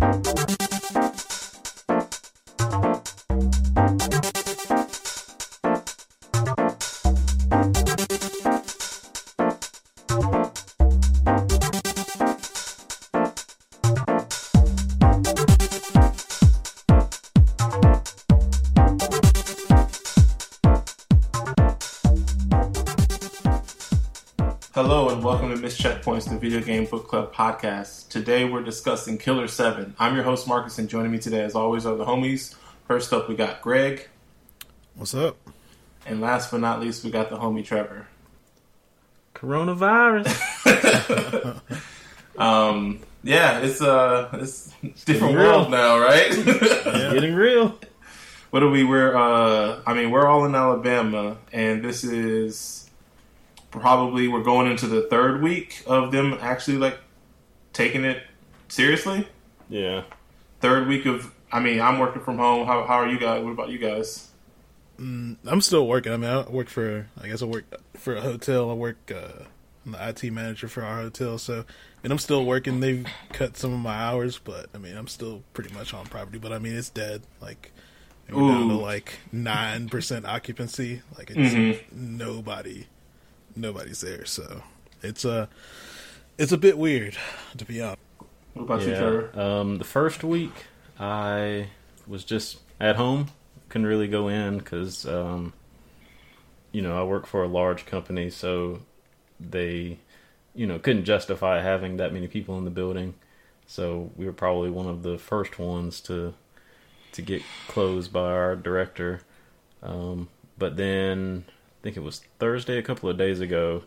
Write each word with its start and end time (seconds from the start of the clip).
Hello 0.00 0.57
Checkpoints, 25.78 26.28
the 26.28 26.36
video 26.36 26.60
game 26.60 26.86
book 26.86 27.06
club 27.06 27.32
podcast. 27.32 28.08
Today 28.08 28.44
we're 28.44 28.64
discussing 28.64 29.16
Killer 29.16 29.46
7. 29.46 29.94
I'm 29.96 30.16
your 30.16 30.24
host 30.24 30.48
Marcus 30.48 30.76
and 30.76 30.88
joining 30.88 31.12
me 31.12 31.20
today 31.20 31.42
as 31.44 31.54
always 31.54 31.86
are 31.86 31.94
the 31.94 32.04
homies. 32.04 32.56
First 32.88 33.12
up 33.12 33.28
we 33.28 33.36
got 33.36 33.62
Greg. 33.62 34.08
What's 34.96 35.14
up? 35.14 35.36
And 36.04 36.20
last 36.20 36.50
but 36.50 36.58
not 36.58 36.80
least 36.80 37.04
we 37.04 37.12
got 37.12 37.30
the 37.30 37.36
homie 37.36 37.64
Trevor. 37.64 38.08
Coronavirus. 39.36 40.26
um 42.38 42.98
yeah, 43.22 43.60
it's 43.60 43.80
uh 43.80 44.30
it's 44.32 44.74
different 45.04 45.06
Getting 45.06 45.36
real. 45.36 45.46
world 45.46 45.70
now, 45.70 46.00
right? 46.00 46.30
Getting 47.12 47.36
real. 47.36 47.78
what 48.50 48.64
are 48.64 48.68
we 48.68 48.82
we're 48.82 49.16
uh 49.16 49.80
I 49.86 49.94
mean 49.94 50.10
we're 50.10 50.26
all 50.26 50.44
in 50.44 50.56
Alabama 50.56 51.36
and 51.52 51.84
this 51.84 52.02
is 52.02 52.87
probably 53.70 54.28
we're 54.28 54.42
going 54.42 54.70
into 54.70 54.86
the 54.86 55.02
third 55.02 55.42
week 55.42 55.82
of 55.86 56.10
them 56.12 56.36
actually 56.40 56.78
like 56.78 56.98
taking 57.72 58.04
it 58.04 58.22
seriously. 58.68 59.28
Yeah. 59.68 60.04
third 60.60 60.88
week 60.88 61.06
of 61.06 61.34
I 61.52 61.60
mean, 61.60 61.80
I'm 61.80 61.98
working 61.98 62.22
from 62.22 62.38
home. 62.38 62.66
How 62.66 62.84
how 62.84 62.94
are 62.96 63.08
you 63.08 63.18
guys? 63.18 63.42
What 63.42 63.50
about 63.52 63.70
you 63.70 63.78
guys? 63.78 64.28
I'm 64.98 65.60
still 65.60 65.86
working. 65.86 66.12
I 66.12 66.16
mean, 66.16 66.28
I 66.28 66.42
work 66.50 66.68
for. 66.68 67.06
I 67.20 67.28
guess 67.28 67.40
I 67.40 67.44
work 67.44 67.64
for 67.94 68.16
a 68.16 68.20
hotel. 68.20 68.70
I 68.70 68.74
work. 68.74 68.96
Uh, 69.14 69.44
I'm 69.86 69.92
the 69.92 70.08
IT 70.08 70.32
manager 70.32 70.66
for 70.68 70.82
our 70.82 70.96
hotel. 71.02 71.38
So, 71.38 71.64
and 72.02 72.12
I'm 72.12 72.18
still 72.18 72.44
working. 72.44 72.80
They've 72.80 73.06
cut 73.32 73.56
some 73.56 73.72
of 73.72 73.78
my 73.78 73.94
hours, 73.94 74.38
but 74.42 74.66
I 74.74 74.78
mean, 74.78 74.96
I'm 74.96 75.06
still 75.06 75.42
pretty 75.54 75.72
much 75.72 75.94
on 75.94 76.04
property. 76.06 76.38
But 76.38 76.52
I 76.52 76.58
mean, 76.58 76.74
it's 76.74 76.90
dead. 76.90 77.22
Like 77.40 77.70
we're 78.28 78.48
down 78.52 78.68
to 78.68 78.74
like 78.74 79.20
nine 79.30 79.88
percent 79.88 80.26
occupancy. 80.26 81.02
Like 81.16 81.30
it's 81.30 81.54
Mhm. 81.54 81.80
nobody, 81.92 82.88
nobody's 83.58 84.00
there. 84.00 84.24
So 84.24 84.62
it's 85.02 85.24
a, 85.24 85.48
it's 86.38 86.52
a 86.52 86.58
bit 86.58 86.78
weird 86.78 87.16
to 87.56 87.64
be 87.64 87.82
honest. 87.82 88.00
What 88.54 88.62
about 88.62 88.80
you. 88.82 88.88
Trevor? 88.88 89.40
Um, 89.40 89.78
the 89.78 89.84
first 89.84 90.24
week, 90.24 90.66
I 90.98 91.68
was 92.06 92.24
just 92.24 92.58
at 92.80 92.96
home. 92.96 93.28
Couldn't 93.68 93.86
really 93.86 94.08
go 94.08 94.28
in 94.28 94.58
because, 94.58 95.06
um, 95.06 95.52
you 96.72 96.82
know, 96.82 96.98
I 96.98 97.04
work 97.04 97.26
for 97.26 97.44
a 97.44 97.48
large 97.48 97.86
company, 97.86 98.30
so 98.30 98.80
they, 99.38 99.98
you 100.54 100.66
know, 100.66 100.78
couldn't 100.78 101.04
justify 101.04 101.60
having 101.60 101.98
that 101.98 102.12
many 102.12 102.26
people 102.26 102.58
in 102.58 102.64
the 102.64 102.70
building. 102.70 103.14
So 103.66 104.10
we 104.16 104.24
were 104.24 104.32
probably 104.32 104.70
one 104.70 104.86
of 104.86 105.02
the 105.02 105.18
first 105.18 105.58
ones 105.58 106.00
to 106.02 106.34
to 107.12 107.22
get 107.22 107.42
closed 107.68 108.12
by 108.12 108.32
our 108.32 108.56
director. 108.56 109.20
Um, 109.82 110.28
but 110.56 110.76
then 110.76 111.44
I 111.46 111.52
think 111.88 111.96
it 111.96 112.02
was 112.02 112.20
Thursday, 112.38 112.76
a 112.76 112.82
couple 112.82 113.08
of 113.08 113.16
days 113.16 113.40
ago, 113.40 113.82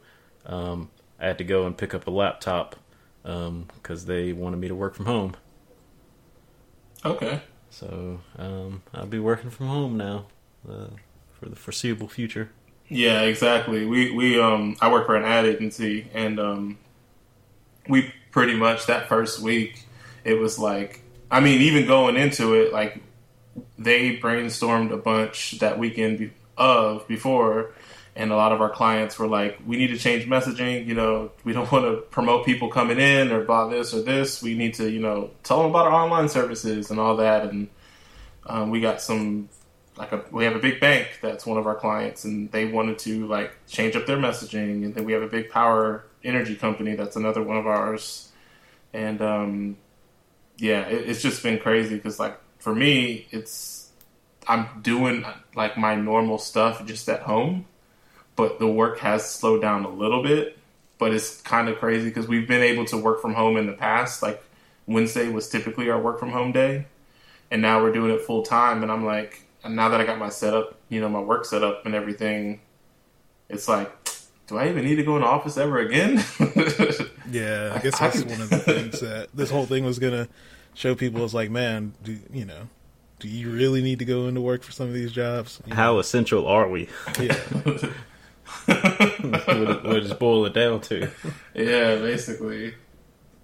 um, 0.48 0.90
I 1.20 1.28
had 1.28 1.38
to 1.38 1.44
go 1.44 1.68
and 1.68 1.78
pick 1.78 1.94
up 1.94 2.08
a 2.08 2.10
laptop 2.10 2.76
because 3.22 4.06
they 4.06 4.34
wanted 4.34 4.58
me 4.58 4.68
to 4.70 4.74
work 4.74 4.96
from 4.96 5.06
home. 5.06 5.36
Okay. 7.06 7.42
So 7.70 8.22
um, 8.40 8.82
I'll 8.92 9.06
be 9.06 9.20
working 9.20 9.52
from 9.52 9.68
home 9.68 9.98
now 9.98 10.26
uh, 10.68 10.88
for 11.32 11.48
the 11.48 11.56
foreseeable 11.56 12.08
future. 12.08 12.50
Yeah, 12.90 13.22
exactly. 13.22 13.86
We 13.86 14.12
we 14.12 14.42
um 14.42 14.76
I 14.82 14.92
work 14.92 15.06
for 15.06 15.16
an 15.16 15.24
ad 15.24 15.46
agency 15.46 16.10
and 16.14 16.40
um 16.40 16.80
we 17.88 18.12
pretty 18.32 18.56
much 18.56 18.88
that 18.88 19.08
first 19.08 19.40
week 19.40 19.86
it 20.26 20.34
was 20.34 20.58
like 20.58 21.02
I 21.30 21.40
mean 21.40 21.62
even 21.62 21.86
going 21.86 22.18
into 22.18 22.56
it 22.56 22.74
like 22.74 23.00
they 23.78 24.18
brainstormed 24.18 24.92
a 24.92 24.98
bunch 24.98 25.60
that 25.60 25.80
weekend 25.80 26.32
of 26.58 27.08
before 27.08 27.72
and 28.16 28.32
a 28.32 28.36
lot 28.36 28.52
of 28.52 28.62
our 28.62 28.70
clients 28.70 29.18
were 29.18 29.28
like 29.28 29.60
we 29.66 29.78
need 29.78 29.88
to 29.88 29.98
change 29.98 30.26
messaging 30.28 30.86
you 30.86 30.94
know 30.94 31.32
we 31.44 31.54
don't 31.54 31.72
want 31.72 31.86
to 31.86 32.02
promote 32.10 32.46
people 32.46 32.70
coming 32.70 33.00
in 33.00 33.32
or 33.32 33.44
buy 33.44 33.70
this 33.70 33.94
or 33.94 34.02
this. 34.02 34.42
We 34.42 34.56
need 34.56 34.74
to 34.76 34.90
you 34.90 35.00
know 35.00 35.32
tell 35.44 35.62
them 35.62 35.70
about 35.70 35.88
our 35.88 35.94
online 35.94 36.30
services 36.30 36.92
and 36.92 37.00
all 37.00 37.18
that. 37.18 37.46
And 37.46 37.70
um, 38.46 38.70
we 38.70 38.82
got 38.82 39.02
some 39.02 39.50
like 39.98 40.12
a 40.12 40.24
we 40.32 40.46
have 40.46 40.56
a 40.56 40.60
big 40.60 40.80
bank 40.80 41.20
that's 41.22 41.46
one 41.46 41.58
of 41.58 41.68
our 41.68 41.76
clients 41.76 42.24
and 42.24 42.52
they 42.52 42.66
wanted 42.66 42.98
to 43.00 43.28
like 43.28 43.54
change 43.68 43.96
up 43.96 44.06
their 44.06 44.18
messaging. 44.18 44.86
And 44.86 44.96
then 44.96 45.06
we 45.06 45.14
have 45.14 45.22
a 45.22 45.28
big 45.28 45.50
power 45.50 46.06
energy 46.24 46.56
company 46.56 46.96
that's 46.96 47.16
another 47.16 47.42
one 47.42 47.58
of 47.58 47.68
ours. 47.68 48.30
And 48.94 49.22
um 49.22 49.78
yeah 50.62 50.82
it, 50.88 51.10
it's 51.10 51.22
just 51.22 51.44
been 51.44 51.60
crazy 51.60 51.96
because 51.96 52.20
like 52.20 52.40
for 52.60 52.74
me 52.74 53.28
it's 53.32 53.90
i'm 54.48 54.68
doing 54.82 55.26
like 55.56 55.78
my 55.78 55.96
normal 55.96 56.38
stuff 56.38 56.86
just 56.86 57.10
at 57.10 57.22
home 57.22 57.66
but 58.42 58.60
the 58.60 58.68
work 58.68 59.00
has 59.00 59.22
slowed 59.30 59.62
down 59.62 59.86
a 59.86 59.90
little 60.04 60.22
bit 60.24 60.58
but 60.98 61.14
it's 61.14 61.42
kind 61.42 61.68
of 61.70 61.78
crazy 61.80 62.08
because 62.10 62.28
we've 62.28 62.48
been 62.48 62.62
able 62.72 62.86
to 62.86 62.98
work 62.98 63.22
from 63.22 63.34
home 63.34 63.56
in 63.58 63.66
the 63.68 63.74
past 63.74 64.22
like 64.22 64.42
wednesday 64.88 65.28
was 65.30 65.48
typically 65.50 65.90
our 65.90 66.00
work 66.08 66.20
from 66.20 66.32
home 66.32 66.52
day 66.52 66.86
and 67.52 67.62
now 67.62 67.82
we're 67.82 67.92
doing 68.00 68.12
it 68.12 68.22
full 68.22 68.44
time 68.44 68.82
and 68.84 68.92
i'm 68.92 69.06
like 69.06 69.44
and 69.64 69.76
now 69.76 69.90
that 69.90 70.00
i 70.02 70.06
got 70.06 70.18
my 70.18 70.30
setup 70.30 70.68
you 70.90 71.00
know 71.02 71.10
my 71.10 71.20
work 71.32 71.46
setup 71.46 71.86
and 71.86 71.94
everything 71.96 72.60
it's 73.50 73.68
like 73.68 73.90
do 74.48 74.58
i 74.58 74.68
even 74.70 74.84
need 74.84 74.96
to 74.96 75.04
go 75.04 75.16
in 75.16 75.22
the 75.22 75.28
office 75.28 75.58
ever 75.58 75.78
again 75.80 76.24
Yeah, 77.32 77.74
I 77.76 77.80
guess 77.80 77.96
I 78.02 78.08
that's 78.10 78.22
can- 78.24 78.32
one 78.32 78.42
of 78.42 78.50
the 78.50 78.58
things 78.74 79.00
that 79.00 79.30
this 79.34 79.50
whole 79.50 79.66
thing 79.66 79.86
was 79.86 80.00
gonna 80.00 80.28
show 80.74 80.96
people 80.96 81.24
is 81.24 81.34
like, 81.34 81.50
man, 81.50 81.94
do 82.04 82.18
you 82.34 82.44
know, 82.46 82.68
do 83.20 83.28
you 83.30 83.50
really 83.52 83.82
need 83.82 84.00
to 84.00 84.06
go 84.06 84.28
into 84.28 84.42
work 84.42 84.64
for 84.64 84.74
some 84.74 84.88
of 84.88 84.94
these 84.94 85.12
jobs? 85.14 85.62
You 85.66 85.70
know? 85.70 85.76
How 85.78 86.00
essential 86.00 86.46
are 86.48 86.68
we? 86.68 86.90
Yeah, 87.20 87.36
what, 87.64 87.90
it, 89.48 89.84
what 89.84 90.02
does 90.02 90.14
boil 90.14 90.46
it 90.46 90.54
down 90.54 90.82
to? 90.82 91.10
yeah 91.54 91.96
basically. 91.96 92.76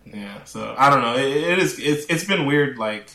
Yeah 0.06 0.44
so 0.46 0.74
i 0.78 0.90
don't 0.90 1.02
know. 1.02 1.16
It, 1.16 1.35
it 1.35 1.59
is 1.59 1.80
it's, 1.80 2.06
it's 2.06 2.24
been 2.24 2.46
weird 2.46 2.78
like 2.78 3.09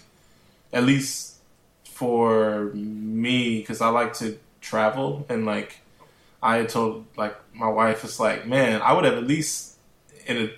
at 0.72 0.84
least 0.84 1.36
for 1.84 2.70
me 2.74 3.60
because 3.60 3.80
i 3.80 3.88
like 3.88 4.14
to 4.14 4.38
travel 4.60 5.24
and 5.28 5.44
like 5.46 5.80
i 6.42 6.56
had 6.56 6.68
told 6.68 7.06
like 7.16 7.36
my 7.54 7.68
wife 7.68 8.02
it's 8.04 8.18
like 8.18 8.46
man 8.46 8.82
i 8.82 8.92
would 8.92 9.04
have 9.04 9.14
at 9.14 9.24
least 9.24 9.76
in 10.26 10.36
a 10.36 10.50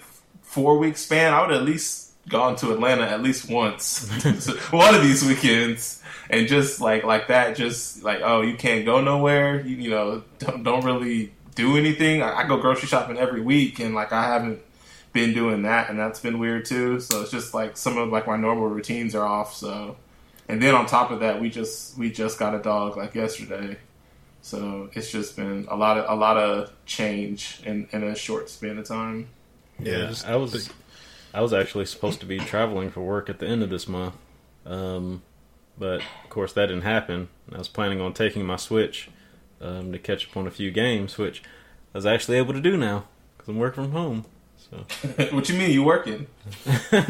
four 0.42 0.78
week 0.78 0.96
span 0.96 1.32
i 1.32 1.40
would 1.40 1.50
have 1.50 1.60
at 1.60 1.66
least 1.66 2.04
gone 2.28 2.56
to 2.56 2.72
atlanta 2.72 3.02
at 3.02 3.22
least 3.22 3.50
once 3.50 4.08
one 4.70 4.94
of 4.94 5.02
these 5.02 5.24
weekends. 5.24 6.00
And 6.30 6.48
just 6.48 6.80
like 6.80 7.04
like 7.04 7.28
that 7.28 7.54
just 7.54 8.02
like 8.02 8.20
oh 8.22 8.40
you 8.40 8.56
can't 8.56 8.86
go 8.86 9.02
nowhere. 9.02 9.60
You, 9.60 9.76
you 9.76 9.90
know 9.90 10.22
don't, 10.38 10.62
don't 10.62 10.84
really 10.84 11.34
do 11.54 11.76
anything. 11.76 12.22
I, 12.22 12.40
I 12.40 12.46
go 12.46 12.58
grocery 12.58 12.88
shopping 12.88 13.18
every 13.18 13.40
week 13.40 13.78
and 13.78 13.94
like 13.94 14.12
i 14.12 14.24
haven't 14.24 14.60
been 15.12 15.32
doing 15.32 15.62
that 15.62 15.90
and 15.90 15.98
that's 15.98 16.20
been 16.20 16.38
weird 16.38 16.64
too. 16.64 17.00
So 17.00 17.22
it's 17.22 17.30
just 17.30 17.54
like 17.54 17.76
some 17.76 17.96
of 17.96 18.10
like 18.10 18.26
my 18.26 18.36
normal 18.36 18.66
routines 18.66 19.14
are 19.14 19.24
off 19.24 19.54
so. 19.54 19.96
And 20.48 20.60
then 20.60 20.74
on 20.74 20.86
top 20.86 21.10
of 21.10 21.20
that 21.20 21.40
we 21.40 21.50
just 21.50 21.96
we 21.96 22.10
just 22.10 22.38
got 22.38 22.54
a 22.54 22.58
dog 22.58 22.96
like 22.96 23.14
yesterday. 23.14 23.78
So 24.42 24.90
it's 24.92 25.10
just 25.10 25.36
been 25.36 25.66
a 25.70 25.76
lot 25.76 25.96
of 25.96 26.10
a 26.10 26.20
lot 26.20 26.36
of 26.36 26.70
change 26.84 27.60
in 27.64 27.88
in 27.92 28.02
a 28.02 28.14
short 28.14 28.50
span 28.50 28.76
of 28.76 28.86
time. 28.86 29.28
Yeah. 29.78 30.08
just 30.08 30.26
I 30.26 30.36
was 30.36 30.68
I 31.32 31.40
was 31.40 31.52
actually 31.52 31.86
supposed 31.86 32.20
to 32.20 32.26
be 32.26 32.38
traveling 32.38 32.90
for 32.90 33.00
work 33.00 33.30
at 33.30 33.38
the 33.38 33.46
end 33.46 33.62
of 33.62 33.70
this 33.70 33.88
month, 33.88 34.14
um, 34.66 35.22
but 35.78 36.02
of 36.24 36.30
course 36.30 36.52
that 36.54 36.66
didn't 36.66 36.82
happen. 36.82 37.28
I 37.52 37.58
was 37.58 37.68
planning 37.68 38.00
on 38.00 38.12
taking 38.12 38.44
my 38.44 38.56
Switch 38.56 39.08
um, 39.60 39.92
to 39.92 39.98
catch 39.98 40.28
up 40.28 40.36
on 40.36 40.46
a 40.46 40.50
few 40.50 40.70
games, 40.70 41.16
which 41.18 41.42
I 41.94 41.98
was 41.98 42.06
actually 42.06 42.38
able 42.38 42.52
to 42.54 42.60
do 42.60 42.76
now 42.76 43.04
because 43.36 43.48
I'm 43.48 43.58
working 43.58 43.84
from 43.84 43.92
home. 43.92 44.24
So 44.70 44.84
what 45.34 45.48
you 45.48 45.56
mean 45.56 45.70
you 45.70 45.82
working 45.84 46.26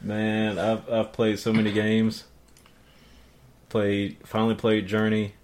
man, 0.00 0.58
I've 0.58 0.88
I've 0.90 1.12
played 1.12 1.38
so 1.38 1.52
many 1.52 1.72
games. 1.72 2.24
Played 3.68 4.16
finally 4.24 4.54
played 4.54 4.86
Journey. 4.86 5.34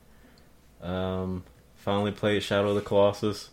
Um, 0.83 1.45
finally 1.77 2.13
played 2.13 2.43
Shadow 2.43 2.71
of 2.71 2.75
the 2.77 2.81
Colossus. 2.81 3.51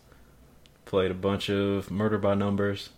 Played 0.84 1.10
a 1.10 1.14
bunch 1.14 1.48
of 1.48 1.90
Murder 1.90 2.18
by 2.18 2.34
Numbers. 2.34 2.90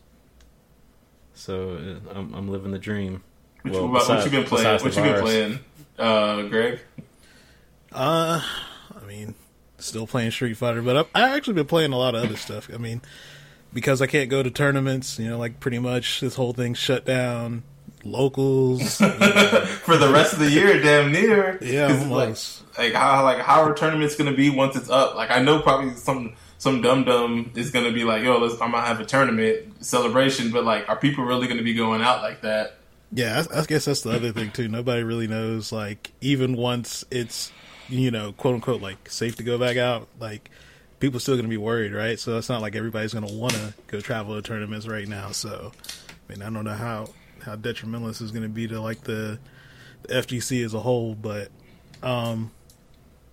So 1.35 1.73
uh, 1.73 2.15
I'm 2.19 2.33
I'm 2.35 2.49
living 2.49 2.71
the 2.71 2.79
dream. 2.79 3.23
what, 3.63 3.73
Well, 3.75 3.83
you, 3.83 3.89
what, 3.91 3.99
besides- 4.01 4.25
you 4.25 4.31
been 4.31 4.45
playing 4.45 4.67
what 4.83 4.93
the 4.93 5.01
you 5.01 5.13
been 5.13 5.23
playing 5.23 5.59
uh 5.99 6.43
greg 6.43 6.81
Uh, 7.93 8.43
I 9.07 9.09
mean, 9.09 9.35
still 9.79 10.07
playing 10.07 10.33
Street 10.33 10.57
Fighter, 10.57 10.83
but 10.83 10.97
I've, 10.97 11.07
I've 11.15 11.37
actually 11.37 11.55
been 11.55 11.67
playing 11.67 11.93
a 11.93 11.99
lot 11.99 12.15
of 12.17 12.25
other 12.25 12.37
stuff. 12.37 12.69
I 12.73 12.77
mean, 12.77 13.03
because 13.73 14.03
I 14.03 14.07
can't 14.09 14.29
go 14.29 14.43
to 14.43 14.51
tournaments, 14.51 15.19
you 15.19 15.29
know, 15.29 15.39
like 15.39 15.61
pretty 15.61 15.79
much 15.79 16.21
this 16.21 16.35
whole 16.35 16.53
thing 16.53 16.75
shut 16.75 17.05
down 17.05 17.63
locals. 18.05 18.97
for 18.99 19.97
the 19.97 20.11
rest 20.13 20.33
of 20.33 20.41
the 20.41 20.51
year, 20.51 20.83
damn 20.83 21.13
near. 21.13 21.59
Yeah, 21.63 21.89
'Cause, 21.89 22.01
like, 22.07 22.11
almost. 22.21 22.63
like 22.79 22.93
how 22.95 23.23
like 23.23 23.39
how 23.39 23.63
are 23.63 23.75
tournaments 23.77 24.17
gonna 24.17 24.35
be 24.35 24.51
once 24.51 24.75
it's 24.75 24.91
up? 24.91 25.15
Like 25.15 25.31
I 25.31 25.41
know 25.41 25.61
probably 25.61 25.95
some 25.95 26.35
some 26.59 26.83
dum 26.83 27.05
dum 27.05 27.53
is 27.55 27.71
gonna 27.71 27.93
be 27.93 28.03
like, 28.03 28.25
yo, 28.25 28.39
let's, 28.39 28.55
I'm 28.61 28.73
gonna 28.73 28.83
have 28.83 28.99
a 28.99 29.05
tournament 29.05 29.85
celebration, 29.85 30.51
but 30.51 30.65
like, 30.65 30.89
are 30.89 30.97
people 30.97 31.25
really 31.25 31.47
gonna 31.47 31.63
be 31.63 31.75
going 31.75 32.03
out 32.03 32.23
like 32.23 32.41
that? 32.41 32.79
Yeah, 33.13 33.45
I, 33.55 33.61
I 33.61 33.65
guess 33.67 33.85
that's 33.85 34.01
the 34.01 34.11
other 34.11 34.33
thing 34.33 34.51
too. 34.51 34.67
Nobody 34.67 35.05
really 35.05 35.29
knows. 35.29 35.71
Like, 35.71 36.11
even 36.21 36.57
once 36.57 37.05
it's 37.13 37.53
you 37.89 38.11
know, 38.11 38.33
quote 38.33 38.55
unquote, 38.55 38.83
like 38.83 39.09
safe 39.11 39.37
to 39.37 39.43
go 39.43 39.59
back 39.59 39.77
out, 39.77 40.09
like 40.19 40.51
people 41.01 41.21
still 41.21 41.37
gonna 41.37 41.49
be 41.49 41.57
worried, 41.57 41.93
right? 41.93 42.19
So 42.19 42.39
it's 42.39 42.49
not 42.49 42.61
like 42.61 42.75
everybody's 42.75 43.15
gonna 43.15 43.33
want 43.33 43.55
to 43.55 43.75
go 43.87 44.01
travel 44.01 44.35
to 44.35 44.43
tournaments 44.43 44.87
right 44.87 45.07
now. 45.07 45.31
So, 45.31 45.73
I 46.09 46.33
mean, 46.33 46.43
I 46.43 46.51
don't 46.51 46.65
know 46.65 46.75
how 46.75 47.09
how 47.43 47.57
detrimental 47.57 48.09
this 48.09 48.21
is 48.21 48.33
gonna 48.33 48.49
be 48.49 48.67
to 48.69 48.81
like 48.81 49.03
the, 49.03 49.39
the 50.03 50.15
FGC 50.15 50.65
as 50.65 50.75
a 50.75 50.81
whole, 50.81 51.15
but 51.15 51.49
um, 52.03 52.51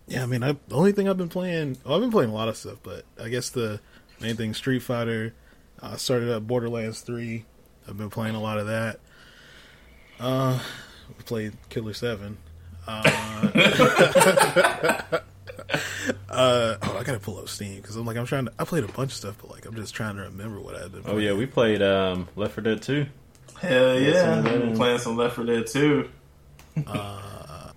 yeah, 0.07 0.23
I 0.23 0.25
mean, 0.25 0.43
I, 0.43 0.55
the 0.67 0.75
only 0.75 0.91
thing 0.91 1.07
I've 1.07 1.17
been 1.17 1.29
playing, 1.29 1.77
well, 1.83 1.95
I've 1.95 2.01
been 2.01 2.11
playing 2.11 2.29
a 2.29 2.33
lot 2.33 2.49
of 2.49 2.57
stuff, 2.57 2.77
but 2.83 3.05
I 3.21 3.29
guess 3.29 3.49
the 3.49 3.79
main 4.19 4.35
thing, 4.35 4.53
Street 4.53 4.81
Fighter. 4.81 5.33
I 5.81 5.97
started 5.97 6.29
up 6.29 6.47
Borderlands 6.47 7.01
Three. 7.01 7.45
I've 7.87 7.97
been 7.97 8.09
playing 8.09 8.35
a 8.35 8.41
lot 8.41 8.57
of 8.57 8.67
that. 8.67 8.99
Uh, 10.19 10.59
we 11.09 11.23
played 11.23 11.53
Killer 11.69 11.93
Seven. 11.93 12.37
Uh, 12.87 13.03
uh, 16.29 16.75
oh, 16.81 16.97
I 16.99 17.03
gotta 17.03 17.19
pull 17.19 17.39
up 17.39 17.49
Steam 17.49 17.77
because 17.77 17.95
I'm 17.95 18.05
like 18.05 18.17
I'm 18.17 18.25
trying 18.25 18.45
to. 18.45 18.53
I 18.59 18.63
played 18.65 18.83
a 18.83 18.87
bunch 18.87 19.11
of 19.11 19.17
stuff, 19.17 19.37
but 19.41 19.51
like 19.51 19.65
I'm 19.65 19.75
just 19.75 19.93
trying 19.93 20.15
to 20.17 20.23
remember 20.23 20.59
what 20.59 20.75
I've 20.75 20.91
been. 20.91 21.03
Oh 21.05 21.17
yeah, 21.17 21.33
we 21.33 21.45
played 21.45 21.81
um, 21.81 22.27
Left 22.35 22.53
4 22.55 22.63
Dead 22.63 22.81
2. 22.81 23.05
Hell 23.61 23.99
yeah, 23.99 24.21
some 24.21 24.47
I've 24.47 24.61
been 24.61 24.75
playing 24.75 24.99
some 24.99 25.17
Left 25.17 25.35
4 25.35 25.45
Dead 25.45 25.67
2. 25.67 26.09
Uh, 26.87 27.71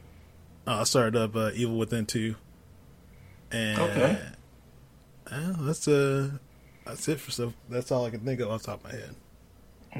I 0.66 0.84
started 0.84 1.20
up 1.20 1.36
uh, 1.36 1.50
Evil 1.54 1.76
Within 1.76 2.06
Two, 2.06 2.34
and 3.52 3.78
Okay. 3.78 4.18
uh, 5.30 5.52
that's 5.60 5.86
uh 5.86 6.30
that's 6.86 7.06
it 7.06 7.20
for 7.20 7.30
stuff. 7.30 7.52
That's 7.68 7.92
all 7.92 8.06
I 8.06 8.10
can 8.10 8.20
think 8.20 8.40
of 8.40 8.50
off 8.50 8.62
the 8.62 8.68
top 8.68 8.82
of 8.84 8.90
my 8.90 8.98
head. 8.98 9.14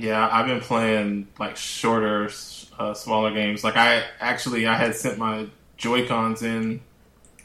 Yeah, 0.01 0.29
I've 0.31 0.47
been 0.47 0.61
playing 0.61 1.29
like 1.39 1.57
shorter, 1.57 2.31
uh, 2.79 2.95
smaller 2.95 3.33
games. 3.33 3.65
Like 3.65 3.77
I 3.77 4.05
actually, 4.21 4.67
I 4.67 4.77
had 4.77 4.95
sent 4.95 5.19
my 5.19 5.47
Joy 5.77 6.07
Cons 6.07 6.43
in 6.43 6.81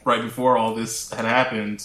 right 0.04 0.22
before 0.22 0.56
all 0.56 0.74
this 0.74 1.10
had 1.10 1.24
happened 1.24 1.84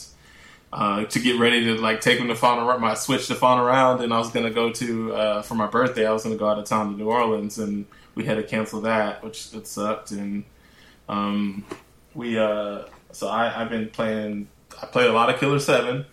uh, 0.74 1.06
to 1.06 1.20
get 1.20 1.40
ready 1.40 1.66
to 1.66 1.76
like 1.76 2.02
take 2.02 2.20
them 2.20 2.28
to 2.28 2.36
fawn 2.36 2.60
around. 2.60 2.82
My 2.82 2.94
switch 2.94 3.28
to 3.28 3.36
fawn 3.36 3.60
around, 3.60 4.02
and 4.02 4.14
I 4.14 4.18
was 4.18 4.32
gonna 4.32 4.52
go 4.52 4.72
to 4.72 5.14
uh, 5.14 5.42
for 5.42 5.56
my 5.56 5.68
birthday. 5.68 6.06
I 6.06 6.12
was 6.12 6.24
gonna 6.24 6.36
go 6.36 6.48
out 6.48 6.60
of 6.60 6.66
town 6.66 6.92
to 6.92 6.98
New 6.98 7.10
Orleans, 7.10 7.58
and 7.58 7.86
we 8.16 8.26
had 8.26 8.36
to 8.36 8.44
cancel 8.44 8.82
that, 8.82 9.24
which 9.24 9.54
it 9.54 9.68
sucked. 9.68 10.12
And 10.12 10.44
um, 11.08 11.66
we, 12.14 12.38
uh, 12.38 12.84
so 13.12 13.28
I, 13.28 13.62
I've 13.62 13.70
been 13.70 13.90
playing. 13.90 14.50
I 14.82 14.86
played 14.88 15.10
a 15.10 15.14
lot 15.14 15.30
of 15.30 15.40
Killer 15.40 15.60
Seven. 15.60 16.06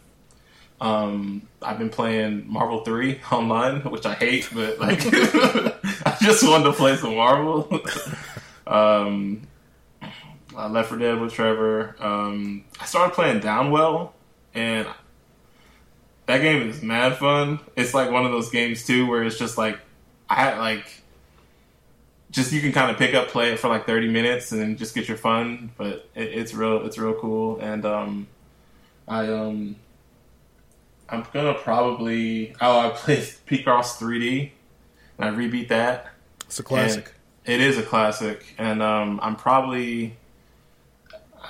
Um, 0.81 1.49
I've 1.63 1.79
been 1.79 1.91
playing 1.91 2.51
Marvel 2.51 2.85
Three 2.85 3.21
online, 3.33 3.81
which 3.83 4.07
I 4.07 4.15
hate, 4.15 4.49
but 4.53 4.79
like 4.79 5.01
I 5.05 6.17
just 6.21 6.43
wanted 6.47 6.65
to 6.65 6.73
play 6.73 6.97
some 6.97 7.17
Marvel. 7.17 7.81
um, 8.67 9.47
uh, 10.57 10.69
Left 10.69 10.89
4 10.89 10.99
Dead 10.99 11.21
with 11.21 11.33
Trevor. 11.33 11.97
Um, 11.99 12.65
I 12.81 12.85
started 12.85 13.15
playing 13.15 13.41
Downwell, 13.41 14.13
and 14.55 14.87
that 16.27 16.39
game 16.39 16.69
is 16.69 16.83
mad 16.83 17.17
fun. 17.17 17.61
It's 17.77 17.95
like 17.95 18.11
one 18.11 18.25
of 18.25 18.33
those 18.33 18.51
games 18.51 18.85
too, 18.87 19.07
where 19.07 19.23
it's 19.23 19.39
just 19.39 19.59
like 19.59 19.79
I 20.29 20.35
had 20.35 20.59
like 20.59 21.03
just 22.31 22.53
you 22.53 22.61
can 22.61 22.73
kind 22.73 22.91
of 22.91 22.97
pick 22.97 23.15
up, 23.15 23.29
play 23.29 23.53
it 23.53 23.61
for 23.61 23.69
like 23.69 23.87
thirty 23.87 24.09
minutes, 24.09 24.53
and 24.53 24.61
then 24.61 24.77
just 24.77 24.95
get 24.95 25.09
your 25.09 25.17
fun. 25.17 25.71
But 25.77 26.09
it, 26.15 26.33
it's 26.33 26.55
real, 26.55 26.85
it's 26.85 26.99
real 26.99 27.15
cool, 27.15 27.59
and 27.61 27.85
um, 27.85 28.27
I 29.07 29.29
um. 29.29 29.77
I'm 31.09 31.25
gonna 31.33 31.55
probably. 31.55 32.55
Oh, 32.61 32.79
I 32.79 32.91
played 32.91 33.19
Picross 33.47 33.99
3D, 33.99 34.51
and 35.19 35.29
I 35.29 35.39
rebeat 35.39 35.69
that. 35.69 36.09
It's 36.47 36.59
a 36.59 36.63
classic. 36.63 37.13
It 37.45 37.61
is 37.61 37.77
a 37.77 37.83
classic, 37.83 38.55
and 38.59 38.83
um, 38.83 39.21
I'm 39.23 39.37
probably. 39.37 40.17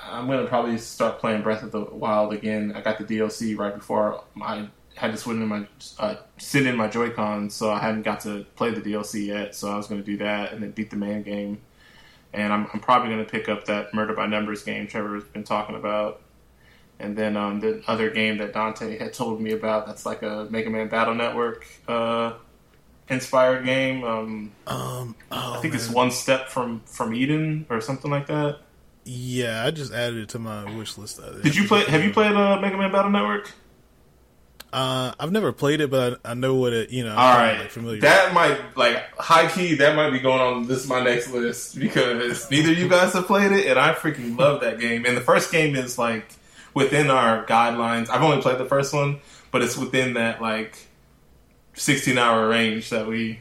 I'm 0.07 0.27
gonna 0.27 0.45
probably 0.45 0.77
start 0.77 1.19
playing 1.19 1.41
Breath 1.41 1.63
of 1.63 1.71
the 1.71 1.81
Wild 1.81 2.33
again. 2.33 2.73
I 2.75 2.81
got 2.81 2.97
the 2.97 3.03
DLC 3.05 3.57
right 3.57 3.73
before 3.73 4.23
I 4.41 4.67
had 4.95 5.11
to 5.11 5.17
swing 5.17 5.41
in 5.41 5.47
my 5.47 5.67
uh, 5.99 6.15
sit 6.37 6.65
in 6.65 6.75
my 6.75 6.87
Joy-Con, 6.87 7.49
so 7.49 7.71
I 7.71 7.79
hadn't 7.79 8.03
got 8.03 8.21
to 8.21 8.45
play 8.55 8.71
the 8.71 8.81
DLC 8.81 9.27
yet. 9.27 9.55
So 9.55 9.69
I 9.71 9.77
was 9.77 9.87
gonna 9.87 10.03
do 10.03 10.17
that 10.17 10.53
and 10.53 10.61
then 10.61 10.71
beat 10.71 10.89
the 10.89 10.97
main 10.97 11.23
game. 11.23 11.61
And 12.33 12.51
I'm, 12.51 12.67
I'm 12.73 12.81
probably 12.81 13.09
gonna 13.09 13.23
pick 13.23 13.47
up 13.47 13.65
that 13.65 13.93
Murder 13.93 14.13
by 14.13 14.27
Numbers 14.27 14.63
game 14.63 14.87
Trevor's 14.87 15.23
been 15.23 15.43
talking 15.43 15.75
about. 15.75 16.21
And 16.99 17.17
then 17.17 17.35
um, 17.35 17.59
the 17.59 17.83
other 17.87 18.09
game 18.09 18.37
that 18.37 18.53
Dante 18.53 18.97
had 18.97 19.13
told 19.13 19.41
me 19.41 19.51
about, 19.51 19.85
that's 19.85 20.05
like 20.05 20.21
a 20.21 20.47
Mega 20.49 20.69
Man 20.69 20.87
Battle 20.87 21.13
Network 21.13 21.67
uh, 21.87 22.33
inspired 23.09 23.65
game. 23.65 24.03
Um, 24.03 24.51
um, 24.67 25.15
oh, 25.31 25.55
I 25.57 25.61
think 25.61 25.73
it's 25.75 25.89
one 25.89 26.11
step 26.11 26.47
from 26.49 26.81
from 26.85 27.13
Eden 27.13 27.65
or 27.69 27.81
something 27.81 28.09
like 28.09 28.27
that. 28.27 28.59
Yeah, 29.03 29.65
I 29.65 29.71
just 29.71 29.93
added 29.93 30.17
it 30.17 30.29
to 30.29 30.39
my 30.39 30.75
wish 30.77 30.97
list. 30.97 31.17
the 31.17 31.23
other 31.27 31.37
day. 31.37 31.43
Did 31.43 31.55
you 31.55 31.67
play? 31.67 31.83
Have 31.83 32.03
you 32.03 32.11
played 32.11 32.31
uh, 32.31 32.59
Mega 32.59 32.77
Man 32.77 32.91
Battle 32.91 33.11
Network? 33.11 33.51
Uh, 34.73 35.13
I've 35.19 35.31
never 35.31 35.53
played 35.53 35.79
it, 35.79 35.89
but 35.89 36.19
I, 36.25 36.31
I 36.31 36.33
know 36.33 36.55
what 36.55 36.73
it. 36.73 36.89
You 36.89 37.03
know, 37.05 37.11
All 37.11 37.37
right, 37.37 37.59
like, 37.59 37.71
familiar. 37.71 38.01
that 38.01 38.33
might 38.33 38.75
like 38.75 39.17
high 39.17 39.47
key. 39.47 39.75
That 39.75 39.95
might 39.95 40.09
be 40.09 40.19
going 40.19 40.41
on 40.41 40.67
this 40.67 40.83
is 40.83 40.89
my 40.89 41.01
next 41.01 41.31
list 41.31 41.79
because 41.79 42.49
neither 42.51 42.71
of 42.71 42.77
you 42.77 42.89
guys 42.89 43.13
have 43.13 43.25
played 43.25 43.51
it, 43.51 43.67
and 43.67 43.77
I 43.79 43.93
freaking 43.93 44.37
love 44.37 44.61
that 44.61 44.79
game. 44.79 45.05
And 45.05 45.15
the 45.15 45.21
first 45.21 45.51
game 45.51 45.75
is 45.75 45.97
like 45.97 46.25
within 46.75 47.09
our 47.09 47.43
guidelines. 47.45 48.09
I've 48.11 48.21
only 48.21 48.41
played 48.43 48.59
the 48.59 48.65
first 48.65 48.93
one, 48.93 49.19
but 49.49 49.63
it's 49.63 49.75
within 49.75 50.13
that 50.13 50.39
like 50.39 50.77
sixteen 51.73 52.19
hour 52.19 52.47
range 52.47 52.91
that 52.91 53.07
we 53.07 53.39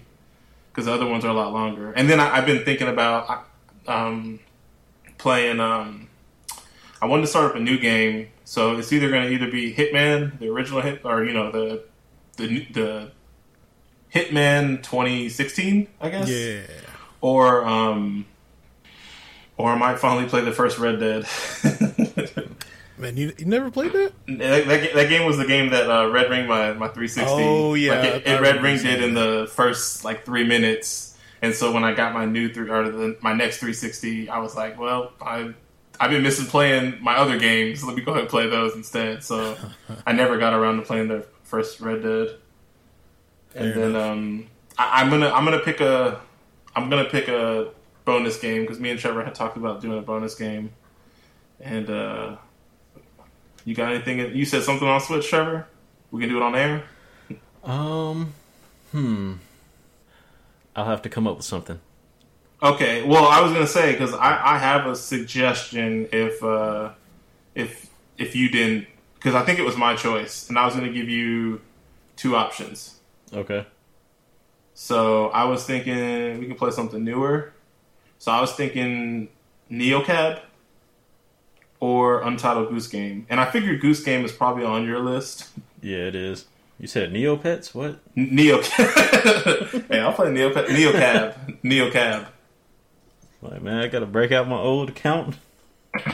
because 0.70 0.86
the 0.86 0.92
other 0.92 1.06
ones 1.06 1.24
are 1.24 1.28
a 1.28 1.34
lot 1.34 1.52
longer. 1.52 1.92
And 1.92 2.08
then 2.08 2.18
I, 2.18 2.38
I've 2.38 2.46
been 2.46 2.64
thinking 2.64 2.88
about 2.88 3.46
um, 3.86 4.40
playing. 5.18 5.60
Um, 5.60 6.08
I 7.02 7.06
wanted 7.06 7.22
to 7.22 7.28
start 7.28 7.50
up 7.50 7.56
a 7.56 7.60
new 7.60 7.78
game, 7.78 8.28
so 8.44 8.78
it's 8.78 8.92
either 8.92 9.10
going 9.10 9.28
to 9.28 9.30
either 9.30 9.50
be 9.50 9.74
Hitman, 9.74 10.38
the 10.38 10.48
original 10.48 10.80
hit, 10.80 11.04
or 11.04 11.24
you 11.24 11.34
know 11.34 11.50
the 11.50 11.82
the 12.36 12.66
the 12.72 13.10
Hitman 14.14 14.82
2016, 14.82 15.88
I 16.00 16.08
guess, 16.08 16.28
yeah, 16.28 16.62
or 17.20 17.64
um, 17.64 18.26
or 19.56 19.70
I 19.70 19.76
might 19.76 19.98
finally 19.98 20.28
play 20.28 20.42
the 20.42 20.52
first 20.52 20.78
Red 20.78 21.00
Dead. 21.00 21.26
man, 23.04 23.16
you, 23.16 23.32
you 23.38 23.44
never 23.44 23.70
played 23.70 23.92
that? 23.92 24.12
that, 24.26 24.66
that, 24.66 24.94
that 24.94 25.08
game 25.08 25.26
was 25.26 25.36
the 25.36 25.46
game 25.46 25.70
that 25.70 25.90
uh, 25.90 26.08
Red 26.08 26.30
Ring 26.30 26.46
my, 26.46 26.72
my 26.72 26.88
360. 26.88 27.24
Oh, 27.26 27.74
yeah, 27.74 28.00
like, 28.00 28.04
it, 28.04 28.26
it 28.26 28.40
Red 28.40 28.62
Ring 28.62 28.78
did 28.78 29.02
in 29.02 29.14
the 29.14 29.48
first 29.52 30.04
like 30.04 30.24
three 30.24 30.46
minutes, 30.46 31.16
and 31.42 31.54
so 31.54 31.72
when 31.72 31.84
I 31.84 31.92
got 31.92 32.14
my 32.14 32.24
new 32.24 32.52
three 32.52 32.70
or 32.70 32.90
the, 32.90 33.16
my 33.20 33.34
next 33.34 33.58
360, 33.58 34.28
I 34.28 34.38
was 34.38 34.56
like, 34.56 34.78
well, 34.78 35.12
I 35.20 35.54
I've 36.00 36.10
been 36.10 36.22
missing 36.22 36.46
playing 36.46 36.98
my 37.02 37.16
other 37.16 37.38
games. 37.38 37.80
So 37.80 37.86
let 37.86 37.96
me 37.96 38.02
go 38.02 38.12
ahead 38.12 38.22
and 38.22 38.30
play 38.30 38.48
those 38.48 38.74
instead. 38.74 39.22
So 39.22 39.56
I 40.06 40.12
never 40.12 40.38
got 40.38 40.54
around 40.54 40.76
to 40.76 40.82
playing 40.82 41.08
the 41.08 41.26
first 41.42 41.80
Red 41.80 42.02
Dead, 42.02 42.36
and 43.54 43.74
Fair 43.74 43.90
then 43.90 43.96
um, 43.96 44.46
I, 44.78 45.02
I'm 45.02 45.10
gonna 45.10 45.30
I'm 45.30 45.44
gonna 45.44 45.60
pick 45.60 45.80
a 45.80 46.20
I'm 46.74 46.88
gonna 46.88 47.08
pick 47.08 47.28
a 47.28 47.70
bonus 48.04 48.38
game 48.38 48.62
because 48.62 48.80
me 48.80 48.90
and 48.90 48.98
Trevor 48.98 49.24
had 49.24 49.34
talked 49.34 49.56
about 49.56 49.80
doing 49.80 49.98
a 49.98 50.02
bonus 50.02 50.34
game, 50.34 50.72
and 51.60 51.88
uh, 51.90 52.36
you 53.64 53.74
got 53.74 53.92
anything? 53.92 54.34
You 54.34 54.44
said 54.44 54.62
something 54.62 54.86
on 54.86 55.00
Switch, 55.00 55.28
Trevor. 55.28 55.66
We 56.10 56.20
can 56.20 56.28
do 56.28 56.36
it 56.36 56.42
on 56.42 56.54
air. 56.54 56.84
Um, 57.64 58.34
hmm. 58.92 59.34
I'll 60.76 60.84
have 60.84 61.02
to 61.02 61.08
come 61.08 61.26
up 61.26 61.36
with 61.36 61.46
something. 61.46 61.80
Okay. 62.62 63.02
Well, 63.02 63.26
I 63.26 63.40
was 63.40 63.52
gonna 63.52 63.66
say 63.66 63.92
because 63.92 64.12
I, 64.14 64.54
I 64.54 64.58
have 64.58 64.86
a 64.86 64.96
suggestion 64.96 66.08
if 66.12 66.42
uh, 66.42 66.92
if 67.54 67.88
if 68.18 68.36
you 68.36 68.48
didn't 68.48 68.86
because 69.14 69.34
I 69.34 69.44
think 69.44 69.58
it 69.58 69.64
was 69.64 69.76
my 69.76 69.96
choice, 69.96 70.48
and 70.48 70.58
I 70.58 70.64
was 70.66 70.74
gonna 70.74 70.92
give 70.92 71.08
you 71.08 71.60
two 72.16 72.36
options. 72.36 73.00
Okay. 73.32 73.66
So 74.74 75.28
I 75.28 75.44
was 75.44 75.64
thinking 75.64 76.38
we 76.38 76.46
can 76.46 76.56
play 76.56 76.70
something 76.70 77.02
newer. 77.02 77.52
So 78.18 78.32
I 78.32 78.40
was 78.40 78.52
thinking 78.52 79.28
Neocab 79.70 80.40
or 81.84 82.22
Untitled 82.22 82.70
Goose 82.70 82.86
Game, 82.86 83.26
and 83.28 83.38
I 83.38 83.50
figured 83.50 83.82
Goose 83.82 84.02
Game 84.02 84.24
is 84.24 84.32
probably 84.32 84.64
on 84.64 84.86
your 84.86 85.00
list. 85.00 85.50
Yeah, 85.82 85.98
it 85.98 86.14
is. 86.14 86.46
You 86.78 86.86
said 86.86 87.12
Neopets? 87.12 87.74
What? 87.74 87.98
Neocab. 88.14 89.86
hey, 89.90 90.00
I'll 90.00 90.14
play 90.14 90.28
Neocab. 90.28 90.66
Neocab. 90.68 91.60
Neocab. 91.62 92.26
Like, 93.42 93.60
man, 93.60 93.76
I 93.76 93.88
gotta 93.88 94.06
break 94.06 94.32
out 94.32 94.48
my 94.48 94.56
old 94.56 94.88
account. 94.88 95.36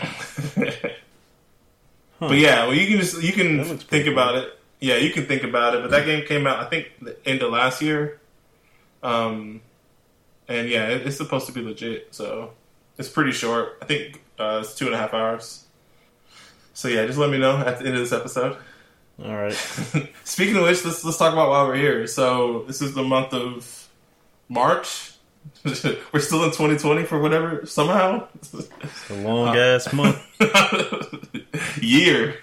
But 2.19 2.37
yeah, 2.37 2.67
well, 2.67 2.75
you 2.75 2.87
can 2.87 2.99
just 2.99 3.23
you 3.23 3.33
can 3.33 3.57
That 3.57 3.67
looks 3.69 3.85
pretty 3.85 4.05
think 4.05 4.13
about 4.13 4.35
it. 4.35 4.59
Yeah, 4.79 4.97
you 4.97 5.11
can 5.11 5.25
think 5.25 5.43
about 5.43 5.75
it. 5.75 5.81
But 5.81 5.91
that 5.93 6.05
game 6.05 6.27
came 6.27 6.47
out, 6.47 6.59
I 6.59 6.69
think, 6.69 6.89
the 7.01 7.17
end 7.27 7.41
of 7.41 7.51
last 7.51 7.81
year. 7.81 8.21
Um, 9.03 9.63
and 10.47 10.69
yeah, 10.69 10.89
it, 10.89 11.07
it's 11.07 11.17
supposed 11.17 11.47
to 11.47 11.53
be 11.53 11.63
legit. 11.63 12.15
So 12.15 12.53
it's 12.99 13.09
pretty 13.09 13.33
short. 13.33 13.79
I 13.81 13.87
think 13.87 14.20
uh, 14.41 14.61
it's 14.61 14.75
two 14.75 14.87
and 14.87 14.95
a 14.95 14.99
half 14.99 15.13
hours. 15.15 15.65
So 16.73 16.89
yeah, 16.89 17.05
just 17.07 17.19
let 17.19 17.31
me 17.31 17.39
know 17.39 17.59
at 17.59 17.79
the 17.79 17.87
end 17.87 17.95
of 17.95 18.01
this 18.01 18.13
episode. 18.13 18.57
All 19.23 19.37
right. 19.37 19.53
Speaking 20.25 20.57
of 20.57 20.63
which, 20.63 20.85
let's 20.85 21.05
let's 21.05 21.19
talk 21.19 21.33
about 21.33 21.51
why 21.51 21.63
we're 21.65 21.77
here. 21.77 22.07
So 22.07 22.65
this 22.67 22.81
is 22.81 22.95
the 22.95 23.03
month 23.03 23.35
of 23.35 23.89
March. 24.49 25.13
we're 25.65 26.21
still 26.21 26.45
in 26.45 26.51
2020 26.51 27.05
for 27.05 27.21
whatever 27.21 27.67
somehow. 27.67 28.27
A 29.11 29.15
long 29.15 29.57
ass 29.57 29.93
month. 29.93 30.19
year. 31.83 32.37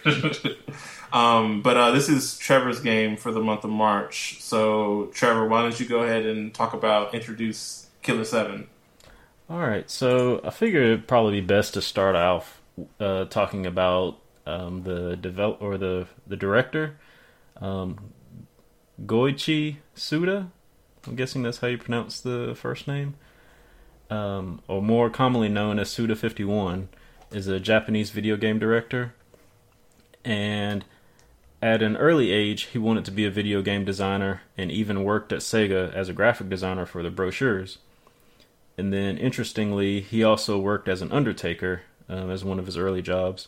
um, 1.13 1.61
but 1.61 1.77
uh, 1.77 1.91
this 1.91 2.09
is 2.09 2.37
Trevor's 2.37 2.79
game 2.79 3.17
for 3.17 3.31
the 3.31 3.41
month 3.41 3.63
of 3.63 3.69
March. 3.71 4.41
So 4.41 5.09
Trevor, 5.13 5.47
why 5.47 5.63
don't 5.63 5.79
you 5.79 5.87
go 5.87 6.01
ahead 6.01 6.25
and 6.25 6.53
talk 6.53 6.73
about 6.73 7.13
introduce 7.15 7.87
Killer 8.03 8.25
Seven? 8.25 8.67
All 9.49 9.59
right. 9.59 9.89
So 9.89 10.41
I 10.43 10.49
figured 10.49 10.85
it'd 10.85 11.07
probably 11.07 11.39
be 11.39 11.47
best 11.47 11.73
to 11.75 11.81
start 11.81 12.15
off 12.15 12.61
uh, 12.99 13.25
talking 13.25 13.65
about 13.65 14.19
um, 14.45 14.83
the 14.83 15.15
develop 15.15 15.61
or 15.61 15.77
the 15.77 16.07
the 16.25 16.35
director, 16.35 16.97
um, 17.61 18.13
Goichi 19.05 19.77
Suda. 19.95 20.51
I'm 21.05 21.15
guessing 21.15 21.43
that's 21.43 21.59
how 21.59 21.67
you 21.67 21.77
pronounce 21.77 22.19
the 22.19 22.55
first 22.55 22.87
name, 22.87 23.15
um, 24.09 24.61
or 24.67 24.81
more 24.81 25.09
commonly 25.09 25.49
known 25.49 25.79
as 25.79 25.89
Suda 25.89 26.15
Fifty 26.15 26.43
One, 26.43 26.89
is 27.31 27.47
a 27.47 27.59
Japanese 27.59 28.09
video 28.09 28.35
game 28.35 28.59
director, 28.59 29.13
and 30.23 30.83
at 31.61 31.81
an 31.81 31.97
early 31.97 32.31
age 32.31 32.63
he 32.63 32.77
wanted 32.77 33.05
to 33.05 33.11
be 33.11 33.25
a 33.25 33.31
video 33.31 33.61
game 33.61 33.85
designer 33.85 34.41
and 34.57 34.71
even 34.71 35.03
worked 35.03 35.31
at 35.33 35.39
Sega 35.39 35.93
as 35.93 36.09
a 36.09 36.13
graphic 36.13 36.49
designer 36.49 36.85
for 36.85 37.01
the 37.01 37.09
brochures. 37.09 37.79
And 38.77 38.93
then, 38.93 39.17
interestingly, 39.17 40.01
he 40.01 40.23
also 40.23 40.59
worked 40.59 40.87
as 40.87 41.01
an 41.01 41.11
undertaker 41.11 41.81
um, 42.07 42.29
as 42.29 42.45
one 42.45 42.59
of 42.59 42.67
his 42.67 42.77
early 42.77 43.01
jobs 43.01 43.47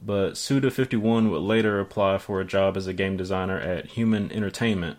but 0.00 0.32
Suda51 0.34 1.30
would 1.30 1.42
later 1.42 1.80
apply 1.80 2.18
for 2.18 2.40
a 2.40 2.44
job 2.44 2.76
as 2.76 2.86
a 2.86 2.92
game 2.92 3.16
designer 3.16 3.58
at 3.58 3.86
Human 3.86 4.30
Entertainment, 4.30 4.98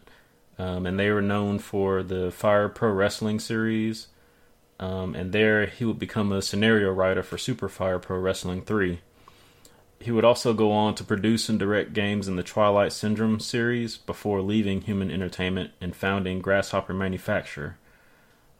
um, 0.57 0.85
and 0.85 0.99
they 0.99 1.11
were 1.11 1.21
known 1.21 1.59
for 1.59 2.01
the 2.03 2.31
Fire 2.31 2.69
Pro 2.69 2.91
Wrestling 2.91 3.39
series. 3.39 4.07
Um, 4.79 5.15
and 5.15 5.31
there 5.31 5.65
he 5.65 5.85
would 5.85 5.97
become 5.97 6.31
a 6.31 6.41
scenario 6.41 6.91
writer 6.91 7.23
for 7.23 7.37
Super 7.37 7.67
Fire 7.67 7.97
Pro 7.97 8.19
Wrestling 8.19 8.61
3. 8.61 8.99
He 9.99 10.11
would 10.11 10.25
also 10.25 10.53
go 10.53 10.71
on 10.71 10.93
to 10.95 11.03
produce 11.03 11.49
and 11.49 11.57
direct 11.57 11.93
games 11.93 12.27
in 12.27 12.35
the 12.35 12.43
Twilight 12.43 12.93
Syndrome 12.93 13.39
series 13.39 13.97
before 13.97 14.41
leaving 14.41 14.81
Human 14.81 15.09
Entertainment 15.09 15.71
and 15.81 15.95
founding 15.95 16.41
Grasshopper 16.41 16.93
Manufacture. 16.93 17.77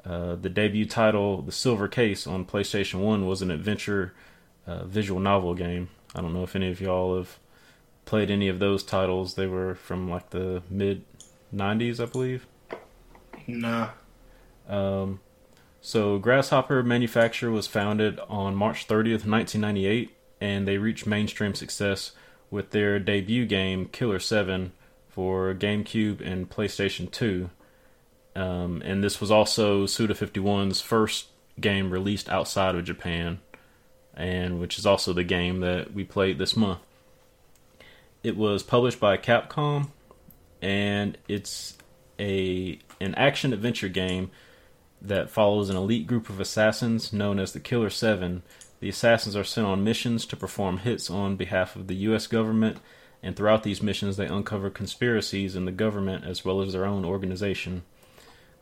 Uh, 0.07 0.35
the 0.35 0.49
debut 0.49 0.85
title, 0.85 1.41
The 1.41 1.51
Silver 1.51 1.87
Case, 1.89 2.25
on 2.25 2.45
PlayStation 2.45 3.01
1 3.01 3.25
was 3.27 3.41
an 3.41 3.51
adventure 3.51 4.13
uh, 4.65 4.85
visual 4.85 5.19
novel 5.19 5.53
game. 5.53 5.89
I 6.15 6.21
don't 6.21 6.33
know 6.33 6.43
if 6.43 6.55
any 6.55 6.71
of 6.71 6.79
y'all 6.79 7.17
have 7.17 7.37
played 8.05 8.31
any 8.31 8.47
of 8.47 8.59
those 8.59 8.83
titles. 8.83 9.35
They 9.35 9.47
were 9.47 9.75
from 9.75 10.09
like 10.09 10.29
the 10.29 10.63
mid 10.69 11.03
90s, 11.53 11.99
I 11.99 12.05
believe. 12.05 12.47
Nah. 13.47 13.89
Um, 14.69 15.19
so 15.81 16.17
Grasshopper 16.19 16.83
Manufacture 16.83 17.51
was 17.51 17.67
founded 17.67 18.19
on 18.29 18.55
March 18.55 18.87
30th, 18.87 19.25
1998, 19.25 20.15
and 20.39 20.65
they 20.65 20.77
reached 20.77 21.05
mainstream 21.05 21.53
success 21.53 22.13
with 22.49 22.71
their 22.71 22.97
debut 22.97 23.45
game 23.45 23.87
Killer 23.87 24.19
7 24.19 24.71
for 25.09 25.53
GameCube 25.53 26.21
and 26.25 26.49
PlayStation 26.49 27.11
2. 27.11 27.49
Um, 28.37 28.81
and 28.85 29.03
this 29.03 29.19
was 29.19 29.31
also 29.31 29.85
Suda51's 29.85 30.79
first 30.79 31.27
game 31.59 31.89
released 31.89 32.29
outside 32.29 32.75
of 32.75 32.83
Japan 32.83 33.39
and 34.17 34.59
which 34.59 34.79
is 34.79 34.85
also 34.85 35.13
the 35.13 35.23
game 35.23 35.59
that 35.59 35.93
we 35.93 36.03
played 36.03 36.39
this 36.39 36.57
month. 36.57 36.79
It 38.23 38.35
was 38.35 38.63
published 38.63 38.99
by 38.99 39.15
Capcom, 39.17 39.89
and 40.61 41.17
it's 41.27 41.77
a 42.19 42.79
an 42.99 43.13
action 43.15 43.53
adventure 43.53 43.87
game 43.87 44.31
that 44.99 45.29
follows 45.29 45.69
an 45.69 45.77
elite 45.77 46.07
group 46.07 46.29
of 46.29 46.39
assassins 46.39 47.13
known 47.13 47.39
as 47.39 47.53
the 47.53 47.59
Killer 47.59 47.91
Seven. 47.91 48.41
The 48.79 48.89
assassins 48.89 49.35
are 49.35 49.43
sent 49.43 49.67
on 49.67 49.83
missions 49.83 50.25
to 50.25 50.35
perform 50.35 50.79
hits 50.79 51.09
on 51.09 51.35
behalf 51.35 51.75
of 51.75 51.87
the 51.87 51.95
U.S. 51.95 52.25
government, 52.25 52.79
and 53.21 53.35
throughout 53.35 53.61
these 53.61 53.83
missions, 53.83 54.17
they 54.17 54.25
uncover 54.25 54.71
conspiracies 54.71 55.55
in 55.55 55.65
the 55.65 55.71
government 55.71 56.25
as 56.25 56.43
well 56.43 56.61
as 56.61 56.73
their 56.73 56.85
own 56.85 57.05
organization. 57.05 57.83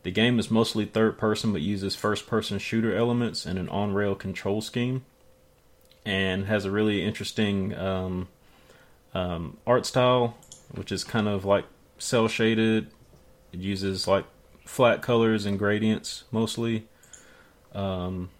The 0.06 0.12
game 0.12 0.38
is 0.38 0.52
mostly 0.52 0.84
third 0.84 1.18
person 1.18 1.52
but 1.52 1.62
uses 1.62 1.96
first 1.96 2.28
person 2.28 2.60
shooter 2.60 2.94
elements 2.94 3.44
and 3.44 3.58
an 3.58 3.68
on 3.68 3.92
rail 3.92 4.14
control 4.14 4.60
scheme 4.60 5.04
and 6.04 6.44
has 6.44 6.64
a 6.64 6.70
really 6.70 7.02
interesting 7.02 7.74
um, 7.74 8.28
um, 9.14 9.56
art 9.66 9.84
style, 9.84 10.36
which 10.70 10.92
is 10.92 11.02
kind 11.02 11.26
of 11.26 11.44
like 11.44 11.64
cel 11.98 12.28
shaded. 12.28 12.86
It 13.52 13.58
uses 13.58 14.06
like 14.06 14.26
flat 14.64 15.02
colors 15.02 15.44
and 15.44 15.58
gradients 15.58 16.22
mostly. 16.30 16.86
Um, 17.74 18.30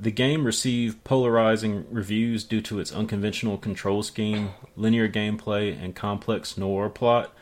the 0.00 0.10
game 0.10 0.44
received 0.44 1.04
polarizing 1.04 1.86
reviews 1.92 2.42
due 2.42 2.60
to 2.62 2.80
its 2.80 2.90
unconventional 2.90 3.56
control 3.56 4.02
scheme, 4.02 4.50
linear 4.74 5.08
gameplay, 5.08 5.80
and 5.80 5.94
complex 5.94 6.58
noir 6.58 6.90
plot, 6.90 7.32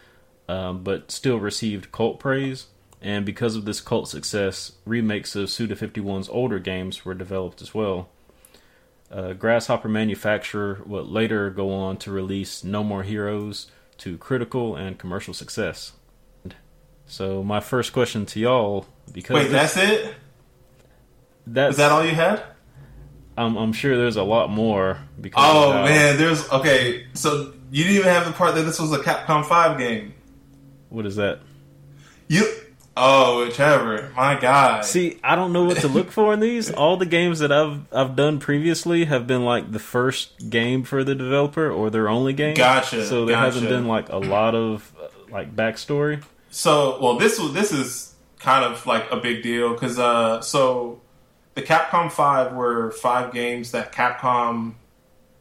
um, 0.47 0.85
but 0.85 1.11
still 1.11 1.39
received 1.39 1.91
cult 1.91 2.21
praise. 2.21 2.67
And 3.03 3.25
because 3.25 3.57
of 3.57 3.65
this 3.65 3.81
cult 3.81 4.09
success, 4.09 4.73
remakes 4.85 5.35
of 5.35 5.49
Suda 5.49 5.75
51's 5.75 6.29
older 6.29 6.59
games 6.59 7.05
were 7.05 7.15
developed 7.15 7.63
as 7.63 7.75
well. 7.75 8.11
Uh, 9.11 9.33
Grasshopper 9.33 9.89
Manufacturer 9.89 10.81
would 10.85 11.07
later 11.07 11.51
go 11.51 11.73
on 11.73 11.97
to 11.99 12.11
release 12.11 12.63
No 12.63 12.85
More 12.85 13.03
Heroes 13.03 13.69
to 13.99 14.19
critical 14.19 14.77
and 14.77 14.99
commercial 14.99 15.35
success. 15.35 15.93
So 17.07 17.43
my 17.43 17.59
first 17.59 17.93
question 17.93 18.25
to 18.27 18.41
y'all, 18.41 18.87
because 19.11 19.35
wait, 19.35 19.51
that's 19.51 19.77
it. 19.77 20.15
That's, 21.45 21.73
Is 21.73 21.77
that 21.79 21.91
all 21.91 22.05
you 22.05 22.15
had? 22.15 22.41
I'm, 23.37 23.57
I'm 23.57 23.73
sure 23.73 23.97
there's 23.97 24.17
a 24.17 24.23
lot 24.23 24.49
more. 24.49 24.99
Because 25.21 25.43
oh 25.45 25.73
man, 25.85 26.19
there's 26.19 26.49
okay. 26.51 27.07
So 27.15 27.53
you 27.73 27.83
didn't 27.83 27.99
even 27.99 28.13
have 28.13 28.27
the 28.27 28.33
part 28.33 28.55
that 28.55 28.63
this 28.63 28.79
was 28.79 28.93
a 28.93 28.99
Capcom 28.99 29.45
Five 29.45 29.77
game. 29.77 30.15
What 30.89 31.05
is 31.05 31.17
that? 31.17 31.41
You 32.29 32.49
Oh, 33.03 33.47
whichever. 33.47 34.13
my 34.15 34.39
God. 34.39 34.85
See, 34.85 35.19
I 35.25 35.35
don't 35.35 35.53
know 35.53 35.65
what 35.65 35.79
to 35.79 35.89
look 35.89 36.11
for 36.11 36.35
in 36.35 36.41
these. 36.41 36.71
All 36.81 36.97
the 36.97 37.07
games 37.07 37.39
that 37.39 37.51
I've 37.51 37.81
I've 37.93 38.15
done 38.15 38.39
previously 38.39 39.07
have 39.07 39.27
been 39.27 39.45
like 39.45 39.73
the 39.73 39.79
first 39.79 40.51
game 40.51 40.83
for 40.85 41.03
the 41.03 41.15
developer 41.15 41.71
or 41.71 41.89
their 41.89 42.09
only 42.09 42.35
game. 42.35 42.55
Gotcha. 42.55 43.07
So 43.07 43.25
there 43.25 43.37
gotcha. 43.37 43.45
hasn't 43.47 43.69
been 43.69 43.87
like 43.87 44.11
a 44.11 44.19
lot 44.19 44.55
of 44.55 44.93
uh, 45.01 45.09
like 45.31 45.57
backstory. 45.57 46.23
So, 46.51 47.01
well, 47.01 47.17
this 47.17 47.39
was 47.39 47.55
this 47.55 47.73
is 47.73 48.15
kind 48.39 48.65
of 48.65 48.85
like 48.87 49.11
a 49.11 49.17
big 49.17 49.43
deal 49.43 49.73
because 49.73 49.99
uh, 49.99 50.41
so 50.43 51.01
the 51.55 51.63
Capcom 51.63 52.13
Five 52.13 52.53
were 52.53 52.91
five 52.91 53.33
games 53.33 53.73
that 53.73 53.93
Capcom 53.93 54.75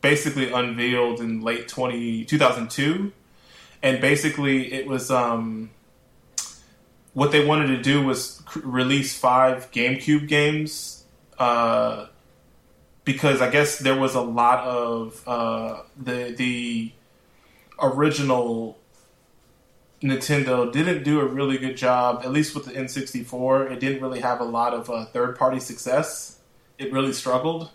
basically 0.01 0.51
unveiled 0.51 1.19
in 1.19 1.41
late 1.41 1.67
20, 1.67 2.23
2002. 2.23 3.11
and 3.83 3.99
basically 3.99 4.71
it 4.71 4.87
was 4.87 5.11
um 5.11 5.69
what 7.19 7.33
they 7.33 7.45
wanted 7.45 7.67
to 7.67 7.81
do 7.81 8.01
was 8.01 8.41
release 8.63 9.13
five 9.13 9.69
GameCube 9.71 10.29
games 10.29 11.03
uh, 11.37 12.05
because 13.03 13.41
I 13.41 13.49
guess 13.49 13.77
there 13.77 13.97
was 13.99 14.15
a 14.15 14.21
lot 14.21 14.63
of 14.63 15.21
uh, 15.27 15.81
the 15.97 16.31
the 16.31 16.93
original 17.81 18.77
Nintendo 20.01 20.71
didn't 20.71 21.03
do 21.03 21.19
a 21.19 21.25
really 21.25 21.57
good 21.57 21.75
job, 21.75 22.21
at 22.23 22.31
least 22.31 22.55
with 22.55 22.63
the 22.63 22.71
N64. 22.71 23.69
It 23.69 23.81
didn't 23.81 24.01
really 24.01 24.21
have 24.21 24.39
a 24.39 24.45
lot 24.45 24.73
of 24.73 24.89
uh, 24.89 25.03
third 25.07 25.37
party 25.37 25.59
success. 25.59 26.39
It 26.77 26.93
really 26.93 27.11
struggled, 27.11 27.69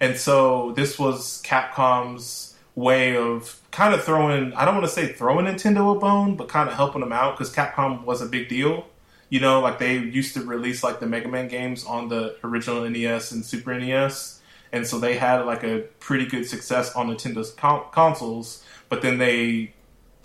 and 0.00 0.16
so 0.16 0.72
this 0.72 0.98
was 0.98 1.40
Capcom's 1.44 2.56
way 2.74 3.16
of 3.16 3.61
kind 3.72 3.94
of 3.94 4.04
throwing 4.04 4.52
I 4.52 4.64
don't 4.64 4.74
want 4.74 4.86
to 4.86 4.92
say 4.92 5.08
throwing 5.08 5.46
Nintendo 5.46 5.96
a 5.96 5.98
bone, 5.98 6.36
but 6.36 6.48
kind 6.48 6.68
of 6.68 6.76
helping 6.76 7.00
them 7.00 7.12
out 7.12 7.36
because 7.36 7.52
Capcom 7.52 8.04
was 8.04 8.22
a 8.22 8.26
big 8.26 8.48
deal. 8.48 8.86
You 9.30 9.40
know, 9.40 9.60
like 9.60 9.78
they 9.78 9.96
used 9.96 10.34
to 10.34 10.44
release 10.44 10.84
like 10.84 11.00
the 11.00 11.06
Mega 11.06 11.28
Man 11.28 11.48
games 11.48 11.84
on 11.84 12.08
the 12.08 12.36
original 12.44 12.88
NES 12.88 13.32
and 13.32 13.44
Super 13.44 13.76
NES, 13.76 14.40
and 14.70 14.86
so 14.86 15.00
they 15.00 15.16
had 15.16 15.46
like 15.46 15.64
a 15.64 15.80
pretty 15.98 16.26
good 16.26 16.46
success 16.46 16.94
on 16.94 17.08
Nintendo's 17.08 17.50
con- 17.50 17.86
consoles. 17.90 18.62
But 18.90 19.00
then 19.00 19.16
they, 19.16 19.72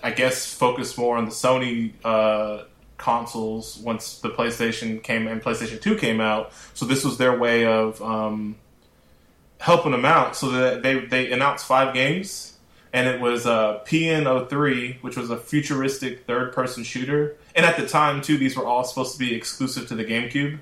I 0.04 0.12
guess, 0.12 0.54
focused 0.54 0.98
more 0.98 1.18
on 1.18 1.24
the 1.24 1.32
Sony 1.32 1.94
uh, 2.04 2.66
consoles 2.98 3.78
once 3.78 4.20
the 4.20 4.30
PlayStation 4.30 5.02
came 5.02 5.26
and 5.26 5.42
PlayStation 5.42 5.82
Two 5.82 5.96
came 5.96 6.20
out. 6.20 6.52
So 6.74 6.86
this 6.86 7.06
was 7.06 7.18
their 7.18 7.40
way 7.40 7.66
of 7.66 8.02
um, 8.02 8.58
helping 9.62 9.94
them 9.94 10.04
out. 10.04 10.36
So 10.36 10.50
that 10.50 10.84
they 10.84 11.06
they 11.06 11.32
announced 11.32 11.66
five 11.66 11.94
games 11.94 12.57
and 12.98 13.08
it 13.08 13.22
was 13.22 13.46
uh, 13.46 13.80
PN03, 13.86 15.04
which 15.04 15.16
was 15.16 15.30
a 15.30 15.38
futuristic 15.38 16.26
third-person 16.26 16.84
shooter. 16.84 17.38
And 17.54 17.64
at 17.64 17.78
the 17.78 17.88
time, 17.88 18.24
too, 18.24 18.40
these 18.40 18.58
were 18.58 18.66
all 18.66 18.84
supposed 18.84 19.14
to 19.14 19.20
be 19.20 19.36
exclusive 19.36 19.88
to 19.90 19.96
the 19.96 20.04
GameCube. 20.04 20.58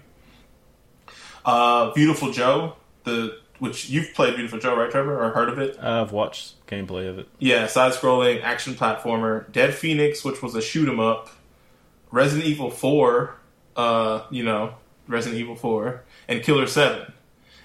Uh, 1.46 1.94
Beautiful 1.94 2.34
Joe, 2.34 2.75
the 3.06 3.39
which 3.60 3.89
you've 3.89 4.13
played 4.13 4.36
Beautiful 4.36 4.60
Joe, 4.60 4.75
right, 4.75 4.92
Trevor, 4.92 5.18
or 5.18 5.32
heard 5.32 5.48
of 5.48 5.60
it? 5.60 5.80
I've 5.82 6.12
watched 6.12 6.56
gameplay 6.68 7.08
of 7.08 7.20
it. 7.20 7.30
Yeah, 7.39 7.68
side-scrolling 7.68 8.44
action 8.44 8.74
platformer. 8.74 9.50
Dead 9.54 9.74
Phoenix, 9.74 10.25
which 10.25 10.42
was 10.42 10.56
a 10.56 10.62
shoot 10.62 10.89
'em 10.89 11.00
up. 11.00 11.30
Resident 12.12 12.46
Evil 12.50 12.70
Four, 12.70 13.38
uh, 13.77 14.24
you 14.30 14.44
know, 14.44 14.75
Resident 15.08 15.39
Evil 15.39 15.56
Four, 15.56 16.04
and 16.27 16.44
Killer 16.44 16.68
Seven. 16.68 17.13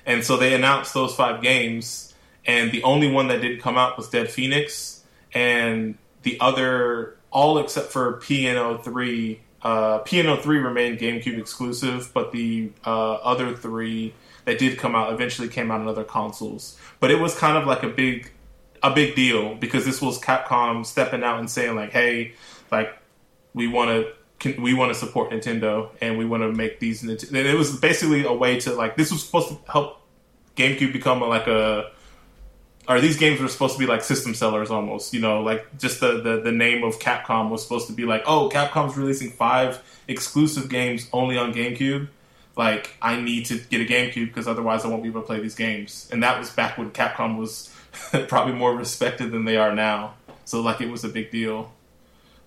And 0.06 0.22
so 0.22 0.36
they 0.36 0.54
announced 0.54 0.94
those 0.94 1.12
five 1.12 1.42
games, 1.42 2.09
and 2.50 2.72
the 2.72 2.82
only 2.82 3.08
one 3.08 3.28
that 3.28 3.40
didn't 3.40 3.60
come 3.60 3.78
out 3.78 3.96
was 3.96 4.08
Dead 4.08 4.28
Phoenix, 4.28 5.04
and 5.32 5.96
the 6.22 6.36
other, 6.40 7.16
all 7.30 7.58
except 7.58 7.92
for 7.92 8.18
PNO 8.18 8.82
three. 8.82 9.40
Uh, 9.62 10.00
PNO 10.00 10.42
three 10.42 10.58
remained 10.58 10.98
GameCube 10.98 11.38
exclusive, 11.38 12.10
but 12.12 12.32
the 12.32 12.72
uh, 12.84 13.12
other 13.14 13.54
three 13.54 14.14
that 14.46 14.58
did 14.58 14.78
come 14.78 14.96
out 14.96 15.12
eventually 15.12 15.46
came 15.46 15.70
out 15.70 15.80
on 15.80 15.86
other 15.86 16.02
consoles. 16.02 16.76
But 16.98 17.12
it 17.12 17.20
was 17.20 17.38
kind 17.38 17.56
of 17.56 17.68
like 17.68 17.84
a 17.84 17.88
big, 17.88 18.32
a 18.82 18.92
big 18.92 19.14
deal 19.14 19.54
because 19.54 19.84
this 19.84 20.02
was 20.02 20.20
Capcom 20.20 20.84
stepping 20.84 21.22
out 21.22 21.38
and 21.38 21.48
saying 21.48 21.76
like, 21.76 21.92
"Hey, 21.92 22.34
like 22.72 22.92
we 23.54 23.68
want 23.68 23.90
to." 23.90 24.12
We 24.58 24.72
want 24.72 24.90
to 24.90 24.98
support 24.98 25.28
Nintendo, 25.30 25.90
and 26.00 26.16
we 26.16 26.24
want 26.24 26.42
to 26.42 26.50
make 26.50 26.80
these. 26.80 27.02
And 27.02 27.10
it 27.12 27.58
was 27.58 27.78
basically 27.78 28.24
a 28.24 28.32
way 28.32 28.58
to 28.60 28.72
like. 28.72 28.96
This 28.96 29.12
was 29.12 29.22
supposed 29.22 29.50
to 29.50 29.58
help 29.70 30.00
GameCube 30.56 30.94
become 30.94 31.20
a, 31.20 31.26
like 31.26 31.46
a 31.46 31.90
or 32.90 33.00
these 33.00 33.16
games 33.16 33.40
were 33.40 33.46
supposed 33.46 33.74
to 33.74 33.78
be 33.78 33.86
like 33.86 34.02
system 34.02 34.34
sellers 34.34 34.68
almost, 34.68 35.14
you 35.14 35.20
know, 35.20 35.42
like 35.42 35.78
just 35.78 36.00
the, 36.00 36.20
the, 36.20 36.40
the 36.40 36.50
name 36.50 36.82
of 36.82 36.98
Capcom 36.98 37.48
was 37.48 37.62
supposed 37.62 37.86
to 37.86 37.92
be 37.92 38.04
like, 38.04 38.24
oh, 38.26 38.50
Capcom's 38.52 38.96
releasing 38.96 39.30
five 39.30 39.80
exclusive 40.08 40.68
games 40.68 41.08
only 41.12 41.38
on 41.38 41.54
GameCube. 41.54 42.08
Like, 42.56 42.96
I 43.00 43.20
need 43.20 43.46
to 43.46 43.58
get 43.58 43.80
a 43.80 43.84
GameCube 43.84 44.26
because 44.26 44.48
otherwise 44.48 44.84
I 44.84 44.88
won't 44.88 45.04
be 45.04 45.08
able 45.08 45.20
to 45.20 45.26
play 45.26 45.38
these 45.38 45.54
games. 45.54 46.08
And 46.10 46.24
that 46.24 46.36
was 46.36 46.50
back 46.50 46.78
when 46.78 46.90
Capcom 46.90 47.38
was 47.38 47.72
probably 48.26 48.54
more 48.54 48.74
respected 48.74 49.30
than 49.30 49.44
they 49.44 49.56
are 49.56 49.72
now. 49.72 50.14
So, 50.44 50.60
like, 50.60 50.80
it 50.80 50.90
was 50.90 51.04
a 51.04 51.08
big 51.08 51.30
deal. 51.30 51.72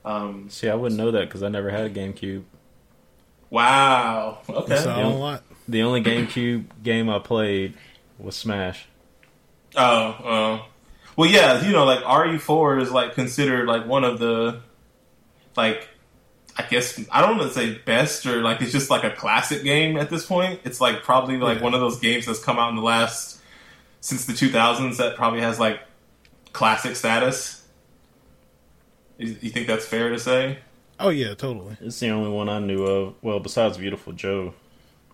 Um, 0.04 0.50
See, 0.50 0.68
I 0.68 0.76
wouldn't 0.76 1.00
know 1.00 1.12
that 1.12 1.30
because 1.30 1.42
I 1.42 1.48
never 1.48 1.70
had 1.70 1.86
a 1.86 1.90
GameCube. 1.90 2.44
wow. 3.50 4.40
Okay. 4.50 4.68
That's 4.68 4.86
not 4.86 5.06
a 5.06 5.08
lot. 5.08 5.44
The 5.70 5.84
only 5.84 6.04
GameCube 6.04 6.66
game 6.84 7.10
I 7.10 7.20
played 7.20 7.76
was 8.20 8.36
Smash. 8.36 8.88
Oh, 9.76 9.82
uh, 9.82 10.62
well, 11.16 11.30
yeah, 11.30 11.64
you 11.66 11.72
know, 11.72 11.86
like 11.86 12.04
RE4 12.04 12.82
is 12.82 12.92
like 12.92 13.14
considered 13.16 13.68
like 13.68 13.86
one 13.86 14.04
of 14.04 14.20
the, 14.20 14.62
like, 15.56 15.88
I 16.56 16.64
guess 16.64 17.00
I 17.12 17.22
don't 17.22 17.38
want 17.38 17.52
to 17.52 17.60
say 17.60 17.80
best 17.80 18.26
or 18.26 18.42
like 18.42 18.62
it's 18.62 18.72
just 18.72 18.90
like 18.90 19.04
a 19.04 19.10
classic 19.10 19.64
game 19.64 19.98
at 19.98 20.10
this 20.10 20.26
point. 20.26 20.60
It's 20.64 20.80
like 20.80 21.02
probably 21.02 21.38
like 21.38 21.62
one 21.62 21.74
of 21.74 21.80
those 21.80 22.00
games 22.00 22.28
that's 22.28 22.44
come 22.44 22.60
out 22.60 22.70
in 22.70 22.76
the 22.76 22.82
last 22.84 23.42
since 24.02 24.26
the 24.26 24.34
2000s 24.34 24.98
that 24.98 25.16
probably 25.16 25.42
has 25.42 25.60
like 25.60 25.80
classic 26.52 26.96
status. 26.96 27.66
You 29.18 29.36
you 29.42 29.50
think 29.50 29.66
that's 29.66 29.86
fair 29.86 30.10
to 30.10 30.20
say? 30.20 30.60
Oh 31.00 31.10
yeah, 31.10 31.34
totally. 31.34 31.76
It's 31.82 32.00
the 32.00 32.10
only 32.10 32.30
one 32.30 32.50
I 32.50 32.60
knew 32.60 32.84
of. 32.84 33.16
Well, 33.24 33.40
besides 33.40 33.78
Beautiful 33.78 34.14
Joe. 34.14 34.54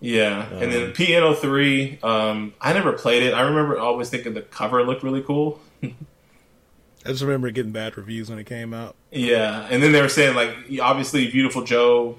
Yeah, 0.00 0.48
and 0.50 0.72
then 0.72 0.86
Um, 0.88 0.92
PNO 0.92 1.36
Three. 1.36 1.98
Um, 2.02 2.54
I 2.60 2.72
never 2.72 2.92
played 2.92 3.22
it. 3.22 3.34
I 3.34 3.42
remember 3.42 3.78
always 3.78 4.08
thinking 4.08 4.32
the 4.34 4.42
cover 4.42 4.82
looked 4.82 5.02
really 5.02 5.22
cool. 5.22 5.60
I 5.82 7.08
just 7.08 7.22
remember 7.22 7.50
getting 7.50 7.72
bad 7.72 7.96
reviews 7.96 8.28
when 8.28 8.38
it 8.38 8.44
came 8.44 8.74
out. 8.74 8.94
Yeah, 9.10 9.66
and 9.70 9.82
then 9.82 9.92
they 9.92 10.00
were 10.02 10.08
saying 10.08 10.34
like 10.34 10.50
obviously 10.80 11.30
Beautiful 11.30 11.64
Joe 11.64 12.16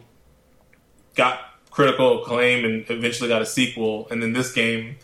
got 1.16 1.40
critical 1.70 2.22
acclaim 2.22 2.66
and 2.66 2.90
eventually 2.90 3.30
got 3.30 3.42
a 3.42 3.46
sequel, 3.46 4.08
and 4.12 4.22
then 4.22 4.34
this 4.34 4.52
game, 4.54 4.98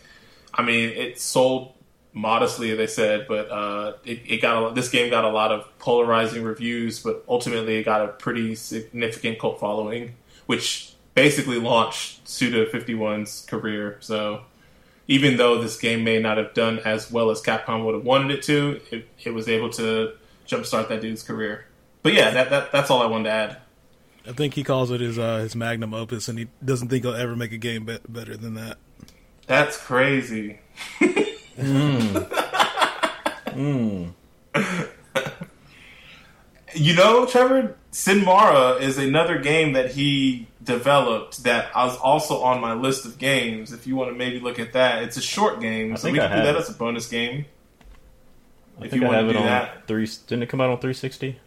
I 0.54 0.62
mean, 0.62 0.90
it 0.90 1.20
sold 1.20 1.74
modestly, 2.12 2.74
they 2.74 2.86
said, 2.86 3.26
but 3.28 3.50
uh, 3.50 3.92
it, 4.04 4.20
it 4.26 4.42
got 4.42 4.70
a, 4.70 4.74
this 4.74 4.88
game 4.88 5.10
got 5.10 5.24
a 5.24 5.30
lot 5.30 5.52
of 5.52 5.66
polarizing 5.78 6.42
reviews, 6.42 7.00
but 7.02 7.24
ultimately 7.28 7.76
it 7.76 7.84
got 7.84 8.02
a 8.04 8.08
pretty 8.08 8.54
significant 8.54 9.38
cult 9.38 9.60
following, 9.60 10.14
which 10.46 10.92
basically 11.18 11.58
launched 11.58 12.28
Suda 12.28 12.66
51's 12.66 13.44
career. 13.46 13.96
So 13.98 14.42
even 15.08 15.36
though 15.36 15.60
this 15.60 15.76
game 15.76 16.04
may 16.04 16.20
not 16.20 16.36
have 16.36 16.54
done 16.54 16.78
as 16.84 17.10
well 17.10 17.30
as 17.30 17.42
Capcom 17.42 17.84
would 17.84 17.94
have 17.96 18.04
wanted 18.04 18.30
it 18.38 18.42
to, 18.44 18.80
it, 18.92 19.08
it 19.24 19.34
was 19.34 19.48
able 19.48 19.70
to 19.70 20.12
jumpstart 20.46 20.88
that 20.90 21.00
dude's 21.00 21.24
career. 21.24 21.66
But 22.04 22.14
yeah, 22.14 22.30
that, 22.30 22.50
that 22.50 22.70
that's 22.70 22.88
all 22.90 23.02
I 23.02 23.06
wanted 23.06 23.24
to 23.24 23.30
add. 23.30 23.56
I 24.28 24.32
think 24.32 24.54
he 24.54 24.62
calls 24.62 24.92
it 24.92 25.00
his 25.00 25.18
uh, 25.18 25.38
his 25.38 25.56
magnum 25.56 25.92
opus, 25.92 26.28
and 26.28 26.38
he 26.38 26.46
doesn't 26.64 26.88
think 26.88 27.02
he'll 27.04 27.14
ever 27.14 27.34
make 27.34 27.50
a 27.50 27.58
game 27.58 27.84
be- 27.84 27.98
better 28.08 28.36
than 28.36 28.54
that. 28.54 28.78
That's 29.46 29.76
crazy. 29.76 30.60
You 36.74 36.94
know, 36.94 37.26
Trevor, 37.26 37.76
Sinmara 37.92 38.80
is 38.80 38.98
another 38.98 39.38
game 39.38 39.72
that 39.72 39.92
he 39.92 40.46
developed 40.62 41.44
that 41.44 41.70
I 41.74 41.84
was 41.86 41.96
also 41.96 42.42
on 42.42 42.60
my 42.60 42.74
list 42.74 43.06
of 43.06 43.18
games. 43.18 43.72
If 43.72 43.86
you 43.86 43.96
want 43.96 44.10
to 44.10 44.16
maybe 44.16 44.40
look 44.40 44.58
at 44.58 44.74
that, 44.74 45.02
it's 45.04 45.16
a 45.16 45.22
short 45.22 45.60
game, 45.60 45.92
I 45.92 45.96
so 45.96 46.08
think 46.08 46.14
we 46.14 46.20
I 46.20 46.28
can 46.28 46.32
do 46.32 46.42
that 46.42 46.56
as 46.56 46.68
a 46.68 46.74
bonus 46.74 47.08
game. 47.08 47.46
I 48.80 48.84
If 48.84 48.90
think 48.90 49.02
you 49.02 49.04
I 49.04 49.08
want 49.08 49.18
have 49.18 49.26
to 49.26 49.30
it 49.30 49.32
do 49.32 49.38
on 49.38 49.44
that, 49.44 49.86
three. 49.86 50.06
Didn't 50.26 50.42
it 50.42 50.48
come 50.48 50.60
out 50.60 50.70
on 50.70 50.78
360? 50.78 51.38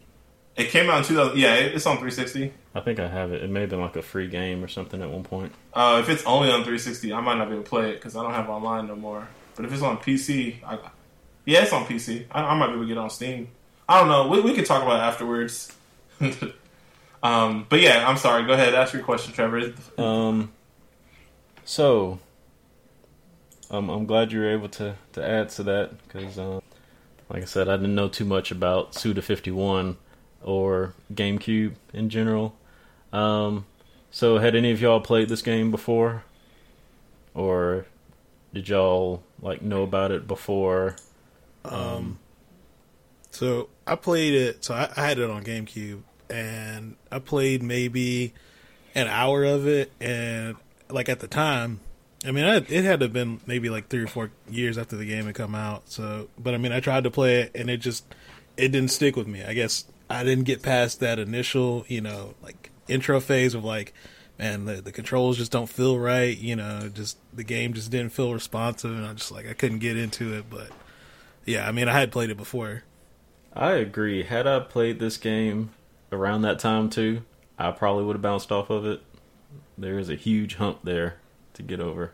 it 0.55 0.69
came 0.69 0.89
out 0.89 0.99
in 0.99 1.03
2000. 1.05 1.37
Yeah, 1.37 1.55
it's 1.55 1.85
on 1.85 1.97
360. 1.97 2.53
I 2.73 2.79
think 2.81 2.99
I 2.99 3.07
have 3.07 3.31
it. 3.33 3.43
It 3.43 3.49
may 3.49 3.61
have 3.61 3.69
been 3.69 3.81
like 3.81 3.95
a 3.95 4.01
free 4.01 4.27
game 4.27 4.63
or 4.63 4.67
something 4.67 5.01
at 5.01 5.09
one 5.09 5.23
point. 5.23 5.53
Uh, 5.73 5.99
if 6.01 6.09
it's 6.09 6.25
only 6.25 6.49
on 6.49 6.59
360, 6.63 7.13
I 7.13 7.21
might 7.21 7.37
not 7.37 7.47
be 7.47 7.53
able 7.55 7.63
to 7.63 7.69
play 7.69 7.91
it 7.91 7.95
because 7.95 8.15
I 8.15 8.23
don't 8.23 8.33
have 8.33 8.49
online 8.49 8.87
no 8.87 8.95
more. 8.95 9.27
But 9.55 9.65
if 9.65 9.73
it's 9.73 9.81
on 9.81 9.97
PC, 9.97 10.63
I, 10.65 10.79
yeah, 11.45 11.63
it's 11.63 11.73
on 11.73 11.85
PC. 11.85 12.25
I, 12.31 12.43
I 12.43 12.55
might 12.57 12.67
be 12.67 12.73
able 12.73 12.83
to 12.83 12.87
get 12.87 12.97
it 12.97 12.99
on 12.99 13.09
Steam. 13.09 13.49
I 13.87 13.99
don't 13.99 14.09
know. 14.09 14.27
We, 14.27 14.41
we 14.41 14.53
can 14.53 14.63
talk 14.63 14.83
about 14.83 14.95
it 14.99 15.03
afterwards. 15.03 15.71
um, 17.23 17.65
but 17.69 17.81
yeah, 17.81 18.07
I'm 18.07 18.17
sorry. 18.17 18.45
Go 18.45 18.53
ahead. 18.53 18.73
Ask 18.73 18.93
your 18.93 19.03
question, 19.03 19.33
Trevor. 19.33 19.73
Um. 19.97 20.51
So, 21.63 22.19
um, 23.69 23.89
I'm 23.89 24.05
glad 24.05 24.31
you 24.31 24.39
were 24.39 24.51
able 24.51 24.69
to 24.69 24.95
to 25.13 25.25
add 25.27 25.49
to 25.49 25.63
that 25.63 26.03
because, 26.07 26.37
um, 26.37 26.61
like 27.29 27.43
I 27.43 27.45
said, 27.45 27.69
I 27.69 27.77
didn't 27.77 27.95
know 27.95 28.09
too 28.09 28.25
much 28.25 28.51
about 28.51 28.95
Suda 28.95 29.21
51 29.21 29.97
or 30.43 30.93
GameCube 31.13 31.73
in 31.93 32.09
general. 32.09 32.55
Um. 33.13 33.65
So, 34.09 34.39
had 34.39 34.55
any 34.55 34.71
of 34.71 34.81
y'all 34.81 34.99
played 34.99 35.29
this 35.29 35.41
game 35.41 35.71
before, 35.71 36.23
or 37.33 37.85
did 38.53 38.67
y'all 38.67 39.23
like 39.41 39.61
know 39.61 39.83
about 39.83 40.11
it 40.11 40.27
before? 40.27 40.95
Um, 41.63 42.19
So 43.31 43.69
I 43.87 43.95
played 43.95 44.33
it. 44.33 44.63
So 44.65 44.73
I, 44.73 44.89
I 44.95 45.07
had 45.07 45.19
it 45.19 45.29
on 45.29 45.43
GameCube, 45.43 46.01
and 46.31 46.95
I 47.11 47.19
played 47.19 47.61
maybe 47.61 48.33
an 48.95 49.07
hour 49.07 49.43
of 49.43 49.67
it. 49.67 49.91
And 49.99 50.55
like 50.89 51.09
at 51.09 51.19
the 51.19 51.27
time, 51.27 51.81
I 52.25 52.31
mean, 52.31 52.45
I, 52.45 52.57
it 52.57 52.83
had 52.83 52.99
to 53.01 53.05
have 53.05 53.13
been 53.13 53.41
maybe 53.45 53.69
like 53.69 53.89
three 53.89 54.03
or 54.03 54.07
four 54.07 54.31
years 54.49 54.77
after 54.77 54.95
the 54.95 55.05
game 55.05 55.25
had 55.25 55.35
come 55.35 55.55
out. 55.55 55.89
So, 55.89 56.29
but 56.39 56.53
I 56.53 56.57
mean, 56.57 56.71
I 56.71 56.79
tried 56.79 57.03
to 57.03 57.11
play 57.11 57.41
it, 57.41 57.51
and 57.55 57.69
it 57.69 57.77
just 57.77 58.05
it 58.57 58.69
didn't 58.69 58.91
stick 58.91 59.15
with 59.15 59.27
me. 59.27 59.43
I 59.43 59.53
guess 59.53 59.85
I 60.09 60.23
didn't 60.23 60.45
get 60.45 60.61
past 60.61 60.99
that 60.99 61.19
initial, 61.19 61.85
you 61.87 62.01
know, 62.01 62.35
like 62.41 62.71
intro 62.87 63.19
phase 63.19 63.53
of 63.55 63.63
like, 63.63 63.93
man, 64.37 64.65
the, 64.65 64.75
the 64.75 64.91
controls 64.91 65.37
just 65.37 65.51
don't 65.51 65.69
feel 65.69 65.97
right. 65.97 66.37
You 66.37 66.55
know, 66.55 66.89
just 66.93 67.17
the 67.33 67.43
game 67.43 67.73
just 67.73 67.91
didn't 67.91 68.11
feel 68.11 68.33
responsive, 68.33 68.91
and 68.91 69.05
I 69.05 69.13
just 69.13 69.31
like 69.31 69.49
I 69.49 69.53
couldn't 69.53 69.79
get 69.79 69.97
into 69.97 70.33
it. 70.37 70.45
But 70.49 70.69
yeah, 71.45 71.67
I 71.67 71.71
mean, 71.71 71.89
I 71.89 71.99
had 71.99 72.11
played 72.11 72.29
it 72.29 72.37
before. 72.37 72.83
I 73.53 73.71
agree. 73.71 74.23
Had 74.23 74.47
I 74.47 74.61
played 74.61 74.99
this 74.99 75.17
game 75.17 75.71
around 76.11 76.41
that 76.43 76.59
time 76.59 76.89
too, 76.89 77.23
I 77.57 77.71
probably 77.71 78.03
would 78.03 78.15
have 78.15 78.21
bounced 78.21 78.51
off 78.51 78.69
of 78.69 78.85
it. 78.85 79.01
There 79.77 79.97
is 79.97 80.09
a 80.09 80.15
huge 80.15 80.55
hump 80.55 80.79
there 80.83 81.17
to 81.53 81.63
get 81.63 81.79
over. 81.79 82.11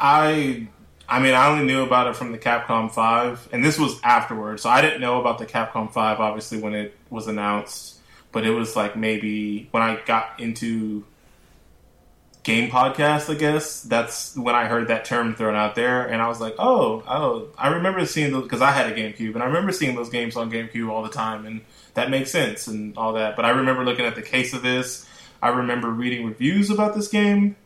I 0.00 0.68
I 1.08 1.20
mean, 1.20 1.32
I 1.32 1.48
only 1.48 1.64
knew 1.64 1.82
about 1.82 2.06
it 2.06 2.16
from 2.16 2.32
the 2.32 2.38
Capcom 2.38 2.92
5, 2.92 3.48
and 3.52 3.64
this 3.64 3.78
was 3.78 3.98
afterwards. 4.02 4.62
So 4.62 4.68
I 4.68 4.82
didn't 4.82 5.00
know 5.00 5.18
about 5.18 5.38
the 5.38 5.46
Capcom 5.46 5.90
5, 5.90 6.20
obviously, 6.20 6.60
when 6.60 6.74
it 6.74 6.94
was 7.08 7.26
announced. 7.26 7.98
But 8.30 8.44
it 8.44 8.50
was 8.50 8.76
like 8.76 8.94
maybe 8.94 9.68
when 9.70 9.82
I 9.82 9.98
got 10.04 10.38
into 10.38 11.06
game 12.42 12.70
podcasts, 12.70 13.34
I 13.34 13.38
guess, 13.38 13.82
that's 13.82 14.36
when 14.36 14.54
I 14.54 14.66
heard 14.66 14.88
that 14.88 15.06
term 15.06 15.34
thrown 15.34 15.54
out 15.54 15.74
there. 15.74 16.06
And 16.06 16.20
I 16.20 16.28
was 16.28 16.42
like, 16.42 16.54
oh, 16.58 17.02
oh, 17.08 17.48
I 17.56 17.68
remember 17.68 18.04
seeing 18.04 18.32
those, 18.32 18.42
because 18.42 18.60
I 18.60 18.70
had 18.72 18.92
a 18.92 18.94
GameCube, 18.94 19.32
and 19.32 19.42
I 19.42 19.46
remember 19.46 19.72
seeing 19.72 19.96
those 19.96 20.10
games 20.10 20.36
on 20.36 20.50
GameCube 20.50 20.90
all 20.90 21.02
the 21.02 21.08
time, 21.08 21.46
and 21.46 21.62
that 21.98 22.10
makes 22.10 22.30
sense 22.30 22.66
and 22.66 22.96
all 22.96 23.12
that. 23.12 23.36
But 23.36 23.44
I 23.44 23.50
remember 23.50 23.84
looking 23.84 24.06
at 24.06 24.14
the 24.14 24.22
case 24.22 24.54
of 24.54 24.62
this. 24.62 25.06
I 25.42 25.48
remember 25.50 25.90
reading 25.90 26.26
reviews 26.26 26.70
about 26.70 26.94
this 26.94 27.08
game. 27.08 27.56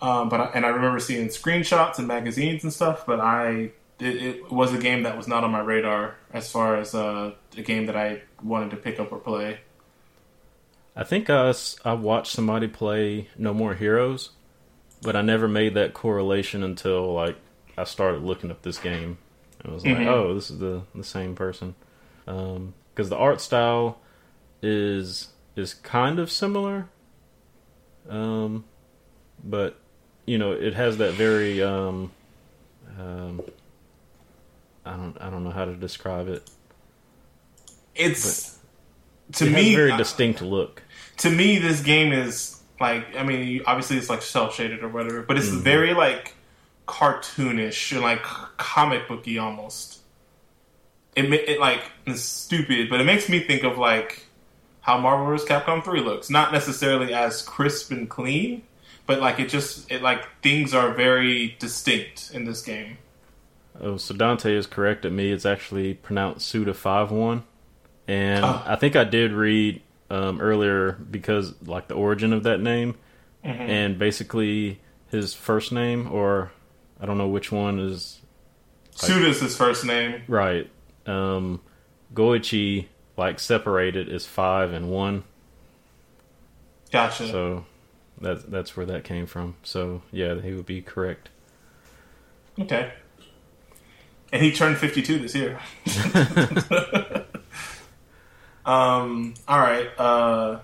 Um, 0.00 0.28
but 0.28 0.40
I, 0.40 0.44
and 0.54 0.66
I 0.66 0.70
remember 0.70 0.98
seeing 0.98 1.28
screenshots 1.28 1.98
and 1.98 2.08
magazines 2.08 2.64
and 2.64 2.72
stuff. 2.72 3.06
But 3.06 3.20
I 3.20 3.70
it, 4.00 4.16
it 4.22 4.50
was 4.52 4.74
a 4.74 4.78
game 4.78 5.04
that 5.04 5.16
was 5.16 5.28
not 5.28 5.44
on 5.44 5.50
my 5.52 5.60
radar 5.60 6.16
as 6.32 6.50
far 6.50 6.76
as 6.76 6.94
uh, 6.94 7.32
a 7.56 7.62
game 7.62 7.86
that 7.86 7.96
I 7.96 8.22
wanted 8.42 8.70
to 8.72 8.76
pick 8.76 8.98
up 8.98 9.12
or 9.12 9.18
play. 9.18 9.60
I 10.96 11.04
think 11.04 11.30
I, 11.30 11.54
I 11.84 11.92
watched 11.94 12.32
somebody 12.32 12.68
play 12.68 13.28
No 13.38 13.54
More 13.54 13.74
Heroes, 13.74 14.30
but 15.00 15.16
I 15.16 15.22
never 15.22 15.48
made 15.48 15.74
that 15.74 15.94
correlation 15.94 16.62
until 16.62 17.14
like 17.14 17.36
I 17.78 17.84
started 17.84 18.22
looking 18.22 18.50
up 18.50 18.62
this 18.62 18.78
game. 18.78 19.16
And 19.60 19.70
I 19.70 19.74
was 19.74 19.86
like, 19.86 19.96
Mhm. 19.98 20.06
oh, 20.08 20.34
this 20.34 20.50
is 20.50 20.58
the 20.58 20.82
the 20.94 21.04
same 21.04 21.34
person. 21.34 21.74
Because 22.94 23.08
the 23.08 23.16
art 23.16 23.40
style 23.40 23.98
is 24.62 25.28
is 25.56 25.74
kind 25.74 26.18
of 26.18 26.30
similar, 26.30 26.88
um, 28.08 28.64
but 29.42 29.78
you 30.26 30.38
know 30.38 30.52
it 30.52 30.74
has 30.74 30.98
that 30.98 31.12
very 31.14 31.62
um, 31.62 32.12
um, 32.98 33.40
I 34.84 34.96
don't 34.96 35.16
I 35.20 35.30
don't 35.30 35.42
know 35.44 35.50
how 35.50 35.64
to 35.64 35.74
describe 35.74 36.28
it. 36.28 36.48
It's 37.94 38.58
to 39.32 39.46
it 39.46 39.52
me 39.52 39.72
a 39.72 39.76
very 39.76 39.92
I- 39.92 39.96
distinct 39.96 40.42
look. 40.42 40.82
to 41.18 41.30
me 41.30 41.58
this 41.58 41.82
game 41.82 42.12
is 42.12 42.60
like 42.80 43.16
I 43.16 43.22
mean 43.22 43.62
obviously 43.66 43.96
it's 43.96 44.08
like 44.10 44.22
cel 44.22 44.50
shaded 44.50 44.82
or 44.82 44.88
whatever, 44.88 45.22
but 45.22 45.36
it's 45.38 45.48
Mm-hmm. 45.48 45.60
very 45.62 45.94
like 45.94 46.34
cartoonish 46.86 47.92
and 47.92 48.02
like 48.02 48.22
comic 48.22 49.08
booky 49.08 49.38
almost. 49.38 50.00
It 51.14 51.32
it 51.32 51.60
like 51.60 51.82
it's 52.06 52.22
stupid, 52.22 52.88
but 52.88 53.00
it 53.00 53.04
makes 53.04 53.28
me 53.28 53.40
think 53.40 53.64
of 53.64 53.78
like 53.78 54.26
how 54.80 54.98
Marvel 54.98 55.26
vs. 55.26 55.48
Capcom 55.48 55.84
Three 55.84 56.00
looks. 56.00 56.30
Not 56.30 56.52
necessarily 56.52 57.12
as 57.14 57.42
crisp 57.42 57.90
and 57.92 58.08
clean, 58.08 58.62
but 59.06 59.20
like 59.20 59.38
it 59.38 59.48
just 59.48 59.90
it 59.90 60.02
like 60.02 60.24
things 60.42 60.72
are 60.74 60.92
very 60.92 61.56
distinct 61.58 62.30
in 62.34 62.44
this 62.44 62.62
game. 62.62 62.98
Oh, 63.80 63.96
so 63.96 64.14
Dante 64.14 64.54
is 64.54 64.66
corrected 64.66 65.12
me. 65.12 65.32
It's 65.32 65.46
actually 65.46 65.94
pronounced 65.94 66.46
Suda 66.46 66.74
five 66.74 67.10
one, 67.10 67.44
and 68.08 68.44
Oh. 68.44 68.62
I 68.66 68.76
think 68.76 68.96
I 68.96 69.04
did 69.04 69.32
read 69.32 69.82
um, 70.10 70.40
earlier 70.40 70.92
because 70.92 71.54
like 71.62 71.88
the 71.88 71.94
origin 71.94 72.32
of 72.32 72.42
that 72.44 72.60
name, 72.60 72.96
and 73.44 73.98
basically 73.98 74.80
his 75.10 75.34
first 75.34 75.72
name, 75.72 76.10
or 76.10 76.52
I 77.00 77.06
don't 77.06 77.18
know 77.18 77.28
which 77.28 77.50
one 77.52 77.78
is 77.80 78.20
Suda's 78.94 79.40
his 79.40 79.56
first 79.56 79.84
name. 79.84 80.22
right. 80.28 80.70
Um, 81.06 81.60
Goichi 82.14 82.86
like 83.16 83.40
separated 83.40 84.08
is 84.08 84.26
five 84.26 84.72
and 84.72 84.90
one, 84.90 85.24
Gotcha. 86.90 87.28
so 87.28 87.64
that's 88.20 88.44
that's 88.44 88.76
where 88.76 88.86
that 88.86 89.04
came 89.04 89.26
from. 89.26 89.56
So 89.62 90.02
yeah, 90.12 90.40
he 90.40 90.52
would 90.52 90.66
be 90.66 90.80
correct. 90.82 91.28
Okay. 92.58 92.92
And 94.32 94.42
he 94.42 94.50
turned 94.50 94.78
52 94.78 95.18
this 95.18 95.34
year. 95.34 95.58
um, 98.64 99.34
all 99.46 99.58
right. 99.58 99.88
Uh, 99.98 100.60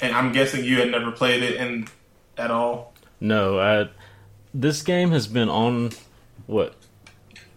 and 0.00 0.14
I'm 0.14 0.32
guessing 0.32 0.64
you 0.64 0.80
had 0.80 0.90
never 0.90 1.10
played 1.10 1.42
it 1.42 1.56
in 1.56 1.88
at 2.36 2.50
all. 2.50 2.92
No, 3.20 3.58
I 3.58 3.88
this 4.52 4.82
game 4.82 5.12
has 5.12 5.26
been 5.26 5.48
on 5.48 5.90
what 6.46 6.74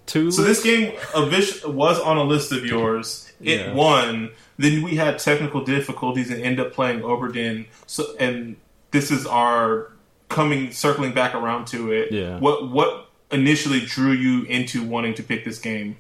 two? 0.07 0.31
So 0.31 0.41
this 0.41 0.63
game 0.63 0.93
was 1.15 1.99
on 1.99 2.17
a 2.17 2.23
list 2.23 2.51
of 2.51 2.65
yours. 2.65 3.31
It 3.41 3.59
Yeah. 3.59 3.73
won. 3.73 4.31
Then 4.57 4.81
we 4.81 4.95
had 4.95 5.19
technical 5.19 5.63
difficulties 5.63 6.31
and 6.31 6.41
end 6.41 6.59
up 6.59 6.73
playing 6.73 7.01
Oberdin. 7.01 7.65
So 7.85 8.15
and 8.19 8.55
this 8.91 9.11
is 9.11 9.27
our 9.27 9.91
coming 10.29 10.71
circling 10.71 11.13
back 11.13 11.35
around 11.35 11.67
to 11.67 11.91
it. 11.91 12.11
Yeah. 12.11 12.39
What 12.39 12.69
what 12.69 13.09
initially 13.31 13.81
drew 13.81 14.11
you 14.13 14.43
into 14.43 14.83
wanting 14.83 15.13
to 15.15 15.23
pick 15.23 15.45
this 15.45 15.59
game? 15.59 15.97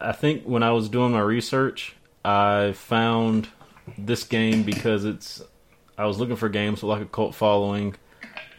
I 0.00 0.12
think 0.12 0.44
when 0.44 0.62
I 0.62 0.72
was 0.72 0.88
doing 0.88 1.12
my 1.12 1.20
research, 1.20 1.94
I 2.24 2.72
found 2.72 3.48
this 3.98 4.24
game 4.24 4.62
because 4.62 5.04
it's. 5.04 5.42
I 5.98 6.06
was 6.06 6.18
looking 6.18 6.36
for 6.36 6.48
games 6.48 6.82
with 6.82 6.88
like 6.90 7.02
a 7.02 7.04
cult 7.06 7.34
following, 7.34 7.94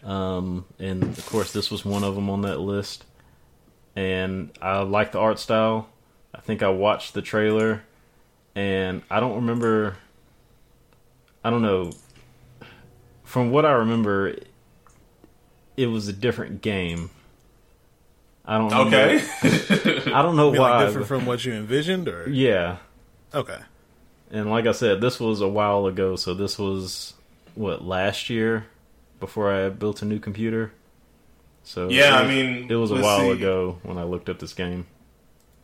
um, 0.03 0.65
and 0.79 1.03
of 1.03 1.25
course 1.25 1.51
this 1.51 1.71
was 1.71 1.83
one 1.83 2.03
of 2.03 2.15
them 2.15 2.29
on 2.29 2.41
that 2.41 2.59
list. 2.59 3.05
And 3.95 4.51
I 4.61 4.79
like 4.81 5.11
the 5.11 5.19
art 5.19 5.39
style. 5.39 5.87
I 6.33 6.41
think 6.41 6.63
I 6.63 6.69
watched 6.69 7.13
the 7.13 7.21
trailer, 7.21 7.83
and 8.55 9.03
I 9.09 9.19
don't 9.19 9.35
remember. 9.35 9.97
I 11.43 11.49
don't 11.51 11.61
know. 11.61 11.91
From 13.23 13.51
what 13.51 13.65
I 13.65 13.71
remember, 13.73 14.35
it 15.77 15.87
was 15.87 16.07
a 16.07 16.13
different 16.13 16.61
game. 16.61 17.09
I 18.45 18.57
don't. 18.57 18.69
remember- 18.71 18.97
Okay. 18.97 20.11
I 20.11 20.21
don't 20.21 20.35
know 20.35 20.49
I 20.49 20.51
mean, 20.53 20.61
why. 20.61 20.69
like 20.77 20.87
different 20.87 21.07
but- 21.07 21.15
from 21.17 21.25
what 21.27 21.45
you 21.45 21.53
envisioned, 21.53 22.07
or 22.07 22.27
yeah, 22.29 22.77
okay, 23.33 23.59
and 24.31 24.49
like 24.49 24.65
I 24.65 24.71
said, 24.71 25.01
this 25.01 25.19
was 25.19 25.39
a 25.41 25.47
while 25.47 25.85
ago. 25.85 26.15
So 26.15 26.33
this 26.33 26.57
was 26.57 27.13
what 27.55 27.85
last 27.85 28.29
year 28.29 28.65
before 29.19 29.53
I 29.53 29.69
built 29.69 30.01
a 30.01 30.05
new 30.05 30.19
computer. 30.19 30.71
So 31.63 31.89
Yeah, 31.89 32.19
it 32.19 32.25
I 32.25 32.27
mean, 32.27 32.69
it 32.69 32.75
was 32.75 32.91
a 32.91 32.95
while 32.95 33.21
see. 33.21 33.31
ago 33.31 33.79
when 33.83 33.97
I 33.97 34.03
looked 34.03 34.29
up 34.29 34.39
this 34.39 34.53
game. 34.53 34.85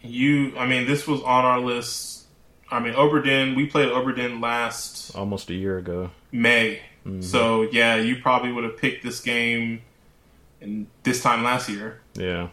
You, 0.01 0.57
I 0.57 0.65
mean, 0.65 0.88
this 0.88 1.05
was 1.07 1.21
on 1.21 1.43
our 1.45 1.59
list. 1.59 2.25
I 2.71 2.79
mean, 2.79 2.93
Oberdin. 2.93 3.55
We 3.55 3.65
played 3.65 3.89
Oberdin 3.89 4.41
last 4.41 5.13
Almost 5.15 5.49
a 5.49 5.53
year 5.53 5.77
ago. 5.77 6.12
May, 6.31 6.81
Mm-hmm. 7.05 7.21
so 7.21 7.62
yeah, 7.63 7.95
you 7.95 8.17
probably 8.21 8.51
would 8.51 8.65
have 8.65 8.77
picked 8.77 9.03
this 9.03 9.21
game 9.21 9.81
in 10.62 10.88
this 11.03 11.21
time 11.23 11.43
last 11.43 11.69
year 11.69 12.01
Yeah. 12.13 12.49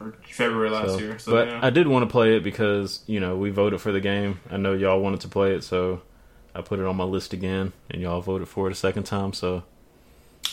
or 0.00 0.14
February 0.28 0.68
last 0.68 0.90
So- 0.90 0.98
year. 0.98 1.18
So 1.18 1.30
but 1.32 1.48
yeah. 1.48 1.60
I 1.62 1.70
did 1.70 1.86
want 1.86 2.02
to 2.02 2.10
play 2.10 2.36
it 2.36 2.42
because 2.42 3.00
you 3.06 3.20
know 3.20 3.36
we 3.36 3.50
voted 3.50 3.80
for 3.80 3.92
the 3.92 4.00
game. 4.00 4.40
I 4.50 4.56
know 4.56 4.72
y'all 4.72 5.00
wanted 5.00 5.20
to 5.20 5.28
play 5.28 5.54
it, 5.54 5.62
so 5.62 6.02
I 6.56 6.60
put 6.60 6.80
it 6.80 6.86
on 6.86 6.96
my 6.96 7.04
list 7.04 7.32
again, 7.32 7.72
and 7.88 8.02
y'all 8.02 8.20
voted 8.20 8.48
for 8.48 8.66
it 8.68 8.72
a 8.72 8.74
second 8.76 9.04
time. 9.04 9.32
So 9.32 9.62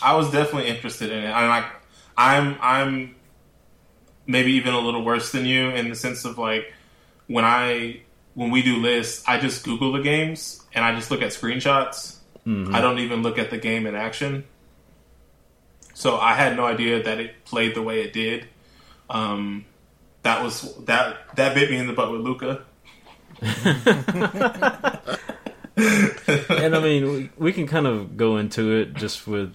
I 0.00 0.14
was 0.16 0.30
definitely 0.30 0.68
interested 0.70 1.10
in 1.10 1.18
it. 1.18 1.26
and 1.26 1.48
like, 1.48 1.64
I'm, 2.16 2.56
I'm 2.60 3.14
maybe 4.26 4.52
even 4.52 4.74
a 4.74 4.80
little 4.80 5.04
worse 5.04 5.32
than 5.32 5.44
you 5.44 5.70
in 5.70 5.88
the 5.88 5.94
sense 5.94 6.24
of 6.24 6.38
like 6.38 6.72
when 7.26 7.44
I 7.44 8.00
when 8.34 8.50
we 8.50 8.62
do 8.62 8.76
lists, 8.78 9.22
I 9.28 9.38
just 9.38 9.64
Google 9.64 9.92
the 9.92 10.02
games 10.02 10.62
and 10.74 10.84
I 10.84 10.94
just 10.94 11.10
look 11.10 11.22
at 11.22 11.28
screenshots. 11.28 12.16
mhm. 12.46 12.74
I 12.74 12.80
don't 12.80 12.98
even 12.98 13.22
look 13.22 13.38
at 13.38 13.50
the 13.50 13.58
game 13.58 13.86
in 13.86 13.94
action. 13.94 14.44
So 15.94 16.16
I 16.18 16.34
had 16.34 16.56
no 16.56 16.64
idea 16.66 17.02
that 17.04 17.20
it 17.20 17.44
played 17.44 17.74
the 17.76 17.82
way 17.82 18.02
it 18.02 18.12
did. 18.12 18.46
Um, 19.08 19.64
that 20.22 20.42
was 20.42 20.74
that 20.86 21.36
that 21.36 21.54
bit 21.54 21.70
me 21.70 21.76
in 21.76 21.86
the 21.86 21.92
butt 21.92 22.10
with 22.10 22.22
Luca. 22.22 22.64
and 25.76 26.74
I 26.76 26.80
mean, 26.80 27.10
we, 27.12 27.30
we 27.36 27.52
can 27.52 27.66
kind 27.66 27.86
of 27.86 28.16
go 28.16 28.36
into 28.36 28.72
it 28.72 28.94
just 28.94 29.26
with, 29.26 29.54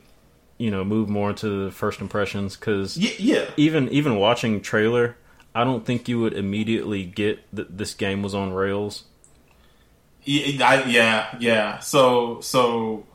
you 0.59 0.69
know, 0.69 0.83
move 0.83 1.09
more 1.09 1.31
into 1.31 1.65
the 1.65 1.71
first 1.71 2.01
impressions 2.01 2.55
because 2.55 2.95
Yeah, 2.97 3.11
yeah. 3.17 3.45
even 3.57 3.89
even 3.89 4.17
watching 4.17 4.61
trailer, 4.61 5.17
I 5.55 5.63
don't 5.63 5.83
think 5.85 6.07
you 6.07 6.19
would 6.19 6.33
immediately 6.33 7.05
get 7.05 7.39
that 7.55 7.77
this 7.77 7.95
game 7.95 8.21
was 8.21 8.35
on 8.35 8.53
rails. 8.53 9.05
Yeah, 10.23 10.67
I, 10.67 10.83
yeah, 10.83 11.35
yeah. 11.39 11.79
So, 11.79 12.41
so 12.41 13.05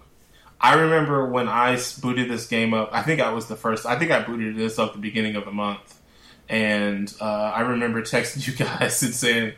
I 0.61 0.75
remember 0.75 1.27
when 1.29 1.47
I 1.49 1.79
booted 2.01 2.31
this 2.31 2.47
game 2.47 2.73
up. 2.73 2.89
I 2.93 3.03
think 3.03 3.21
I 3.21 3.31
was 3.31 3.47
the 3.47 3.57
first. 3.57 3.85
I 3.87 3.99
think 3.99 4.11
I 4.11 4.23
booted 4.23 4.57
this 4.57 4.79
up 4.79 4.95
the 4.95 4.99
beginning 4.99 5.37
of 5.37 5.45
the 5.45 5.53
month, 5.53 6.01
and 6.49 7.13
uh, 7.21 7.25
I 7.55 7.61
remember 7.61 8.01
texting 8.03 8.47
you 8.47 8.55
guys 8.65 9.03
and 9.03 9.13
saying, 9.15 9.53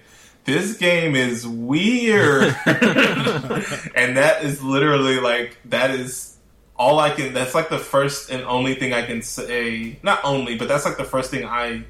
"This 0.45 0.77
game 0.77 1.15
is 1.15 1.47
weird," 1.47 2.43
and 2.67 4.17
that 4.17 4.41
is 4.43 4.61
literally 4.63 5.21
like 5.21 5.57
that 5.67 5.91
is 5.93 6.36
all 6.79 6.99
I 6.99 7.11
can. 7.11 7.33
That's 7.35 7.55
like 7.55 7.69
the 7.69 7.79
first 7.79 8.31
and 8.31 8.43
only 8.45 8.75
thing 8.75 8.93
I 8.93 9.03
can 9.07 9.23
say. 9.23 9.99
Not 10.03 10.21
only, 10.25 10.57
but 10.57 10.69
that's 10.69 10.85
like 10.85 10.97
the 10.97 11.05
first 11.05 11.31
thing 11.31 11.45
I. 11.45 11.85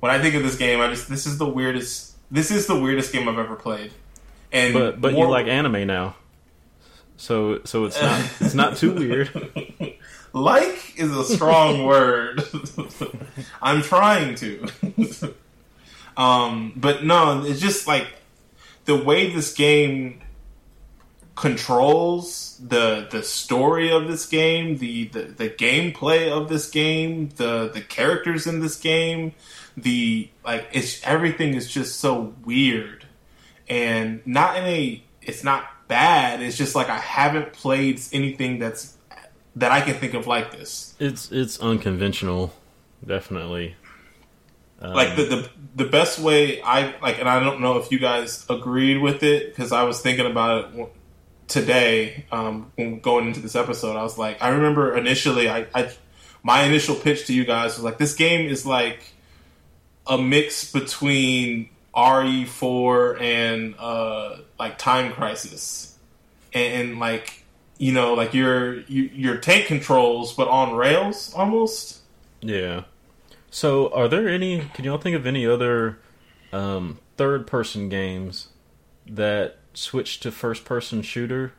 When 0.00 0.10
I 0.10 0.20
think 0.20 0.34
of 0.34 0.42
this 0.42 0.56
game, 0.56 0.80
I 0.80 0.88
just 0.88 1.08
this 1.08 1.26
is 1.26 1.38
the 1.38 1.46
weirdest. 1.48 2.16
This 2.30 2.50
is 2.50 2.66
the 2.66 2.78
weirdest 2.78 3.12
game 3.12 3.28
I've 3.28 3.38
ever 3.38 3.56
played. 3.56 3.92
And 4.50 4.74
But 4.74 5.00
but 5.00 5.12
more- 5.12 5.26
you 5.26 5.30
like 5.30 5.46
anime 5.46 5.86
now, 5.86 6.16
so 7.16 7.60
so 7.64 7.84
it's 7.84 8.00
not 8.00 8.20
it's 8.40 8.54
not 8.54 8.76
too 8.76 8.92
weird. 8.94 9.30
like 10.32 10.98
is 10.98 11.10
a 11.14 11.24
strong 11.24 11.84
word. 11.86 12.42
I'm 13.62 13.82
trying 13.82 14.34
to. 14.36 14.66
um, 16.16 16.72
but 16.76 17.04
no, 17.04 17.44
it's 17.44 17.60
just 17.60 17.86
like 17.86 18.06
the 18.84 18.96
way 18.96 19.30
this 19.32 19.54
game 19.54 20.20
controls 21.34 22.58
the 22.62 23.06
the 23.10 23.22
story 23.22 23.90
of 23.90 24.08
this 24.08 24.26
game, 24.26 24.78
the, 24.78 25.04
the 25.08 25.22
the 25.22 25.48
gameplay 25.48 26.30
of 26.30 26.48
this 26.48 26.70
game, 26.70 27.30
the 27.36 27.70
the 27.72 27.80
characters 27.80 28.46
in 28.46 28.60
this 28.60 28.76
game, 28.78 29.34
the 29.76 30.28
like 30.44 30.68
it's 30.72 31.02
everything 31.04 31.54
is 31.54 31.70
just 31.70 32.00
so 32.00 32.34
weird 32.44 33.06
and 33.68 34.20
not 34.26 34.56
in 34.56 34.64
a 34.64 35.02
it's 35.22 35.44
not 35.44 35.64
bad 35.88 36.42
it's 36.42 36.56
just 36.56 36.74
like 36.74 36.88
i 36.88 36.98
haven't 36.98 37.52
played 37.52 38.00
anything 38.12 38.58
that's 38.58 38.96
that 39.56 39.70
i 39.70 39.80
can 39.80 39.94
think 39.94 40.14
of 40.14 40.26
like 40.26 40.50
this 40.52 40.94
It's 40.98 41.30
it's 41.30 41.60
unconventional, 41.60 42.52
definitely. 43.06 43.76
Um, 44.80 44.94
like 44.94 45.16
the, 45.16 45.24
the 45.24 45.50
the 45.76 45.84
best 45.84 46.18
way 46.18 46.60
i 46.62 46.94
like 47.00 47.18
and 47.18 47.28
i 47.28 47.38
don't 47.38 47.60
know 47.60 47.78
if 47.78 47.92
you 47.92 47.98
guys 47.98 48.44
agreed 48.50 49.00
with 49.00 49.22
it 49.22 49.48
because 49.50 49.70
i 49.70 49.84
was 49.84 50.00
thinking 50.00 50.26
about 50.26 50.74
it 50.74 50.88
today 51.52 52.24
um 52.32 52.72
going 53.02 53.26
into 53.26 53.40
this 53.40 53.54
episode 53.54 53.96
i 53.96 54.02
was 54.02 54.16
like 54.16 54.42
i 54.42 54.48
remember 54.48 54.96
initially 54.96 55.48
i 55.48 55.66
i, 55.74 55.92
my 56.42 56.64
initial 56.64 56.94
pitch 56.94 57.26
to 57.26 57.34
you 57.34 57.44
guys 57.44 57.76
was 57.76 57.84
like, 57.84 57.98
this 57.98 58.14
game 58.14 58.48
is 58.48 58.66
like 58.66 59.00
a 60.06 60.18
mix 60.18 60.70
between 60.72 61.68
RE4 61.94 63.20
and 63.20 63.74
uh, 63.78 64.38
like 64.58 64.78
Time 64.78 65.12
Crisis, 65.12 65.96
and, 66.52 66.90
and 66.90 67.00
like 67.00 67.44
you 67.78 67.92
know, 67.92 68.14
like 68.14 68.34
your 68.34 68.80
you, 68.82 69.04
your 69.14 69.36
tank 69.36 69.66
controls, 69.66 70.32
but 70.34 70.48
on 70.48 70.74
rails 70.74 71.32
almost. 71.34 72.00
Yeah. 72.40 72.84
So, 73.50 73.92
are 73.92 74.08
there 74.08 74.28
any? 74.28 74.60
Can 74.74 74.84
y'all 74.84 74.98
think 74.98 75.14
of 75.14 75.26
any 75.26 75.46
other 75.46 75.98
um, 76.52 76.98
third-person 77.16 77.88
games 77.88 78.48
that 79.06 79.58
switch 79.74 80.20
to 80.20 80.30
first-person 80.30 81.02
shooter? 81.02 81.52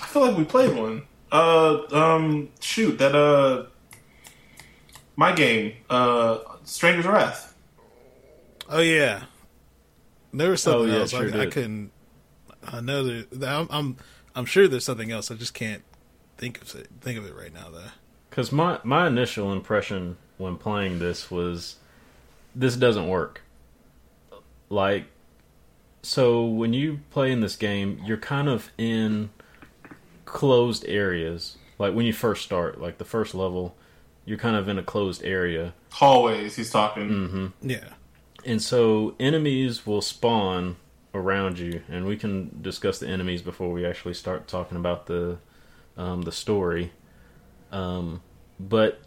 I 0.00 0.06
feel 0.06 0.22
like 0.26 0.36
we 0.36 0.44
played 0.44 0.76
one. 0.76 1.02
Uh, 1.30 1.82
um, 1.92 2.50
shoot 2.60 2.98
that 2.98 3.14
uh, 3.14 3.66
my 5.16 5.32
game, 5.32 5.74
uh, 5.88 6.38
Stranger's 6.64 7.06
Wrath. 7.06 7.54
Oh 8.68 8.80
yeah, 8.80 9.24
there 10.32 10.50
was 10.50 10.62
something 10.62 10.90
Oh, 10.90 10.92
yeah, 10.94 11.00
else. 11.00 11.10
sure 11.10 11.34
I, 11.36 11.42
I 11.42 11.46
couldn't. 11.46 11.90
I 12.66 12.80
know 12.80 13.04
that 13.04 13.48
I'm, 13.48 13.66
I'm. 13.70 13.96
I'm 14.34 14.46
sure 14.46 14.66
there's 14.66 14.84
something 14.84 15.10
else. 15.10 15.30
I 15.30 15.34
just 15.34 15.52
can't 15.52 15.82
think 16.38 16.62
of 16.62 16.74
it. 16.74 16.88
Think 17.00 17.18
of 17.18 17.26
it 17.26 17.34
right 17.34 17.52
now, 17.52 17.68
though. 17.70 17.90
Because 18.30 18.50
my 18.52 18.78
my 18.82 19.06
initial 19.06 19.52
impression 19.52 20.16
when 20.38 20.56
playing 20.56 20.98
this 20.98 21.30
was 21.30 21.76
this 22.54 22.76
doesn't 22.76 23.08
work. 23.08 23.42
Like, 24.70 25.04
so 26.02 26.44
when 26.44 26.72
you 26.72 27.00
play 27.10 27.30
in 27.30 27.40
this 27.40 27.56
game, 27.56 28.00
you're 28.04 28.16
kind 28.16 28.48
of 28.48 28.70
in 28.76 29.30
closed 30.24 30.84
areas. 30.88 31.56
Like 31.78 31.94
when 31.94 32.06
you 32.06 32.12
first 32.12 32.44
start, 32.44 32.80
like 32.80 32.98
the 32.98 33.04
first 33.04 33.34
level, 33.34 33.76
you're 34.24 34.38
kind 34.38 34.56
of 34.56 34.68
in 34.68 34.78
a 34.78 34.82
closed 34.82 35.24
area. 35.24 35.74
Hallways. 35.90 36.56
He's 36.56 36.70
talking. 36.70 37.08
hmm 37.08 37.46
Yeah. 37.60 37.88
And 38.44 38.60
so 38.60 39.14
enemies 39.20 39.86
will 39.86 40.02
spawn 40.02 40.76
around 41.14 41.58
you, 41.58 41.82
and 41.88 42.06
we 42.06 42.16
can 42.16 42.58
discuss 42.62 42.98
the 42.98 43.06
enemies 43.06 43.42
before 43.42 43.70
we 43.70 43.86
actually 43.86 44.14
start 44.14 44.48
talking 44.48 44.76
about 44.76 45.06
the 45.06 45.38
um, 45.96 46.22
the 46.22 46.32
story. 46.32 46.92
Um, 47.70 48.22
but 48.58 49.00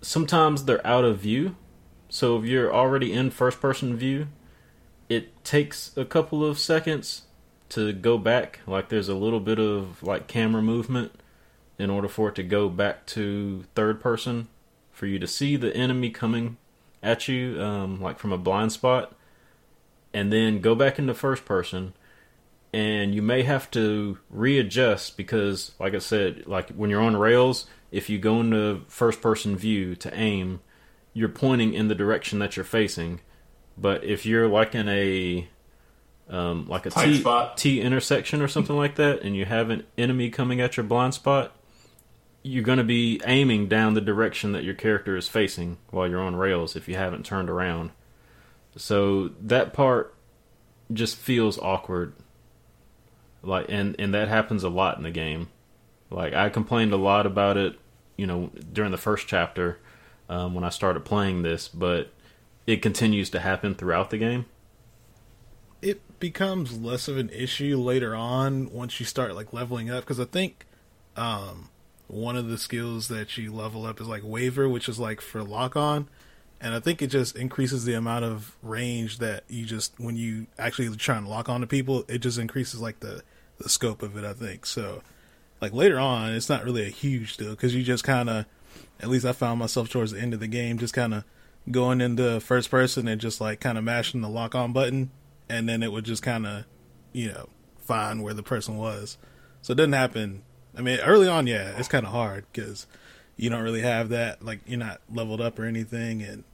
sometimes 0.00 0.64
they're 0.64 0.86
out 0.86 1.04
of 1.04 1.18
view, 1.18 1.56
so 2.08 2.38
if 2.38 2.44
you're 2.44 2.72
already 2.72 3.12
in 3.12 3.30
first 3.30 3.60
person 3.60 3.96
view, 3.96 4.28
it 5.08 5.44
takes 5.44 5.96
a 5.96 6.04
couple 6.04 6.44
of 6.44 6.58
seconds 6.58 7.22
to 7.70 7.92
go 7.92 8.18
back. 8.18 8.60
Like 8.66 8.88
there's 8.88 9.08
a 9.08 9.14
little 9.14 9.40
bit 9.40 9.58
of 9.58 10.02
like 10.02 10.26
camera 10.26 10.62
movement 10.62 11.12
in 11.78 11.90
order 11.90 12.08
for 12.08 12.30
it 12.30 12.34
to 12.36 12.42
go 12.42 12.68
back 12.68 13.06
to 13.06 13.64
third 13.74 14.00
person 14.00 14.48
for 14.92 15.06
you 15.06 15.18
to 15.18 15.26
see 15.26 15.56
the 15.56 15.74
enemy 15.76 16.10
coming 16.10 16.56
at 17.02 17.28
you, 17.28 17.60
um, 17.60 18.00
like 18.00 18.18
from 18.18 18.32
a 18.32 18.38
blind 18.38 18.72
spot, 18.72 19.14
and 20.14 20.32
then 20.32 20.60
go 20.60 20.74
back 20.74 20.98
into 20.98 21.14
first 21.14 21.44
person. 21.44 21.92
And 22.72 23.14
you 23.14 23.22
may 23.22 23.42
have 23.42 23.70
to 23.72 24.18
readjust 24.30 25.16
because, 25.16 25.72
like 25.78 25.94
I 25.94 25.98
said, 25.98 26.46
like 26.46 26.70
when 26.70 26.90
you're 26.90 27.02
on 27.02 27.16
rails, 27.16 27.66
if 27.90 28.10
you 28.10 28.18
go 28.18 28.40
into 28.40 28.82
first 28.88 29.20
person 29.20 29.56
view 29.56 29.94
to 29.96 30.14
aim, 30.14 30.60
you're 31.12 31.28
pointing 31.28 31.72
in 31.74 31.88
the 31.88 31.94
direction 31.94 32.38
that 32.40 32.56
you're 32.56 32.64
facing. 32.64 33.20
But 33.78 34.04
if 34.04 34.24
you're 34.24 34.48
like 34.48 34.74
in 34.74 34.88
a 34.88 35.48
um, 36.28 36.66
like 36.68 36.86
a 36.86 36.90
Tight 36.90 37.06
T, 37.06 37.20
spot. 37.20 37.56
T 37.56 37.80
intersection 37.80 38.42
or 38.42 38.48
something 38.48 38.76
like 38.76 38.96
that, 38.96 39.22
and 39.22 39.36
you 39.36 39.44
have 39.44 39.70
an 39.70 39.84
enemy 39.96 40.30
coming 40.30 40.60
at 40.60 40.76
your 40.76 40.84
blind 40.84 41.14
spot, 41.14 41.52
you're 42.42 42.64
going 42.64 42.78
to 42.78 42.84
be 42.84 43.20
aiming 43.26 43.68
down 43.68 43.94
the 43.94 44.00
direction 44.00 44.52
that 44.52 44.64
your 44.64 44.74
character 44.74 45.16
is 45.16 45.28
facing 45.28 45.78
while 45.90 46.08
you're 46.08 46.20
on 46.20 46.36
rails 46.36 46.76
if 46.76 46.88
you 46.88 46.96
haven't 46.96 47.24
turned 47.24 47.50
around. 47.50 47.90
So 48.76 49.30
that 49.40 49.72
part 49.72 50.14
just 50.92 51.16
feels 51.16 51.58
awkward. 51.58 52.14
Like 53.42 53.66
and 53.68 53.94
and 53.98 54.12
that 54.14 54.28
happens 54.28 54.64
a 54.64 54.68
lot 54.68 54.96
in 54.96 55.04
the 55.04 55.10
game. 55.10 55.48
Like 56.10 56.34
I 56.34 56.48
complained 56.48 56.92
a 56.92 56.96
lot 56.96 57.26
about 57.26 57.56
it, 57.56 57.78
you 58.16 58.26
know, 58.26 58.50
during 58.72 58.90
the 58.90 58.98
first 58.98 59.28
chapter 59.28 59.78
um, 60.28 60.54
when 60.54 60.64
I 60.64 60.70
started 60.70 61.04
playing 61.04 61.42
this, 61.42 61.68
but 61.68 62.12
it 62.66 62.82
continues 62.82 63.30
to 63.30 63.40
happen 63.40 63.74
throughout 63.74 64.10
the 64.10 64.18
game. 64.18 64.46
it 65.82 66.00
becomes 66.18 66.78
less 66.78 67.08
of 67.08 67.16
an 67.18 67.30
issue 67.30 67.76
later 67.76 68.14
on 68.14 68.70
once 68.72 68.98
you 68.98 69.06
start 69.06 69.34
like 69.34 69.52
leveling 69.52 69.90
up 69.90 70.02
because 70.04 70.18
I 70.18 70.24
think 70.24 70.66
um 71.16 71.68
one 72.08 72.36
of 72.36 72.48
the 72.48 72.56
skills 72.58 73.08
that 73.08 73.36
you 73.36 73.52
level 73.52 73.84
up 73.84 74.00
is 74.00 74.06
like 74.06 74.22
waver, 74.24 74.68
which 74.68 74.88
is 74.88 74.98
like 74.98 75.20
for 75.20 75.42
lock 75.42 75.76
on, 75.76 76.08
and 76.60 76.72
I 76.74 76.80
think 76.80 77.02
it 77.02 77.08
just 77.08 77.36
increases 77.36 77.84
the 77.84 77.94
amount 77.94 78.24
of 78.24 78.56
range 78.62 79.18
that 79.18 79.44
you 79.48 79.64
just 79.66 79.98
when 79.98 80.16
you 80.16 80.46
actually 80.58 80.94
try 80.96 81.16
and 81.18 81.28
lock 81.28 81.48
on 81.48 81.60
to 81.62 81.66
people, 81.66 82.04
it 82.08 82.18
just 82.18 82.38
increases 82.38 82.80
like 82.80 83.00
the 83.00 83.22
the 83.58 83.68
scope 83.68 84.02
of 84.02 84.16
it. 84.16 84.24
I 84.24 84.32
think 84.34 84.66
so. 84.66 85.02
Like 85.60 85.72
later 85.72 85.98
on, 85.98 86.32
it's 86.32 86.48
not 86.48 86.64
really 86.64 86.86
a 86.86 86.90
huge 86.90 87.36
deal 87.36 87.50
because 87.50 87.74
you 87.74 87.82
just 87.82 88.04
kind 88.04 88.28
of, 88.30 88.44
at 89.00 89.08
least 89.08 89.24
I 89.24 89.32
found 89.32 89.58
myself 89.58 89.88
towards 89.88 90.12
the 90.12 90.20
end 90.20 90.34
of 90.34 90.40
the 90.40 90.46
game, 90.48 90.78
just 90.78 90.94
kind 90.94 91.14
of 91.14 91.24
going 91.70 92.00
into 92.00 92.40
first 92.40 92.70
person 92.70 93.08
and 93.08 93.20
just 93.20 93.40
like 93.40 93.60
kind 93.60 93.78
of 93.78 93.84
mashing 93.84 94.20
the 94.20 94.28
lock 94.28 94.54
on 94.54 94.72
button, 94.72 95.10
and 95.48 95.68
then 95.68 95.82
it 95.82 95.92
would 95.92 96.04
just 96.04 96.22
kind 96.22 96.46
of, 96.46 96.64
you 97.12 97.28
know, 97.28 97.48
find 97.78 98.22
where 98.22 98.34
the 98.34 98.42
person 98.42 98.76
was. 98.76 99.18
So 99.62 99.72
it 99.72 99.76
doesn't 99.76 99.92
happen. 99.92 100.42
I 100.76 100.82
mean, 100.82 101.00
early 101.00 101.28
on, 101.28 101.46
yeah, 101.46 101.74
it's 101.78 101.88
kind 101.88 102.06
of 102.06 102.12
hard 102.12 102.44
because 102.52 102.86
you 103.36 103.50
don't 103.50 103.62
really 103.62 103.80
have 103.80 104.10
that. 104.10 104.44
Like 104.44 104.60
you're 104.66 104.78
not 104.78 105.00
leveled 105.12 105.40
up 105.40 105.58
or 105.58 105.64
anything, 105.64 106.22
and 106.22 106.44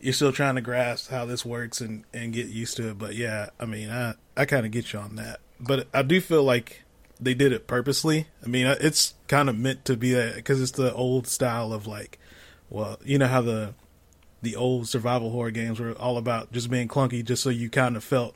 you're 0.00 0.12
still 0.12 0.32
trying 0.32 0.54
to 0.54 0.60
grasp 0.60 1.10
how 1.10 1.24
this 1.24 1.44
works 1.44 1.80
and 1.80 2.04
and 2.12 2.32
get 2.32 2.46
used 2.46 2.76
to 2.78 2.90
it. 2.90 2.98
But 2.98 3.14
yeah, 3.14 3.50
I 3.60 3.66
mean, 3.66 3.90
I 3.90 4.14
I 4.36 4.44
kind 4.44 4.66
of 4.66 4.72
get 4.72 4.92
you 4.92 4.98
on 4.98 5.16
that. 5.16 5.40
But 5.60 5.88
I 5.92 6.02
do 6.02 6.20
feel 6.20 6.44
like 6.44 6.84
they 7.20 7.34
did 7.34 7.52
it 7.52 7.66
purposely. 7.66 8.28
I 8.44 8.48
mean, 8.48 8.66
uh, 8.66 8.76
it's 8.80 9.14
kind 9.26 9.48
of 9.48 9.58
meant 9.58 9.84
to 9.86 9.96
be 9.96 10.12
that 10.12 10.36
because 10.36 10.62
it's 10.62 10.72
the 10.72 10.94
old 10.94 11.26
style 11.26 11.72
of 11.72 11.86
like, 11.86 12.18
well, 12.70 12.98
you 13.04 13.18
know 13.18 13.26
how 13.26 13.42
the 13.42 13.74
the 14.42 14.56
old 14.56 14.88
survival 14.88 15.30
horror 15.30 15.50
games 15.50 15.80
were 15.80 15.92
all 15.92 16.16
about 16.16 16.52
just 16.52 16.70
being 16.70 16.88
clunky, 16.88 17.24
just 17.24 17.42
so 17.42 17.50
you 17.50 17.68
kind 17.70 17.96
of 17.96 18.04
felt 18.04 18.34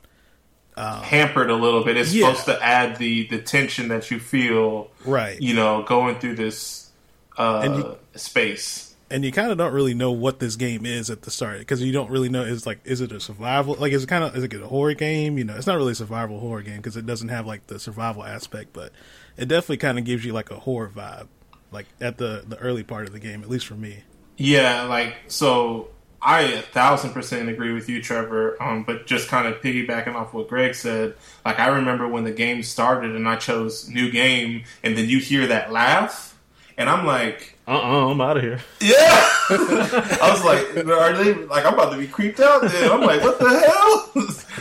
Hampered 0.75 1.49
a 1.51 1.55
little 1.55 1.83
bit. 1.83 1.97
It's 1.97 2.13
Yeah. 2.13 2.27
supposed 2.29 2.45
to 2.45 2.63
add 2.63 2.97
the 2.97 3.27
the 3.27 3.37
tension 3.39 3.89
that 3.89 4.09
you 4.09 4.19
feel, 4.19 4.89
right. 5.05 5.39
you 5.41 5.53
know, 5.53 5.83
going 5.83 6.15
through 6.19 6.35
this 6.35 6.89
uh, 7.37 7.61
And 7.63 7.75
you- 7.77 7.97
space. 8.15 8.95
and 9.11 9.23
you 9.23 9.31
kind 9.31 9.51
of 9.51 9.57
don't 9.57 9.73
really 9.73 9.93
know 9.93 10.11
what 10.11 10.39
this 10.39 10.55
game 10.55 10.85
is 10.85 11.09
at 11.11 11.21
the 11.23 11.31
start 11.31 11.59
because 11.59 11.81
you 11.83 11.91
don't 11.91 12.09
really 12.09 12.29
know 12.29 12.41
is 12.43 12.65
like 12.65 12.79
is 12.85 13.01
it 13.01 13.11
a 13.11 13.19
survival 13.19 13.75
like 13.79 13.91
is 13.91 14.03
it 14.03 14.07
kind 14.07 14.23
of 14.23 14.35
is 14.35 14.43
it 14.43 14.53
a 14.53 14.67
horror 14.67 14.93
game 14.95 15.37
you 15.37 15.43
know 15.43 15.55
it's 15.55 15.67
not 15.67 15.75
really 15.77 15.91
a 15.91 15.95
survival 15.95 16.39
horror 16.39 16.61
game 16.63 16.77
because 16.77 16.95
it 16.97 17.05
doesn't 17.05 17.29
have 17.29 17.45
like 17.45 17.65
the 17.67 17.79
survival 17.79 18.23
aspect 18.23 18.71
but 18.73 18.91
it 19.37 19.47
definitely 19.47 19.77
kind 19.77 19.97
of 19.99 20.05
gives 20.05 20.23
you 20.25 20.31
like 20.33 20.49
a 20.51 20.55
horror 20.59 20.89
vibe 20.95 21.27
like 21.71 21.85
at 22.01 22.17
the 22.17 22.43
the 22.47 22.57
early 22.57 22.83
part 22.83 23.05
of 23.07 23.13
the 23.13 23.19
game 23.19 23.41
at 23.43 23.49
least 23.49 23.65
for 23.67 23.75
me 23.75 24.03
Yeah, 24.37 24.83
like 24.83 25.15
so. 25.27 25.89
I 26.23 26.41
a 26.41 26.61
thousand 26.61 27.11
percent 27.11 27.49
agree 27.49 27.73
with 27.73 27.89
you, 27.89 28.01
Trevor. 28.01 28.61
Um, 28.61 28.83
but 28.83 29.05
just 29.05 29.27
kind 29.27 29.47
of 29.47 29.61
piggybacking 29.61 30.15
off 30.15 30.33
what 30.33 30.47
Greg 30.47 30.75
said, 30.75 31.15
like 31.45 31.59
I 31.59 31.67
remember 31.67 32.07
when 32.07 32.23
the 32.23 32.31
game 32.31 32.63
started 32.63 33.15
and 33.15 33.27
I 33.27 33.35
chose 33.35 33.89
new 33.89 34.09
game, 34.11 34.63
and 34.83 34.97
then 34.97 35.09
you 35.09 35.19
hear 35.19 35.47
that 35.47 35.71
laugh, 35.71 36.37
and 36.77 36.89
I'm 36.89 37.05
like, 37.05 37.57
Uh 37.67 37.71
uh-uh, 37.71 37.81
uh, 37.81 38.07
i 38.07 38.11
am 38.11 38.21
out 38.21 38.37
of 38.37 38.43
here. 38.43 38.59
yeah. 38.79 39.29
I 39.49 40.29
was 40.31 40.43
like, 40.45 40.87
are 40.87 41.13
they 41.13 41.33
like 41.33 41.65
I'm 41.65 41.73
about 41.73 41.91
to 41.91 41.97
be 41.97 42.07
creeped 42.07 42.39
out? 42.39 42.61
Then 42.61 42.91
I'm 42.91 43.01
like, 43.01 43.21
what 43.21 43.39
the 43.39 43.49
hell? 43.49 44.11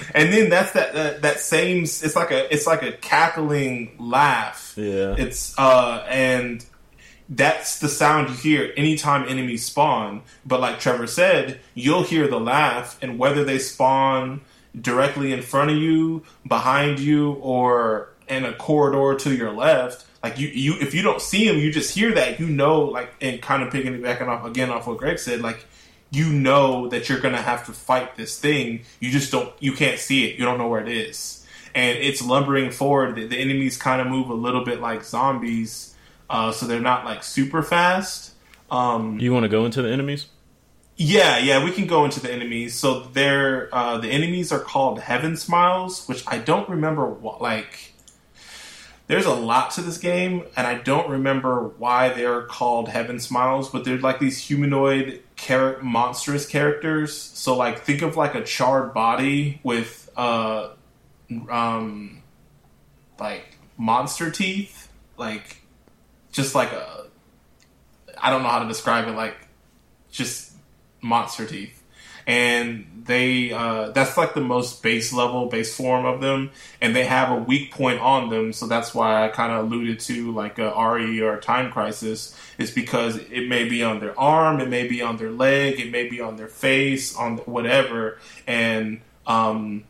and 0.15 0.33
then 0.33 0.51
that's 0.51 0.73
that 0.73 0.95
that, 0.95 1.23
that 1.23 1.41
same. 1.41 1.85
It's 1.85 2.17
like 2.17 2.33
a 2.33 2.53
it's 2.53 2.67
like 2.67 2.83
a 2.83 2.93
cackling 2.93 3.95
laugh. 3.99 4.75
Yeah. 4.77 5.15
It's 5.17 5.57
uh 5.57 6.05
and 6.09 6.65
that's 7.37 7.79
the 7.79 7.89
sound 7.89 8.29
you 8.29 8.37
hear 8.37 8.73
anytime 8.77 9.27
enemies 9.27 9.65
spawn. 9.65 10.23
But 10.45 10.61
like 10.61 10.81
Trevor 10.81 11.07
said, 11.07 11.61
you'll 11.75 12.03
hear 12.03 12.29
the 12.29 12.39
laugh, 12.39 12.99
and 13.03 13.19
whether 13.19 13.43
they 13.43 13.59
spawn 13.59 14.43
directly 14.79 15.33
in 15.33 15.43
front 15.43 15.71
of 15.71 15.77
you, 15.77 16.23
behind 16.47 16.99
you, 16.99 17.33
or 17.33 18.11
in 18.29 18.45
a 18.45 18.53
corridor 18.53 19.19
to 19.21 19.35
your 19.35 19.53
left, 19.53 20.07
like 20.23 20.39
you, 20.39 20.49
you 20.49 20.75
if 20.81 20.95
you 20.95 21.03
don't 21.03 21.23
see 21.23 21.49
them, 21.49 21.59
you 21.59 21.73
just 21.73 21.95
hear 21.95 22.13
that. 22.13 22.39
You 22.39 22.47
know, 22.47 22.83
like 22.83 23.13
and 23.21 23.41
kind 23.41 23.63
of 23.63 23.73
piggybacking 23.73 24.29
off 24.29 24.45
again 24.45 24.71
off 24.71 24.87
what 24.87 24.99
Greg 24.99 25.19
said, 25.19 25.41
like 25.41 25.65
you 26.11 26.31
know 26.31 26.89
that 26.89 27.09
you're 27.09 27.21
gonna 27.21 27.41
have 27.41 27.65
to 27.67 27.73
fight 27.73 28.17
this 28.17 28.39
thing. 28.39 28.83
You 29.01 29.11
just 29.11 29.33
don't, 29.33 29.51
you 29.59 29.73
can't 29.73 29.99
see 29.99 30.29
it. 30.29 30.39
You 30.39 30.45
don't 30.45 30.59
know 30.59 30.69
where 30.69 30.83
it 30.83 30.89
is, 30.89 31.47
and 31.75 31.99
it's 31.99 32.23
lumbering 32.23 32.71
forward. 32.71 33.17
The, 33.17 33.27
the 33.27 33.39
enemies 33.39 33.79
kind 33.79 34.03
of 34.03 34.07
move 34.07 34.29
a 34.29 34.35
little 34.35 34.65
bit 34.65 34.81
like 34.81 35.03
zombies, 35.03 35.92
uh, 36.31 36.53
so 36.53 36.67
they're 36.67 36.81
not 36.81 37.05
like 37.05 37.23
super 37.23 37.63
fast. 37.63 38.33
Um, 38.71 39.19
You 39.21 39.33
want 39.33 39.45
to 39.45 39.49
go 39.49 39.65
into 39.65 39.83
the 39.83 39.91
enemies? 39.91 40.27
yeah, 40.97 41.39
yeah, 41.39 41.65
we 41.65 41.73
can 41.73 41.87
go 41.87 42.05
into 42.05 42.21
the 42.21 42.33
enemies. 42.33 42.75
So 42.79 43.01
they're 43.01 43.69
uh, 43.75 43.99
the 43.99 44.11
enemies 44.11 44.53
are 44.53 44.61
called 44.61 45.01
Heaven 45.01 45.37
Smiles, 45.37 46.07
which 46.07 46.23
I 46.27 46.39
don't 46.39 46.69
remember 46.69 47.07
what 47.07 47.41
like. 47.43 47.93
there's 49.09 49.27
a 49.27 49.35
lot 49.35 49.73
to 49.73 49.81
this 49.83 49.99
game, 49.99 50.45
and 50.57 50.67
I 50.67 50.75
don't 50.75 51.09
remember 51.11 51.69
why 51.79 52.11
they're 52.11 52.43
called 52.43 52.89
Heaven 52.89 53.19
Smiles, 53.21 53.69
but 53.71 53.85
they're 53.85 53.99
like 53.99 54.21
these 54.21 54.39
humanoid, 54.39 55.23
char- 55.37 55.79
monstrous 55.83 56.47
characters. 56.47 57.15
So, 57.19 57.57
like, 57.57 57.81
think 57.81 58.03
of 58.03 58.17
like 58.17 58.35
a 58.35 58.45
charred 58.45 58.95
body 58.95 59.61
with, 59.65 60.11
uh, 60.17 60.69
um, 61.51 62.23
like 63.19 63.57
monster 63.77 64.31
teeth, 64.31 64.89
like 65.17 65.62
just 66.33 66.55
like 66.55 66.73
a, 66.73 67.07
I 68.21 68.31
don't 68.31 68.43
know 68.43 68.49
how 68.49 68.61
to 68.61 68.69
describe 68.69 69.07
it, 69.07 69.13
like 69.13 69.37
just 70.11 70.53
monster 71.01 71.47
teeth. 71.47 71.79
And 72.25 73.03
they 73.05 73.53
uh, 73.53 73.91
that's 73.91 74.17
like 74.17 74.35
the 74.35 74.41
most 74.41 74.81
base 74.81 75.13
level 75.13 75.47
base 75.47 75.77
form 75.77 76.05
of 76.05 76.21
them. 76.21 76.51
And 76.81 76.95
they 76.95 77.05
have 77.05 77.33
a 77.33 77.37
weak 77.37 77.73
point 77.73 78.01
on 78.01 78.29
them 78.31 78.53
so 78.53 78.69
that's 78.69 78.95
why 78.95 79.25
i 79.25 79.29
kind 79.29 79.53
of 79.53 79.65
alluded 79.65 79.99
to 80.01 80.31
like 80.31 80.59
a 80.59 80.73
re 80.93 81.21
or 81.21 81.35
a 81.35 81.41
time 81.41 81.73
crisis 81.73 82.37
is 82.59 82.71
because 82.71 83.17
it 83.17 83.49
may 83.49 83.69
be 83.69 83.83
on 83.83 83.99
their 83.99 84.19
arm 84.19 84.61
it 84.61 84.69
may 84.69 84.87
be 84.87 85.03
on 85.03 85.17
their 85.17 85.33
leg 85.33 85.81
it 85.81 85.91
may 85.91 86.09
be 86.09 86.21
on 86.21 86.37
their 86.37 86.47
face 86.47 87.17
on 87.17 87.39
whatever. 87.39 88.19
And 88.47 89.01
um, 89.27 89.83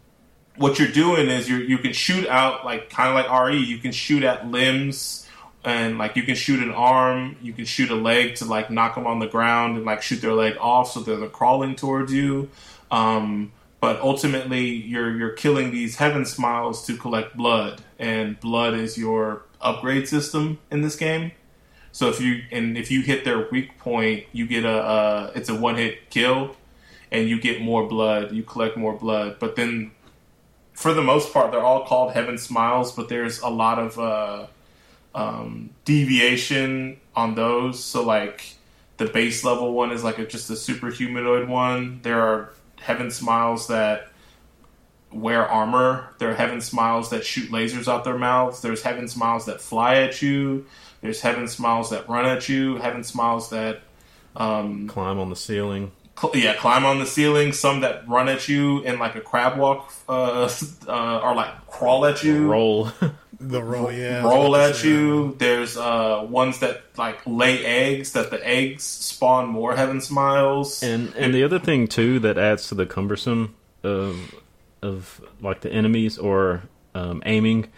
what 0.56 0.78
you're 0.78 0.88
doing 0.88 1.28
is 1.28 1.50
you 1.50 1.56
you 1.58 1.78
can 1.78 1.92
shoot 1.92 2.26
out 2.28 2.64
like 2.64 2.88
kind 2.88 3.10
of 3.10 3.14
like 3.14 3.46
re 3.46 3.58
you 3.58 3.76
can 3.76 3.92
shoot 3.92 4.22
at 4.22 4.46
limbs 4.46 5.28
and 5.64 5.98
like 5.98 6.16
you 6.16 6.22
can 6.24 6.34
shoot 6.34 6.60
an 6.62 6.72
arm, 6.72 7.36
you 7.40 7.52
can 7.52 7.64
shoot 7.64 7.90
a 7.90 7.94
leg 7.94 8.36
to 8.36 8.44
like 8.44 8.70
knock 8.70 8.94
them 8.96 9.06
on 9.06 9.20
the 9.20 9.28
ground 9.28 9.76
and 9.76 9.86
like 9.86 10.02
shoot 10.02 10.20
their 10.20 10.32
leg 10.32 10.56
off 10.60 10.92
so 10.92 11.00
they're 11.00 11.28
crawling 11.28 11.76
towards 11.76 12.12
you. 12.12 12.48
Um, 12.90 13.52
but 13.80 14.00
ultimately, 14.00 14.66
you're 14.66 15.16
you're 15.16 15.32
killing 15.32 15.72
these 15.72 15.96
heaven 15.96 16.24
smiles 16.24 16.86
to 16.86 16.96
collect 16.96 17.36
blood, 17.36 17.82
and 17.98 18.38
blood 18.38 18.74
is 18.74 18.96
your 18.96 19.42
upgrade 19.60 20.08
system 20.08 20.58
in 20.70 20.82
this 20.82 20.94
game. 20.94 21.32
So 21.90 22.08
if 22.08 22.20
you 22.20 22.42
and 22.50 22.78
if 22.78 22.90
you 22.90 23.02
hit 23.02 23.24
their 23.24 23.48
weak 23.50 23.78
point, 23.78 24.26
you 24.32 24.46
get 24.46 24.64
a 24.64 25.32
it's 25.34 25.48
a 25.48 25.54
one 25.54 25.76
hit 25.76 26.10
kill, 26.10 26.56
and 27.10 27.28
you 27.28 27.40
get 27.40 27.60
more 27.60 27.86
blood. 27.86 28.32
You 28.32 28.42
collect 28.42 28.76
more 28.76 28.94
blood, 28.94 29.36
but 29.38 29.56
then 29.56 29.90
for 30.74 30.94
the 30.94 31.02
most 31.02 31.32
part, 31.32 31.52
they're 31.52 31.60
all 31.60 31.84
called 31.84 32.12
heaven 32.12 32.38
smiles. 32.38 32.92
But 32.92 33.08
there's 33.08 33.40
a 33.40 33.48
lot 33.48 33.78
of 33.78 33.98
uh, 33.98 34.46
um, 35.14 35.70
deviation 35.84 37.00
on 37.14 37.34
those. 37.34 37.82
So 37.82 38.02
like 38.02 38.56
the 38.96 39.06
base 39.06 39.44
level 39.44 39.72
one 39.72 39.92
is 39.92 40.04
like 40.04 40.18
a, 40.18 40.26
just 40.26 40.50
a 40.50 40.56
super 40.56 40.90
humanoid 40.90 41.48
one. 41.48 42.00
There 42.02 42.20
are 42.20 42.52
heaven 42.80 43.10
smiles 43.10 43.68
that 43.68 44.08
wear 45.12 45.46
armor. 45.46 46.08
There 46.18 46.30
are 46.30 46.34
heaven 46.34 46.60
smiles 46.60 47.10
that 47.10 47.24
shoot 47.24 47.50
lasers 47.50 47.88
out 47.88 48.04
their 48.04 48.18
mouths. 48.18 48.62
There's 48.62 48.82
heaven 48.82 49.08
smiles 49.08 49.46
that 49.46 49.60
fly 49.60 49.96
at 49.96 50.22
you. 50.22 50.66
There's 51.00 51.20
heaven 51.20 51.48
smiles 51.48 51.90
that 51.90 52.08
run 52.08 52.24
at 52.26 52.48
you. 52.48 52.76
Heaven 52.76 53.04
smiles 53.04 53.50
that 53.50 53.82
um, 54.36 54.88
climb 54.88 55.18
on 55.18 55.30
the 55.30 55.36
ceiling. 55.36 55.92
Cl- 56.18 56.36
yeah, 56.36 56.54
climb 56.54 56.84
on 56.84 56.98
the 56.98 57.06
ceiling. 57.06 57.52
Some 57.52 57.80
that 57.80 58.08
run 58.08 58.28
at 58.28 58.48
you 58.48 58.82
in 58.82 58.98
like 58.98 59.16
a 59.16 59.20
crab 59.20 59.58
walk, 59.58 59.92
uh, 60.08 60.48
uh, 60.88 61.18
or 61.18 61.34
like 61.34 61.66
crawl 61.66 62.06
at 62.06 62.22
you. 62.22 62.46
Roll. 62.46 62.90
the 63.48 63.62
roll, 63.62 63.90
yeah, 63.92 64.22
roll 64.22 64.54
at 64.56 64.82
you. 64.84 65.34
There's 65.38 65.76
uh, 65.76 66.26
ones 66.28 66.60
that 66.60 66.82
like 66.96 67.18
lay 67.26 67.64
eggs. 67.64 68.12
That 68.12 68.30
the 68.30 68.46
eggs 68.46 68.82
spawn 68.84 69.48
more 69.48 69.74
heaven 69.76 70.00
smiles. 70.00 70.82
And 70.82 71.12
and 71.16 71.34
the 71.34 71.44
other 71.44 71.58
thing 71.58 71.86
too 71.88 72.18
that 72.20 72.38
adds 72.38 72.68
to 72.68 72.74
the 72.74 72.86
cumbersome 72.86 73.54
of 73.82 74.34
of 74.82 75.20
like 75.40 75.60
the 75.60 75.72
enemies 75.72 76.18
or 76.18 76.62
um, 76.94 77.22
aiming 77.26 77.68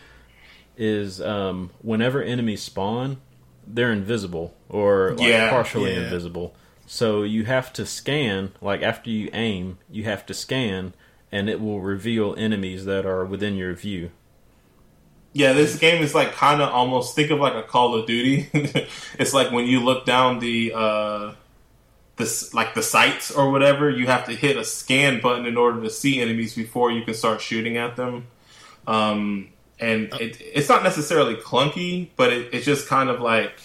is 0.77 1.21
um, 1.21 1.71
whenever 1.83 2.23
enemies 2.23 2.63
spawn, 2.63 3.19
they're 3.67 3.93
invisible 3.93 4.55
or 4.69 5.15
like 5.17 5.29
Yeah. 5.29 5.51
partially 5.51 5.93
Yeah. 5.93 6.05
invisible. 6.05 6.55
So 6.87 7.23
you 7.23 7.45
have 7.45 7.73
to 7.75 7.87
scan. 7.87 8.53
Like 8.61 8.83
after 8.83 9.09
you 9.11 9.31
aim, 9.33 9.79
you 9.91 10.05
have 10.05 10.27
to 10.27 10.35
scan, 10.35 10.93
and 11.33 11.49
it 11.49 11.61
will 11.61 11.81
reveal 11.81 12.35
enemies 12.37 12.85
that 12.85 13.07
are 13.07 13.25
within 13.25 13.55
your 13.57 13.73
view. 13.75 14.11
Yeah, 15.35 15.53
this 15.53 15.77
game 15.79 16.03
is 16.03 16.15
like 16.15 16.33
kind 16.33 16.63
of 16.63 16.71
almost 16.71 17.17
think 17.17 17.31
of 17.31 17.41
like 17.41 17.55
a 17.55 17.63
Call 17.65 17.97
of 17.97 18.07
Duty. 18.07 18.49
it's 19.19 19.35
like 19.35 19.51
when 19.51 19.67
you 19.67 19.81
look 19.81 20.07
down 20.07 20.39
the 20.39 20.73
uh 20.75 21.33
this 22.17 22.55
like 22.55 22.75
the 22.75 22.83
sights 22.83 23.33
or 23.33 23.51
whatever, 23.51 23.91
you 23.91 24.07
have 24.07 24.27
to 24.27 24.33
hit 24.33 24.57
a 24.57 24.65
scan 24.65 25.21
button 25.21 25.45
in 25.45 25.57
order 25.57 25.83
to 25.83 25.91
see 25.91 26.21
enemies 26.21 26.55
before 26.55 26.93
you 26.93 27.03
can 27.03 27.15
start 27.15 27.41
shooting 27.41 27.77
at 27.77 27.97
them. 27.97 28.29
Um 28.87 29.51
and 29.81 30.15
it, 30.21 30.41
it's 30.41 30.69
not 30.69 30.85
necessarily 30.85 31.35
clunky, 31.35 32.11
but 32.15 32.33
it, 32.33 32.55
it's 32.55 32.65
just 32.65 32.89
kind 32.89 33.11
of 33.11 33.21
like 33.21 33.61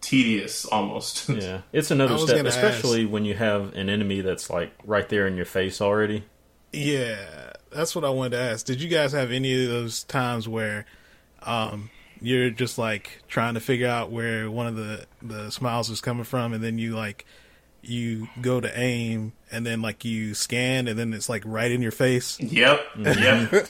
tedious 0.00 0.64
almost. 0.64 1.28
Yeah, 1.38 1.62
it's 1.72 1.90
another 1.90 2.18
step, 2.18 2.36
gonna 2.36 2.48
especially 2.48 3.04
when 3.04 3.24
you 3.24 3.34
have 3.34 3.74
an 3.74 3.90
enemy 3.90 4.20
that's 4.20 4.48
like 4.48 4.72
right 4.84 5.08
there 5.08 5.26
in 5.26 5.36
your 5.36 5.44
face 5.44 5.80
already. 5.80 6.24
Yeah, 6.72 7.47
that's 7.70 7.94
what 7.94 8.04
I 8.04 8.10
wanted 8.10 8.30
to 8.30 8.38
ask. 8.42 8.66
Did 8.66 8.80
you 8.80 8.88
guys 8.88 9.12
have 9.12 9.30
any 9.32 9.64
of 9.64 9.70
those 9.70 10.04
times 10.04 10.48
where 10.48 10.86
um, 11.42 11.90
you're 12.20 12.50
just 12.50 12.78
like 12.78 13.22
trying 13.28 13.54
to 13.54 13.60
figure 13.60 13.88
out 13.88 14.10
where 14.10 14.50
one 14.50 14.66
of 14.66 14.76
the 14.76 15.06
the 15.22 15.50
smiles 15.50 15.90
is 15.90 16.00
coming 16.00 16.24
from, 16.24 16.52
and 16.52 16.62
then 16.62 16.78
you 16.78 16.96
like 16.96 17.26
you 17.82 18.28
go 18.40 18.60
to 18.60 18.78
aim, 18.78 19.32
and 19.50 19.66
then 19.66 19.82
like 19.82 20.04
you 20.04 20.34
scan, 20.34 20.88
and 20.88 20.98
then 20.98 21.12
it's 21.12 21.28
like 21.28 21.42
right 21.46 21.70
in 21.70 21.82
your 21.82 21.92
face. 21.92 22.40
yep. 22.40 22.84
Yep. 22.96 23.68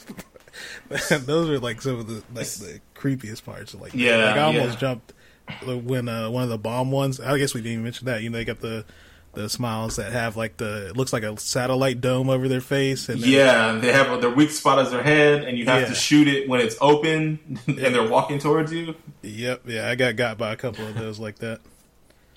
those 0.89 1.51
are 1.51 1.59
like 1.59 1.81
some 1.83 1.99
of 1.99 2.07
the 2.07 2.23
like 2.35 2.47
the 2.47 2.81
creepiest 2.95 3.45
parts. 3.45 3.75
Like 3.75 3.95
Yeah, 3.95 4.17
like 4.17 4.37
I 4.37 4.43
almost 4.43 4.75
yeah. 4.75 4.81
jumped 4.81 5.13
when 5.67 6.09
uh, 6.09 6.31
one 6.31 6.43
of 6.43 6.49
the 6.49 6.59
bomb 6.59 6.91
ones. 6.91 7.21
I 7.21 7.39
guess 7.39 7.55
we 7.55 7.61
didn't 7.61 7.73
even 7.73 7.85
mention 7.85 8.07
that. 8.07 8.23
You 8.23 8.31
know, 8.31 8.39
they 8.39 8.45
got 8.45 8.61
the 8.61 8.85
the 9.39 9.49
smiles 9.49 9.97
that 9.97 10.11
have 10.13 10.37
like 10.37 10.57
the 10.57 10.89
it 10.89 10.97
looks 10.97 11.13
like 11.13 11.23
a 11.23 11.39
satellite 11.39 12.01
dome 12.01 12.29
over 12.29 12.49
their 12.49 12.61
face, 12.61 13.09
and 13.09 13.21
Yeah, 13.21 13.73
they 13.79 13.93
have 13.93 14.21
their 14.21 14.31
weak 14.31 14.51
spot 14.51 14.79
as 14.81 14.91
their 14.91 15.03
head, 15.03 15.45
and 15.45 15.57
you 15.57 15.65
have 15.67 15.83
Yeah. 15.83 15.89
to 15.89 15.95
shoot 15.95 16.27
it 16.27 16.49
when 16.49 16.61
it's 16.61 16.77
open 16.81 17.39
and 17.67 17.79
they're 17.79 18.09
walking 18.09 18.39
towards 18.41 18.73
you. 18.73 18.97
Yep, 19.23 19.63
yeah, 19.67 19.89
I 19.89 19.95
got 19.95 20.17
got 20.17 20.39
by 20.39 20.53
a 20.53 20.57
couple 20.57 20.87
of 20.87 20.95
those 20.97 21.19
like 21.21 21.39
that. 21.39 21.61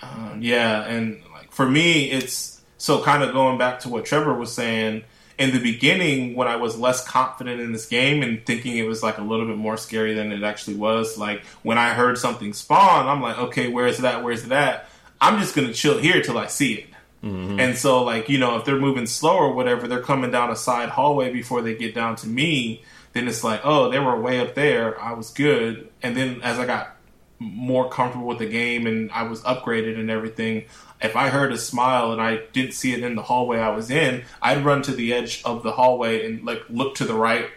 Um, 0.03 0.39
yeah, 0.41 0.83
and 0.83 1.21
like 1.33 1.51
for 1.51 1.67
me, 1.67 2.11
it's 2.11 2.61
so 2.77 3.01
kind 3.01 3.23
of 3.23 3.33
going 3.33 3.57
back 3.57 3.79
to 3.81 3.89
what 3.89 4.05
Trevor 4.05 4.33
was 4.33 4.53
saying 4.53 5.03
in 5.39 5.51
the 5.53 5.59
beginning 5.59 6.35
when 6.35 6.47
I 6.47 6.55
was 6.57 6.77
less 6.77 7.03
confident 7.07 7.59
in 7.61 7.71
this 7.71 7.87
game 7.87 8.21
and 8.21 8.45
thinking 8.45 8.77
it 8.77 8.87
was 8.87 9.01
like 9.01 9.17
a 9.17 9.23
little 9.23 9.47
bit 9.47 9.57
more 9.57 9.75
scary 9.77 10.13
than 10.13 10.31
it 10.31 10.43
actually 10.43 10.75
was. 10.77 11.17
Like 11.17 11.43
when 11.63 11.77
I 11.79 11.93
heard 11.95 12.17
something 12.19 12.53
spawn, 12.53 13.07
I'm 13.07 13.21
like, 13.21 13.39
okay, 13.39 13.69
where's 13.69 13.97
that? 13.99 14.23
Where's 14.23 14.43
that? 14.45 14.87
I'm 15.19 15.39
just 15.39 15.55
gonna 15.55 15.73
chill 15.73 15.97
here 15.99 16.21
till 16.21 16.37
I 16.37 16.47
see 16.47 16.73
it. 16.73 16.87
Mm-hmm. 17.23 17.59
And 17.59 17.77
so, 17.77 18.03
like, 18.03 18.29
you 18.29 18.39
know, 18.39 18.57
if 18.57 18.65
they're 18.65 18.79
moving 18.79 19.05
slow 19.05 19.37
or 19.37 19.53
whatever, 19.53 19.87
they're 19.87 20.01
coming 20.01 20.31
down 20.31 20.49
a 20.49 20.55
side 20.55 20.89
hallway 20.89 21.31
before 21.31 21.61
they 21.61 21.75
get 21.75 21.93
down 21.93 22.15
to 22.17 22.27
me. 22.27 22.83
Then 23.13 23.27
it's 23.27 23.43
like, 23.43 23.61
oh, 23.63 23.91
they 23.91 23.99
were 23.99 24.19
way 24.19 24.39
up 24.39 24.55
there. 24.55 24.99
I 24.99 25.13
was 25.13 25.31
good. 25.31 25.89
And 26.01 26.15
then 26.15 26.41
as 26.41 26.57
I 26.57 26.65
got 26.65 26.95
more 27.39 27.89
comfortable 27.89 28.27
with 28.27 28.39
the 28.39 28.45
game 28.45 28.87
and 28.87 29.11
I 29.11 29.23
was 29.23 29.41
upgraded 29.41 29.99
and 29.99 30.09
everything, 30.09 30.65
if 31.01 31.15
I 31.15 31.29
heard 31.29 31.51
a 31.51 31.57
smile 31.57 32.11
and 32.11 32.21
I 32.21 32.41
didn't 32.53 32.73
see 32.73 32.93
it 32.93 33.03
in 33.03 33.15
the 33.15 33.23
hallway 33.23 33.59
I 33.59 33.75
was 33.75 33.89
in, 33.89 34.23
I'd 34.41 34.63
run 34.63 34.81
to 34.83 34.91
the 34.91 35.13
edge 35.13 35.41
of 35.43 35.63
the 35.63 35.71
hallway 35.71 36.25
and 36.25 36.45
like 36.45 36.63
look 36.69 36.95
to 36.95 37.05
the 37.05 37.15
right, 37.15 37.49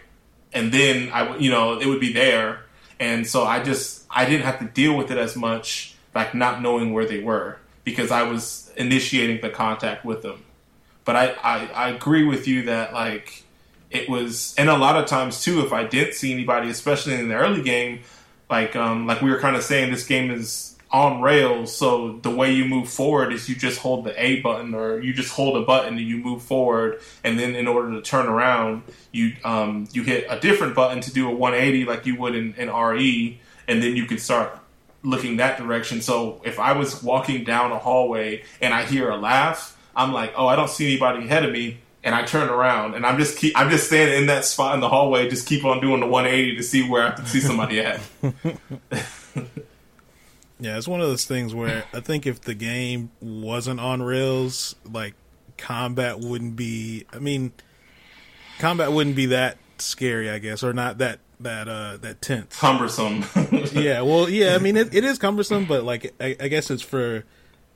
and 0.51 0.71
then 0.71 1.09
I, 1.13 1.37
you 1.37 1.51
know, 1.51 1.79
it 1.79 1.85
would 1.85 1.99
be 1.99 2.13
there. 2.13 2.63
And 2.99 3.27
so 3.27 3.43
I 3.43 3.61
just 3.61 4.05
I 4.09 4.25
didn't 4.25 4.45
have 4.45 4.59
to 4.59 4.65
deal 4.65 4.97
with 4.97 5.11
it 5.11 5.17
as 5.17 5.35
much, 5.35 5.95
like 6.13 6.33
not 6.33 6.61
knowing 6.61 6.93
where 6.93 7.05
they 7.05 7.19
were 7.19 7.57
because 7.83 8.09
I 8.09 8.23
was 8.23 8.64
initiating 8.77 9.41
the 9.41 9.49
contact 9.49 10.05
with 10.05 10.21
them. 10.21 10.43
But 11.03 11.15
I, 11.15 11.35
I, 11.43 11.65
I 11.67 11.89
agree 11.89 12.23
with 12.23 12.47
you 12.47 12.63
that 12.63 12.93
like 12.93 13.43
it 13.91 14.09
was, 14.09 14.55
and 14.57 14.69
a 14.69 14.77
lot 14.77 14.97
of 14.97 15.05
times 15.05 15.43
too, 15.43 15.61
if 15.65 15.71
I 15.71 15.85
didn't 15.85 16.15
see 16.15 16.33
anybody, 16.33 16.69
especially 16.69 17.13
in 17.13 17.29
the 17.29 17.35
early 17.35 17.61
game, 17.61 18.01
like 18.49 18.75
um, 18.75 19.07
like 19.07 19.21
we 19.21 19.29
were 19.29 19.39
kind 19.39 19.55
of 19.55 19.63
saying, 19.63 19.91
this 19.91 20.05
game 20.05 20.31
is 20.31 20.75
on 20.91 21.21
rails. 21.21 21.75
So 21.75 22.19
the 22.19 22.29
way 22.29 22.53
you 22.53 22.65
move 22.65 22.89
forward 22.89 23.33
is 23.33 23.49
you 23.49 23.55
just 23.55 23.79
hold 23.79 24.05
the 24.05 24.23
A 24.23 24.41
button, 24.41 24.73
or 24.73 24.99
you 24.99 25.13
just 25.13 25.31
hold 25.31 25.61
a 25.61 25.65
button 25.65 25.97
and 25.97 26.07
you 26.07 26.17
move 26.17 26.41
forward, 26.41 26.99
and 27.23 27.39
then 27.39 27.55
in 27.55 27.67
order 27.67 27.91
to 27.91 28.01
turn 28.01 28.27
around, 28.27 28.83
you 29.11 29.33
um, 29.43 29.87
you 29.91 30.03
hit 30.03 30.25
a 30.29 30.39
different 30.39 30.75
button 30.75 31.01
to 31.01 31.11
do 31.11 31.27
a 31.29 31.35
180 31.35 31.85
like 31.85 32.05
you 32.05 32.15
would 32.17 32.35
in, 32.35 32.53
in 32.55 32.69
RE, 32.71 33.39
and 33.67 33.83
then 33.83 33.95
you 33.95 34.05
can 34.05 34.17
start 34.17 34.57
looking 35.05 35.37
that 35.37 35.57
direction. 35.57 36.01
So 36.01 36.41
if 36.43 36.59
I 36.59 36.73
was 36.73 37.01
walking 37.01 37.43
down 37.43 37.71
a 37.71 37.79
hallway 37.79 38.43
and 38.61 38.73
I 38.73 38.83
hear 38.83 39.09
a 39.09 39.17
laugh, 39.17 39.77
I'm 39.95 40.11
like, 40.11 40.33
oh, 40.35 40.47
I 40.47 40.55
don't 40.55 40.69
see 40.69 40.87
anybody 40.87 41.25
ahead 41.25 41.45
of 41.45 41.51
me. 41.51 41.79
And 42.03 42.13
I 42.13 42.23
turn 42.23 42.49
around 42.49 42.93
and 42.93 43.03
I'm 43.03 43.17
just 43.17 43.37
keep 43.39 43.57
I'm 43.57 43.71
just 43.71 43.87
standing 43.87 44.19
in 44.19 44.27
that 44.27 44.45
spot 44.45 44.75
in 44.75 44.79
the 44.79 44.89
hallway, 44.89 45.27
just 45.27 45.47
keep 45.47 45.65
on 45.65 45.81
doing 45.81 46.01
the 46.01 46.05
180 46.05 46.57
to 46.57 46.63
see 46.63 46.87
where 46.87 47.07
I 47.07 47.11
can 47.15 47.25
see 47.25 47.39
somebody 47.39 47.79
at. 47.79 47.99
Yeah, 50.59 50.77
it's 50.77 50.87
one 50.87 51.01
of 51.01 51.07
those 51.07 51.25
things 51.25 51.53
where 51.53 51.83
I 51.93 51.99
think 51.99 52.25
if 52.25 52.41
the 52.41 52.53
game 52.53 53.11
wasn't 53.19 53.79
on 53.79 54.01
rails, 54.01 54.75
like 54.89 55.13
combat 55.57 56.19
wouldn't 56.19 56.55
be. 56.55 57.05
I 57.11 57.19
mean, 57.19 57.51
combat 58.59 58.91
wouldn't 58.91 59.17
be 59.17 59.27
that 59.27 59.57
scary, 59.79 60.29
I 60.29 60.39
guess, 60.39 60.63
or 60.63 60.71
not 60.71 60.99
that 60.99 61.19
that 61.45 61.67
uh 61.67 61.97
that 62.01 62.21
tense. 62.21 62.59
Cumbersome. 62.59 63.23
yeah, 63.73 64.01
well, 64.01 64.29
yeah. 64.29 64.55
I 64.55 64.57
mean, 64.59 64.75
it, 64.77 64.93
it 64.93 65.03
is 65.03 65.17
cumbersome, 65.17 65.65
but 65.65 65.83
like, 65.83 66.13
I, 66.19 66.35
I 66.39 66.47
guess 66.49 66.69
it's 66.69 66.83
for 66.83 67.23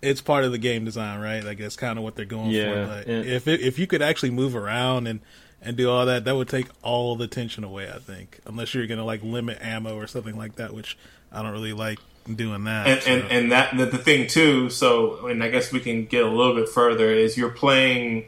it's 0.02 0.22
part 0.22 0.44
of 0.44 0.52
the 0.52 0.58
game 0.58 0.86
design, 0.86 1.20
right? 1.20 1.44
Like, 1.44 1.58
that's 1.58 1.76
kind 1.76 1.98
of 1.98 2.04
what 2.04 2.16
they're 2.16 2.26
going 2.26 2.52
Yeah, 2.52 2.86
for. 2.86 3.04
But 3.06 3.08
if 3.10 3.48
it, 3.48 3.62
if 3.62 3.80
you 3.80 3.88
could 3.88 4.02
actually 4.02 4.32
move 4.32 4.56
around 4.56 5.08
and 5.08 5.22
and 5.62 5.76
do 5.76 5.90
all 5.90 6.06
that, 6.06 6.26
that 6.26 6.36
would 6.36 6.48
take 6.50 6.68
all 6.82 7.16
the 7.16 7.28
tension 7.28 7.64
away. 7.64 7.90
I 7.90 8.00
think, 8.00 8.40
unless 8.46 8.74
you're 8.74 8.88
gonna 8.88 9.06
like 9.06 9.24
limit 9.24 9.60
ammo 9.62 9.96
or 9.96 10.08
something 10.08 10.38
like 10.38 10.56
that, 10.56 10.74
which 10.74 10.98
I 11.32 11.42
don't 11.42 11.52
really 11.52 11.74
like 11.74 12.00
doing 12.34 12.66
that. 12.66 12.88
and, 12.88 13.02
so. 13.02 13.12
and 13.12 13.32
and 13.32 13.52
that 13.52 13.78
the, 13.78 13.86
the 13.86 13.98
thing 13.98 14.28
too. 14.28 14.70
So, 14.70 15.28
and 15.28 15.44
I 15.44 15.50
guess 15.50 15.72
we 15.72 15.80
can 15.80 16.06
get 16.06 16.24
a 16.26 16.30
little 16.30 16.56
bit 16.56 16.70
further. 16.70 17.12
Is 17.12 17.38
you're 17.38 17.50
playing 17.52 18.26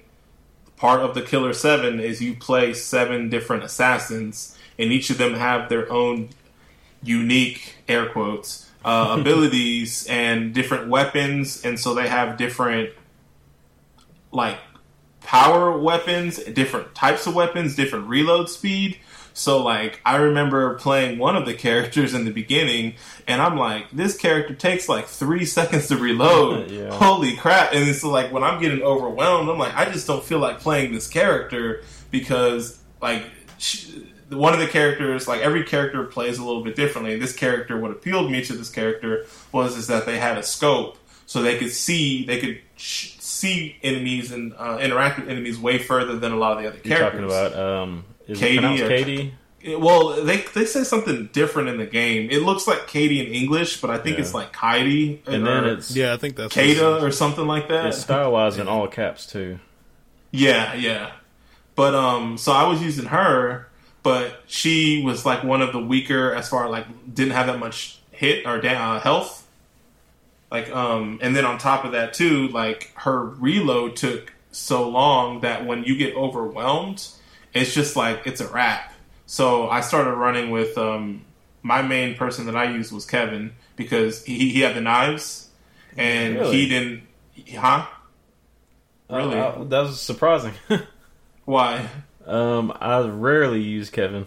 part 0.82 1.02
of 1.02 1.14
the 1.14 1.22
Killer 1.22 1.54
Seven 1.54 2.00
is 2.00 2.22
you 2.22 2.34
play 2.34 2.74
seven 2.74 3.30
different 3.30 3.64
assassins, 3.64 4.58
and 4.82 4.92
each 4.92 5.10
of 5.10 5.18
them 5.18 5.34
have 5.36 5.70
their 5.70 5.92
own 5.92 6.30
unique 7.04 7.76
air 7.88 8.08
quotes 8.10 8.70
uh, 8.84 9.16
abilities 9.20 10.06
and 10.08 10.54
different 10.54 10.90
weapons, 10.90 11.64
and 11.64 11.80
so 11.80 11.94
they 11.94 12.08
have 12.08 12.38
different 12.38 12.90
like 14.32 14.58
power 15.22 15.78
weapons, 15.78 16.38
different 16.44 16.96
types 16.96 17.28
of 17.28 17.36
weapons, 17.36 17.76
different 17.76 18.08
reload 18.08 18.50
speed. 18.50 18.98
So 19.34 19.64
like 19.64 20.02
I 20.06 20.18
remember 20.18 20.76
playing 20.76 21.18
one 21.18 21.36
of 21.38 21.46
the 21.46 21.54
characters 21.54 22.14
in 22.14 22.26
the 22.26 22.32
beginning 22.32 22.96
and 23.28 23.42
I'm 23.42 23.58
like, 23.58 23.90
this 23.92 24.18
character 24.18 24.54
takes 24.54 24.90
like 24.90 25.08
three 25.08 25.46
seconds 25.46 25.88
to 25.88 25.98
reload. 25.98 26.70
Yeah. 26.72 26.92
Holy 26.92 27.36
crap. 27.38 27.74
And 27.74 27.88
it's 27.88 28.04
like 28.04 28.32
when 28.32 28.44
I'm 28.44 28.62
getting 28.62 28.82
overwhelmed, 28.82 29.50
I'm 29.50 29.58
like, 29.58 29.76
I 29.76 29.90
just 29.92 30.08
don't 30.08 30.24
feel 30.24 30.40
like 30.40 30.60
playing 30.60 30.94
this 30.94 31.08
character 31.08 31.84
because 32.10 32.80
like 33.02 33.24
sh- 33.58 33.92
one 34.32 34.54
of 34.54 34.60
the 34.60 34.68
characters, 34.68 35.28
like 35.28 35.42
every 35.42 35.64
character 35.64 36.04
plays 36.04 36.38
a 36.40 36.44
little 36.44 36.64
bit 36.64 36.76
differently. 36.76 37.18
This 37.20 37.36
character, 37.36 37.80
what 37.80 37.92
appealed 37.92 38.32
me 38.32 38.44
to 38.46 38.54
this 38.54 38.70
character 38.70 39.26
was 39.52 39.78
is 39.78 39.88
that 39.88 40.06
they 40.06 40.18
had 40.20 40.38
a 40.38 40.44
scope, 40.44 40.98
so 41.26 41.42
they 41.42 41.58
could 41.58 41.72
see, 41.72 42.26
they 42.26 42.40
could 42.40 42.60
sh- 42.78 43.14
see 43.20 43.76
enemies 43.84 44.32
and 44.32 44.54
uh, 44.58 44.78
interact 44.82 45.20
with 45.20 45.30
enemies 45.30 45.58
way 45.60 45.78
further 45.78 46.18
than 46.18 46.32
a 46.32 46.36
lot 46.38 46.58
of 46.58 46.64
the 46.64 46.70
other 46.70 46.78
characters. 46.80 47.20
You're 47.22 47.30
characters. 47.30 47.52
talking 47.52 47.60
about 47.60 47.82
um, 47.84 48.06
is 48.28 48.40
Katie 48.40 48.66
it 48.66 48.82
or- 48.82 48.88
Katie? 48.88 49.34
Well, 49.78 50.24
they 50.26 50.38
they 50.56 50.66
say 50.66 50.84
something 50.84 51.30
different 51.34 51.70
in 51.70 51.78
the 51.78 51.86
game. 51.86 52.32
It 52.32 52.42
looks 52.42 52.66
like 52.68 52.88
Katie 52.88 53.20
in 53.24 53.32
English, 53.32 53.80
but 53.80 53.92
I 53.92 54.00
think 54.00 54.16
Yeah. 54.18 54.22
it's 54.24 54.34
like 54.34 54.52
Katie 54.60 55.22
And 55.28 55.46
then 55.46 55.66
it's 55.66 55.96
yeah, 55.96 56.14
I 56.14 56.18
think 56.18 56.36
that's 56.36 56.56
what 56.56 56.66
Kada 56.66 57.04
or 57.06 57.12
something 57.12 57.46
like 57.46 57.68
that. 57.68 57.86
it's 57.86 58.00
stylized 58.00 58.58
in 58.60 58.68
all 58.68 58.88
caps 58.88 59.28
too. 59.28 59.60
Yeah, 60.32 60.74
yeah. 60.74 61.12
But 61.76 61.94
um, 61.94 62.40
so 62.40 62.52
I 62.52 62.68
was 62.68 62.82
using 62.82 63.06
her, 63.06 63.68
but 64.04 64.44
she 64.48 65.04
was 65.04 65.26
like 65.26 65.44
one 65.44 65.62
of 65.62 65.72
the 65.74 65.80
weaker 65.80 66.34
as 66.34 66.50
far 66.50 66.70
like 66.70 66.86
didn't 67.14 67.34
have 67.34 67.48
that 67.48 67.60
much 67.60 68.00
hit 68.12 68.46
or 68.46 68.60
da- 68.60 68.96
uh, 68.96 69.00
health. 69.00 69.48
Like 70.50 70.70
um, 70.72 71.20
and 71.22 71.36
then 71.36 71.46
on 71.46 71.58
top 71.58 71.86
of 71.86 71.94
that 71.94 72.14
too, 72.14 72.48
like 72.50 72.92
her 72.96 73.24
reload 73.24 73.96
took 73.96 74.34
so 74.52 74.90
long 74.90 75.42
that 75.42 75.66
when 75.66 75.84
you 75.84 75.96
get 75.96 76.16
overwhelmed, 76.16 77.08
it's 77.54 77.74
just 77.74 77.96
like 77.96 78.24
it's 78.26 78.42
a 78.42 78.48
wrap. 78.48 78.94
So 79.26 79.70
I 79.70 79.80
started 79.82 80.12
running 80.14 80.52
with 80.52 80.78
um, 80.78 81.24
my 81.62 81.82
main 81.82 82.16
person 82.16 82.48
that 82.48 82.56
I 82.56 82.66
used 82.66 82.92
was 82.92 83.06
Kevin 83.06 83.54
because 83.76 84.26
he 84.26 84.50
he 84.50 84.60
had 84.62 84.76
the 84.76 84.82
knives 84.82 85.48
and 85.96 86.36
Really? 86.36 86.58
he 86.58 86.70
didn't, 86.70 87.04
huh? 87.58 87.86
Really? 89.10 89.38
Uh, 89.38 89.44
uh, 89.46 89.64
that 89.66 89.82
was 89.82 90.02
surprising. 90.02 90.54
Why? 91.46 91.88
Um, 92.32 92.74
I 92.80 93.00
rarely 93.02 93.62
use 93.62 93.90
Kevin. 93.90 94.26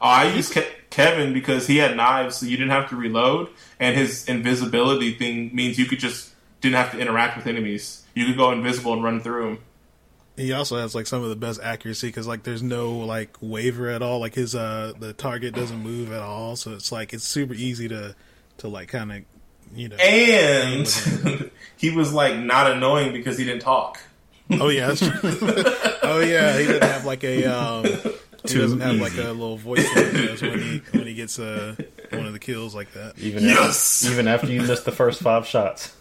Oh, 0.00 0.06
I 0.08 0.32
used 0.32 0.52
Ke- 0.52 0.90
Kevin 0.90 1.32
because 1.32 1.66
he 1.66 1.76
had 1.76 1.96
knives, 1.96 2.36
so 2.36 2.46
you 2.46 2.56
didn't 2.56 2.72
have 2.72 2.88
to 2.90 2.96
reload, 2.96 3.48
and 3.78 3.96
his 3.96 4.28
invisibility 4.28 5.14
thing 5.14 5.54
means 5.54 5.78
you 5.78 5.86
could 5.86 6.00
just 6.00 6.32
didn't 6.60 6.76
have 6.76 6.90
to 6.92 6.98
interact 6.98 7.36
with 7.36 7.46
enemies. 7.46 8.04
You 8.14 8.26
could 8.26 8.36
go 8.36 8.50
invisible 8.50 8.92
and 8.92 9.04
run 9.04 9.20
through 9.20 9.44
them. 9.44 9.58
He 10.36 10.52
also 10.52 10.78
has 10.78 10.94
like 10.94 11.06
some 11.06 11.22
of 11.22 11.28
the 11.28 11.36
best 11.36 11.60
accuracy 11.62 12.08
because 12.08 12.26
like 12.26 12.44
there's 12.44 12.62
no 12.62 12.92
like 12.92 13.36
waver 13.40 13.90
at 13.90 14.02
all. 14.02 14.20
Like 14.20 14.34
his 14.34 14.54
uh 14.54 14.92
the 14.98 15.12
target 15.12 15.54
doesn't 15.54 15.80
move 15.82 16.12
at 16.12 16.22
all, 16.22 16.56
so 16.56 16.72
it's 16.72 16.90
like 16.90 17.12
it's 17.12 17.24
super 17.24 17.54
easy 17.54 17.88
to 17.88 18.14
to 18.58 18.68
like 18.68 18.88
kind 18.88 19.12
of 19.12 19.22
you 19.74 19.88
know. 19.88 19.96
And 19.96 20.86
he 21.76 21.90
was 21.90 22.12
like 22.12 22.36
not 22.36 22.70
annoying 22.70 23.12
because 23.12 23.38
he 23.38 23.44
didn't 23.44 23.62
talk. 23.62 24.00
Oh 24.52 24.68
yeah, 24.68 24.88
that's 24.88 25.00
true. 25.00 25.10
oh 26.02 26.20
yeah, 26.20 26.58
he 26.58 26.66
doesn't 26.66 26.82
have 26.82 27.04
like 27.04 27.24
a 27.24 27.44
um. 27.46 27.84
He 28.48 28.54
doesn't 28.54 28.80
have 28.80 28.96
like 28.96 29.16
a 29.18 29.32
little 29.32 29.58
voice 29.58 29.86
that 29.94 30.38
he 30.40 30.48
when 30.48 30.58
he 30.60 30.78
when 30.92 31.06
he 31.06 31.14
gets 31.14 31.38
uh 31.38 31.76
one 32.10 32.26
of 32.26 32.32
the 32.32 32.38
kills 32.38 32.74
like 32.74 32.92
that. 32.94 33.18
Even 33.18 33.44
Yes! 33.44 34.02
after, 34.02 34.12
even 34.14 34.28
after 34.28 34.46
you 34.50 34.62
miss 34.62 34.80
the 34.82 34.92
first 34.92 35.20
five 35.20 35.46
shots. 35.46 35.94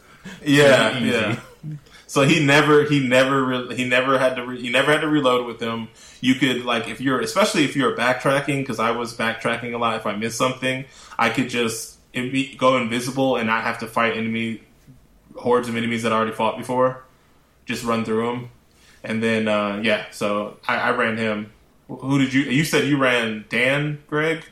Yeah, 0.43 0.97
yeah. 0.99 1.39
So 2.07 2.23
he 2.23 2.43
never, 2.43 2.85
he 2.85 3.07
never, 3.07 3.45
re- 3.45 3.75
he 3.75 3.87
never 3.87 4.17
had 4.17 4.35
to, 4.37 4.45
re- 4.45 4.59
he 4.59 4.69
never 4.71 4.91
had 4.91 5.01
to 5.01 5.07
reload 5.07 5.45
with 5.45 5.61
him. 5.61 5.89
You 6.21 6.35
could 6.35 6.65
like 6.65 6.87
if 6.87 6.99
you're, 6.99 7.19
especially 7.21 7.65
if 7.65 7.75
you're 7.75 7.95
backtracking, 7.95 8.61
because 8.61 8.79
I 8.79 8.91
was 8.91 9.15
backtracking 9.15 9.73
a 9.73 9.77
lot. 9.77 9.95
If 9.97 10.07
I 10.07 10.15
missed 10.15 10.37
something, 10.37 10.85
I 11.19 11.29
could 11.29 11.49
just 11.49 11.97
invi- 12.13 12.57
go 12.57 12.77
invisible 12.77 13.35
and 13.35 13.45
not 13.47 13.63
have 13.63 13.79
to 13.79 13.87
fight 13.87 14.17
enemy 14.17 14.63
hordes 15.35 15.69
of 15.69 15.75
enemies 15.75 16.03
that 16.03 16.11
I 16.11 16.15
already 16.15 16.31
fought 16.31 16.57
before. 16.57 17.03
Just 17.69 17.83
run 17.85 18.03
through 18.03 18.29
him. 18.31 18.49
and 19.03 19.21
then 19.23 19.47
uh, 19.47 19.79
yeah. 19.83 20.05
So 20.11 20.57
I, 20.67 20.75
I 20.77 20.91
ran 20.91 21.17
him. 21.17 21.51
Who 21.87 22.17
did 22.17 22.33
you? 22.33 22.41
You 22.41 22.63
said 22.65 22.87
you 22.87 22.97
ran 22.97 23.45
Dan, 23.49 23.99
Greg. 24.07 24.43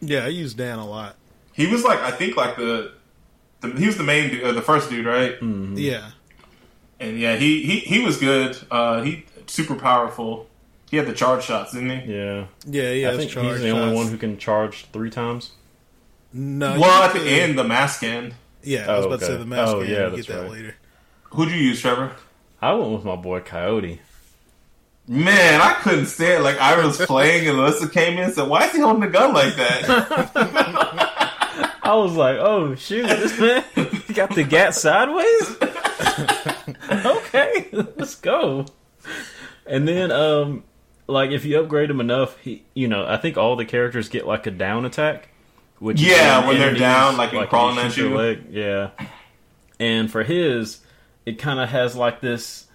Yeah, 0.00 0.24
I 0.24 0.28
used 0.28 0.56
Dan 0.56 0.78
a 0.78 0.86
lot. 0.86 1.16
He 1.52 1.66
was 1.66 1.84
like 1.84 1.98
I 2.00 2.10
think 2.10 2.36
like 2.36 2.56
the, 2.56 2.92
the 3.60 3.68
he 3.72 3.86
was 3.86 3.96
the 3.98 4.04
main 4.04 4.30
dude, 4.30 4.42
uh, 4.42 4.52
the 4.52 4.62
first 4.62 4.88
dude, 4.90 5.04
right? 5.06 5.36
Yeah, 5.42 6.10
And 6.98 7.18
yeah, 7.20 7.36
he 7.36 7.62
he, 7.62 7.78
he 7.80 7.98
was 8.04 8.16
good. 8.16 8.56
Uh, 8.70 9.02
he 9.02 9.26
super 9.46 9.74
powerful. 9.74 10.48
He 10.90 10.96
had 10.96 11.06
the 11.06 11.12
charge 11.12 11.44
shots, 11.44 11.72
didn't 11.72 11.90
he? 12.00 12.14
Yeah, 12.14 12.46
yeah, 12.66 12.90
yeah. 12.92 13.10
I 13.10 13.16
think 13.18 13.30
he's 13.30 13.60
the 13.60 13.70
only 13.70 13.94
one 13.94 14.08
who 14.08 14.16
can 14.16 14.36
charge 14.38 14.86
three 14.92 15.10
times. 15.10 15.52
No, 16.32 16.78
Well, 16.80 17.02
at 17.02 17.12
the 17.14 17.20
end, 17.28 17.58
the 17.58 17.64
mask 17.64 18.00
can. 18.00 18.34
Yeah, 18.62 18.90
I 18.90 18.96
was 18.96 19.04
Oh, 19.04 19.08
about 19.08 19.20
to 19.20 19.26
say 19.26 19.36
the 19.36 19.44
mask. 19.46 19.72
Oh, 19.74 19.80
can, 19.82 19.90
yeah, 19.90 20.04
you 20.04 20.10
that's 20.16 20.26
get 20.26 20.34
that 20.36 20.42
right. 20.42 20.50
later. 20.50 20.74
Who'd 21.30 21.50
you 21.50 21.56
use, 21.56 21.80
Trevor? 21.80 22.12
I 22.62 22.72
went 22.74 22.92
with 22.92 23.04
my 23.04 23.16
boy 23.16 23.40
Coyote. 23.40 24.00
Man, 25.08 25.60
I 25.60 25.72
couldn't 25.74 26.06
stand 26.06 26.40
it. 26.40 26.44
Like 26.44 26.58
I 26.58 26.82
was 26.84 26.96
playing, 26.96 27.48
and 27.48 27.58
Alyssa 27.58 27.92
came 27.92 28.14
in 28.18 28.24
and 28.24 28.32
said, 28.32 28.48
"Why 28.48 28.66
is 28.66 28.72
he 28.72 28.80
holding 28.80 29.02
a 29.02 29.10
gun 29.10 29.34
like 29.34 29.54
that?" 29.56 31.10
I 31.82 31.94
was 31.96 32.14
like, 32.14 32.36
oh 32.38 32.74
shoot, 32.76 33.06
this 33.08 33.38
man 33.38 33.64
he 34.06 34.14
got 34.14 34.34
the 34.34 34.44
gat 34.44 34.74
sideways. 34.74 35.56
okay, 37.06 37.68
let's 37.72 38.14
go. 38.14 38.66
And 39.66 39.86
then, 39.88 40.12
um, 40.12 40.62
like 41.08 41.30
if 41.32 41.44
you 41.44 41.58
upgrade 41.60 41.90
him 41.90 42.00
enough, 42.00 42.38
he, 42.38 42.62
you 42.74 42.86
know, 42.86 43.04
I 43.06 43.16
think 43.16 43.36
all 43.36 43.56
the 43.56 43.64
characters 43.64 44.08
get 44.08 44.26
like 44.26 44.46
a 44.46 44.50
down 44.52 44.84
attack. 44.84 45.28
Which 45.80 46.00
Yeah, 46.00 46.46
when 46.46 46.58
they're 46.58 46.74
down, 46.74 47.16
like, 47.16 47.32
you 47.32 47.44
crawling 47.46 47.78
at 47.78 47.96
you. 47.96 48.14
leg. 48.16 48.44
Yeah. 48.50 48.90
And 49.80 50.08
for 50.08 50.22
his, 50.22 50.78
it 51.26 51.38
kind 51.38 51.60
of 51.60 51.68
has 51.68 51.94
like 51.96 52.20
this, 52.20 52.66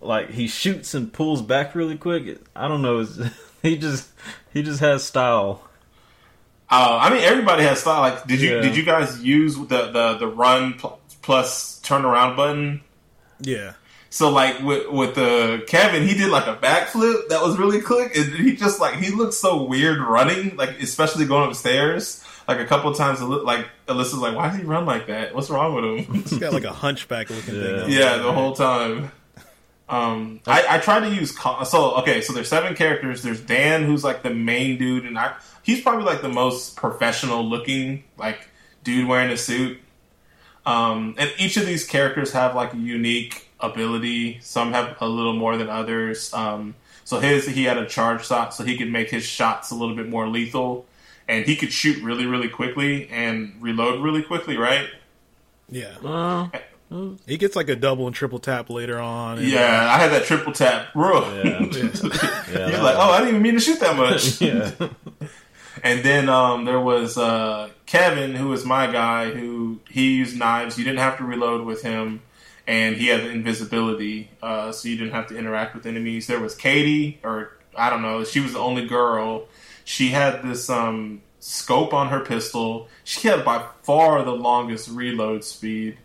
like 0.00 0.30
he 0.30 0.46
shoots 0.46 0.94
and 0.94 1.12
pulls 1.12 1.42
back 1.42 1.74
really 1.74 1.96
quick. 1.96 2.38
I 2.56 2.68
don't 2.68 2.82
know. 2.82 3.06
He 3.64 3.78
just 3.78 4.06
he 4.52 4.62
just 4.62 4.80
has 4.80 5.02
style. 5.04 5.62
Uh, 6.70 6.98
I 7.00 7.10
mean, 7.10 7.22
everybody 7.22 7.62
has 7.62 7.80
style. 7.80 8.00
Like, 8.02 8.26
did 8.26 8.40
you 8.40 8.56
Yeah. 8.56 8.60
did 8.62 8.76
you 8.76 8.82
guys 8.84 9.22
use 9.22 9.56
the 9.56 9.90
the 9.90 10.16
the 10.18 10.26
run 10.26 10.74
pl- 10.74 10.98
plus 11.22 11.78
turn 11.80 12.04
around 12.04 12.36
button? 12.36 12.82
Yeah, 13.40 13.72
So 14.10 14.30
like 14.30 14.60
with 14.60 14.88
with 14.90 15.14
the 15.14 15.64
Kevin, 15.66 16.06
he 16.06 16.14
did 16.14 16.30
like 16.30 16.46
a 16.46 16.56
backflip 16.56 17.28
that 17.28 17.42
was 17.42 17.56
really 17.58 17.80
quick, 17.80 18.16
and 18.16 18.32
he 18.34 18.56
just 18.56 18.80
like 18.80 18.96
he 18.96 19.10
looked 19.10 19.34
so 19.34 19.62
weird 19.64 19.98
running, 20.00 20.56
like 20.56 20.80
especially 20.80 21.24
going 21.26 21.48
upstairs. 21.48 22.23
Like 22.46 22.60
a 22.60 22.66
couple 22.66 22.92
times, 22.94 23.20
like 23.22 23.66
Alyssa's 23.88 24.14
like, 24.18 24.34
"Why 24.36 24.48
does 24.48 24.58
he 24.58 24.64
run 24.64 24.84
like 24.86 25.06
that? 25.06 25.34
What's 25.34 25.48
wrong 25.50 25.74
with 25.74 25.84
him?" 26.08 26.22
he's 26.22 26.38
got 26.38 26.52
like 26.52 26.64
a 26.64 26.72
hunchback 26.84 27.30
looking 27.30 27.54
Yeah. 27.54 27.62
thing. 27.62 27.80
on. 27.84 27.90
yeah, 27.90 28.16
the 28.18 28.32
whole 28.32 28.52
time. 28.54 29.10
Um, 29.88 30.40
I, 30.46 30.64
I 30.68 30.78
tried 30.78 31.00
to 31.00 31.14
use 31.14 31.36
so 31.38 31.94
okay. 31.96 32.20
So 32.22 32.32
there's 32.32 32.48
seven 32.48 32.74
characters. 32.74 33.22
There's 33.22 33.40
Dan, 33.40 33.84
who's 33.84 34.02
like 34.04 34.22
the 34.22 34.30
main 34.30 34.78
dude, 34.78 35.04
and 35.04 35.18
I 35.18 35.34
he's 35.62 35.80
probably 35.82 36.04
like 36.04 36.22
the 36.22 36.28
most 36.28 36.76
professional 36.76 37.44
looking 37.44 38.04
like 38.16 38.48
dude 38.82 39.06
wearing 39.08 39.30
a 39.30 39.36
suit. 39.36 39.78
Um, 40.66 41.14
and 41.18 41.30
each 41.38 41.56
of 41.58 41.66
these 41.66 41.86
characters 41.86 42.32
have 42.32 42.54
like 42.54 42.72
a 42.72 42.78
unique 42.78 43.48
ability. 43.60 44.38
Some 44.40 44.72
have 44.72 44.96
a 45.00 45.08
little 45.08 45.34
more 45.34 45.56
than 45.58 45.68
others. 45.68 46.32
Um, 46.32 46.74
so 47.04 47.20
his 47.20 47.46
he 47.46 47.64
had 47.64 47.76
a 47.76 47.86
charge 47.86 48.26
shot, 48.26 48.54
so 48.54 48.64
he 48.64 48.78
could 48.78 48.90
make 48.90 49.10
his 49.10 49.24
shots 49.24 49.70
a 49.70 49.74
little 49.74 49.94
bit 49.94 50.08
more 50.08 50.26
lethal, 50.26 50.86
and 51.28 51.44
he 51.46 51.56
could 51.56 51.72
shoot 51.72 52.02
really 52.02 52.26
really 52.26 52.48
quickly 52.48 53.08
and 53.10 53.54
reload 53.60 54.02
really 54.02 54.22
quickly, 54.22 54.56
right? 54.56 54.88
Yeah, 55.70 55.94
Uh, 56.04 56.48
He 57.26 57.36
gets 57.38 57.56
like 57.56 57.68
a 57.68 57.74
double 57.76 58.06
and 58.06 58.14
triple 58.14 58.38
tap 58.38 58.70
later 58.70 58.98
on. 59.00 59.38
and- 59.38 59.48
Yeah, 59.48 59.88
I 59.92 59.98
had 59.98 60.12
that 60.12 60.24
triple 60.24 60.52
tap. 60.52 60.92
Bro. 60.92 61.20
Yeah. 61.44 61.58
He's 61.66 62.04
Yeah, 62.04 62.82
like, 62.82 62.96
oh, 62.96 63.10
I 63.10 63.18
didn't 63.18 63.30
even 63.30 63.42
mean 63.42 63.54
to 63.54 63.60
shoot 63.60 63.80
that 63.80 63.96
much. 63.96 64.40
yeah. 64.40 64.70
And 65.82 66.04
then 66.04 66.28
um, 66.28 66.64
there 66.66 66.78
was 66.78 67.18
uh, 67.18 67.70
Kevin, 67.86 68.34
who 68.34 68.48
was 68.48 68.64
my 68.64 68.86
guy, 68.90 69.30
who 69.30 69.80
he 69.90 70.14
used 70.14 70.38
knives. 70.38 70.78
You 70.78 70.84
didn't 70.84 71.00
have 71.00 71.16
to 71.18 71.24
reload 71.24 71.64
with 71.66 71.82
him, 71.82 72.22
and 72.66 72.96
he 72.96 73.08
had 73.08 73.22
the 73.22 73.30
invisibility, 73.30 74.30
uh, 74.42 74.70
so 74.70 74.88
you 74.88 74.96
didn't 74.96 75.12
have 75.14 75.26
to 75.28 75.36
interact 75.36 75.74
with 75.74 75.84
enemies. 75.86 76.26
There 76.28 76.38
was 76.40 76.54
Katie, 76.54 77.18
or 77.24 77.50
I 77.76 77.90
don't 77.90 78.02
know, 78.02 78.22
she 78.24 78.38
was 78.40 78.52
the 78.52 78.60
only 78.60 78.86
girl. 78.86 79.48
She 79.84 80.08
had 80.08 80.42
this 80.42 80.68
um, 80.70 81.22
scope 81.40 81.92
on 81.92 82.08
her 82.08 82.20
pistol. 82.20 82.88
She 83.04 83.28
had 83.28 83.44
by 83.44 83.66
far 83.82 84.22
the 84.24 84.32
longest 84.32 84.88
reload 84.88 85.44
speed 85.44 85.98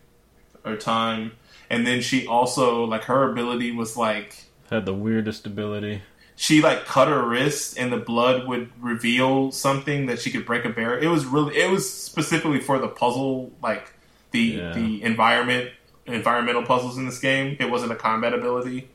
or 0.65 0.75
time. 0.75 1.31
And 1.69 1.85
then 1.87 2.01
she 2.01 2.27
also, 2.27 2.83
like, 2.83 3.03
her 3.03 3.31
ability 3.31 3.71
was 3.71 3.95
like 3.95 4.35
Had 4.69 4.85
the 4.85 4.93
weirdest 4.93 5.45
ability. 5.45 6.01
she 6.35 6.61
like 6.61 6.85
cut 6.85 7.07
her 7.07 7.23
wrist 7.25 7.77
and 7.77 7.91
the 7.91 7.97
blood 7.97 8.47
would 8.47 8.69
reveal 8.81 9.51
something 9.51 10.05
that 10.07 10.19
she 10.19 10.31
could 10.31 10.45
break 10.45 10.65
a 10.65 10.69
barrier. 10.69 10.99
It 10.99 11.07
was 11.07 11.25
really 11.25 11.55
it 11.57 11.69
was 11.69 11.91
specifically 11.91 12.59
for 12.59 12.79
the 12.79 12.87
puzzle 12.87 13.51
like 13.61 13.93
the 14.31 14.39
Yeah. 14.39 14.71
the 14.73 15.03
environment 15.03 15.69
environmental 16.05 16.63
puzzles 16.63 16.97
in 16.97 17.05
this 17.05 17.19
game. 17.19 17.55
It 17.59 17.69
wasn't 17.69 17.91
a 17.91 17.95
combat 17.95 18.33
ability. 18.33 18.87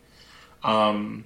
Um 0.62 1.24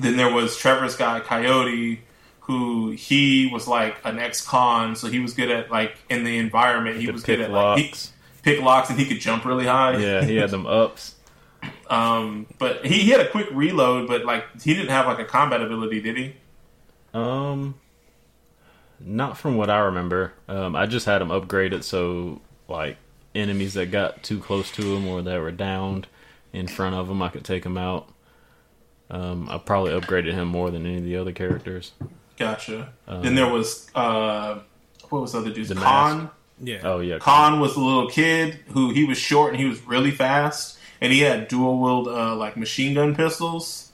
then 0.00 0.16
there 0.16 0.32
was 0.32 0.56
Trevor's 0.56 0.96
guy 0.96 1.20
Coyote 1.20 2.00
who 2.48 2.90
he 2.90 3.46
was 3.52 3.68
like 3.68 3.96
an 4.04 4.18
ex-con 4.18 4.96
so 4.96 5.06
he 5.06 5.20
was 5.20 5.34
good 5.34 5.50
at 5.50 5.70
like 5.70 5.96
in 6.10 6.24
the 6.24 6.38
environment 6.38 6.96
he 6.96 7.06
Could 7.06 7.14
was 7.14 7.22
good 7.22 7.40
at 7.40 7.50
like 7.52 7.78
he, 7.78 7.84
locks. 7.84 8.12
pick 8.42 8.60
locks 8.60 8.90
and 8.90 8.98
he 8.98 9.06
could 9.06 9.20
jump 9.20 9.44
really 9.44 9.66
high. 9.66 9.96
Yeah, 9.98 10.24
he 10.24 10.36
had 10.36 10.50
them 10.50 10.66
ups. 10.66 11.14
Um 11.90 12.46
but 12.58 12.84
he, 12.86 13.02
he 13.04 13.10
had 13.10 13.20
a 13.20 13.28
quick 13.30 13.48
reload 13.52 14.08
but 14.08 14.24
like 14.24 14.44
he 14.62 14.74
didn't 14.74 14.90
have 14.90 15.06
like 15.06 15.18
a 15.20 15.24
combat 15.24 15.62
ability, 15.62 16.00
did 16.02 16.16
he? 16.16 16.36
Um, 17.14 17.76
not 19.00 19.38
from 19.38 19.56
what 19.56 19.70
I 19.70 19.78
remember. 19.80 20.32
Um, 20.48 20.76
I 20.76 20.86
just 20.86 21.06
had 21.06 21.22
him 21.22 21.28
upgraded 21.28 21.82
so 21.84 22.40
like 22.68 22.96
enemies 23.34 23.74
that 23.74 23.90
got 23.90 24.22
too 24.22 24.38
close 24.40 24.70
to 24.72 24.96
him 24.96 25.06
or 25.08 25.22
that 25.22 25.40
were 25.40 25.52
downed 25.52 26.06
in 26.52 26.66
front 26.68 26.94
of 26.94 27.08
him, 27.10 27.22
I 27.22 27.28
could 27.28 27.44
take 27.44 27.64
him 27.64 27.78
out. 27.78 28.08
Um, 29.10 29.48
I 29.50 29.58
probably 29.58 29.92
upgraded 29.92 30.32
him 30.34 30.48
more 30.48 30.70
than 30.70 30.84
any 30.86 30.98
of 30.98 31.04
the 31.04 31.16
other 31.16 31.32
characters. 31.32 31.92
Gotcha. 32.38 32.92
then 33.06 33.34
there 33.34 33.48
was 33.48 33.90
uh, 33.94 34.60
what 35.08 35.22
was 35.22 35.32
the 35.32 35.38
other 35.38 35.50
dude's 35.50 35.70
The 35.70 35.74
Khan. 35.74 36.30
Yeah. 36.60 36.80
Oh 36.82 37.00
yeah, 37.00 37.18
Khan 37.18 37.60
was 37.60 37.74
the 37.74 37.80
little 37.80 38.08
kid 38.08 38.58
who 38.68 38.90
he 38.90 39.04
was 39.04 39.18
short 39.18 39.52
and 39.52 39.60
he 39.60 39.66
was 39.66 39.80
really 39.86 40.10
fast, 40.10 40.78
and 41.00 41.12
he 41.12 41.20
had 41.20 41.48
dual 41.48 41.80
wield 41.80 42.08
uh, 42.08 42.34
like 42.36 42.56
machine 42.56 42.94
gun 42.94 43.14
pistols. 43.14 43.92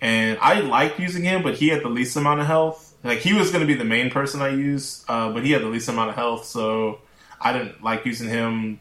And 0.00 0.38
I 0.40 0.60
liked 0.60 1.00
using 1.00 1.24
him, 1.24 1.42
but 1.42 1.54
he 1.54 1.68
had 1.68 1.82
the 1.82 1.88
least 1.88 2.16
amount 2.16 2.40
of 2.40 2.46
health. 2.46 2.94
Like 3.02 3.20
he 3.20 3.32
was 3.32 3.50
going 3.50 3.60
to 3.60 3.66
be 3.66 3.74
the 3.74 3.84
main 3.84 4.10
person 4.10 4.42
I 4.42 4.50
used, 4.50 5.04
uh, 5.08 5.32
but 5.32 5.44
he 5.44 5.52
had 5.52 5.62
the 5.62 5.68
least 5.68 5.88
amount 5.88 6.10
of 6.10 6.16
health, 6.16 6.44
so 6.44 7.00
I 7.40 7.52
didn't 7.52 7.82
like 7.82 8.04
using 8.04 8.28
him 8.28 8.80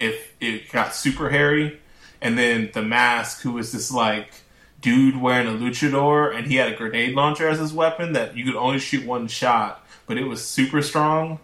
if 0.00 0.34
it 0.40 0.70
got 0.70 0.94
super 0.94 1.30
hairy. 1.30 1.80
And 2.20 2.38
then 2.38 2.70
the 2.72 2.82
mask, 2.82 3.42
who 3.42 3.52
was 3.52 3.72
this 3.72 3.90
like 3.92 4.32
dude 4.82 5.16
wearing 5.16 5.46
a 5.46 5.52
luchador, 5.52 6.36
and 6.36 6.46
he 6.46 6.56
had 6.56 6.70
a 6.70 6.76
grenade 6.76 7.14
launcher 7.14 7.48
as 7.48 7.58
his 7.58 7.72
weapon 7.72 8.12
that 8.12 8.36
you 8.36 8.44
could 8.44 8.56
only 8.56 8.78
shoot 8.78 9.06
one 9.06 9.28
shot, 9.28 9.86
but 10.06 10.18
it 10.18 10.24
was 10.24 10.44
super 10.44 10.82
strong. 10.82 11.38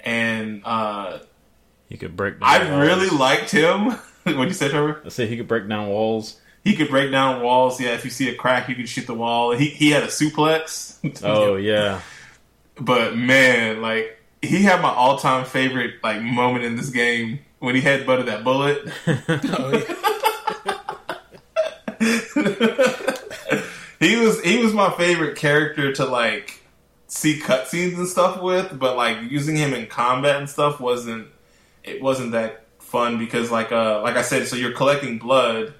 And 0.00 0.62
uh, 0.64 1.18
he 1.88 1.96
could 1.98 2.16
break. 2.16 2.40
Down 2.40 2.48
I 2.48 2.70
walls. 2.70 2.80
really 2.80 3.08
liked 3.10 3.50
him. 3.50 3.90
what 4.22 4.48
you 4.48 4.54
say, 4.54 4.68
Trevor? 4.68 5.02
I 5.04 5.08
said 5.08 5.28
he 5.28 5.36
could 5.36 5.48
break 5.48 5.68
down 5.68 5.88
walls. 5.88 6.40
He 6.64 6.74
could 6.74 6.88
break 6.88 7.10
down 7.10 7.42
walls. 7.42 7.80
Yeah, 7.80 7.94
if 7.94 8.04
you 8.04 8.10
see 8.10 8.28
a 8.28 8.34
crack, 8.34 8.68
you 8.68 8.74
could 8.74 8.88
shoot 8.88 9.06
the 9.06 9.14
wall. 9.14 9.52
He 9.52 9.66
he 9.66 9.90
had 9.90 10.02
a 10.04 10.08
suplex. 10.08 10.94
Oh 11.24 11.56
yeah, 11.56 12.00
but 12.80 13.16
man, 13.16 13.82
like 13.82 14.18
he 14.42 14.62
had 14.62 14.80
my 14.80 14.88
all 14.90 15.18
time 15.18 15.44
favorite 15.44 15.94
like 16.02 16.22
moment 16.22 16.64
in 16.64 16.76
this 16.76 16.90
game 16.90 17.40
when 17.58 17.74
he 17.74 17.82
headbutted 17.82 18.26
that 18.26 18.44
bullet. 18.44 18.82
he 24.00 24.16
was 24.16 24.40
he 24.42 24.58
was 24.62 24.72
my 24.72 24.90
favorite 24.96 25.36
character 25.36 25.92
to 25.92 26.04
like 26.04 26.60
see 27.08 27.40
cutscenes 27.40 27.96
and 27.96 28.08
stuff 28.08 28.40
with, 28.40 28.78
but 28.78 28.96
like 28.96 29.18
using 29.30 29.56
him 29.56 29.74
in 29.74 29.86
combat 29.86 30.36
and 30.36 30.48
stuff 30.48 30.80
wasn't 30.80 31.28
it 31.84 32.02
wasn't 32.02 32.32
that 32.32 32.64
fun 32.78 33.18
because 33.18 33.50
like 33.50 33.72
uh 33.72 34.00
like 34.02 34.16
I 34.16 34.22
said, 34.22 34.46
so 34.46 34.56
you're 34.56 34.72
collecting 34.72 35.18
blood 35.18 35.74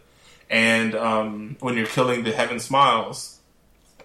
and 0.51 0.95
um 0.95 1.57
when 1.61 1.77
you're 1.77 1.87
killing 1.87 2.25
the 2.25 2.33
Heaven 2.33 2.61
Smiles. 2.61 3.39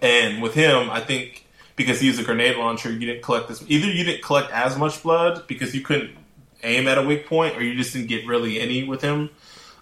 And 0.00 0.42
with 0.42 0.54
him, 0.54 0.90
I 0.90 1.00
think 1.00 1.46
because 1.76 2.00
he 2.00 2.08
used 2.08 2.20
a 2.20 2.24
grenade 2.24 2.56
launcher, 2.56 2.90
you 2.90 3.06
didn't 3.06 3.22
collect 3.22 3.48
this 3.48 3.64
either 3.68 3.86
you 3.86 4.04
didn't 4.04 4.22
collect 4.22 4.50
as 4.50 4.76
much 4.76 5.02
blood 5.02 5.46
because 5.46 5.74
you 5.74 5.80
couldn't 5.80 6.16
aim 6.62 6.86
at 6.86 6.98
a 6.98 7.02
weak 7.02 7.26
point 7.26 7.56
or 7.56 7.62
you 7.62 7.74
just 7.74 7.92
didn't 7.92 8.08
get 8.08 8.26
really 8.26 8.60
any 8.60 8.84
with 8.84 9.02
him. 9.02 9.30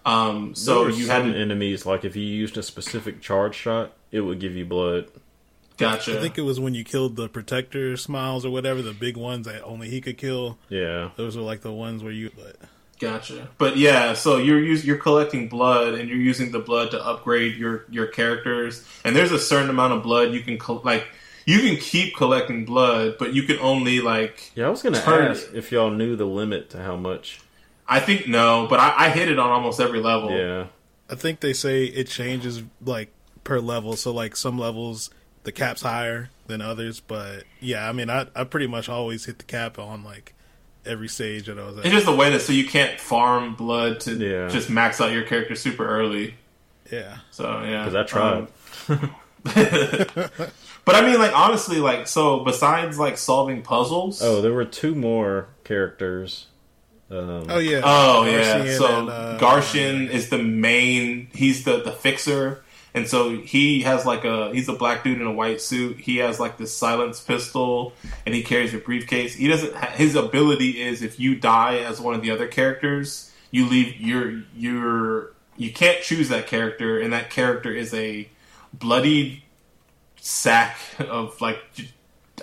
Um 0.05 0.55
so 0.55 0.85
There 0.85 0.93
you 0.93 1.07
had 1.09 1.23
some 1.23 1.35
enemies 1.35 1.85
like 1.87 2.05
if 2.05 2.17
you 2.17 2.23
used 2.25 2.57
a 2.57 2.63
specific 2.63 3.21
charge 3.21 3.55
shot, 3.55 3.93
it 4.11 4.21
would 4.21 4.41
give 4.41 4.55
you 4.57 4.65
blood. 4.65 5.07
gotcha. 5.77 6.17
I 6.19 6.21
think 6.21 6.39
it 6.39 6.43
was 6.43 6.59
when 6.61 6.75
you 6.75 6.85
killed 6.85 7.17
the 7.17 7.29
protector 7.29 7.97
smiles 7.97 8.45
or 8.45 8.51
whatever, 8.51 8.83
the 8.83 8.93
big 8.93 9.17
ones 9.17 9.47
that 9.47 9.63
only 9.65 9.89
he 9.89 10.01
could 10.01 10.19
kill. 10.19 10.59
Yeah, 10.69 11.11
Those 11.17 11.37
were 11.37 11.43
like 11.43 11.61
the 11.63 11.73
ones 11.73 12.03
where 12.03 12.13
you. 12.13 12.31
But 12.37 12.57
Gotcha. 12.99 13.49
But 13.57 13.79
yeah, 13.79 14.13
so 14.13 14.37
you're 14.37 14.61
us- 14.73 14.85
you're 14.85 14.99
collecting 14.99 15.49
blood 15.49 15.95
and 15.95 16.09
you're 16.09 16.19
using 16.19 16.51
the 16.53 16.59
blood 16.59 16.91
to 16.91 17.03
upgrade 17.03 17.57
your 17.57 17.85
your 17.91 18.07
characters. 18.07 18.85
And 19.05 19.17
there's 19.17 19.33
a 19.33 19.39
certain 19.39 19.71
amount 19.71 19.95
of 19.95 20.03
blood 20.03 20.33
you 20.33 20.41
can 20.41 20.59
col- 20.59 20.83
like 20.85 21.07
you 21.47 21.61
can 21.61 21.77
keep 21.79 22.15
collecting 22.15 22.67
blood, 22.67 23.17
but 23.19 23.33
you 23.33 23.43
can 23.45 23.59
only 23.61 24.01
like 24.01 24.51
yeah. 24.55 24.67
I 24.67 24.69
was 24.71 24.83
gonna 24.83 25.01
Turn- 25.01 25.31
ask 25.31 25.49
if 25.55 25.73
y'all 25.73 25.91
knew 25.91 26.15
the 26.17 26.27
limit 26.27 26.69
to 26.71 26.83
how 26.83 26.97
much. 26.97 27.41
I 27.91 28.01
think 28.01 28.29
no, 28.29 28.67
but 28.71 28.79
I, 28.81 29.07
I 29.07 29.09
hit 29.11 29.29
it 29.29 29.39
on 29.39 29.51
almost 29.51 29.81
every 29.81 30.01
level. 30.01 30.31
Yeah, 30.31 30.67
I 31.11 31.17
think 31.17 31.41
they 31.41 31.53
say 31.53 31.85
it 31.85 32.07
changes 32.07 32.63
like 32.85 33.13
per 33.45 33.59
level. 33.61 33.97
So 33.97 34.13
like 34.13 34.37
some 34.37 34.59
levels 34.59 35.11
the 35.43 35.53
cap's 35.53 35.83
higher 35.83 36.31
than 36.47 36.61
others. 36.63 37.01
But 37.01 37.45
yeah, 37.61 37.89
I 37.89 37.93
mean 37.93 38.09
I 38.09 38.27
I 38.37 38.45
pretty 38.45 38.69
much 38.69 38.89
always 38.89 39.25
hit 39.25 39.39
the 39.39 39.45
cap 39.45 39.79
on 39.79 40.05
like 40.05 40.35
every 40.87 41.09
stage 41.09 41.47
that 41.47 41.59
I 41.59 41.65
was 41.67 41.79
at. 41.79 41.85
It's 41.87 41.95
just 41.95 42.07
the 42.07 42.15
way 42.15 42.31
that 42.31 42.41
so 42.43 42.53
you 42.53 42.65
can't 42.67 42.99
farm 43.01 43.55
blood 43.57 44.01
to 44.01 44.15
Yeah. 44.15 44.49
just 44.49 44.71
max 44.71 45.01
out 45.01 45.11
your 45.13 45.25
character 45.25 45.55
super 45.57 45.85
early. 45.87 46.35
yeah. 46.93 47.19
So 47.33 47.63
yeah, 47.65 47.85
because 47.85 47.95
I 47.97 48.05
tried. 48.05 48.47
Um, 48.89 49.15
but 50.85 50.95
I 50.95 51.01
mean, 51.03 51.19
like 51.19 51.37
honestly, 51.37 51.79
like 51.79 52.07
so 52.07 52.45
besides 52.45 52.99
like 52.99 53.19
solving 53.19 53.63
puzzles. 53.63 54.23
oh, 54.23 54.41
there 54.41 54.53
were 54.53 54.65
two 54.65 54.95
more 54.95 55.49
characters. 55.65 56.47
Um, 57.11 57.47
Oh 57.49 57.59
yeah. 57.59 57.81
Oh 57.85 58.25
yeah. 58.25 58.77
So 58.77 58.87
and, 59.01 59.09
uh, 59.11 59.39
Garcian 59.39 60.09
is 60.11 60.29
the 60.29 60.39
main. 60.39 61.29
He's 61.35 61.65
the 61.65 61.83
the 61.83 61.91
fixer, 61.93 62.63
and 62.95 63.09
so 63.09 63.37
he 63.37 63.83
has 63.83 64.07
like 64.07 64.25
a 64.25 64.53
he's 64.53 64.69
a 64.69 64.73
black 64.75 65.03
dude 65.03 65.21
in 65.21 65.27
a 65.27 65.33
white 65.33 65.61
suit. 65.61 65.99
He 65.99 66.19
has 66.19 66.39
like 66.39 66.57
this 66.57 66.77
silence 66.77 67.21
pistol, 67.21 67.95
and 68.25 68.35
he 68.35 68.43
carries 68.43 68.73
a 68.75 68.79
briefcase. 68.79 69.35
He 69.35 69.49
doesn't. 69.49 69.75
ha- 69.75 69.91
His 69.95 70.15
ability 70.15 70.81
is 70.81 71.03
if 71.03 71.19
you 71.19 71.35
die 71.35 71.79
as 71.79 72.01
one 72.01 72.15
of 72.15 72.23
the 72.23 72.31
other 72.31 72.47
characters, 72.47 73.33
you 73.51 73.67
leave 73.67 73.97
your 74.01 74.43
your 74.57 75.33
you 75.57 75.73
can't 75.73 76.03
choose 76.03 76.29
that 76.29 76.47
character, 76.47 77.01
and 77.01 77.13
that 77.13 77.29
character 77.31 77.73
is 77.73 77.93
a 77.93 78.29
bloodied 78.73 79.43
sack 80.21 80.77
of 81.01 81.41
like 81.41 81.59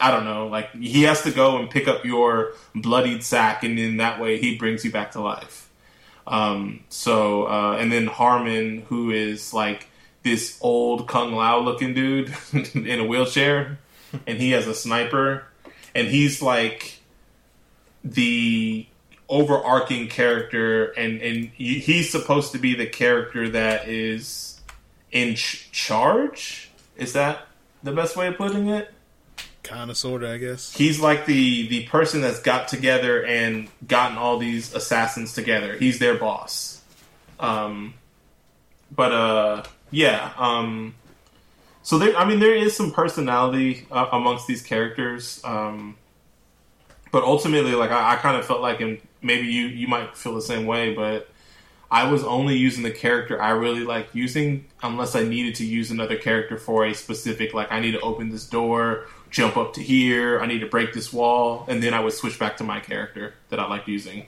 I 0.01 0.11
don't 0.11 0.25
know, 0.25 0.47
like 0.47 0.73
he 0.73 1.03
has 1.03 1.21
to 1.23 1.31
go 1.31 1.57
and 1.57 1.69
pick 1.69 1.87
up 1.87 2.05
your 2.05 2.53
bloodied 2.75 3.23
sack, 3.23 3.63
and 3.63 3.77
in 3.77 3.97
that 3.97 4.19
way 4.19 4.37
he 4.37 4.57
brings 4.57 4.83
you 4.85 4.91
back 4.91 5.11
to 5.11 5.21
life. 5.21 5.69
Um, 6.25 6.83
so 6.89 7.45
uh, 7.47 7.77
and 7.79 7.91
then 7.91 8.07
Harman, 8.07 8.83
who 8.89 9.11
is 9.11 9.53
like 9.53 9.87
this 10.23 10.57
old 10.61 11.07
Kung 11.07 11.33
Lao 11.33 11.59
looking 11.59 11.93
dude 11.93 12.33
in 12.75 12.99
a 12.99 13.05
wheelchair, 13.05 13.79
and 14.25 14.37
he 14.39 14.51
has 14.51 14.67
a 14.67 14.75
sniper, 14.75 15.45
and 15.95 16.07
he's 16.07 16.41
like 16.41 16.99
the 18.03 18.85
overarching 19.29 20.07
character, 20.07 20.91
and 20.91 21.21
and 21.21 21.49
he's 21.55 22.09
supposed 22.09 22.51
to 22.51 22.57
be 22.57 22.75
the 22.75 22.87
character 22.87 23.49
that 23.49 23.87
is 23.87 24.59
in 25.11 25.35
ch- 25.35 25.71
charge. 25.71 26.71
Is 26.95 27.13
that 27.13 27.47
the 27.83 27.91
best 27.91 28.15
way 28.15 28.27
of 28.27 28.37
putting 28.37 28.67
it? 28.67 28.91
Kind 29.67 29.89
of 29.89 29.97
sorta, 29.97 30.31
I 30.31 30.37
guess. 30.37 30.73
he's 30.73 30.99
like 30.99 31.25
the 31.25 31.67
the 31.67 31.83
person 31.85 32.21
that's 32.21 32.39
got 32.39 32.67
together 32.67 33.23
and 33.25 33.69
gotten 33.87 34.17
all 34.17 34.37
these 34.37 34.73
assassins 34.73 35.33
together. 35.33 35.75
He's 35.77 35.99
their 35.99 36.15
boss. 36.15 36.81
Um, 37.39 37.93
but 38.95 39.11
uh, 39.11 39.63
yeah. 39.91 40.31
Um, 40.37 40.95
so 41.83 41.97
there, 41.97 42.15
I 42.17 42.25
mean, 42.25 42.39
there 42.39 42.55
is 42.55 42.75
some 42.75 42.91
personality 42.91 43.87
uh, 43.91 44.07
amongst 44.11 44.47
these 44.47 44.61
characters. 44.61 45.41
Um, 45.43 45.97
but 47.11 47.23
ultimately, 47.23 47.73
like 47.73 47.91
I, 47.91 48.13
I 48.13 48.15
kind 48.17 48.37
of 48.37 48.45
felt 48.45 48.61
like, 48.61 48.81
and 48.81 48.99
maybe 49.21 49.47
you 49.47 49.67
you 49.67 49.87
might 49.87 50.17
feel 50.17 50.35
the 50.35 50.41
same 50.41 50.65
way, 50.65 50.93
but 50.93 51.29
I 51.89 52.11
was 52.11 52.23
only 52.23 52.57
using 52.57 52.83
the 52.83 52.91
character 52.91 53.41
I 53.41 53.51
really 53.51 53.83
like 53.83 54.13
using 54.13 54.65
unless 54.83 55.15
I 55.15 55.23
needed 55.23 55.55
to 55.55 55.65
use 55.65 55.89
another 55.89 56.17
character 56.17 56.57
for 56.57 56.85
a 56.85 56.93
specific 56.93 57.53
like 57.53 57.71
I 57.71 57.79
need 57.79 57.93
to 57.93 58.01
open 58.01 58.29
this 58.29 58.45
door, 58.45 59.05
jump 59.29 59.57
up 59.57 59.73
to 59.73 59.83
here, 59.83 60.39
I 60.39 60.45
need 60.45 60.59
to 60.59 60.67
break 60.67 60.93
this 60.93 61.11
wall, 61.11 61.65
and 61.67 61.81
then 61.81 61.93
I 61.93 61.99
would 61.99 62.13
switch 62.13 62.39
back 62.39 62.57
to 62.57 62.63
my 62.63 62.79
character 62.79 63.35
that 63.49 63.59
I 63.59 63.67
liked 63.67 63.87
using. 63.87 64.27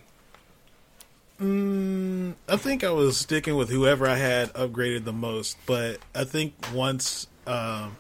Mm, 1.39 2.36
I 2.50 2.58
think 2.58 2.84
I 2.84 2.89
was 2.89 3.18
sticking 3.18 3.56
with 3.56 3.70
whoever 3.70 4.08
I 4.08 4.16
had 4.16 4.52
upgraded 4.54 5.06
the 5.06 5.14
most, 5.14 5.58
but 5.66 6.00
I 6.14 6.26
think 6.26 6.54
once 6.74 7.28
um, 7.47 7.95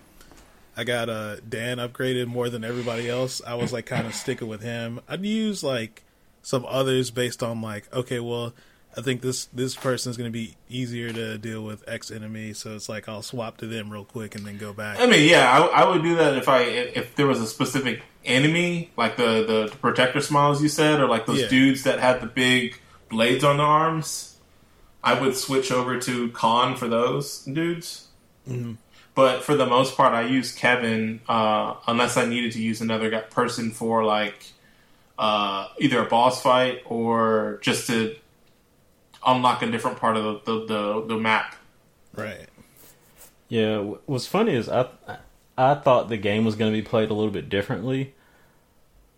I 0.75 0.83
got 0.83 1.09
uh, 1.09 1.37
Dan 1.47 1.77
upgraded 1.77 2.27
more 2.27 2.49
than 2.49 2.63
everybody 2.65 3.09
else, 3.09 3.41
I 3.45 3.55
was 3.55 3.71
like 3.71 3.85
kind 3.85 4.07
of 4.07 4.13
sticking 4.13 4.49
with 4.49 4.61
him. 4.61 4.99
I'd 5.07 5.23
use 5.23 5.63
like 5.63 6.03
some 6.41 6.65
others 6.67 7.11
based 7.11 7.41
on 7.41 7.61
like, 7.61 7.91
okay, 7.93 8.19
well, 8.19 8.53
I 8.97 9.01
think 9.01 9.21
this 9.21 9.45
this 9.53 9.75
person 9.75 10.09
is 10.09 10.17
going 10.17 10.29
to 10.29 10.33
be 10.37 10.55
easier 10.67 11.11
to 11.13 11.37
deal 11.37 11.63
with 11.63 11.83
X 11.87 12.09
enemy, 12.11 12.53
so 12.53 12.75
it's 12.75 12.89
like 12.89 13.07
I'll 13.07 13.21
swap 13.21 13.57
to 13.57 13.67
them 13.67 13.89
real 13.91 14.03
quick 14.05 14.35
and 14.35 14.45
then 14.45 14.57
go 14.57 14.73
back. 14.73 14.99
I 14.99 15.05
mean, 15.05 15.29
yeah, 15.29 15.49
I, 15.49 15.83
I 15.83 15.89
would 15.89 16.01
do 16.01 16.15
that 16.15 16.35
if 16.37 16.49
I 16.49 16.61
if 16.63 17.15
there 17.15 17.27
was 17.27 17.39
a 17.39 17.47
specific 17.47 18.01
enemy, 18.25 18.89
like 18.97 19.15
the 19.15 19.45
the 19.71 19.75
protector 19.79 20.21
smiles 20.21 20.61
you 20.61 20.69
said, 20.69 20.99
or 20.99 21.07
like 21.07 21.25
those 21.27 21.41
Yeah. 21.41 21.47
dudes 21.49 21.83
that 21.83 21.99
had 21.99 22.19
the 22.21 22.25
big 22.27 22.79
blades 23.09 23.43
on 23.43 23.57
their 23.57 23.65
arms. 23.65 24.37
I 25.03 25.19
would 25.19 25.35
switch 25.37 25.71
over 25.71 25.97
to 25.99 26.29
Khan 26.31 26.75
for 26.75 26.87
those 26.89 27.41
dudes. 27.45 28.07
But 29.15 29.43
for 29.43 29.55
the 29.55 29.65
most 29.65 29.95
part, 29.95 30.13
I 30.13 30.23
use 30.23 30.51
Kevin 30.51 31.21
uh, 31.29 31.75
unless 31.87 32.17
I 32.17 32.25
needed 32.25 32.53
to 32.53 32.61
use 32.61 32.81
another 32.81 33.17
person 33.29 33.71
for 33.71 34.03
like 34.03 34.43
uh, 35.17 35.67
either 35.79 36.01
a 36.01 36.05
boss 36.05 36.41
fight 36.41 36.81
or 36.85 37.59
just 37.61 37.87
to 37.87 38.15
unlock 39.25 39.61
a 39.61 39.69
different 39.71 39.97
part 39.97 40.17
of 40.17 40.23
the 40.45 40.59
the, 40.59 40.65
the, 40.65 41.05
the 41.07 41.17
map. 41.17 41.55
Right. 42.15 42.47
Yeah, 43.47 43.79
what's 44.05 44.27
funny 44.27 44.55
is 44.55 44.69
I 44.69 44.87
I 45.57 45.75
thought 45.75 46.09
the 46.09 46.17
game 46.17 46.45
was 46.45 46.55
going 46.55 46.71
to 46.71 46.77
be 46.77 46.87
played 46.87 47.09
a 47.09 47.13
little 47.13 47.31
bit 47.31 47.49
differently. 47.49 48.13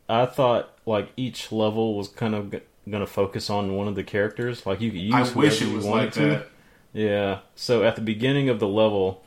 I 0.09 0.25
thought 0.25 0.77
like 0.85 1.09
each 1.17 1.51
level 1.51 1.95
was 1.97 2.07
kind 2.07 2.33
of 2.35 2.51
g- 2.51 2.61
going 2.89 3.01
to 3.01 3.07
focus 3.11 3.49
on 3.49 3.75
one 3.75 3.87
of 3.87 3.95
the 3.95 4.03
characters. 4.03 4.65
Like 4.65 4.81
you 4.81 4.91
could 4.91 4.99
use 5.01 5.13
I 5.13 5.33
wish 5.33 5.61
it 5.61 5.67
you 5.67 5.75
was 5.75 5.85
wanted 5.85 6.03
like 6.05 6.13
to. 6.13 6.25
that. 6.27 6.47
Yeah. 6.93 7.39
So 7.55 7.83
at 7.83 7.95
the 7.95 8.01
beginning 8.01 8.49
of 8.49 8.59
the 8.59 8.67
level, 8.67 9.23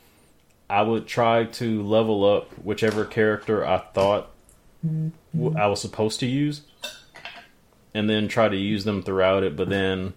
I 0.69 0.81
would 0.81 1.07
try 1.07 1.45
to 1.45 1.81
level 1.83 2.25
up 2.25 2.51
whichever 2.57 3.05
character 3.05 3.65
I 3.65 3.77
thought 3.77 4.29
w- 4.83 5.57
I 5.57 5.67
was 5.67 5.81
supposed 5.81 6.19
to 6.19 6.25
use, 6.27 6.61
and 7.93 8.09
then 8.09 8.27
try 8.27 8.49
to 8.49 8.57
use 8.57 8.83
them 8.83 9.01
throughout 9.01 9.43
it. 9.43 9.55
But 9.55 9.69
then 9.69 10.13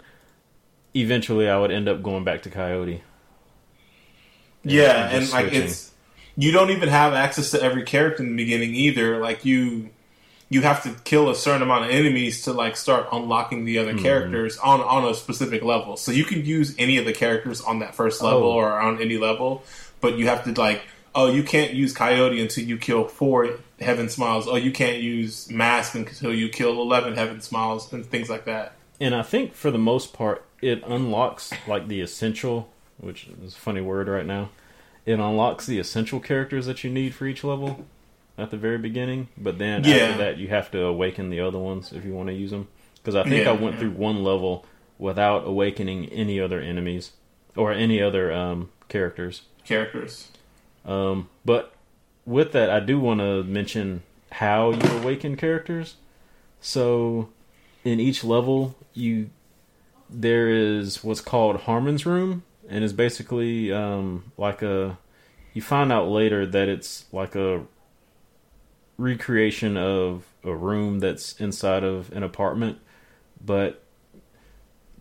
eventually, 1.01 1.49
I 1.49 1.59
would 1.59 1.71
end 1.71 1.89
up 1.89 2.03
going 2.03 2.25
back 2.25 2.43
to 2.43 2.51
Coyote. 2.51 3.03
Yeah, 4.65 5.07
and 5.09 5.23
and 5.25 5.31
like 5.33 5.47
switching. 5.47 5.63
it's 5.65 5.93
you 6.37 6.53
don't 6.53 6.71
even 6.71 6.89
have 6.89 7.15
access 7.15 7.51
to 7.53 7.63
every 7.63 7.83
character 7.85 8.23
in 8.23 8.31
the 8.31 8.37
beginning 8.45 8.75
either. 8.75 9.19
Like 9.21 9.45
you 9.45 9.91
you 10.51 10.63
have 10.63 10.83
to 10.83 10.91
kill 11.05 11.31
a 11.31 11.35
certain 11.35 11.63
amount 11.63 11.85
of 11.85 11.91
enemies 11.91 12.43
to 12.43 12.53
like 12.53 12.77
start 12.77 13.07
unlocking 13.13 13.65
the 13.65 13.77
Mm-hmm. 13.77 13.89
other 13.91 14.03
characters 14.03 14.59
on 14.59 14.81
on 14.81 15.05
a 15.05 15.15
specific 15.15 15.63
level. 15.63 15.97
So 15.97 16.13
you 16.13 16.25
can 16.25 16.45
use 16.45 16.75
any 16.79 16.99
of 16.99 17.05
the 17.07 17.13
characters 17.13 17.61
on 17.61 17.79
that 17.81 17.95
first 17.95 18.23
level 18.23 18.45
Oh. 18.45 18.53
or 18.57 18.73
on 18.79 19.01
any 19.01 19.17
level, 19.19 19.63
but 20.01 20.19
you 20.19 20.27
have 20.27 20.45
to 20.45 20.53
like 20.61 20.83
oh 21.15 21.31
you 21.31 21.43
can't 21.43 21.73
use 21.75 21.93
Coyote 21.95 22.41
until 22.41 22.65
you 22.65 22.77
kill 22.79 23.07
four 23.09 23.49
Heaven 23.81 24.09
Smiles. 24.09 24.49
Oh 24.49 24.57
you 24.57 24.73
can't 24.73 24.99
use 24.99 25.49
Mask 25.51 25.95
until 25.95 26.35
you 26.35 26.49
kill 26.49 26.81
eleven 26.83 27.15
Heaven 27.15 27.41
Smiles 27.41 27.93
and 27.93 28.05
things 28.05 28.29
like 28.29 28.45
that. 28.47 28.73
And 29.01 29.15
I 29.15 29.23
think 29.23 29.55
for 29.55 29.71
the 29.71 29.79
most 29.79 30.13
part, 30.13 30.45
it 30.61 30.83
unlocks 30.87 31.53
like 31.67 31.89
the 31.89 32.01
essential, 32.01 32.69
which 32.99 33.29
is 33.45 33.55
a 33.55 33.59
funny 33.59 33.81
word 33.81 34.09
right 34.09 34.27
now. 34.27 34.51
It 35.07 35.15
unlocks 35.15 35.67
the 35.67 35.79
essential 35.79 36.21
characters 36.21 36.67
that 36.67 36.85
you 36.85 36.91
need 36.91 37.15
for 37.15 37.27
each 37.27 37.43
level 37.45 37.87
at 38.37 38.51
the 38.51 38.57
very 38.57 38.79
beginning. 38.79 39.29
But 39.37 39.59
then 39.59 39.85
Yeah. 39.85 39.95
after 39.97 40.19
that, 40.19 40.39
you 40.39 40.49
have 40.49 40.71
to 40.73 40.85
awaken 40.85 41.31
the 41.31 41.41
other 41.41 41.59
ones 41.59 41.93
if 41.93 42.05
you 42.05 42.13
want 42.13 42.29
to 42.29 42.35
use 42.35 42.51
them. 42.51 42.69
Because 42.97 43.15
I 43.15 43.23
think 43.23 43.45
Yeah. 43.45 43.51
I 43.51 43.55
went 43.55 43.79
through 43.79 43.91
one 43.93 44.23
level 44.23 44.67
without 44.99 45.47
awakening 45.47 46.07
any 46.07 46.39
other 46.41 46.61
enemies 46.61 47.13
or 47.57 47.73
any 47.73 48.03
other 48.03 48.33
um, 48.33 48.69
characters. 48.89 49.43
Characters. 49.65 50.29
Um, 50.85 51.29
but 51.45 51.73
with 52.27 52.53
that, 52.53 52.69
I 52.69 52.81
do 52.81 52.99
want 53.01 53.21
to 53.21 53.43
mention 53.45 54.03
how 54.33 54.73
you 54.73 54.91
awaken 54.99 55.37
characters. 55.37 55.97
So, 56.61 57.29
in 57.85 58.01
each 58.01 58.25
level, 58.25 58.75
you 58.93 59.31
there 60.11 60.49
is 60.49 61.03
what's 61.05 61.21
called 61.21 61.61
Harman's 61.61 62.07
Room, 62.07 62.45
and 62.69 62.85
is 62.85 62.93
basically 62.93 63.73
um, 63.73 64.33
like 64.37 64.63
a. 64.63 64.99
You 65.55 65.63
find 65.63 65.91
out 65.91 66.09
later 66.09 66.47
that 66.47 66.69
it's 66.69 67.07
like 67.13 67.35
a 67.35 67.65
recreation 68.97 69.77
of 69.77 70.25
a 70.45 70.55
room 70.55 70.99
that's 71.01 71.41
inside 71.41 71.85
of 71.85 72.13
an 72.13 72.23
apartment, 72.23 72.79
but 73.45 73.83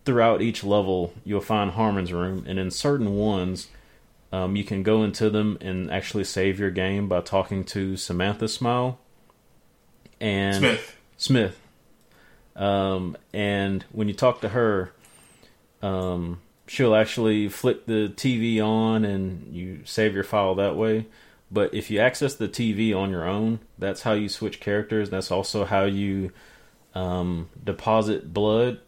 throughout 0.04 0.40
each 0.40 0.64
level, 0.64 1.12
you'll 1.24 1.40
find 1.40 1.72
Harman's 1.72 2.12
Room, 2.12 2.44
and 2.46 2.58
in 2.58 2.70
certain 2.70 3.16
ones, 3.16 3.68
um, 4.32 4.56
you 4.56 4.64
can 4.64 4.82
go 4.82 5.02
into 5.02 5.30
them 5.30 5.58
and 5.60 5.90
actually 5.90 6.24
save 6.24 6.58
your 6.58 6.70
game 6.70 7.08
by 7.08 7.20
talking 7.20 7.64
to 7.64 7.96
Samantha 7.96 8.48
Smile 8.48 8.98
and 10.20 10.56
Smith. 10.56 10.96
Smith. 11.16 11.60
Um, 12.56 13.16
and 13.32 13.84
when 13.92 14.08
you 14.08 14.14
talk 14.14 14.40
to 14.40 14.48
her, 14.50 14.92
um, 15.82 16.40
she'll 16.66 16.94
actually 16.94 17.48
flick 17.48 17.86
the 17.86 18.12
TV 18.14 18.62
on 18.62 19.04
and 19.04 19.54
you 19.54 19.80
save 19.84 20.14
your 20.14 20.24
file 20.24 20.54
that 20.56 20.76
way. 20.76 21.06
But 21.50 21.72
if 21.72 21.90
you 21.90 21.98
access 21.98 22.34
the 22.34 22.48
TV 22.48 22.94
on 22.94 23.10
your 23.10 23.26
own, 23.26 23.60
that's 23.78 24.02
how 24.02 24.12
you 24.12 24.28
switch 24.28 24.60
characters. 24.60 25.08
That's 25.08 25.30
also 25.30 25.64
how 25.64 25.84
you 25.84 26.30
um, 26.94 27.48
deposit 27.62 28.34
blood 28.34 28.80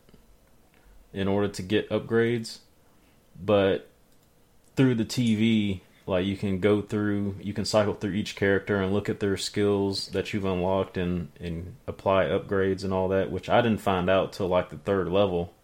in 1.12 1.26
order 1.26 1.48
to 1.48 1.62
get 1.62 1.88
upgrades. 1.90 2.58
But 3.42 3.88
through 4.76 4.96
the 4.96 5.04
TV, 5.06 5.80
like 6.06 6.26
you 6.26 6.36
can 6.36 6.60
go 6.60 6.82
through, 6.82 7.36
you 7.40 7.54
can 7.54 7.64
cycle 7.64 7.94
through 7.94 8.12
each 8.12 8.36
character 8.36 8.76
and 8.76 8.92
look 8.92 9.08
at 9.08 9.20
their 9.20 9.38
skills 9.38 10.08
that 10.08 10.32
you've 10.34 10.44
unlocked 10.44 10.98
and 10.98 11.28
and 11.40 11.76
apply 11.86 12.24
upgrades 12.24 12.84
and 12.84 12.92
all 12.92 13.08
that, 13.08 13.30
which 13.30 13.48
I 13.48 13.62
didn't 13.62 13.80
find 13.80 14.10
out 14.10 14.32
till 14.34 14.48
like 14.48 14.68
the 14.68 14.76
third 14.76 15.08
level. 15.08 15.54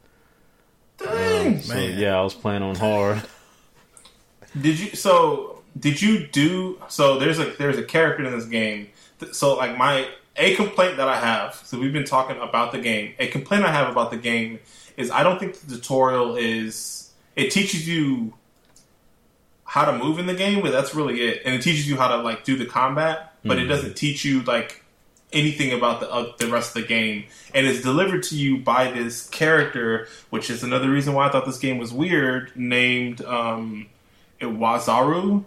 Dang. 0.98 1.60
So 1.60 1.74
Man. 1.74 1.98
yeah, 1.98 2.18
I 2.18 2.22
was 2.22 2.34
playing 2.34 2.62
on 2.62 2.74
hard. 2.74 3.22
Did 4.60 4.80
you 4.80 4.90
so 4.96 5.56
did 5.78 6.00
you 6.00 6.26
do 6.26 6.80
so 6.88 7.18
there's 7.18 7.38
a 7.38 7.52
there's 7.58 7.76
a 7.76 7.82
character 7.82 8.24
in 8.24 8.32
this 8.32 8.46
game. 8.46 8.88
th- 9.20 9.34
So 9.34 9.54
like 9.54 9.76
my 9.76 10.08
a 10.36 10.54
complaint 10.54 10.98
that 10.98 11.08
I 11.08 11.18
have, 11.18 11.54
so 11.54 11.78
we've 11.78 11.92
been 11.92 12.04
talking 12.04 12.38
about 12.40 12.72
the 12.72 12.78
game. 12.78 13.14
A 13.18 13.26
complaint 13.26 13.64
I 13.64 13.72
have 13.72 13.90
about 13.90 14.10
the 14.10 14.16
game 14.16 14.60
is 14.96 15.10
I 15.10 15.22
don't 15.22 15.38
think 15.38 15.58
the 15.60 15.76
tutorial 15.76 16.36
is 16.36 17.10
it 17.34 17.50
teaches 17.50 17.86
you 17.86 18.34
how 19.64 19.84
to 19.84 19.98
move 19.98 20.18
in 20.18 20.26
the 20.26 20.34
game, 20.34 20.62
but 20.62 20.72
that's 20.72 20.94
really 20.94 21.20
it. 21.20 21.42
And 21.44 21.54
it 21.54 21.62
teaches 21.62 21.88
you 21.88 21.96
how 21.96 22.08
to 22.08 22.18
like 22.18 22.44
do 22.44 22.56
the 22.56 22.66
combat, 22.66 23.34
but 23.44 23.58
it 23.58 23.62
hmm. 23.64 23.68
doesn't 23.68 23.96
teach 23.96 24.24
you 24.24 24.42
like 24.42 24.82
anything 25.36 25.72
about 25.72 26.00
the 26.00 26.10
uh, 26.10 26.32
the 26.38 26.48
rest 26.48 26.76
of 26.76 26.82
the 26.82 26.88
game. 26.88 27.24
And 27.54 27.66
it's 27.66 27.82
delivered 27.82 28.22
to 28.24 28.36
you 28.36 28.58
by 28.58 28.90
this 28.90 29.28
character, 29.28 30.08
which 30.30 30.50
is 30.50 30.62
another 30.62 30.90
reason 30.90 31.14
why 31.14 31.28
I 31.28 31.30
thought 31.30 31.46
this 31.46 31.58
game 31.58 31.78
was 31.78 31.92
weird. 31.92 32.52
Named 32.56 33.22
um, 33.24 33.88
Iwazaru. 34.40 35.44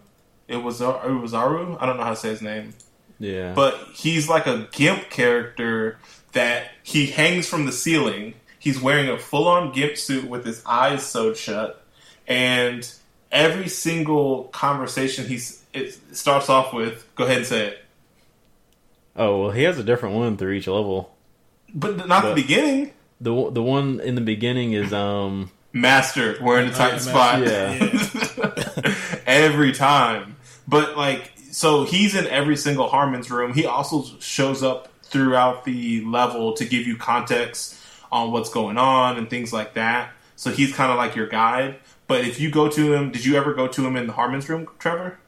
It 0.48 0.58
was 0.58 0.80
Iwazaru. 0.80 1.78
I 1.82 1.86
don't 1.86 1.98
know 1.98 2.04
how 2.04 2.12
to 2.12 2.16
say 2.16 2.30
his 2.30 2.42
name, 2.42 2.74
Yeah, 3.20 3.54
but 3.54 3.76
he's 3.94 4.28
like 4.30 4.48
a 4.48 4.68
gimp 4.72 5.10
character 5.10 5.98
that 6.32 6.72
he 6.84 7.08
hangs 7.08 7.48
from 7.48 7.66
the 7.66 7.72
ceiling. 7.72 8.36
He's 8.58 8.82
wearing 8.82 9.10
a 9.10 9.18
full 9.18 9.48
on 9.48 9.72
gimp 9.72 9.98
suit 9.98 10.28
with 10.28 10.46
his 10.46 10.64
eyes 10.66 11.06
sewed 11.06 11.38
shut, 11.38 11.84
and 12.28 12.92
every 13.32 13.70
single 13.70 14.46
conversation 14.46 15.28
he's 15.28 15.64
it 15.74 16.00
starts 16.16 16.50
off 16.50 16.74
with. 16.74 17.08
Go 17.16 17.26
ahead 17.26 17.38
and 17.38 17.46
say 17.46 17.68
it. 17.68 17.86
Oh 19.20 19.42
well, 19.42 19.52
he 19.52 19.64
has 19.64 19.78
a 19.78 19.84
different 19.84 20.16
one 20.16 20.38
through 20.38 20.54
each 20.54 20.68
level. 20.68 21.16
But 21.74 22.08
not 22.08 22.24
But- 22.24 22.30
the 22.36 22.42
beginning. 22.42 22.94
the 23.22 23.52
The 23.52 23.62
one 23.62 24.00
in 24.00 24.16
the 24.16 24.22
beginning 24.22 24.72
is 24.74 24.92
um 24.94 25.52
Master 25.74 26.36
wearing 26.42 26.70
the 26.70 26.74
tight 26.74 26.94
yeah, 26.94 26.98
spot. 26.98 27.42
yeah. 27.46 28.94
every 29.28 29.72
time. 29.72 30.36
But 30.68 30.98
like, 30.98 31.32
so 31.52 31.84
he's 31.84 32.16
in 32.16 32.26
every 32.28 32.56
single 32.58 32.88
Harman's 32.90 33.30
room. 33.30 33.54
He 33.54 33.66
also 33.66 34.04
shows 34.20 34.64
up 34.64 34.88
throughout 35.04 35.66
the 35.66 36.04
level 36.06 36.54
to 36.54 36.66
give 36.66 36.88
you 36.88 36.96
context 36.96 37.76
on 38.12 38.32
what's 38.32 38.50
going 38.50 38.78
on 38.78 39.18
and 39.18 39.30
things 39.30 39.52
like 39.54 39.74
that. 39.76 40.12
So 40.36 40.50
he's 40.52 40.74
kind 40.74 40.92
of 40.92 40.98
like 40.98 41.16
your 41.16 41.28
guide. 41.28 41.76
But 42.08 42.22
if 42.26 42.40
you 42.40 42.50
go 42.50 42.70
to 42.70 42.94
him, 42.94 43.12
did 43.12 43.26
you 43.26 43.36
ever 43.36 43.54
go 43.54 43.68
to 43.68 43.86
him 43.86 43.96
in 43.96 44.08
the 44.08 44.14
Harman's 44.14 44.50
room, 44.50 44.68
Trevor? 44.80 45.20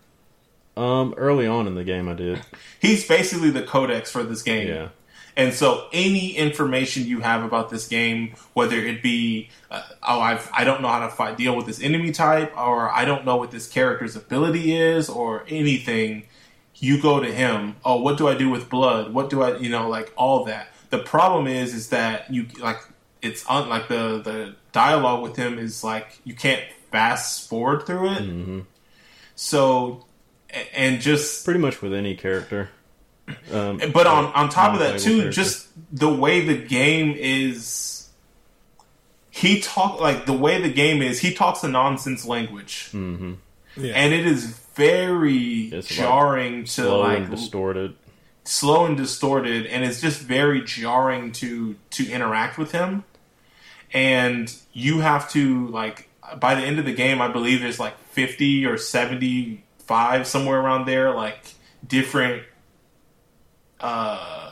Um 0.82 1.14
early 1.18 1.48
on 1.48 1.68
in 1.68 1.76
the 1.76 1.84
game 1.84 2.10
I 2.10 2.14
did. 2.14 2.42
He's 2.80 3.08
basically 3.08 3.52
the 3.52 3.64
codex 3.64 4.12
for 4.12 4.24
this 4.24 4.42
game. 4.42 4.68
Yeah. 4.68 4.90
And 5.38 5.54
so, 5.54 5.88
any 5.94 6.36
information 6.36 7.06
you 7.06 7.22
have 7.22 7.44
about 7.44 7.70
this 7.70 7.88
game, 7.88 8.36
whether 8.54 8.76
it 8.76 9.02
be, 9.02 9.50
uh, 9.70 9.82
oh, 10.04 10.20
I've, 10.20 10.50
I 10.54 10.66
don't 10.66 10.82
know 10.82 10.90
how 10.90 11.00
to 11.00 11.10
fight, 11.10 11.38
deal 11.38 11.56
with 11.56 11.66
this 11.68 11.82
enemy 11.82 12.12
type, 12.12 12.52
or 12.58 12.92
I 12.92 13.06
don't 13.06 13.26
know 13.26 13.38
what 13.38 13.50
this 13.50 13.70
character's 13.70 14.18
ability 14.18 14.76
is, 14.76 15.08
or 15.10 15.46
anything, 15.48 16.28
you 16.76 17.02
go 17.02 17.22
to 17.22 17.32
him. 17.32 17.78
Oh, 17.86 18.02
what 18.02 18.18
do 18.18 18.28
I 18.28 18.36
do 18.36 18.50
with 18.50 18.70
blood? 18.70 19.14
What 19.14 19.30
do 19.30 19.42
I, 19.42 19.58
you 19.58 19.70
know, 19.70 19.88
like 19.88 20.12
all 20.18 20.44
that. 20.46 20.68
The 20.90 21.00
problem 21.00 21.48
is, 21.48 21.74
is 21.74 21.90
that 21.90 22.30
you 22.34 22.48
like 22.60 22.80
it's 23.22 23.50
un, 23.50 23.70
like 23.70 23.88
the 23.88 24.22
the 24.22 24.56
dialogue 24.74 25.22
with 25.24 25.38
him 25.38 25.58
is 25.58 25.84
like 25.84 26.20
you 26.26 26.34
can't 26.34 26.64
fast 26.92 27.48
forward 27.48 27.86
through 27.86 28.12
it. 28.12 28.22
hmm 28.24 28.60
So, 29.36 30.06
and 30.74 31.02
just 31.02 31.46
Pretty 31.46 31.60
much 31.60 31.82
with 31.82 31.94
any 31.94 32.16
character. 32.16 32.70
Um, 33.52 33.80
but 33.94 34.08
on 34.08 34.26
on 34.34 34.50
top 34.50 34.74
of 34.74 34.80
that 34.80 35.00
too, 35.00 35.18
character. 35.20 35.32
just 35.32 35.68
the 35.92 36.10
way 36.14 36.42
the 36.42 36.58
game 36.58 37.16
is. 37.18 38.10
He 39.30 39.62
talk 39.62 40.02
like 40.02 40.26
the 40.26 40.34
way 40.34 40.62
the 40.62 40.72
game 40.72 41.02
is. 41.02 41.20
He 41.20 41.34
talks 41.34 41.64
a 41.64 41.70
nonsense 41.70 42.26
language, 42.26 42.90
hmm 42.92 43.34
Yeah. 43.78 43.94
and 43.94 44.14
it 44.14 44.26
is 44.26 44.46
very 44.76 45.70
It's 45.72 45.90
like 45.90 45.98
jarring 46.00 46.64
to 46.66 46.70
slow 46.72 47.00
like 47.02 47.20
and 47.20 47.30
distorted. 47.32 47.96
slow 48.44 48.86
and 48.86 48.98
distorted 48.98 49.66
and 49.68 49.84
it's 49.86 50.02
just 50.02 50.20
very 50.22 50.62
jarring 50.64 51.32
to 51.34 51.76
to 51.92 52.10
interact 52.10 52.58
with 52.58 52.72
him 52.72 53.04
and 53.94 54.54
you 54.74 55.00
have 55.00 55.30
to 55.32 55.68
like 55.68 56.10
by 56.40 56.56
the 56.56 56.62
end 56.62 56.80
of 56.80 56.86
the 56.86 56.94
game 56.94 57.22
i 57.22 57.28
believe 57.28 57.60
there's 57.62 57.80
like 57.80 57.98
50 58.12 58.66
or 58.66 58.78
75 59.92 60.28
somewhere 60.28 60.60
around 60.60 60.86
there 60.86 61.14
like 61.14 61.40
different 61.88 62.44
uh 63.80 64.52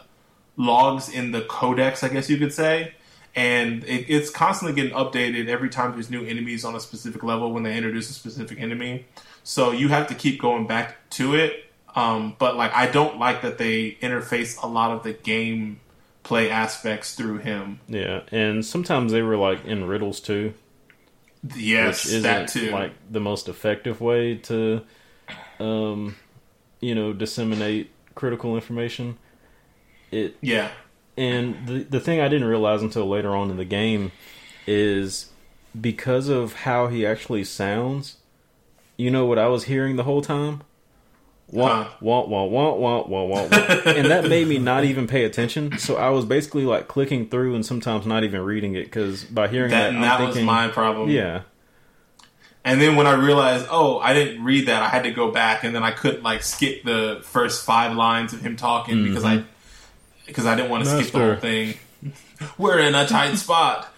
logs 0.57 1.09
in 1.09 1.31
the 1.31 1.41
codex 1.41 2.03
i 2.03 2.09
guess 2.09 2.29
you 2.29 2.37
could 2.37 2.53
say 2.53 2.93
and 3.35 3.83
it, 3.83 4.09
it's 4.09 4.29
constantly 4.29 4.75
getting 4.75 4.97
updated 4.97 5.47
every 5.47 5.69
time 5.69 5.91
there's 5.91 6.09
new 6.09 6.25
enemies 6.25 6.65
on 6.65 6.75
a 6.75 6.79
specific 6.79 7.23
level 7.23 7.51
when 7.53 7.63
they 7.63 7.75
introduce 7.77 8.09
a 8.09 8.13
specific 8.13 8.59
enemy 8.59 9.05
so 9.43 9.71
you 9.71 9.87
have 9.87 10.07
to 10.07 10.15
keep 10.15 10.41
going 10.41 10.67
back 10.67 11.09
to 11.09 11.35
it 11.35 11.65
um, 11.95 12.35
but 12.37 12.55
like 12.55 12.71
I 12.73 12.85
don't 12.85 13.17
like 13.17 13.41
that 13.41 13.57
they 13.57 13.97
interface 14.01 14.61
a 14.61 14.67
lot 14.67 14.91
of 14.91 15.01
the 15.03 15.13
game 15.13 15.79
play 16.21 16.51
aspects 16.51 17.15
through 17.15 17.39
him. 17.39 17.79
Yeah, 17.87 18.21
and 18.31 18.63
sometimes 18.63 19.11
they 19.11 19.23
were 19.23 19.35
like 19.37 19.65
in 19.65 19.85
riddles 19.85 20.19
too, 20.19 20.53
Yes, 21.55 22.05
which 22.05 22.13
isn't 22.13 22.23
that 22.23 22.49
too. 22.49 22.69
like 22.69 22.91
the 23.09 23.19
most 23.19 23.49
effective 23.49 24.01
way 24.01 24.35
to, 24.35 24.83
um, 25.59 26.15
you 26.81 26.95
know, 26.95 27.13
disseminate 27.13 27.91
critical 28.15 28.55
information. 28.55 29.17
It 30.11 30.35
yeah, 30.41 30.71
And 31.17 31.67
the 31.67 31.83
the 31.83 31.99
thing 31.99 32.19
I 32.19 32.27
didn't 32.27 32.47
realize 32.47 32.81
until 32.81 33.07
later 33.07 33.35
on 33.35 33.51
in 33.51 33.57
the 33.57 33.65
game 33.65 34.11
is 34.65 35.31
because 35.79 36.29
of 36.29 36.53
how 36.53 36.87
he 36.87 37.05
actually 37.05 37.43
sounds. 37.43 38.17
You 38.97 39.11
know 39.11 39.25
what 39.25 39.37
I 39.39 39.47
was 39.47 39.65
hearing 39.65 39.95
the 39.95 40.03
whole 40.03 40.21
time? 40.21 40.61
Wah, 41.51 41.83
Huh. 41.83 41.89
wah, 42.01 42.25
wah, 42.25 42.43
wah, 42.43 42.73
wah, 42.73 43.03
wah, 43.07 43.23
wah, 43.23 43.43
wah. 43.47 43.47
and 43.85 44.05
that 44.11 44.27
made 44.27 44.47
me 44.47 44.59
not 44.59 44.83
even 44.83 45.07
pay 45.07 45.23
attention. 45.23 45.77
So 45.79 45.95
I 45.95 46.09
was 46.09 46.25
basically 46.25 46.63
like 46.65 46.87
clicking 46.87 47.27
through 47.29 47.55
and 47.55 47.65
sometimes 47.65 48.05
not 48.05 48.23
even 48.23 48.41
reading 48.41 48.75
it 48.75 48.83
because 48.85 49.23
by 49.23 49.47
hearing 49.47 49.71
that 49.71 49.91
that, 49.93 49.99
that 50.01 50.17
thinking, 50.17 50.41
was 50.41 50.45
my 50.45 50.67
problem. 50.67 51.09
yeah, 51.09 51.43
And 52.65 52.81
then 52.81 52.95
when 52.95 53.07
I 53.07 53.13
realized, 53.13 53.67
oh, 53.69 53.99
I 53.99 54.13
didn't 54.13 54.43
read 54.43 54.67
that, 54.67 54.83
I 54.83 54.89
had 54.89 55.03
to 55.03 55.11
go 55.11 55.31
back, 55.31 55.63
and 55.63 55.73
then 55.73 55.83
I 55.83 55.91
couldn't 55.91 56.23
like 56.23 56.43
skip 56.43 56.83
the 56.83 57.21
first 57.23 57.65
five 57.65 57.95
lines 57.95 58.33
of 58.33 58.41
him 58.41 58.57
talking 58.57 58.95
mm-hmm. 58.95 59.07
because 59.07 59.23
I 59.23 59.43
because 60.25 60.45
I 60.45 60.55
didn't 60.55 60.69
want 60.69 60.83
to 60.83 60.89
skip 60.89 61.11
the 61.11 61.19
whole 61.19 61.35
thing. 61.35 61.75
We're 62.57 62.79
in 62.79 62.95
a 62.95 63.07
tight 63.07 63.35
spot, 63.35 63.91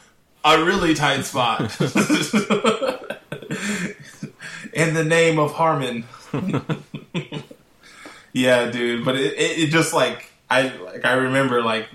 a 0.43 0.63
really 0.63 0.93
tight 0.93 1.25
spot. 1.25 1.59
in 4.73 4.93
the 4.93 5.03
name 5.03 5.39
of 5.39 5.53
Harman. 5.53 6.05
yeah, 8.33 8.71
dude. 8.71 9.05
But 9.05 9.15
it, 9.15 9.33
it, 9.33 9.59
it 9.59 9.67
just 9.69 9.93
like 9.93 10.31
I 10.49 10.69
like 10.77 11.05
I 11.05 11.13
remember 11.13 11.61
like 11.61 11.87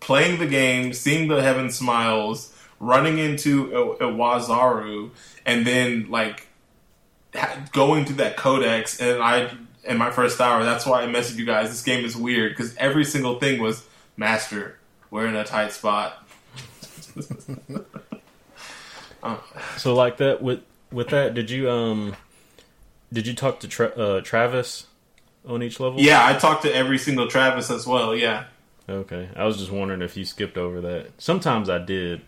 playing 0.00 0.38
the 0.38 0.46
game, 0.46 0.92
seeing 0.92 1.28
the 1.28 1.42
heaven 1.42 1.70
smiles, 1.70 2.51
running 2.82 3.16
into 3.18 3.72
a, 3.74 4.08
a 4.08 4.12
Wazaru, 4.12 5.10
and 5.46 5.64
then 5.66 6.10
like 6.10 6.48
ha- 7.34 7.64
going 7.72 8.04
to 8.06 8.12
that 8.14 8.36
codex. 8.36 9.00
And 9.00 9.22
I 9.22 9.50
in 9.84 9.96
my 9.96 10.10
first 10.10 10.40
hour, 10.40 10.64
that's 10.64 10.84
why 10.84 11.02
I 11.02 11.06
messaged 11.06 11.36
you 11.36 11.46
guys. 11.46 11.70
This 11.70 11.82
game 11.82 12.04
is 12.04 12.14
weird 12.16 12.52
because 12.52 12.76
every 12.76 13.04
single 13.04 13.38
thing 13.38 13.62
was 13.62 13.86
master. 14.16 14.78
We're 15.10 15.26
in 15.26 15.36
a 15.36 15.44
tight 15.44 15.72
spot. 15.72 16.18
So 19.76 19.94
like 19.94 20.16
that 20.16 20.42
with 20.42 20.62
with 20.90 21.10
that, 21.10 21.34
did 21.34 21.48
you 21.48 21.70
um 21.70 22.16
did 23.12 23.26
you 23.26 23.34
talk 23.34 23.60
to 23.60 23.68
Tra- 23.68 23.88
uh, 23.90 24.20
Travis 24.20 24.86
on 25.46 25.62
each 25.62 25.78
level? 25.78 26.00
Yeah, 26.00 26.26
I 26.26 26.32
talked 26.34 26.62
to 26.62 26.74
every 26.74 26.98
single 26.98 27.28
Travis 27.28 27.70
as 27.70 27.86
well. 27.86 28.16
Yeah. 28.16 28.44
Okay, 28.88 29.28
I 29.36 29.44
was 29.44 29.58
just 29.58 29.70
wondering 29.70 30.02
if 30.02 30.16
you 30.16 30.24
skipped 30.24 30.58
over 30.58 30.80
that. 30.80 31.10
Sometimes 31.18 31.70
I 31.70 31.78
did. 31.78 32.22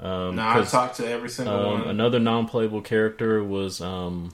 Um, 0.00 0.36
No, 0.36 0.42
I 0.42 0.54
'cause, 0.54 0.70
talked 0.70 0.96
to 0.98 1.08
every 1.08 1.28
single 1.28 1.54
um, 1.54 1.80
one. 1.80 1.88
another 1.90 2.18
non-playable 2.20 2.82
character 2.82 3.42
was 3.42 3.80
um, 3.80 4.32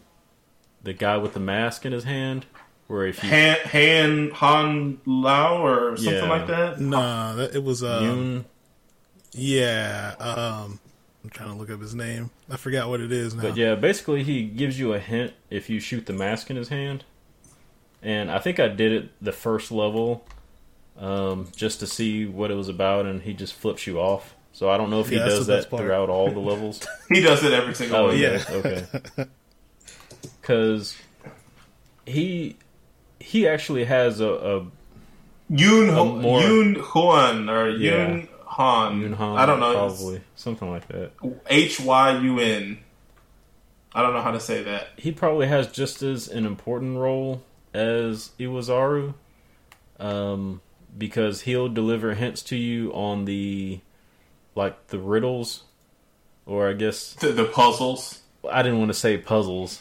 the 0.83 0.93
guy 0.93 1.17
with 1.17 1.33
the 1.35 1.41
mask 1.41 1.87
in 1.87 1.93
his 1.93 2.05
hand, 2.05 2.45
where 2.87 3.07
if 3.07 3.23
you 3.25 3.31
Han, 3.31 3.57
Han 3.73 4.31
Han 4.33 5.01
Lao 5.07 5.65
or 5.65 5.97
something 5.97 6.15
Yeah. 6.15 6.29
like 6.29 6.47
that. 6.49 6.81
Nah, 6.81 7.35
that, 7.35 7.55
it 7.55 7.65
was 7.65 7.83
uh, 7.83 8.01
Yoon, 8.03 8.45
yeah. 9.33 10.15
Um, 10.19 10.81
I'm 11.23 11.31
trying 11.31 11.49
to 11.51 11.55
look 11.57 11.71
up 11.71 11.81
his 11.81 11.95
name. 11.95 12.31
I 12.51 12.57
forgot 12.59 12.89
what 12.91 13.01
it 13.01 13.11
is 13.11 13.35
now. 13.35 13.43
but 13.43 13.57
yeah, 13.57 13.75
basically 13.75 14.23
he 14.23 14.45
gives 14.45 14.79
you 14.79 14.93
a 14.93 14.99
hint 14.99 15.33
if 15.49 15.71
you 15.71 15.81
shoot 15.81 16.05
the 16.07 16.13
mask 16.13 16.51
in 16.51 16.57
his 16.57 16.69
hand. 16.69 17.05
And 18.03 18.31
I 18.31 18.39
think 18.39 18.61
I 18.61 18.69
did 18.69 18.93
it 18.93 19.11
the 19.23 19.33
first 19.33 19.73
level, 19.73 20.27
um, 20.99 21.49
just 21.57 21.81
to 21.81 21.87
see 21.87 22.27
what 22.27 22.51
it 22.51 22.55
was 22.55 22.69
about, 22.69 23.07
and 23.07 23.23
he 23.23 23.33
just 23.33 23.55
flips 23.55 23.87
you 23.87 23.99
off. 23.99 24.34
So 24.55 24.71
I 24.71 24.77
don't 24.79 24.89
know 24.89 25.01
if 25.01 25.09
he 25.11 25.17
Yeah, 25.17 25.25
does 25.27 25.47
that 25.49 25.69
part. 25.69 25.83
throughout 25.83 26.09
all 26.09 26.31
the 26.31 26.39
levels. 26.41 26.81
He 27.11 27.21
does 27.21 27.43
it 27.45 27.53
every 27.53 27.75
single 27.75 27.99
Oh 27.99 28.07
one. 28.09 28.19
yeah, 28.19 28.43
yeah. 28.49 28.57
okay. 28.57 28.85
Because 30.41 30.97
he 32.07 32.57
he 33.19 33.49
actually 33.49 33.85
has 33.85 34.21
a, 34.21 34.29
a 34.29 34.61
Yoon 35.51 35.89
A 35.89 35.95
Ho- 35.95 36.17
more- 36.17 36.41
Yoon 36.41 36.77
Huan 36.77 37.49
or 37.49 37.69
Yeah. 37.71 37.93
Yoon 38.09 38.29
Han. 38.47 39.01
Yun 39.01 39.13
Han, 39.15 39.37
I 39.39 39.47
don't 39.47 39.59
know. 39.61 39.73
probably 39.73 40.21
something 40.37 40.71
like 40.71 40.87
that. 40.89 41.11
H 41.49 41.81
Y 41.81 42.19
U 42.23 42.39
N. 42.39 42.79
I 43.95 44.03
don't 44.03 44.13
know 44.13 44.23
how 44.23 44.33
to 44.33 44.41
say 44.41 44.63
that. 44.65 44.89
He 44.97 45.13
probably 45.13 45.47
has 45.49 45.67
just 45.69 46.03
as 46.03 46.29
an 46.29 46.47
important 46.47 46.99
role 46.99 47.43
as 47.73 48.31
Iwazaru, 48.41 49.15
um, 50.01 50.61
because 50.97 51.43
he'll 51.43 51.69
deliver 51.69 52.15
hints 52.15 52.43
to 52.43 52.57
you 52.57 52.93
on 52.93 53.25
the 53.25 53.81
like 54.55 54.89
the 54.89 54.99
riddles, 54.99 55.65
or 56.47 56.69
I 56.69 56.73
guess 56.75 57.15
The, 57.15 57.33
the 57.33 57.45
puzzles. 57.45 58.21
I 58.51 58.63
didn't 58.63 58.79
want 58.79 58.91
to 58.91 58.99
say 58.99 59.17
puzzles 59.19 59.81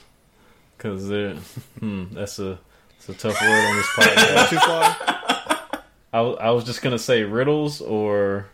because 0.78 1.08
hmm, 1.80 2.06
that's 2.14 2.40
a 2.40 2.60
that's 3.06 3.10
a 3.10 3.14
tough 3.14 3.42
word 3.42 3.66
on 3.66 3.76
this 3.78 3.88
podcast. 3.96 4.50
Too 4.50 4.58
far? 4.58 5.84
I, 6.14 6.20
I 6.20 6.52
was 6.52 6.64
just 6.64 6.82
gonna 6.82 7.00
say 7.00 7.24
riddles 7.24 7.82
or 7.82 8.48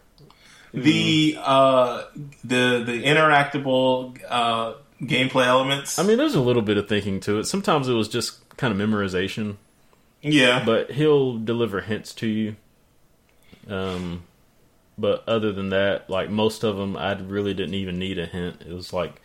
The 0.74 1.38
uh 1.40 2.04
the 2.44 2.84
the 2.86 3.04
interactable 3.04 4.20
uh 4.28 4.74
gameplay 5.02 5.46
elements. 5.48 6.00
I 6.00 6.04
mean, 6.04 6.18
there's 6.18 6.36
a 6.36 6.42
little 6.42 6.62
bit 6.62 6.78
of 6.78 6.88
thinking 6.88 7.20
to 7.22 7.40
it. 7.40 7.46
Sometimes 7.46 7.88
it 7.88 7.94
was 7.94 8.08
just 8.08 8.58
kind 8.58 8.74
of 8.80 8.90
memorization, 8.90 9.56
yeah. 10.22 10.64
but 10.66 10.92
he'll 10.92 11.38
deliver 11.38 11.82
hints 11.82 12.14
to 12.16 12.28
you. 12.28 12.56
Um, 13.68 14.24
but 15.00 15.24
other 15.28 15.52
than 15.52 15.70
that, 15.70 16.10
like 16.10 16.30
most 16.30 16.64
of 16.64 16.78
them, 16.78 16.98
I 16.98 17.14
really 17.14 17.54
didn't 17.54 17.76
even 17.76 17.98
need 18.00 18.20
a 18.20 18.26
hint. 18.26 18.62
It 18.68 18.74
was 18.74 18.92
like 18.94 19.22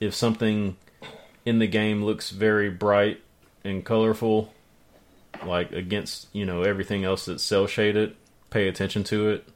if 0.00 0.14
something 0.14 0.76
in 1.44 1.58
the 1.58 1.66
game 1.66 2.04
looks 2.04 2.30
very 2.30 2.70
bright 2.70 3.20
and 3.64 3.84
colorful, 3.84 4.52
like 5.46 5.72
against 5.72 6.28
you 6.32 6.44
know 6.44 6.62
everything 6.62 7.04
else 7.04 7.26
that's 7.26 7.42
cel 7.42 7.66
shaded, 7.66 8.14
pay 8.50 8.68
attention 8.68 9.04
to 9.04 9.30
it, 9.30 9.48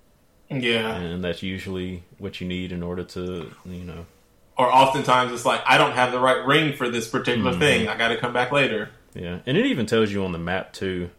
yeah. 0.50 0.96
and 0.96 1.22
that's 1.24 1.42
usually 1.42 2.02
what 2.18 2.40
you 2.40 2.46
need 2.46 2.72
in 2.72 2.82
order 2.82 3.02
to 3.04 3.50
you 3.64 3.84
know. 3.84 4.06
Or 4.58 4.72
oftentimes 4.72 5.32
it's 5.32 5.44
like 5.44 5.60
I 5.66 5.76
don't 5.78 5.92
have 5.92 6.12
the 6.12 6.20
right 6.20 6.44
ring 6.46 6.72
for 6.74 6.88
this 6.88 7.08
particular 7.08 7.50
Mm-hmm. 7.50 7.60
thing. 7.60 7.88
I 7.88 7.96
got 7.98 8.08
to 8.08 8.16
come 8.16 8.32
back 8.32 8.52
later. 8.52 8.88
Yeah, 9.14 9.40
and 9.46 9.56
it 9.56 9.66
even 9.66 9.86
tells 9.86 10.10
you 10.12 10.24
on 10.24 10.32
the 10.32 10.38
map 10.38 10.72
too. 10.72 11.10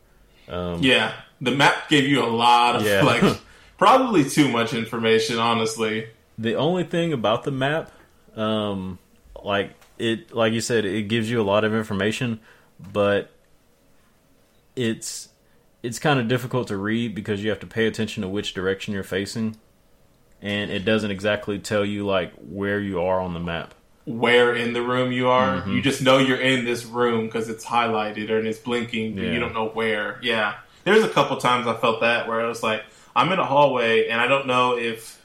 Um, 0.47 0.81
Yeah. 0.81 1.13
The 1.39 1.51
map 1.51 1.87
gave 1.89 2.05
you 2.05 2.23
a 2.23 2.25
lot 2.25 2.77
of 2.77 2.83
Yeah. 2.83 3.03
like 3.03 3.21
probably 3.77 4.27
too 4.29 4.49
much 4.51 4.73
information, 4.73 5.37
honestly. 5.39 6.07
The 6.37 6.55
only 6.55 6.83
thing 6.83 7.13
about 7.13 7.43
the 7.43 7.51
map, 7.51 7.91
um, 8.35 8.99
like 9.43 9.71
it, 9.97 10.33
like 10.33 10.53
you 10.53 10.61
said, 10.61 10.85
it 10.85 11.07
gives 11.07 11.29
you 11.29 11.41
a 11.41 11.43
lot 11.43 11.63
of 11.63 11.73
information, 11.73 12.39
but 12.91 13.31
it's 14.75 15.29
it's 15.83 15.99
kind 15.99 16.19
of 16.19 16.27
difficult 16.27 16.67
to 16.67 16.77
read 16.77 17.15
because 17.15 17.43
you 17.43 17.49
have 17.49 17.59
to 17.59 17.67
pay 17.67 17.87
attention 17.87 18.21
to 18.23 18.29
which 18.29 18.53
direction 18.53 18.93
you're 18.93 19.03
facing, 19.03 19.55
and 20.41 20.69
it 20.71 20.85
doesn't 20.85 21.11
exactly 21.11 21.59
tell 21.59 21.85
you 21.85 22.05
like 22.05 22.33
where 22.35 22.79
you 22.79 23.01
are 23.01 23.19
on 23.19 23.33
the 23.33 23.39
map. 23.39 23.73
Where 24.05 24.55
in 24.55 24.71
the 24.73 24.81
room 24.81 25.11
you 25.11 25.27
are, 25.27 25.57
Mm-hmm. 25.57 25.71
you 25.73 25.81
just 25.81 26.01
know 26.01 26.17
you're 26.17 26.39
in 26.39 26.63
this 26.65 26.85
room 26.85 27.25
because 27.25 27.49
it's 27.49 27.65
highlighted 27.65 28.31
and 28.31 28.47
it's 28.47 28.59
blinking, 28.59 29.15
but 29.15 29.23
Yeah. 29.25 29.31
you 29.33 29.39
don't 29.39 29.53
know 29.53 29.67
where. 29.69 30.19
Yeah, 30.21 30.55
there's 30.83 31.03
a 31.03 31.09
couple 31.09 31.37
times 31.37 31.67
I 31.67 31.73
felt 31.75 31.99
that 32.01 32.27
where 32.27 32.39
I 32.41 32.47
was 32.47 32.63
like, 32.63 32.83
I'm 33.17 33.31
in 33.31 33.39
a 33.39 33.45
hallway 33.45 34.09
and 34.09 34.21
I 34.21 34.27
don't 34.27 34.45
know 34.45 34.77
if 34.77 35.19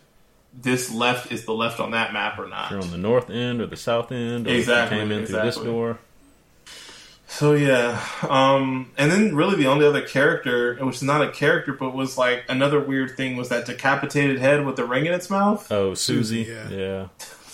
this 0.54 0.92
left 0.92 1.30
is 1.30 1.44
the 1.44 1.52
left 1.52 1.78
on 1.78 1.90
that 1.90 2.14
map 2.14 2.38
or 2.38 2.48
not. 2.48 2.66
If 2.66 2.70
you're 2.70 2.80
on 2.80 2.90
the 2.90 2.96
north 2.96 3.28
end 3.28 3.60
or 3.60 3.66
the 3.66 3.76
south 3.76 4.10
end, 4.10 4.46
or 4.46 4.50
Exactly, 4.50 4.98
came 4.98 5.12
in 5.12 5.26
through 5.26 5.42
this 5.42 5.56
door. 5.56 5.98
So 7.26 7.52
yeah, 7.52 8.02
um, 8.28 8.92
and 8.98 9.10
then 9.10 9.34
really 9.34 9.56
the 9.56 9.66
only 9.66 9.86
other 9.86 10.02
character, 10.02 10.76
which 10.76 10.96
is 10.96 11.02
not 11.02 11.22
a 11.22 11.30
character, 11.30 11.72
but 11.72 11.94
was 11.94 12.18
like 12.18 12.44
another 12.48 12.80
weird 12.80 13.16
thing, 13.16 13.36
was 13.36 13.50
that 13.50 13.66
decapitated 13.66 14.38
head 14.38 14.66
with 14.66 14.76
the 14.76 14.84
ring 14.84 15.06
in 15.06 15.12
its 15.12 15.30
mouth. 15.30 15.70
Oh, 15.70 15.94
Susie. 15.94 16.44
Susie, 16.44 16.52
yeah. 16.52 16.68
yeah. 16.70 17.08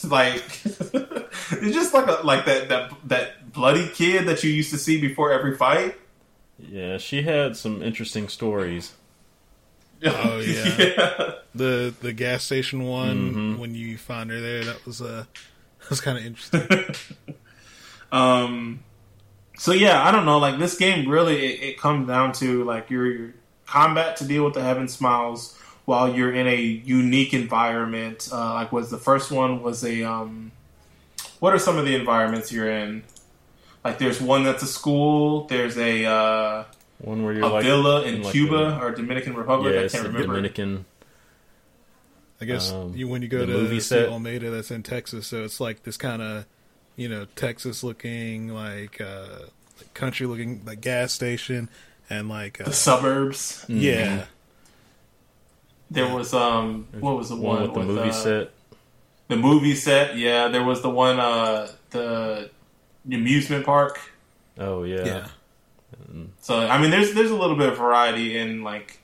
like 0.09 0.43
it's 0.64 1.74
just 1.74 1.95
like 1.95 2.09
a, 2.09 2.24
like 2.24 2.45
that 2.47 2.68
that 2.68 2.93
that 3.05 3.53
bloody 3.53 3.89
kid 3.89 4.26
that 4.26 4.43
you 4.43 4.51
used 4.51 4.70
to 4.70 4.78
see 4.78 5.01
before 5.01 5.32
every 5.32 5.57
fight. 5.57 5.97
Yeah, 6.59 6.99
she 6.99 7.22
had 7.22 7.57
some 7.57 7.82
interesting 7.82 8.28
stories. 8.28 8.95
Oh, 10.05 10.38
yeah. 10.46 10.76
yeah. 10.78 11.32
The 11.55 11.94
the 12.01 12.12
gas 12.12 12.44
station 12.44 12.84
one 12.84 13.34
Mhm. 13.34 13.59
when 13.59 13.74
you 13.74 13.96
find 13.99 14.30
her 14.30 14.40
there, 14.40 14.64
that 14.64 14.84
was 14.86 15.01
uh 15.03 15.24
that 15.80 15.90
was 15.90 16.01
kind 16.01 16.18
of 16.18 16.24
interesting. 16.24 16.94
Um. 18.12 18.80
So 19.59 19.72
yeah, 19.72 20.07
I 20.07 20.11
don't 20.12 20.24
know. 20.24 20.38
Like 20.38 20.59
this 20.59 20.78
game, 20.78 21.09
really, 21.09 21.44
it, 21.44 21.62
it 21.70 21.78
comes 21.78 22.07
down 22.07 22.32
to 22.34 22.64
like 22.64 22.88
your, 22.90 23.07
your 23.07 23.34
combat 23.66 24.16
to 24.18 24.24
deal 24.24 24.44
with 24.44 24.55
the 24.55 24.62
Heaven 24.62 24.88
Smiles 24.88 25.59
while 25.84 26.14
you're 26.14 26.32
in 26.32 26.46
a 26.46 26.57
unique 26.57 27.34
environment. 27.34 28.28
Uh, 28.32 28.55
like 28.55 28.72
was 28.72 28.90
the 28.90 28.99
first 28.99 29.30
one 29.30 29.62
was 29.62 29.84
a 29.84 30.05
um. 30.05 30.53
What 31.40 31.53
are 31.55 31.59
some 31.59 31.76
of 31.76 31.84
the 31.84 31.94
environments 31.96 32.51
you're 32.51 32.70
in? 32.70 33.03
Like 33.84 33.99
there's 33.99 34.20
one 34.20 34.42
that's 34.42 34.62
a 34.62 34.66
school. 34.66 35.46
There's 35.49 35.76
a 35.76 36.05
uh, 36.07 36.64
One 36.99 37.22
where 37.24 37.32
you're 37.32 37.44
a 37.44 37.49
like 37.49 37.64
villa 37.64 38.03
in, 38.03 38.16
in, 38.16 38.22
like, 38.22 38.32
Cuba 38.32 38.57
a- 38.57 38.78
or 38.84 38.90
Dominican 38.92 39.32
yeah, 39.34 39.38
Republic. 39.38 39.74
I 39.76 39.78
can't 39.88 39.92
the 39.92 39.99
remember. 40.11 40.26
Dominican. 40.34 40.84
I 42.40 42.44
guess 42.44 42.70
Um, 42.72 42.94
you 42.94 43.09
when 43.09 43.22
you 43.22 43.28
go 43.28 43.44
to 43.44 43.53
movie 43.53 43.80
see 43.80 43.88
set. 43.88 44.09
Almeida, 44.09 44.51
that's 44.51 44.70
in 44.70 44.82
Texas, 44.82 45.26
so 45.26 45.42
it's 45.44 45.61
like 45.61 45.82
this 45.84 45.96
kind 45.96 46.22
of 46.22 46.46
you 46.96 47.09
know 47.09 47.26
Texas 47.36 47.82
looking 47.84 48.49
like 48.49 49.01
uh 49.01 49.46
country 49.94 50.26
looking 50.26 50.62
like 50.64 50.80
gas 50.80 51.12
station 51.12 51.68
and 52.11 52.28
like 52.28 52.61
uh, 52.61 52.64
The 52.64 52.72
suburbs. 52.72 53.64
yeah 53.68 54.24
There 55.90 56.12
was 56.12 56.34
um, 56.34 56.86
what 57.01 57.16
was 57.16 57.28
the 57.28 57.36
one, 57.36 57.61
one 57.61 57.62
with 57.62 57.74
the 57.74 57.80
movie 57.94 58.09
uh, 58.11 58.12
set. 58.12 58.51
The 59.28 59.36
movie 59.36 59.74
set, 59.74 60.16
yeah. 60.16 60.49
There 60.49 60.62
was 60.64 60.80
the 60.82 60.90
one, 60.90 61.18
uh, 61.20 61.70
the 61.90 62.51
amusement 63.11 63.64
park. 63.66 63.99
Oh 64.59 64.82
yeah. 64.84 65.05
yeah 65.05 65.28
So 66.41 66.59
I 66.59 66.81
mean, 66.81 66.91
there's 66.91 67.15
there's 67.15 67.31
a 67.31 67.37
little 67.37 67.57
bit 67.57 67.69
of 67.69 67.79
variety 67.79 68.39
in 68.39 68.63
like 68.63 69.01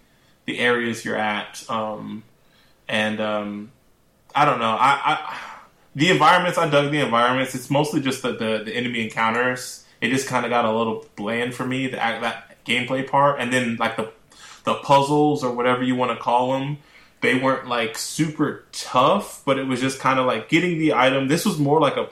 the 0.47 0.59
areas 0.59 1.05
you're 1.05 1.17
at, 1.17 1.65
um, 1.69 2.23
and 2.89 3.21
um, 3.21 3.73
I 4.35 4.45
don't 4.45 4.59
know. 4.59 4.77
I, 4.79 5.01
I 5.05 5.39
the 5.95 6.11
environments 6.11 6.59
I 6.59 6.69
dug 6.69 6.91
the 6.91 7.01
environments. 7.01 7.55
It's 7.55 7.71
mostly 7.71 8.01
just 8.01 8.23
the 8.23 8.33
the, 8.33 8.63
the 8.65 8.75
enemy 8.75 9.05
encounters. 9.05 9.85
It 10.01 10.11
just 10.11 10.27
kind 10.27 10.45
of 10.45 10.51
got 10.51 10.65
a 10.65 10.77
little 10.77 11.07
bland 11.17 11.55
for 11.55 11.67
me. 11.67 11.87
The 11.87 11.97
that 11.97 12.65
gameplay 12.65 13.07
part, 13.07 13.41
and 13.41 13.53
then 13.53 13.77
like 13.77 13.97
the 13.97 14.11
the 14.65 14.75
puzzles 14.75 15.45
or 15.45 15.53
whatever 15.53 15.83
you 15.83 15.95
want 15.95 16.17
to 16.17 16.23
call 16.23 16.53
them. 16.53 16.79
They 17.21 17.37
weren't 17.37 17.69
like 17.69 17.97
super 17.97 18.65
tough, 18.73 19.43
but 19.47 19.59
it 19.59 19.67
was 19.67 19.81
just 19.81 19.99
kind 19.99 20.19
of 20.19 20.27
like 20.27 20.51
getting 20.51 20.79
the 20.79 20.93
item. 20.93 21.29
This 21.29 21.47
was 21.47 21.59
more 21.59 21.81
like 21.81 21.97
a 21.97 22.09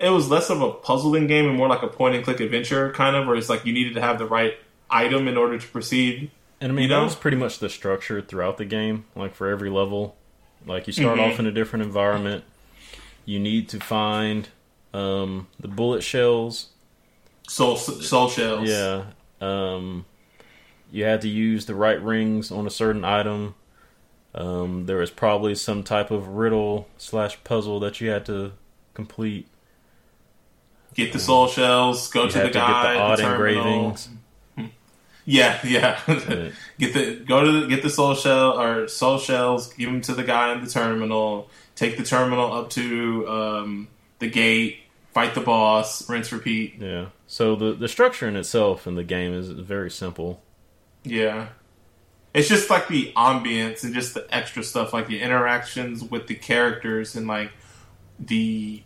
it 0.00 0.10
was 0.10 0.28
less 0.30 0.48
of 0.50 0.60
a 0.62 0.70
puzzling 0.72 1.26
game 1.26 1.46
and 1.46 1.56
more 1.56 1.68
like 1.68 1.82
a 1.82 1.88
point 1.88 2.14
and 2.14 2.24
click 2.24 2.40
adventure 2.40 2.92
kind 2.92 3.16
of 3.16 3.26
where 3.26 3.36
it's 3.36 3.48
like 3.48 3.64
you 3.64 3.72
needed 3.72 3.94
to 3.94 4.00
have 4.00 4.18
the 4.18 4.26
right 4.26 4.54
item 4.90 5.26
in 5.28 5.36
order 5.36 5.58
to 5.58 5.66
proceed 5.68 6.30
And 6.60 6.72
I 6.72 6.74
mean 6.74 6.84
You 6.84 6.96
that 6.96 7.02
was 7.02 7.14
pretty 7.14 7.36
much 7.36 7.58
the 7.58 7.68
structure 7.68 8.20
throughout 8.22 8.56
the 8.58 8.64
game. 8.64 9.04
Like 9.14 9.34
for 9.34 9.48
every 9.48 9.70
level, 9.70 10.16
like 10.66 10.86
you 10.86 10.92
start 10.92 11.18
Mhm. 11.18 11.32
off 11.32 11.38
in 11.40 11.46
a 11.46 11.52
different 11.52 11.84
environment. 11.84 12.44
You 13.24 13.38
need 13.38 13.68
to 13.70 13.80
find 13.80 14.48
um, 14.94 15.46
the 15.60 15.68
bullet 15.68 16.02
shells. 16.02 16.68
soul 17.46 17.76
soul 17.76 18.28
shells 18.28 18.68
Yeah. 18.68 19.04
Um, 19.40 20.04
you 20.90 21.04
had 21.04 21.20
to 21.20 21.28
use 21.28 21.66
the 21.66 21.74
right 21.74 22.00
rings 22.02 22.50
on 22.50 22.66
a 22.66 22.70
certain 22.70 23.04
item. 23.04 23.54
Um, 24.34 24.86
there 24.86 24.96
was 24.98 25.10
probably 25.10 25.54
some 25.54 25.82
type 25.82 26.10
of 26.10 26.28
riddle 26.28 26.88
slash 26.96 27.38
puzzle 27.44 27.80
that 27.80 28.00
you 28.00 28.08
had 28.10 28.24
to 28.26 28.52
complete. 28.94 29.46
Get 30.98 31.12
the 31.14 31.18
soul 31.18 31.46
shells 31.48 32.10
go 32.10 32.24
You 32.24 32.30
to 32.30 32.38
the 32.40 32.50
guy 32.50 32.50
get 32.50 32.82
the 32.82 32.88
at 32.88 32.96
odd 32.98 33.18
the 33.18 33.22
terminal. 33.22 33.66
engravings. 33.66 34.08
yeah 35.24 35.58
yeah 35.64 36.00
Yeah. 36.08 36.50
get 36.78 36.92
the 36.94 37.16
go 37.26 37.44
to 37.44 37.52
the, 37.60 37.66
get 37.68 37.82
the 37.82 37.90
soul 37.90 38.14
shell 38.14 38.60
or 38.60 38.88
soul 38.88 39.18
shells 39.18 39.72
give 39.74 39.90
them 39.90 40.00
to 40.02 40.14
the 40.14 40.24
guy 40.24 40.52
in 40.52 40.62
the 40.64 40.70
terminal 40.70 41.48
take 41.76 41.96
the 41.96 42.04
terminal 42.04 42.52
up 42.52 42.70
to 42.70 43.28
um, 43.28 43.88
the 44.18 44.28
gate 44.28 44.78
fight 45.14 45.34
the 45.34 45.40
boss 45.40 46.08
rinse 46.08 46.32
repeat 46.32 46.74
Yeah. 46.80 47.06
So 47.26 47.54
the 47.56 47.72
the 47.72 47.88
structure 47.88 48.26
in 48.28 48.36
itself 48.36 48.86
in 48.86 48.94
the 48.94 49.04
game 49.04 49.34
is 49.34 49.50
very 49.50 49.90
simple. 49.90 50.40
Yeah. 51.04 51.48
It's 52.34 52.48
just 52.48 52.70
like 52.70 52.88
the 52.88 53.12
ambience 53.16 53.84
and 53.84 53.92
just 53.94 54.14
the 54.14 54.26
extra 54.34 54.62
stuff, 54.62 54.92
like 54.92 55.08
the 55.08 55.20
interactions 55.20 56.02
with 56.04 56.26
the 56.26 56.34
characters 56.34 57.16
and 57.16 57.26
like 57.26 57.50
the 58.18 58.82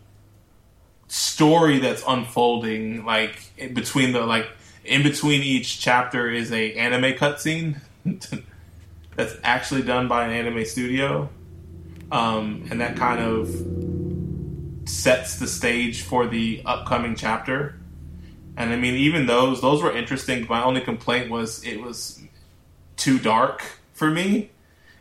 story 1.13 1.77
that's 1.77 2.03
unfolding. 2.07 3.05
Like 3.05 3.51
in 3.57 3.75
between 3.75 4.13
the 4.13 4.21
like 4.21 4.47
in 4.83 5.03
between 5.03 5.43
each 5.43 5.79
chapter 5.79 6.29
is 6.29 6.51
a 6.51 6.73
anime 6.73 7.13
cutscene 7.13 7.79
that's 9.15 9.35
actually 9.43 9.83
done 9.83 10.07
by 10.07 10.25
an 10.25 10.31
anime 10.31 10.65
studio, 10.65 11.29
um, 12.11 12.67
and 12.71 12.81
that 12.81 12.97
kind 12.97 13.21
of 13.21 14.89
sets 14.89 15.37
the 15.37 15.47
stage 15.47 16.01
for 16.01 16.25
the 16.27 16.63
upcoming 16.65 17.15
chapter. 17.15 17.79
And 18.57 18.71
I 18.71 18.75
mean, 18.75 18.95
even 18.95 19.27
those 19.27 19.61
those 19.61 19.83
were 19.83 19.95
interesting. 19.95 20.47
My 20.49 20.63
only 20.63 20.81
complaint 20.81 21.29
was 21.29 21.63
it 21.63 21.79
was 21.79 22.21
too 22.97 23.19
dark 23.19 23.63
for 23.93 24.09
me. 24.09 24.49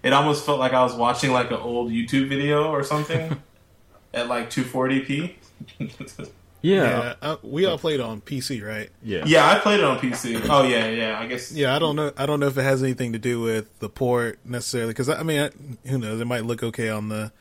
It 0.03 0.13
almost 0.13 0.45
felt 0.45 0.59
like 0.59 0.73
I 0.73 0.83
was 0.83 0.95
watching 0.95 1.33
like 1.33 1.51
an 1.51 1.59
old 1.59 1.91
YouTube 1.91 2.29
video 2.29 2.71
or 2.71 2.83
something 2.83 3.41
at 4.15 4.29
like 4.29 4.51
240p. 4.51 5.37
Yeah. 5.79 6.83
yeah 6.85 7.15
uh, 7.21 7.37
we 7.43 7.67
all 7.67 7.77
played 7.77 7.99
on 8.01 8.21
PC 8.21 8.65
right 8.65 8.89
Yeah. 9.03 9.25
yeah, 9.27 9.51
I 9.51 9.59
played 9.59 9.81
it 9.81 9.85
on 9.85 9.99
PC. 9.99 10.47
Oh 10.49 10.63
yeah, 10.63 10.89
yeah. 10.91 11.19
I 11.19 11.27
guess 11.27 11.51
yeah 11.53 11.75
I 11.75 11.79
don't 11.81 11.97
know 11.97 12.13
I 12.17 12.25
don't 12.27 12.39
know 12.39 12.47
if 12.47 12.57
it 12.57 12.63
has 12.63 12.83
anything 12.85 13.13
to 13.15 13.19
do 13.19 13.41
with 13.41 13.77
the 13.81 13.89
port 13.89 14.39
necessarily 14.45 14.91
because 14.93 15.09
I 15.09 15.23
mean 15.25 15.41
I, 15.41 15.89
who 15.89 15.99
knows 15.99 16.21
it 16.21 16.25
might 16.27 16.45
look 16.45 16.63
okay 16.63 16.89
on 16.89 17.09
the 17.09 17.33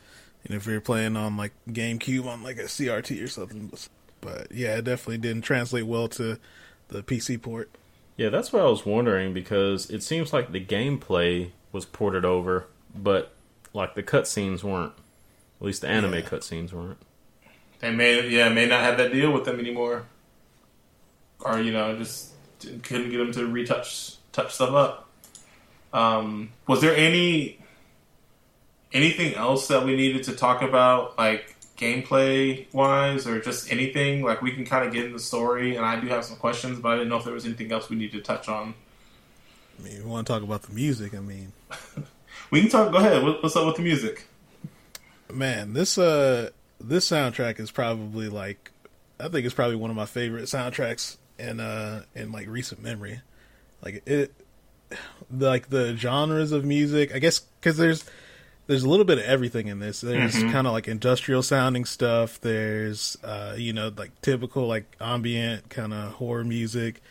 you 0.42 0.50
know 0.50 0.56
if 0.56 0.66
you're 0.66 0.80
playing 0.80 1.16
on 1.16 1.36
like 1.36 1.52
GameCube 1.70 2.26
on 2.26 2.42
like 2.42 2.56
a 2.58 2.64
CRT 2.64 3.22
or 3.22 3.28
something 3.28 3.72
but 4.20 4.50
yeah 4.50 4.76
it 4.78 4.84
definitely 4.84 5.18
didn't 5.18 5.42
translate 5.42 5.86
well 5.86 6.08
to 6.08 6.38
the 6.88 7.02
PC 7.04 7.40
port. 7.40 7.70
Yeah, 8.16 8.28
that's 8.28 8.52
what 8.52 8.60
I 8.62 8.66
was 8.66 8.84
wondering 8.84 9.32
because 9.32 9.88
it 9.88 10.02
seems 10.02 10.32
like 10.32 10.52
the 10.52 10.62
gameplay 10.64 11.50
was 11.72 11.84
ported 11.86 12.24
over, 12.24 12.66
but 12.94 13.32
like 13.72 13.94
the 13.94 14.02
cutscenes 14.02 14.62
weren't. 14.62 14.92
At 15.60 15.66
least 15.66 15.80
the 15.80 15.88
anime 15.88 16.14
Yeah. 16.14 16.20
cutscenes 16.22 16.72
weren't. 16.72 16.98
They 17.82 17.90
may 17.90 18.28
yeah 18.28 18.48
may 18.48 18.66
not 18.66 18.80
have 18.80 18.96
that 18.96 19.12
deal 19.12 19.30
with 19.32 19.44
them 19.44 19.58
anymore, 19.58 20.06
or 21.40 21.60
you 21.60 21.72
know 21.72 21.94
just 21.98 22.32
couldn't 22.82 23.10
get 23.10 23.18
them 23.18 23.32
to 23.32 23.46
retouch 23.46 24.16
touch 24.32 24.54
stuff 24.54 24.70
up. 24.70 25.08
Um, 25.92 26.52
was 26.66 26.80
there 26.80 26.96
any 26.96 27.58
anything 28.94 29.34
else 29.34 29.68
that 29.68 29.84
we 29.84 29.96
needed 29.96 30.22
to 30.24 30.32
talk 30.32 30.62
about, 30.62 31.18
like 31.18 31.54
gameplay 31.76 32.72
wise, 32.72 33.26
or 33.26 33.38
just 33.40 33.70
anything? 33.70 34.22
Like 34.22 34.40
we 34.40 34.52
can 34.52 34.64
kind 34.64 34.86
of 34.86 34.94
get 34.94 35.04
in 35.04 35.12
the 35.12 35.18
story, 35.18 35.76
and 35.76 35.84
I 35.84 36.00
do 36.00 36.06
have 36.06 36.24
some 36.24 36.36
questions, 36.36 36.78
but 36.78 36.92
I 36.92 36.94
didn't 36.94 37.10
know 37.10 37.18
if 37.18 37.24
there 37.24 37.34
was 37.34 37.44
anything 37.44 37.70
else 37.72 37.90
we 37.90 37.96
need 37.96 38.12
to 38.12 38.22
touch 38.22 38.48
on. 38.48 38.74
I 39.78 39.82
mean, 39.82 40.04
we 40.04 40.08
want 40.08 40.26
to 40.26 40.32
talk 40.32 40.42
about 40.42 40.62
the 40.62 40.72
music? 40.72 41.14
I 41.14 41.20
mean, 41.20 41.52
We 42.52 42.60
can 42.60 42.68
talk. 42.70 42.92
Go 42.92 42.98
ahead. 42.98 43.22
What, 43.22 43.42
what's 43.42 43.56
up 43.56 43.66
with 43.66 43.76
the 43.76 43.82
music? 43.82 44.28
man, 45.32 45.72
this 45.72 45.96
uh, 45.96 46.50
this 46.82 47.08
soundtrack 47.08 47.58
is 47.60 47.70
probably 47.70 48.28
like, 48.28 48.70
I 49.20 49.28
think 49.28 49.44
it's 49.46 49.54
probably 49.54 49.76
one 49.76 49.90
of 49.90 49.96
my 49.96 50.06
favorite 50.06 50.44
soundtracks 50.44 51.16
in 51.38 51.60
uh 51.60 52.02
in 52.14 52.32
like 52.32 52.46
recent 52.48 52.82
memory. 52.82 53.20
Like 53.82 54.02
it, 54.06 54.32
like 55.30 55.70
the 55.70 55.96
genres 55.96 56.52
of 56.52 56.64
music. 56.64 57.14
I 57.14 57.18
guess 57.18 57.40
because 57.40 57.76
there's 57.76 58.04
there's 58.66 58.84
a 58.84 58.88
little 58.88 59.04
bit 59.04 59.18
of 59.18 59.24
everything 59.24 59.66
in 59.68 59.80
this. 59.80 60.00
There's 60.00 60.34
Mhm. 60.36 60.52
kind 60.52 60.66
of 60.66 60.72
like 60.72 60.86
industrial 60.88 61.42
sounding 61.42 61.84
stuff. 61.84 62.40
There's 62.40 63.16
uh, 63.24 63.54
you 63.56 63.72
know, 63.72 63.92
like 63.96 64.10
typical 64.22 64.66
like 64.66 64.96
ambient 65.00 65.68
kind 65.70 65.92
of 65.92 66.12
horror 66.14 66.44
music, 66.44 67.02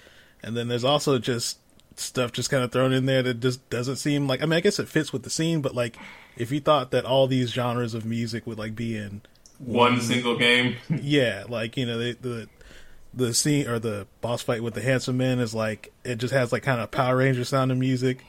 and 0.43 0.55
then 0.55 0.67
there's 0.67 0.83
also 0.85 1.17
just 1.19 1.57
stuff 1.97 2.31
just 2.31 2.49
kind 2.49 2.63
of 2.63 2.71
thrown 2.71 2.93
in 2.93 3.05
there 3.05 3.21
that 3.21 3.39
just 3.41 3.67
doesn't 3.69 3.97
seem 3.97 4.27
like. 4.27 4.41
I 4.41 4.45
mean, 4.45 4.57
I 4.57 4.61
guess 4.61 4.79
it 4.79 4.87
fits 4.87 5.11
with 5.11 5.23
the 5.23 5.29
scene, 5.29 5.61
but 5.61 5.75
like 5.75 5.97
if 6.37 6.51
you 6.51 6.59
thought 6.61 6.91
that 6.91 7.03
all 7.05 7.27
these 7.27 7.51
genres 7.51 7.93
of 7.93 8.05
music 8.05 8.47
would 8.47 8.57
like 8.57 8.75
be 8.75 8.95
in 8.95 9.21
One 9.65 10.01
single 10.01 10.37
game. 10.37 10.77
yeah, 11.01 11.43
like 11.47 11.77
you 11.77 11.85
know 11.85 11.97
the 11.97 12.13
the 12.13 12.49
the 13.13 13.33
scene 13.33 13.67
or 13.67 13.77
the 13.79 14.07
boss 14.21 14.41
fight 14.41 14.63
with 14.63 14.73
the 14.73 14.81
handsome 14.81 15.17
man 15.17 15.39
is 15.39 15.53
like 15.53 15.91
it 16.03 16.15
just 16.15 16.33
has 16.33 16.51
like 16.51 16.63
kind 16.63 16.81
of 16.81 16.91
Power 16.91 17.17
Ranger 17.17 17.43
sounding 17.43 17.79
music, 17.79 18.23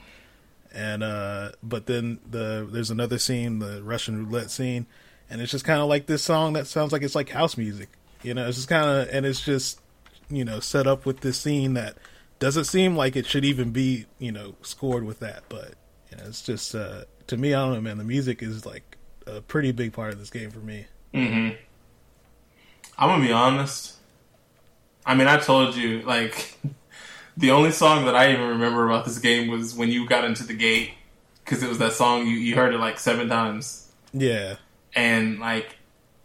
and 0.73 1.03
uh 1.03 1.51
but 1.63 1.85
then 1.85 2.19
the 2.29 2.67
there's 2.69 2.91
another 2.91 3.17
scene, 3.17 3.59
the 3.59 3.81
Russian 3.83 4.25
roulette 4.27 4.51
scene, 4.51 4.85
and 5.29 5.41
it's 5.41 5.51
just 5.51 5.65
kind 5.65 5.81
of 5.81 5.87
like 5.87 6.05
this 6.05 6.23
song 6.23 6.53
that 6.53 6.67
sounds 6.67 6.91
like 6.91 7.01
it's 7.01 7.15
like 7.15 7.29
house 7.29 7.57
music, 7.57 7.89
you 8.21 8.33
know. 8.33 8.47
It's 8.47 8.57
just 8.57 8.69
kind 8.69 8.85
of 8.87 9.07
and 9.09 9.25
it's 9.25 9.41
just 9.41 9.79
you 10.29 10.45
know 10.45 10.59
set 10.59 10.85
up 10.85 11.05
with 11.05 11.21
this 11.21 11.39
scene 11.39 11.73
that 11.73 11.97
doesn't 12.39 12.65
seem 12.65 12.95
like 12.95 13.15
it 13.15 13.25
should 13.25 13.45
even 13.45 13.71
be 13.71 14.05
you 14.19 14.31
know 14.31 14.55
scored 14.61 15.03
with 15.03 15.19
that, 15.19 15.43
but 15.49 15.73
you 16.11 16.17
know 16.17 16.25
it's 16.27 16.41
just 16.41 16.75
uh 16.75 17.05
to 17.27 17.37
me 17.37 17.53
I 17.53 17.65
don't 17.65 17.73
know 17.73 17.81
man 17.81 17.97
the 17.97 18.03
music 18.03 18.43
is 18.43 18.65
like 18.65 18.97
a 19.25 19.41
pretty 19.41 19.71
big 19.71 19.93
part 19.93 20.11
of 20.13 20.19
this 20.19 20.29
game 20.29 20.51
for 20.51 20.59
me. 20.59 20.85
Mm-hmm. 21.13 21.55
I'm 22.97 23.09
gonna 23.09 23.25
be 23.25 23.31
honest. 23.31 23.93
I 25.05 25.15
mean, 25.15 25.27
I 25.27 25.37
told 25.37 25.75
you 25.75 26.01
like 26.03 26.57
the 27.37 27.51
only 27.51 27.71
song 27.71 28.05
that 28.05 28.15
I 28.15 28.31
even 28.31 28.47
remember 28.49 28.85
about 28.87 29.05
this 29.05 29.19
game 29.19 29.49
was 29.49 29.75
when 29.75 29.89
you 29.89 30.07
got 30.07 30.23
into 30.23 30.43
the 30.43 30.53
gate 30.53 30.91
because 31.43 31.61
it 31.63 31.69
was 31.69 31.77
that 31.79 31.93
song 31.93 32.25
you 32.27 32.35
you 32.35 32.55
heard 32.55 32.73
it 32.73 32.79
like 32.79 32.99
seven 32.99 33.27
times, 33.29 33.91
Yeah. 34.13 34.55
and 34.95 35.39
like 35.39 35.75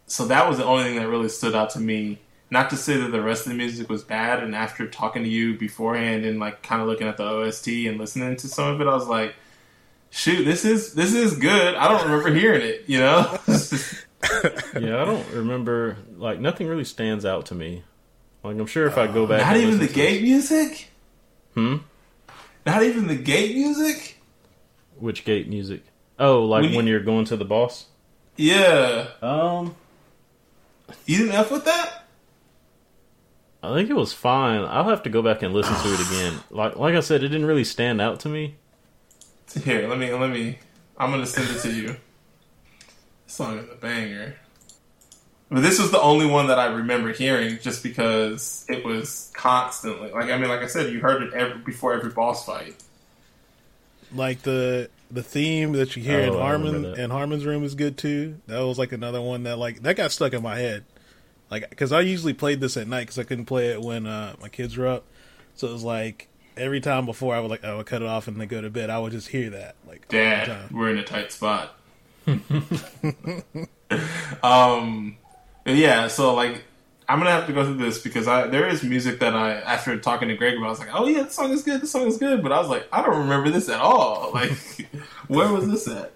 so 0.07 0.27
that 0.27 0.49
was 0.49 0.59
the 0.59 0.65
only 0.65 0.85
thing 0.85 0.97
that 0.97 1.09
really 1.09 1.29
stood 1.29 1.55
out 1.55 1.71
to 1.71 1.81
me. 1.81 2.21
Not 2.51 2.71
to 2.71 2.77
say 2.79 2.97
that 2.97 3.11
the 3.13 3.21
rest 3.21 3.45
of 3.45 3.53
the 3.53 3.59
music 3.59 3.91
was 3.91 4.03
bad, 4.03 4.43
and 4.43 4.55
after 4.55 4.87
talking 4.89 5.23
to 5.23 5.29
you 5.29 5.59
beforehand 5.59 6.25
and 6.25 6.39
like 6.41 6.63
kind 6.63 6.81
of 6.81 6.89
looking 6.89 7.07
at 7.07 7.19
the 7.19 7.25
OST 7.25 7.69
and 7.87 7.99
listening 7.99 8.37
to 8.37 8.49
some 8.49 8.69
of 8.73 8.81
it, 8.81 8.87
I 8.87 8.95
was 8.95 9.07
like, 9.07 9.35
"Shoot, 10.11 10.45
this 10.45 10.65
is 10.65 10.95
this 10.95 11.13
is 11.13 11.37
good." 11.37 11.75
I 11.75 11.89
don't 11.89 12.05
remember 12.11 12.33
hearing 12.33 12.63
it, 12.63 12.85
you 12.87 13.01
know. 13.01 13.39
yeah, 14.75 15.01
I 15.01 15.05
don't 15.05 15.29
remember. 15.33 15.97
Like 16.17 16.41
nothing 16.41 16.67
really 16.67 16.85
stands 16.85 17.25
out 17.25 17.47
to 17.47 17.55
me. 17.55 17.85
Like 18.43 18.57
I'm 18.59 18.67
sure 18.67 18.87
if 18.87 18.99
I 18.99 19.07
go 19.07 19.27
back, 19.27 19.43
Not 19.47 19.57
and 19.57 19.65
even 19.65 19.79
the 19.79 19.89
gate 19.93 20.23
music. 20.23 20.89
Hmm. 21.55 21.77
Not 22.67 22.83
even 22.83 23.07
the 23.07 23.17
gate 23.17 23.55
music. 23.57 24.17
Which 24.97 25.25
gate 25.25 25.49
music? 25.49 25.83
Oh, 26.19 26.45
like 26.45 26.63
When 26.63 26.75
when, 26.75 26.87
you- 26.87 26.95
you, 26.95 26.99
are 26.99 27.03
going 27.05 27.25
to 27.27 27.37
the 27.37 27.45
boss. 27.45 27.87
Yeah, 28.37 29.09
Um, 29.21 29.75
you 31.07 31.19
didn't 31.19 31.33
f 31.35 31.51
with 31.51 31.65
that. 31.65 32.05
I 33.63 33.75
think 33.75 33.91
it 33.91 33.97
was 33.97 34.13
fine. 34.13 34.61
I'll 34.63 34.89
have 34.89 35.03
to 35.05 35.11
go 35.11 35.23
back 35.23 35.43
and 35.43 35.53
listen 35.53 35.75
to 35.75 35.93
it 35.95 36.01
again. 36.07 36.41
Like 36.51 36.77
like 36.77 36.95
I 36.95 37.01
said, 37.01 37.23
it 37.25 37.29
didn't 37.29 37.47
really 37.47 37.65
stand 37.65 38.01
out 38.01 38.21
to 38.21 38.29
me. 38.29 38.55
Here, 39.65 39.89
let 39.89 39.99
me 39.99 40.13
let 40.13 40.31
me. 40.31 40.59
I'm 40.97 41.11
gonna 41.11 41.27
send 41.27 41.51
it 41.51 41.61
to 41.63 41.73
you. 41.73 41.97
This 43.29 43.35
song 43.35 43.59
is 43.59 43.71
a 43.71 43.75
banger. 43.75 44.37
But 45.51 45.61
this 45.61 45.79
was 45.79 45.91
the 45.91 46.01
only 46.01 46.25
one 46.25 46.47
that 46.47 46.59
I 46.59 46.65
remember 46.65 47.13
hearing, 47.13 47.59
just 47.61 47.83
because 47.83 48.65
it 48.71 48.87
was 48.87 49.31
constantly 49.35 50.11
like 50.11 50.31
I 50.31 50.39
mean, 50.39 50.49
like 50.49 50.61
I 50.63 50.67
said, 50.67 50.91
you 50.91 51.01
heard 51.01 51.23
it 51.23 51.35
every, 51.35 51.59
before 51.59 51.93
every 51.93 52.09
boss 52.09 52.47
fight. 52.47 52.75
like 54.15 54.41
the 54.43 54.89
the 55.11 55.23
theme 55.23 55.73
that 55.73 55.95
you 55.95 56.03
hear 56.03 56.21
in 56.21 56.31
Oh, 56.31 56.39
I 56.39 56.53
remember 56.53 56.81
Harman 56.81 57.01
and 57.01 57.13
Harman's 57.13 57.45
room 57.45 57.65
is 57.65 57.75
good 57.75 57.99
too. 57.99 58.37
That 58.47 58.61
was 58.61 58.79
like 58.79 58.93
another 58.93 59.21
one 59.21 59.43
that 59.43 59.59
like 59.59 59.83
that 59.83 59.97
got 59.97 60.11
stuck 60.11 60.33
in 60.33 60.43
my 60.43 60.57
head. 60.57 60.85
Like 61.51 61.69
because 61.69 61.93
I 61.93 62.01
usually 62.01 62.33
played 62.33 62.61
this 62.61 62.79
at 62.79 62.89
night 62.89 63.01
because 63.01 63.19
I 63.19 63.25
couldn't 63.25 63.45
play 63.45 63.73
it 63.73 63.83
when 63.83 64.07
uh, 64.07 64.37
my 64.41 64.49
kids 64.49 64.79
were 64.79 64.87
up. 64.87 65.05
So 65.55 65.69
it 65.69 65.73
was 65.73 65.85
like 65.85 66.29
every 66.57 66.81
time 66.81 67.05
before 67.05 67.35
I 67.35 67.41
would 67.41 67.51
like 67.51 67.63
I 67.63 67.75
would 67.75 67.85
cut 67.85 68.01
it 68.01 68.09
off 68.09 68.27
and 68.27 68.41
then 68.41 68.49
go 68.49 68.63
to 68.63 68.71
bed. 68.71 68.89
I 68.89 68.99
would 68.99 69.13
just 69.13 69.29
hear 69.29 69.51
that 69.51 69.77
like 69.87 70.07
all 70.11 70.19
Dad, 70.19 70.71
we're 70.71 70.89
in 70.89 70.97
a 70.97 71.05
tight 71.05 71.31
spot. 71.31 71.78
um, 74.43 75.17
yeah. 75.65 76.09
So 76.09 76.35
like, 76.35 76.65
I'm 77.09 77.19
gonna 77.19 77.31
have 77.31 77.47
to 77.47 77.53
go 77.53 77.65
through 77.65 77.79
this 77.79 78.03
because 78.03 78.29
I 78.29 78.49
there 78.49 78.69
is 78.69 78.83
music 78.83 79.21
that 79.21 79.35
I 79.35 79.55
after 79.55 79.99
talking 79.99 80.29
to 80.29 80.37
Greg 80.37 80.57
about, 80.57 80.67
I 80.67 80.71
was 80.71 80.79
like, 80.79 80.91
oh 80.93 81.07
yeah, 81.07 81.23
this 81.23 81.35
song 81.35 81.51
is 81.53 81.63
good. 81.63 81.81
This 81.81 81.91
song 81.91 82.07
is 82.07 82.19
good. 82.19 82.43
But 82.43 82.53
I 82.53 82.59
was 82.59 82.69
like, 82.69 82.87
I 82.93 83.03
don't 83.03 83.19
remember 83.19 83.51
this 83.51 83.69
at 83.69 83.81
all. 83.81 84.31
Like, 84.35 84.53
where 85.27 85.51
was 85.53 85.69
this 85.69 85.89
at? 85.89 86.13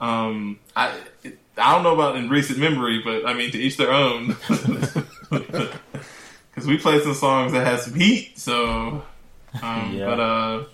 Um, 0.00 0.58
I 0.74 0.98
I 1.58 1.74
don't 1.74 1.82
know 1.82 1.94
about 1.94 2.16
in 2.16 2.28
recent 2.28 2.58
memory, 2.58 3.02
but 3.04 3.26
I 3.26 3.34
mean 3.34 3.50
to 3.52 3.58
each 3.58 3.76
their 3.76 3.92
own. 3.92 4.36
Because 6.54 6.68
we 6.68 6.76
played 6.76 7.02
some 7.02 7.14
songs 7.14 7.52
that 7.52 7.66
had 7.66 7.80
some 7.80 7.94
heat, 7.94 8.38
so. 8.38 9.02
Um, 9.62 9.94
Yeah. 9.94 10.04
But 10.04 10.20
uh. 10.20 10.64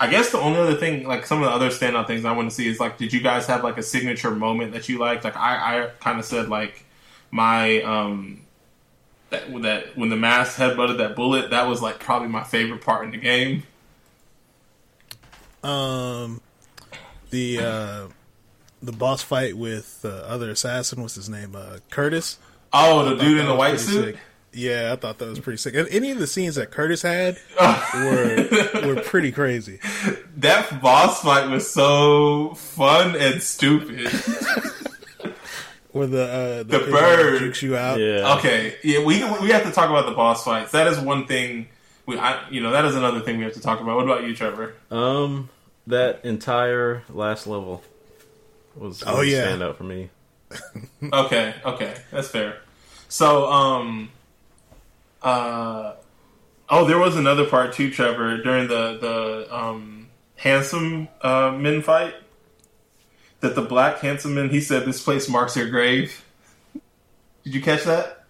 I 0.00 0.08
guess 0.08 0.30
the 0.30 0.38
only 0.38 0.58
other 0.58 0.76
thing, 0.76 1.06
like 1.06 1.26
some 1.26 1.42
of 1.42 1.44
the 1.44 1.50
other 1.50 1.68
standout 1.68 2.06
things 2.06 2.24
I 2.24 2.32
want 2.32 2.48
to 2.48 2.54
see 2.54 2.66
is 2.66 2.80
like, 2.80 2.96
did 2.96 3.12
you 3.12 3.20
guys 3.20 3.46
have 3.46 3.62
like 3.62 3.76
a 3.76 3.82
signature 3.82 4.30
moment 4.30 4.72
that 4.72 4.88
you 4.88 4.98
liked? 4.98 5.24
Like 5.24 5.36
I, 5.36 5.82
I 5.82 5.86
kind 6.00 6.18
of 6.18 6.24
said 6.24 6.48
like 6.48 6.84
my 7.30 7.82
um 7.82 8.40
that 9.28 9.52
that 9.62 9.98
when 9.98 10.08
the 10.08 10.16
mask 10.16 10.56
headbutted 10.58 10.96
that 10.98 11.16
bullet, 11.16 11.50
that 11.50 11.68
was 11.68 11.82
like 11.82 12.00
probably 12.00 12.28
my 12.28 12.42
favorite 12.42 12.80
part 12.80 13.04
in 13.04 13.10
the 13.10 13.18
game. 13.18 13.64
Um, 15.62 16.40
the 17.28 17.58
uh, 17.58 18.08
the 18.82 18.92
boss 18.92 19.22
fight 19.22 19.56
with 19.56 20.00
the 20.00 20.26
other 20.26 20.50
assassin. 20.50 21.02
What's 21.02 21.16
his 21.16 21.28
name? 21.28 21.54
Uh, 21.54 21.78
Curtis. 21.90 22.38
Oh, 22.72 23.04
the 23.04 23.16
dude 23.22 23.38
in 23.38 23.46
the 23.46 23.54
white 23.54 23.78
suit. 23.78 24.14
sick. 24.14 24.16
Yeah, 24.52 24.92
I 24.92 24.96
thought 24.96 25.18
that 25.18 25.28
was 25.28 25.38
pretty 25.38 25.58
sick. 25.58 25.74
And 25.76 25.88
any 25.90 26.10
of 26.10 26.18
the 26.18 26.26
scenes 26.26 26.56
that 26.56 26.70
Curtis 26.72 27.02
had 27.02 27.38
were 27.94 28.48
were 28.86 29.00
pretty 29.02 29.32
crazy. 29.32 29.78
That 30.40 30.80
boss 30.80 31.20
fight 31.22 31.50
was 31.50 31.70
so 31.70 32.54
fun 32.54 33.14
and 33.14 33.42
stupid. 33.42 34.08
Where 35.92 36.06
the 36.06 36.22
uh, 36.24 36.62
The 36.62 36.78
kid 36.78 36.90
bird. 36.90 37.38
jukes 37.40 37.62
you 37.62 37.76
out. 37.76 37.98
Yeah. 37.98 38.36
Okay, 38.38 38.76
yeah, 38.82 39.04
we 39.04 39.16
we 39.42 39.50
have 39.50 39.64
to 39.64 39.70
talk 39.72 39.90
about 39.90 40.06
the 40.06 40.14
boss 40.14 40.44
fights. 40.44 40.70
That 40.72 40.86
is 40.86 40.98
one 40.98 41.26
thing. 41.26 41.68
We, 42.06 42.16
I, 42.18 42.48
you 42.48 42.60
know, 42.62 42.70
that 42.70 42.84
is 42.86 42.94
another 42.96 43.20
thing 43.20 43.38
we 43.38 43.44
have 43.44 43.52
to 43.54 43.60
talk 43.60 43.80
about. 43.80 43.96
What 43.96 44.04
about 44.04 44.24
you, 44.24 44.34
Trevor? 44.34 44.74
Um, 44.90 45.50
that 45.86 46.24
entire 46.24 47.02
last 47.10 47.46
level 47.46 47.82
was 48.76 49.02
Oh, 49.06 49.20
a 49.20 49.24
yeah. 49.24 49.46
standout 49.48 49.76
for 49.76 49.84
me. 49.84 50.10
okay, 51.12 51.54
okay, 51.64 51.94
that's 52.10 52.28
fair. 52.28 52.58
So, 53.08 53.50
um, 53.50 54.10
uh, 55.22 55.94
oh, 56.68 56.84
there 56.84 56.98
was 56.98 57.16
another 57.16 57.46
part 57.46 57.72
too, 57.72 57.90
Trevor, 57.90 58.38
during 58.42 58.68
the 58.68 58.98
the 58.98 59.54
um 59.56 60.08
handsome 60.36 61.08
uh, 61.22 61.52
men 61.52 61.82
fight. 61.82 62.14
That 63.40 63.54
the 63.54 63.62
black 63.62 64.00
handsome 64.00 64.34
men, 64.34 64.50
he 64.50 64.60
said, 64.60 64.84
this 64.84 65.02
place 65.02 65.26
marks 65.26 65.56
your 65.56 65.70
grave. 65.70 66.24
Did 67.42 67.54
you 67.54 67.62
catch 67.62 67.84
that? 67.84 68.26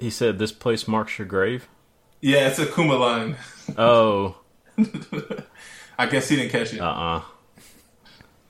He 0.00 0.10
said, 0.10 0.40
"This 0.40 0.50
place 0.50 0.88
marks 0.88 1.16
your 1.16 1.28
grave." 1.28 1.68
Yeah, 2.20 2.48
it's 2.48 2.58
a 2.58 2.66
Kuma 2.66 2.94
line. 2.96 3.36
Oh, 3.78 4.36
I 5.98 6.06
guess 6.06 6.28
he 6.28 6.34
didn't 6.34 6.50
catch 6.50 6.74
it. 6.74 6.80
uh, 6.80 6.86
uh 6.90 7.22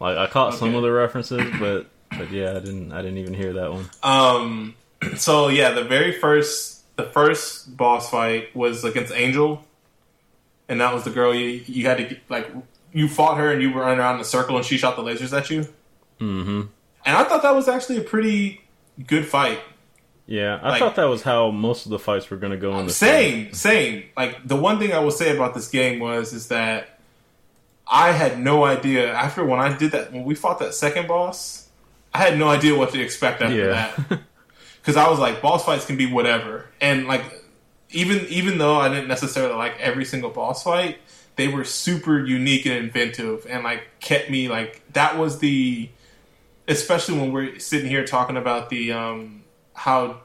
Like 0.01 0.17
I 0.17 0.27
caught 0.29 0.55
some 0.55 0.75
of 0.75 0.83
the 0.83 0.91
references, 0.91 1.43
but 1.61 1.89
but 2.17 2.31
yeah, 2.31 2.53
I 2.53 2.61
didn't. 2.61 2.93
I 2.93 3.03
didn't 3.03 3.19
even 3.19 3.35
hear 3.35 3.53
that 3.55 3.71
one. 3.71 3.91
Um, 4.03 4.75
so 5.17 5.49
yeah, 5.49 5.73
the 5.73 5.85
very 5.85 6.13
first, 6.13 6.72
the 7.05 7.11
first 7.11 7.77
boss 7.77 8.11
fight 8.11 8.55
was 8.55 8.85
against 8.85 9.13
Angel, 9.13 9.65
and 10.69 10.81
that 10.81 10.93
was 10.95 11.05
the 11.05 11.11
girl 11.11 11.35
you 11.35 11.63
you 11.67 11.87
had 11.87 11.99
to 11.99 12.17
like 12.29 12.51
you 12.93 13.09
fought 13.09 13.39
her 13.39 13.51
and 13.51 13.63
you 13.63 13.73
were 13.73 13.81
running 13.83 13.99
around 13.99 14.17
in 14.17 14.21
a 14.21 14.25
circle 14.25 14.57
and 14.57 14.65
she 14.67 14.77
shot 14.77 14.97
the 14.97 15.03
lasers 15.03 15.37
at 15.37 15.49
you. 15.51 15.63
Mm-hmm. 16.21 16.61
And 17.05 17.17
I 17.17 17.25
thought 17.25 17.43
that 17.43 17.55
was 17.55 17.67
actually 17.69 17.97
a 17.99 18.03
pretty 18.03 18.61
good 19.07 19.27
fight. 19.27 19.59
Yeah, 20.27 20.61
I 20.63 20.69
Like- 20.71 20.79
thought 20.79 20.97
that 20.97 21.05
was 21.09 21.23
how 21.23 21.51
most 21.51 21.85
of 21.87 21.91
the 21.91 21.99
fights 21.99 22.31
were 22.31 22.37
going 22.37 22.53
to 22.53 22.59
go 22.59 22.79
in 22.79 22.87
the 22.87 22.93
Same, 22.93 23.53
same. 23.55 24.05
Like 24.17 24.47
the 24.47 24.57
one 24.57 24.79
thing 24.79 24.93
I 24.93 24.99
will 25.01 25.11
say 25.11 25.35
about 25.35 25.55
this 25.55 25.69
game 25.69 25.99
was 26.01 26.33
is 26.33 26.49
that 26.49 27.01
I 27.87 28.13
had 28.13 28.39
no 28.39 28.65
idea 28.65 29.13
after 29.13 29.45
when 29.45 29.59
I 29.59 29.77
did 29.77 29.93
that 29.93 30.13
when 30.13 30.25
we 30.25 30.35
fought 30.35 30.59
that 30.61 30.75
second 30.75 31.09
boss, 31.09 31.69
I 32.15 32.19
had 32.19 32.39
no 32.39 32.49
idea 32.49 32.77
what 32.77 32.93
to 32.93 33.01
expect 33.01 33.43
after 33.43 33.57
Yeah. 33.57 33.91
that. 34.09 34.21
Because 34.83 34.97
I 34.97 35.09
was 35.09 35.21
like, 35.21 35.41
boss 35.41 35.65
fights 35.65 35.87
can 35.87 35.97
be 35.97 36.07
whatever, 36.07 36.67
and 36.81 37.07
like 37.07 37.23
even 37.91 38.27
even 38.27 38.59
though 38.59 38.77
I 38.77 38.89
didn't 38.89 39.09
necessarily 39.09 39.55
like 39.55 39.79
every 39.79 40.05
single 40.05 40.31
boss 40.31 40.65
fight, 40.65 40.99
they 41.37 41.49
were 41.49 41.65
super 41.65 42.25
unique 42.25 42.67
and 42.67 42.75
inventive, 42.75 43.47
and 43.49 43.63
like 43.63 43.89
kept 44.01 44.29
me 44.29 44.49
like 44.49 44.83
that 44.93 45.17
was 45.17 45.39
the 45.39 45.89
especially 46.69 47.19
when 47.19 47.33
we're 47.33 47.59
sitting 47.59 47.89
here 47.89 48.05
talking 48.05 48.37
about 48.37 48.71
the 48.71 48.93
um 48.93 49.43
how 49.75 50.21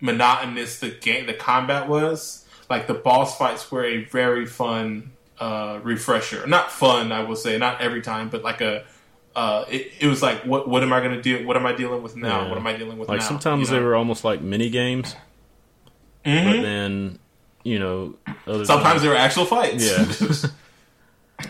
monotonous 0.00 0.78
the 0.80 0.90
game 0.90 1.26
the 1.26 1.34
combat 1.34 1.88
was 1.88 2.44
like 2.70 2.86
the 2.86 2.94
boss 2.94 3.36
fights 3.36 3.70
were 3.70 3.84
a 3.84 4.04
very 4.04 4.46
fun 4.46 5.10
uh 5.40 5.80
refresher. 5.82 6.46
Not 6.46 6.70
fun 6.70 7.10
i 7.12 7.22
will 7.22 7.36
say 7.36 7.58
not 7.58 7.80
every 7.80 8.02
time 8.02 8.28
but 8.28 8.42
like 8.42 8.60
a 8.60 8.84
uh 9.38 9.64
it, 9.76 9.82
it 10.00 10.06
was 10.12 10.20
like 10.22 10.38
what 10.50 10.62
what 10.72 10.82
am 10.82 10.92
i 10.92 11.00
gonna 11.04 11.22
do 11.30 11.46
what 11.46 11.56
am 11.56 11.66
i 11.66 11.72
dealing 11.80 12.02
with 12.02 12.14
now 12.16 12.42
Yeah. 12.42 12.48
what 12.50 12.58
am 12.58 12.66
i 12.66 12.74
dealing 12.80 12.98
with 12.98 13.08
Like 13.08 13.20
now 13.20 13.26
sometimes 13.32 13.60
you 13.68 13.74
know? 13.74 13.80
they 13.80 13.84
were 13.86 13.94
almost 14.02 14.22
like 14.24 14.40
mini 14.52 14.68
games, 14.80 15.14
Mhm. 16.26 16.44
but 16.44 16.62
then 16.62 17.18
you 17.64 17.78
know, 17.78 18.14
other 18.46 18.64
Sometimes 18.64 19.02
they 19.02 19.08
were 19.08 19.16
actual 19.28 19.44
fights. 19.44 19.84
Yeah. 19.84 20.48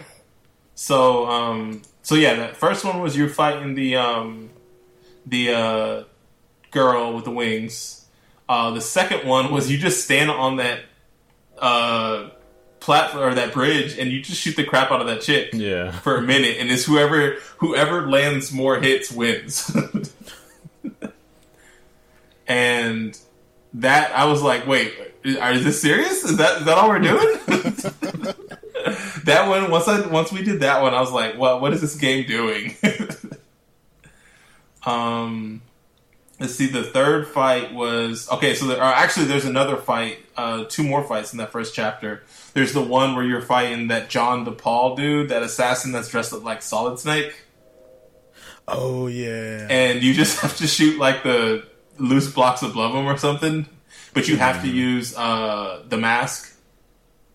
so, 0.74 1.26
um, 1.28 1.82
so 2.02 2.14
yeah, 2.14 2.34
that 2.34 2.56
first 2.56 2.84
one 2.84 3.00
was 3.00 3.16
you 3.16 3.28
fighting 3.28 3.74
the 3.74 3.96
um, 3.96 4.50
the 5.26 5.52
uh, 5.52 6.04
girl 6.70 7.12
with 7.14 7.24
the 7.24 7.30
wings. 7.30 8.06
Uh, 8.48 8.70
the 8.72 8.80
second 8.80 9.28
one 9.28 9.52
was 9.52 9.70
you 9.70 9.76
just 9.78 10.04
stand 10.04 10.30
on 10.30 10.56
that 10.56 10.80
uh, 11.58 12.30
platform 12.88 13.22
or 13.22 13.34
that 13.34 13.52
bridge 13.52 13.98
and 13.98 14.10
you 14.10 14.22
just 14.22 14.40
shoot 14.40 14.56
the 14.56 14.64
crap 14.64 14.90
out 14.90 15.02
of 15.02 15.06
that 15.08 15.20
chick 15.20 15.50
yeah, 15.52 15.90
for 15.90 16.16
a 16.16 16.22
minute, 16.22 16.56
and 16.58 16.70
it's 16.70 16.86
whoever 16.86 17.36
whoever 17.58 18.08
lands 18.08 18.50
more 18.50 18.80
hits 18.80 19.12
wins. 19.12 19.76
and 22.48 23.20
that 23.74 24.16
I 24.16 24.24
was 24.24 24.40
like, 24.40 24.66
wait, 24.66 24.94
is 25.22 25.64
this 25.64 25.82
serious? 25.82 26.24
Is 26.24 26.38
that 26.38 26.60
is 26.60 26.64
that 26.64 26.78
all 26.78 26.88
we're 26.88 26.98
doing? 27.00 27.38
that 29.24 29.44
one 29.46 29.70
once 29.70 29.86
I 29.86 30.06
once 30.06 30.32
we 30.32 30.42
did 30.42 30.60
that 30.60 30.80
one, 30.80 30.94
I 30.94 31.00
was 31.00 31.12
like, 31.12 31.36
well, 31.36 31.60
what 31.60 31.74
is 31.74 31.82
this 31.82 31.94
game 31.94 32.26
doing? 32.26 32.74
um, 34.86 35.60
let's 36.40 36.54
see. 36.54 36.66
The 36.66 36.82
third 36.84 37.28
fight 37.28 37.72
was 37.74 38.28
okay. 38.30 38.54
So 38.54 38.66
there 38.66 38.82
are 38.82 38.92
actually 38.92 39.26
there's 39.26 39.44
another 39.44 39.76
fight, 39.76 40.18
uh, 40.36 40.64
two 40.68 40.82
more 40.82 41.02
fights 41.04 41.32
in 41.32 41.38
that 41.38 41.52
first 41.52 41.74
chapter. 41.74 42.22
There's 42.54 42.72
the 42.72 42.82
one 42.82 43.14
where 43.14 43.24
you're 43.24 43.42
fighting 43.42 43.88
that 43.88 44.08
John 44.08 44.44
DePaul 44.46 44.96
dude, 44.96 45.28
that 45.30 45.42
assassin 45.42 45.92
that's 45.92 46.08
dressed 46.08 46.32
up 46.32 46.44
like 46.44 46.62
Solid 46.62 46.98
Snake, 46.98 47.34
Oh 48.66 49.06
yeah. 49.06 49.66
and 49.70 50.02
you 50.02 50.14
just 50.14 50.40
have 50.42 50.56
to 50.58 50.66
shoot 50.66 50.98
like 50.98 51.22
the 51.22 51.66
loose 51.98 52.32
blocks 52.32 52.62
above 52.62 52.94
him 52.94 53.06
or 53.06 53.16
something. 53.16 53.66
But 54.14 54.26
you 54.26 54.36
have 54.36 54.62
to 54.62 54.68
use 54.68 55.16
uh, 55.16 55.82
the 55.88 55.96
mask 55.96 56.54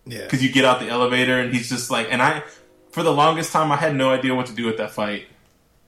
yeah. 0.06 0.24
because 0.24 0.42
you 0.42 0.52
get 0.52 0.64
out 0.64 0.80
the 0.80 0.88
elevator 0.88 1.40
and 1.40 1.54
he's 1.54 1.68
just 1.68 1.90
like, 1.90 2.08
and 2.10 2.20
I, 2.20 2.42
for 2.90 3.02
the 3.02 3.12
longest 3.12 3.52
time, 3.52 3.72
I 3.72 3.76
had 3.76 3.94
no 3.94 4.10
idea 4.10 4.34
what 4.34 4.46
to 4.46 4.52
do 4.54 4.66
with 4.66 4.76
that 4.78 4.90
fight. 4.90 5.26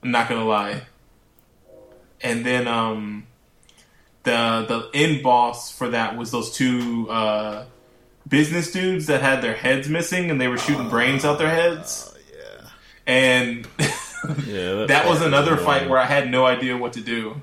I'm 0.01 0.11
not 0.11 0.29
gonna 0.29 0.45
lie. 0.45 0.83
And 2.21 2.45
then 2.45 2.67
um, 2.67 3.27
the 4.23 4.65
the 4.67 4.89
end 4.93 5.23
boss 5.23 5.71
for 5.71 5.89
that 5.89 6.17
was 6.17 6.31
those 6.31 6.51
two 6.51 7.07
uh, 7.09 7.65
business 8.27 8.71
dudes 8.71 9.05
that 9.07 9.21
had 9.21 9.41
their 9.41 9.53
heads 9.55 9.87
missing 9.87 10.31
and 10.31 10.39
they 10.41 10.47
were 10.47 10.57
shooting 10.57 10.89
brains 10.89 11.23
out 11.25 11.37
their 11.39 11.49
heads. 11.49 12.11
Oh 12.13 12.17
yeah. 12.35 12.69
And 13.05 13.67
yeah. 14.47 14.85
that 14.85 15.05
was 15.07 15.21
another 15.21 15.51
yeah. 15.55 15.65
fight 15.65 15.89
where 15.89 15.99
I 15.99 16.05
had 16.05 16.29
no 16.31 16.45
idea 16.45 16.75
what 16.75 16.93
to 16.93 17.01
do. 17.01 17.41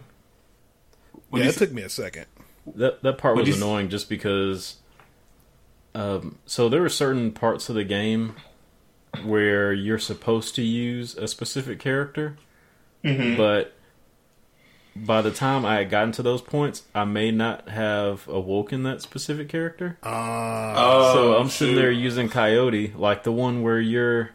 When 1.30 1.42
yeah, 1.42 1.48
it 1.50 1.54
took 1.56 1.72
me 1.72 1.82
a 1.82 1.88
second. 1.88 2.26
that 2.74 3.02
that 3.02 3.18
part 3.18 3.36
Would 3.36 3.42
was 3.42 3.48
you 3.48 3.54
s- 3.54 3.60
annoying 3.60 3.88
just 3.88 4.08
because. 4.08 4.76
Um, 5.96 6.38
so 6.44 6.68
there 6.68 6.80
were 6.82 6.88
certain 6.88 7.30
parts 7.30 7.68
of 7.68 7.76
the 7.76 7.84
game 7.84 8.34
where 9.22 9.72
you're 9.72 9.98
supposed 10.00 10.56
to 10.56 10.62
use 10.62 11.14
a 11.16 11.28
specific 11.28 11.78
character, 11.78 12.36
Mhm. 13.04 13.36
but 13.36 13.72
by 14.96 15.22
the 15.22 15.30
time 15.30 15.64
I 15.64 15.76
had 15.76 15.90
gotten 15.90 16.12
to 16.12 16.22
those 16.22 16.40
points, 16.42 16.82
I 16.94 17.04
may 17.04 17.30
not 17.30 17.68
have 17.68 18.26
awoken 18.28 18.82
that 18.84 19.02
specific 19.02 19.48
character. 19.48 19.98
Uh, 20.02 20.74
Oh, 20.76 21.12
so 21.14 21.36
I'm 21.36 21.48
sitting 21.48 21.76
there 21.76 21.90
using 21.90 22.28
Coyote, 22.28 22.92
like 22.96 23.22
the 23.24 23.32
one 23.32 23.62
where 23.62 23.80
you're. 23.80 24.30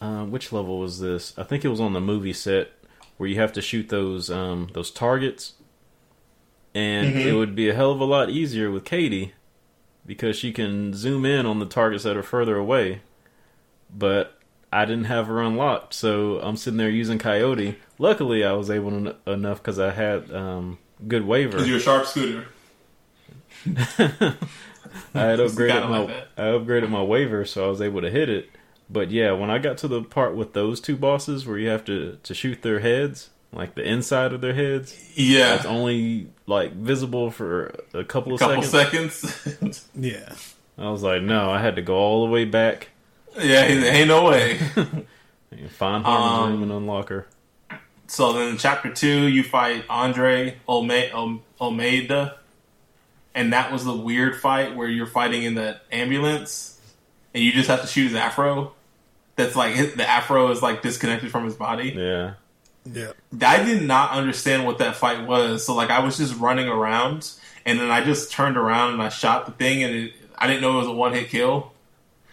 Uh, 0.00 0.24
which 0.26 0.52
level 0.52 0.78
was 0.78 1.00
this? 1.00 1.32
I 1.38 1.42
think 1.42 1.64
it 1.64 1.68
was 1.68 1.80
on 1.80 1.94
the 1.94 2.00
movie 2.02 2.34
set 2.34 2.70
where 3.16 3.28
you 3.28 3.36
have 3.40 3.52
to 3.54 3.62
shoot 3.62 3.88
those 3.88 4.28
um, 4.30 4.68
those 4.74 4.90
targets, 4.90 5.54
and 6.74 7.14
Mhm. 7.14 7.24
it 7.26 7.32
would 7.32 7.54
be 7.54 7.68
a 7.70 7.74
hell 7.74 7.92
of 7.92 8.00
a 8.00 8.04
lot 8.04 8.28
easier 8.28 8.70
with 8.70 8.84
Katie 8.84 9.32
because 10.04 10.36
she 10.36 10.52
can 10.52 10.92
zoom 10.92 11.24
in 11.24 11.46
on 11.46 11.58
the 11.60 11.66
targets 11.66 12.04
that 12.04 12.16
are 12.16 12.22
further 12.22 12.56
away. 12.56 13.00
But 13.92 14.38
I 14.72 14.84
didn't 14.84 15.04
have 15.04 15.28
her 15.28 15.40
unlocked, 15.40 15.94
so 15.94 16.40
I'm 16.40 16.56
sitting 16.56 16.76
there 16.76 16.90
using 16.90 17.18
Coyote. 17.18 17.76
Luckily, 17.98 18.44
I 18.44 18.52
was 18.52 18.70
able 18.70 18.90
to 18.90 19.16
enough 19.26 19.58
because 19.58 19.78
I 19.78 19.90
had 19.90 20.30
um, 20.32 20.78
good 21.06 21.26
waver. 21.26 21.52
Because 21.52 21.68
you're 21.68 21.78
a 21.78 21.80
sharpshooter. 21.80 22.46
I 23.66 24.34
had 25.14 25.38
upgraded 25.38 25.88
my 25.88 25.98
like. 26.00 26.28
I 26.36 26.42
upgraded 26.42 26.90
my 26.90 27.02
waver, 27.02 27.44
so 27.44 27.64
I 27.66 27.68
was 27.68 27.80
able 27.80 28.00
to 28.02 28.10
hit 28.10 28.28
it. 28.28 28.50
But 28.88 29.10
yeah, 29.10 29.32
when 29.32 29.50
I 29.50 29.58
got 29.58 29.78
to 29.78 29.88
the 29.88 30.02
part 30.02 30.36
with 30.36 30.52
those 30.52 30.80
two 30.80 30.96
bosses 30.96 31.46
where 31.46 31.58
you 31.58 31.68
have 31.68 31.84
to 31.86 32.18
to 32.22 32.34
shoot 32.34 32.62
their 32.62 32.80
heads, 32.80 33.30
like 33.52 33.74
the 33.74 33.82
inside 33.82 34.32
of 34.32 34.40
their 34.40 34.54
heads, 34.54 34.96
Yeah. 35.14 35.56
it's 35.56 35.64
only 35.64 36.28
like 36.46 36.72
visible 36.74 37.30
for 37.30 37.74
a 37.94 38.04
couple 38.04 38.34
of 38.34 38.40
couple 38.40 38.62
seconds. 38.62 39.14
seconds. 39.14 39.88
yeah. 39.94 40.34
I 40.78 40.90
was 40.90 41.02
like, 41.02 41.22
no, 41.22 41.50
I 41.50 41.60
had 41.60 41.76
to 41.76 41.82
go 41.82 41.96
all 41.96 42.26
the 42.26 42.30
way 42.30 42.44
back 42.44 42.88
yeah, 43.40 43.62
ain't 43.64 44.08
no 44.08 44.24
way. 44.24 44.58
and 45.50 45.70
find 45.70 46.04
Harman's 46.04 46.42
Um, 46.44 46.50
room 46.52 46.62
and 46.64 46.72
unlock 46.72 47.08
her. 47.10 47.26
So 48.08 48.32
then 48.32 48.48
in 48.50 48.56
chapter 48.58 48.92
two, 48.92 49.26
you 49.26 49.42
fight 49.42 49.84
Andre 49.88 50.56
Olme- 50.68 51.10
Ol- 51.12 51.40
Ulmeyda. 51.60 52.34
And 53.34 53.52
that 53.52 53.70
was 53.72 53.84
the 53.84 53.92
weird 53.94 54.36
fight 54.40 54.74
where 54.76 54.88
you're 54.88 55.06
fighting 55.06 55.42
in 55.42 55.54
the 55.54 55.78
ambulance 55.92 56.80
and 57.34 57.44
you 57.44 57.52
just 57.52 57.68
have 57.68 57.82
to 57.82 57.86
shoot 57.86 58.04
his 58.04 58.14
afro. 58.14 58.72
That's 59.36 59.54
like, 59.54 59.74
his- 59.74 59.94
the 59.94 60.08
afro 60.08 60.50
is 60.50 60.62
like 60.62 60.80
disconnected 60.82 61.30
from 61.30 61.44
his 61.44 61.54
body. 61.54 61.90
Yeah, 61.96 62.34
Yeah. 62.84 63.12
I 63.46 63.62
did 63.62 63.82
not 63.82 64.12
understand 64.12 64.64
what 64.64 64.78
that 64.78 64.96
fight 64.96 65.26
was. 65.26 65.66
So 65.66 65.74
like 65.74 65.90
I 65.90 65.98
was 65.98 66.16
just 66.16 66.34
running 66.36 66.68
around 66.68 67.30
and 67.66 67.78
then 67.78 67.90
I 67.90 68.02
just 68.04 68.30
turned 68.32 68.56
around 68.56 68.94
and 68.94 69.02
I 69.02 69.08
shot 69.10 69.44
the 69.46 69.52
thing 69.52 69.82
and 69.82 69.94
it, 69.94 70.12
I 70.38 70.46
didn't 70.46 70.62
know 70.62 70.74
it 70.76 70.78
was 70.78 70.86
a 70.86 70.92
one 70.92 71.12
hit 71.12 71.28
kill. 71.28 71.72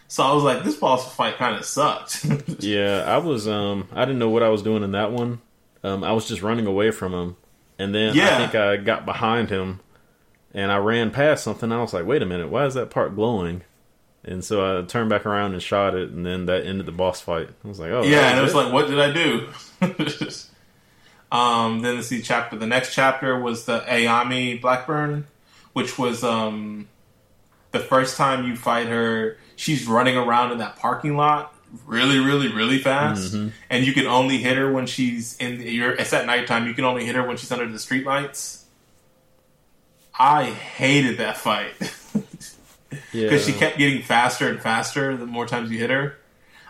So 0.07 0.23
I 0.23 0.31
was 0.33 0.43
like, 0.43 0.63
this 0.63 0.75
boss 0.75 1.13
fight 1.15 1.37
kind 1.37 1.55
of 1.57 1.65
sucked. 1.65 2.23
yeah. 2.59 3.03
I 3.07 3.17
was 3.17 3.47
um, 3.47 3.89
I 3.91 4.05
didn't 4.05 4.19
know 4.19 4.29
what 4.29 4.43
I 4.43 4.49
was 4.49 4.61
doing 4.61 4.83
in 4.83 4.91
that 4.91 5.11
one. 5.11 5.41
Um, 5.83 6.03
I 6.03 6.13
was 6.13 6.27
just 6.27 6.41
running 6.41 6.65
away 6.65 6.91
from 6.91 7.13
him, 7.13 7.35
and 7.77 7.93
then 7.93 8.15
Yeah. 8.15 8.35
I 8.35 8.37
think 8.37 8.55
I 8.55 8.77
got 8.77 9.05
behind 9.05 9.49
him, 9.49 9.81
and 10.53 10.71
I 10.71 10.77
ran 10.77 11.11
past 11.11 11.43
something. 11.43 11.71
And 11.71 11.77
I 11.77 11.81
was 11.81 11.93
like, 11.93 12.05
wait 12.05 12.21
a 12.21 12.25
minute, 12.25 12.49
why 12.49 12.65
is 12.65 12.73
that 12.75 12.89
part 12.89 13.15
glowing? 13.15 13.63
And 14.23 14.43
so 14.43 14.79
I 14.79 14.81
turned 14.83 15.09
back 15.09 15.25
around 15.25 15.51
and 15.53 15.61
shot 15.61 15.95
it, 15.95 16.09
and 16.09 16.25
then 16.25 16.45
that 16.45 16.65
ended 16.65 16.85
the 16.85 16.93
boss 16.93 17.19
fight. 17.19 17.49
I 17.63 17.67
was 17.67 17.79
like, 17.79 17.91
oh 17.91 18.03
yeah, 18.03 18.29
and 18.29 18.39
it 18.39 18.41
was 18.41 18.53
it? 18.53 18.57
like, 18.57 18.71
what 18.71 18.87
did 18.87 18.99
I 18.99 19.11
do? 19.11 19.49
um, 21.31 21.81
then 21.81 22.01
see, 22.03 22.21
chapter. 22.21 22.57
The 22.57 22.67
next 22.67 22.93
chapter 22.93 23.37
was 23.37 23.65
the 23.65 23.81
Ayame 23.81 24.61
Blackburn, 24.61 25.27
which 25.73 25.99
was 25.99 26.23
um, 26.23 26.87
the 27.71 27.79
first 27.79 28.15
time 28.15 28.47
you 28.47 28.55
fight 28.55 28.87
her. 28.87 29.37
She's 29.57 29.87
running 29.87 30.15
around 30.15 30.53
in 30.53 30.59
that 30.59 30.77
parking 30.77 31.17
lot 31.17 31.52
really, 31.85 32.19
really, 32.19 32.47
really 32.49 32.79
fast, 32.79 33.33
Mhm. 33.33 33.51
and 33.69 33.85
you 33.85 33.93
can 33.93 34.05
only 34.07 34.37
hit 34.37 34.57
her 34.57 34.71
when 34.71 34.85
she's 34.85 35.35
in. 35.37 35.61
You're, 35.61 35.93
it's 35.93 36.13
at 36.13 36.25
nighttime. 36.25 36.67
You 36.67 36.73
can 36.73 36.85
only 36.85 37.05
hit 37.05 37.15
her 37.15 37.23
when 37.27 37.37
she's 37.37 37.51
under 37.51 37.67
the 37.67 37.77
streetlights. 37.77 38.59
I 40.17 40.45
hated 40.45 41.17
that 41.17 41.37
fight. 41.37 41.73
yeah. 43.11 43.23
because 43.23 43.45
she 43.45 43.53
kept 43.53 43.77
getting 43.77 44.01
faster 44.03 44.47
and 44.47 44.61
faster 44.61 45.17
the 45.17 45.25
more 45.25 45.45
times 45.47 45.71
you 45.71 45.79
hit 45.79 45.89
her. 45.89 46.17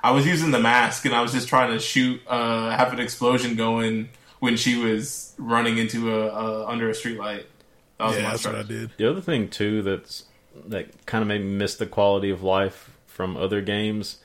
I 0.02 0.12
was 0.12 0.26
using 0.26 0.52
the 0.52 0.60
mask 0.60 1.06
and 1.06 1.14
I 1.16 1.22
was 1.22 1.32
just 1.32 1.48
trying 1.48 1.72
to 1.72 1.80
shoot, 1.80 2.22
uh, 2.28 2.76
have 2.76 2.92
an 2.94 3.00
explosion 3.00 3.56
going 3.56 4.10
when 4.40 4.58
she 4.58 4.78
was 4.78 5.34
running 5.38 5.78
into 5.78 6.14
a, 6.14 6.28
a 6.28 6.68
under 6.68 6.90
a 6.90 6.94
streetlight. 6.94 7.44
That 7.98 8.08
was 8.08 8.16
yeah, 8.18 8.24
my 8.24 8.30
that's 8.32 8.46
what 8.46 8.56
I 8.56 8.64
did. 8.64 8.92
The 8.98 9.10
other 9.10 9.22
thing 9.22 9.50
too 9.50 9.82
that's 9.82 10.26
that 10.68 11.06
kind 11.06 11.22
of 11.22 11.28
made 11.28 11.42
me 11.42 11.52
miss 11.52 11.76
the 11.76 11.86
quality 11.86 12.30
of 12.30 12.44
life 12.44 12.92
from 13.08 13.38
other 13.38 13.62
games 13.62 14.18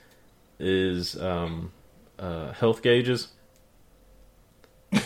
is 0.58 1.20
um, 1.20 1.72
uh, 2.18 2.52
health 2.52 2.82
gauges. 2.82 3.28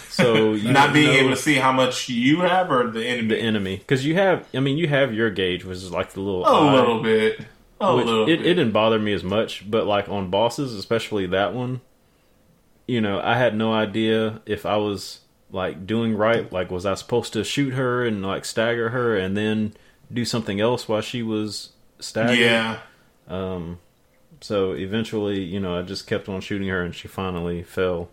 So 0.09 0.53
you 0.55 0.73
Not 0.73 0.93
being 0.93 1.11
able 1.11 1.31
to 1.31 1.37
see 1.37 1.55
how 1.55 1.73
much 1.73 2.09
you 2.09 2.41
have 2.41 2.71
or 2.71 2.91
the 2.91 3.05
enemy. 3.07 3.29
the 3.29 3.41
enemy 3.41 3.77
because 3.77 4.05
you 4.07 4.15
have, 4.15 4.47
I 4.55 4.61
mean, 4.61 4.79
you 4.79 4.89
have 4.89 5.13
your 5.13 5.31
gauge, 5.31 5.65
which 5.65 5.79
is 5.79 5.91
like 5.91 6.13
the 6.13 6.21
little 6.21 6.45
a 6.45 6.49
eye, 6.51 6.75
little 6.75 7.03
bit. 7.03 7.41
A 7.81 7.93
little 7.93 8.23
it, 8.25 8.27
bit. 8.27 8.41
it 8.47 8.55
didn't 8.55 8.71
bother 8.73 8.99
me 8.99 9.13
as 9.13 9.25
much, 9.25 9.69
but 9.69 9.87
like 9.87 10.09
on 10.09 10.31
bosses, 10.31 10.75
especially 10.75 11.27
that 11.27 11.53
one, 11.53 11.81
you 12.87 13.01
know, 13.01 13.21
I 13.21 13.37
had 13.37 13.57
no 13.57 13.73
idea 13.73 14.41
if 14.47 14.65
I 14.65 14.77
was 14.77 15.21
like 15.51 15.85
doing 15.87 16.17
right. 16.17 16.51
Like, 16.53 16.71
was 16.71 16.87
I 16.87 16.95
supposed 16.95 17.33
to 17.33 17.43
shoot 17.43 17.75
her 17.75 18.05
and 18.05 18.25
like 18.25 18.45
stagger 18.45 18.91
her 18.91 19.17
and 19.17 19.37
then 19.37 19.75
do 20.13 20.25
something 20.25 20.61
else 20.61 20.89
while 20.89 21.01
she 21.01 21.23
was 21.25 21.71
staggered? 21.99 22.39
yeah. 22.39 22.79
Um, 23.27 23.81
so 24.43 24.73
eventually, 24.73 25.41
you 25.43 25.59
know, 25.61 25.79
I 25.79 25.83
just 25.83 26.07
kept 26.07 26.29
on 26.29 26.41
shooting 26.43 26.69
her, 26.69 26.83
and 26.83 26.95
she 26.95 27.09
finally 27.09 27.63
fell. 27.63 28.11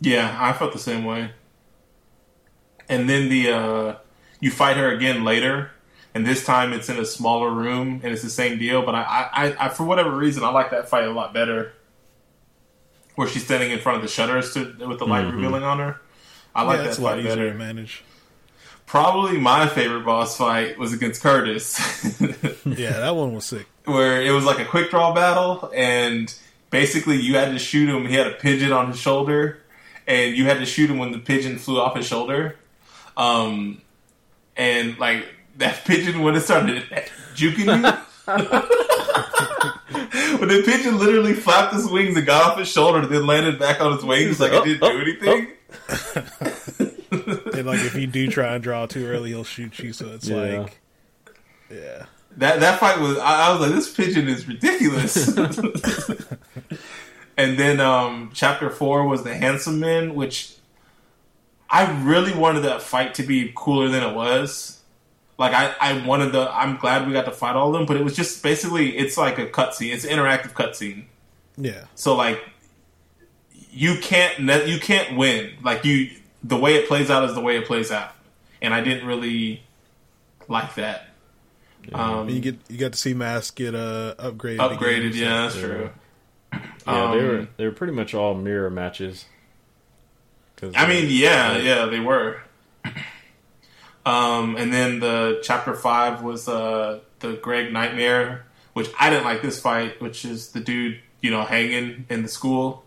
Yeah, 0.00 0.36
I 0.38 0.52
felt 0.52 0.72
the 0.74 0.78
same 0.78 1.04
way. 1.04 1.30
And 2.88 3.08
then 3.08 3.28
the 3.30 3.50
uh 3.50 3.94
you 4.40 4.50
fight 4.50 4.76
her 4.76 4.90
again 4.92 5.24
later, 5.24 5.70
and 6.14 6.26
this 6.26 6.44
time 6.44 6.72
it's 6.74 6.88
in 6.90 6.98
a 6.98 7.04
smaller 7.06 7.50
room, 7.50 8.00
and 8.04 8.12
it's 8.12 8.22
the 8.22 8.28
same 8.30 8.58
deal. 8.58 8.84
But 8.84 8.94
I, 8.94 9.02
I, 9.02 9.46
I, 9.46 9.66
I 9.66 9.68
for 9.70 9.84
whatever 9.84 10.10
reason, 10.14 10.44
I 10.44 10.48
like 10.50 10.70
that 10.70 10.88
fight 10.88 11.04
a 11.04 11.12
lot 11.12 11.32
better. 11.32 11.72
Where 13.14 13.28
she's 13.28 13.44
standing 13.44 13.70
in 13.70 13.78
front 13.78 13.96
of 13.96 14.02
the 14.02 14.08
shutters 14.08 14.52
to, 14.54 14.64
with 14.88 14.98
the 14.98 15.06
light 15.06 15.24
Mhm. 15.24 15.34
revealing 15.36 15.62
on 15.62 15.78
her. 15.78 16.00
I 16.54 16.62
like 16.64 16.78
yeah, 16.78 16.82
that 16.82 16.88
it's 16.90 16.98
a 16.98 17.02
lot 17.02 17.10
fight 17.12 17.20
easier 17.20 17.30
better. 17.36 17.52
to 17.52 17.58
manage. 17.58 18.02
Probably 18.86 19.38
my 19.38 19.66
favorite 19.68 20.04
boss 20.04 20.36
fight 20.36 20.78
was 20.78 20.92
against 20.92 21.22
Curtis, 21.22 21.78
Yeah, 22.66 22.98
that 22.98 23.14
one 23.16 23.32
was 23.32 23.44
sick. 23.46 23.66
Where 23.84 24.22
it 24.22 24.30
was 24.30 24.44
like 24.44 24.58
a 24.58 24.64
quick 24.64 24.90
draw 24.90 25.12
battle, 25.14 25.70
and 25.74 26.34
basically 26.70 27.20
you 27.20 27.36
had 27.36 27.52
to 27.52 27.58
shoot 27.58 27.88
him. 27.88 28.06
He 28.06 28.14
had 28.14 28.26
a 28.26 28.32
pigeon 28.32 28.72
on 28.72 28.88
his 28.88 28.98
shoulder, 28.98 29.60
and 30.06 30.36
you 30.36 30.46
had 30.46 30.58
to 30.58 30.66
shoot 30.66 30.90
him 30.90 30.98
when 30.98 31.12
the 31.12 31.18
pigeon 31.18 31.58
flew 31.58 31.80
off 31.80 31.96
his 31.96 32.06
shoulder. 32.06 32.56
Um, 33.16 33.80
and 34.56 34.98
like 34.98 35.26
that 35.58 35.84
pigeon 35.84 36.22
when 36.22 36.34
it 36.34 36.40
started 36.40 36.82
juking 37.34 37.66
you. 37.66 37.92
when 40.38 40.48
the 40.48 40.62
pigeon 40.64 40.98
literally 40.98 41.34
flapped 41.34 41.74
his 41.74 41.86
wings 41.88 42.16
and 42.16 42.26
got 42.26 42.52
off 42.52 42.58
his 42.58 42.68
shoulder 42.68 43.00
and 43.00 43.10
then 43.10 43.26
landed 43.26 43.58
back 43.58 43.80
on 43.80 43.92
his 43.92 44.04
wings 44.04 44.40
like 44.40 44.52
it 44.52 44.64
didn't 44.64 44.80
do 44.80 45.00
anything. 45.00 45.48
And 47.52 47.66
like 47.66 47.80
if 47.80 47.94
you 47.94 48.06
do 48.06 48.28
try 48.28 48.54
and 48.54 48.62
draw 48.62 48.86
too 48.86 49.06
early, 49.06 49.30
he'll 49.30 49.44
shoot 49.44 49.78
you. 49.78 49.92
So 49.92 50.08
it's 50.08 50.28
Yeah. 50.28 50.36
like, 50.36 50.80
yeah, 51.70 52.06
That 52.36 52.60
that 52.60 52.80
fight 52.80 53.00
was 53.00 53.18
I, 53.18 53.48
I 53.48 53.52
was 53.52 53.60
like, 53.60 53.72
this 53.72 53.92
pigeon 53.92 54.28
is 54.28 54.48
ridiculous. 54.48 55.36
and 57.36 57.58
then 57.58 57.80
um 57.80 58.30
chapter 58.34 58.70
four 58.70 59.06
was 59.06 59.22
the 59.22 59.34
handsome 59.34 59.80
men, 59.80 60.14
which 60.14 60.54
I 61.70 61.90
really 62.02 62.34
wanted 62.34 62.60
that 62.60 62.82
fight 62.82 63.14
to 63.14 63.22
be 63.22 63.52
cooler 63.54 63.88
than 63.88 64.02
it 64.02 64.14
was. 64.14 64.80
Like 65.38 65.52
I, 65.52 65.74
I 65.80 66.06
wanted 66.06 66.32
the 66.32 66.48
I'm 66.52 66.76
glad 66.76 67.06
we 67.06 67.12
got 67.12 67.24
to 67.24 67.32
fight 67.32 67.56
all 67.56 67.68
of 67.68 67.74
them, 67.74 67.86
but 67.86 67.96
it 67.96 68.04
was 68.04 68.14
just 68.14 68.42
basically 68.42 68.96
it's 68.96 69.16
like 69.16 69.38
a 69.38 69.46
cutscene. 69.46 69.92
It's 69.92 70.04
an 70.04 70.10
interactive 70.10 70.52
cutscene. 70.52 71.04
yeah, 71.56 71.84
So 71.94 72.14
like 72.14 72.40
you 73.70 73.98
can't 74.00 74.38
you 74.68 74.78
can't 74.78 75.16
win. 75.16 75.54
Like 75.62 75.84
you 75.84 76.10
the 76.42 76.56
way 76.56 76.76
it 76.76 76.86
plays 76.86 77.10
out 77.10 77.24
is 77.24 77.34
the 77.34 77.40
way 77.40 77.56
it 77.56 77.66
plays 77.66 77.90
out. 77.90 78.12
And 78.62 78.72
I 78.72 78.80
didn't 78.80 79.06
really 79.06 79.62
like 80.48 80.76
that. 80.76 81.08
Um, 81.92 82.28
you 82.28 82.40
get 82.40 82.56
you 82.68 82.78
got 82.78 82.92
to 82.92 82.98
see 82.98 83.14
Mask 83.14 83.56
get 83.56 83.74
uh 83.74 84.14
upgraded. 84.18 84.58
upgraded. 84.58 85.08
again, 85.10 85.12
Yeah, 85.14 85.42
that's 85.42 85.54
true. 85.58 85.90
Yeah, 86.52 86.60
they 86.86 86.90
Um, 86.92 87.10
were 87.26 87.48
they 87.56 87.64
were 87.66 87.72
pretty 87.72 87.92
much 87.92 88.14
all 88.14 88.34
mirror 88.34 88.70
matches. 88.70 89.26
'Cause, 90.56 90.72
I 90.76 90.84
uh, 90.84 90.88
mean, 90.88 91.06
yeah, 91.10 91.58
yeah, 91.58 91.86
they 91.86 92.00
were. 92.00 92.40
Um, 94.06 94.56
and 94.56 94.70
then 94.72 95.00
the 95.00 95.40
chapter 95.42 95.74
five 95.74 96.20
was 96.22 96.46
uh, 96.46 97.00
the 97.20 97.34
Greg 97.34 97.72
Nightmare, 97.72 98.44
which 98.74 98.90
I 99.00 99.08
didn't 99.08 99.24
like 99.24 99.40
this 99.40 99.58
fight, 99.60 99.98
which 100.02 100.26
is 100.26 100.50
the 100.50 100.60
dude 100.60 101.00
you 101.22 101.30
know 101.30 101.42
hanging 101.44 102.04
in 102.10 102.22
the 102.22 102.28
school. 102.28 102.84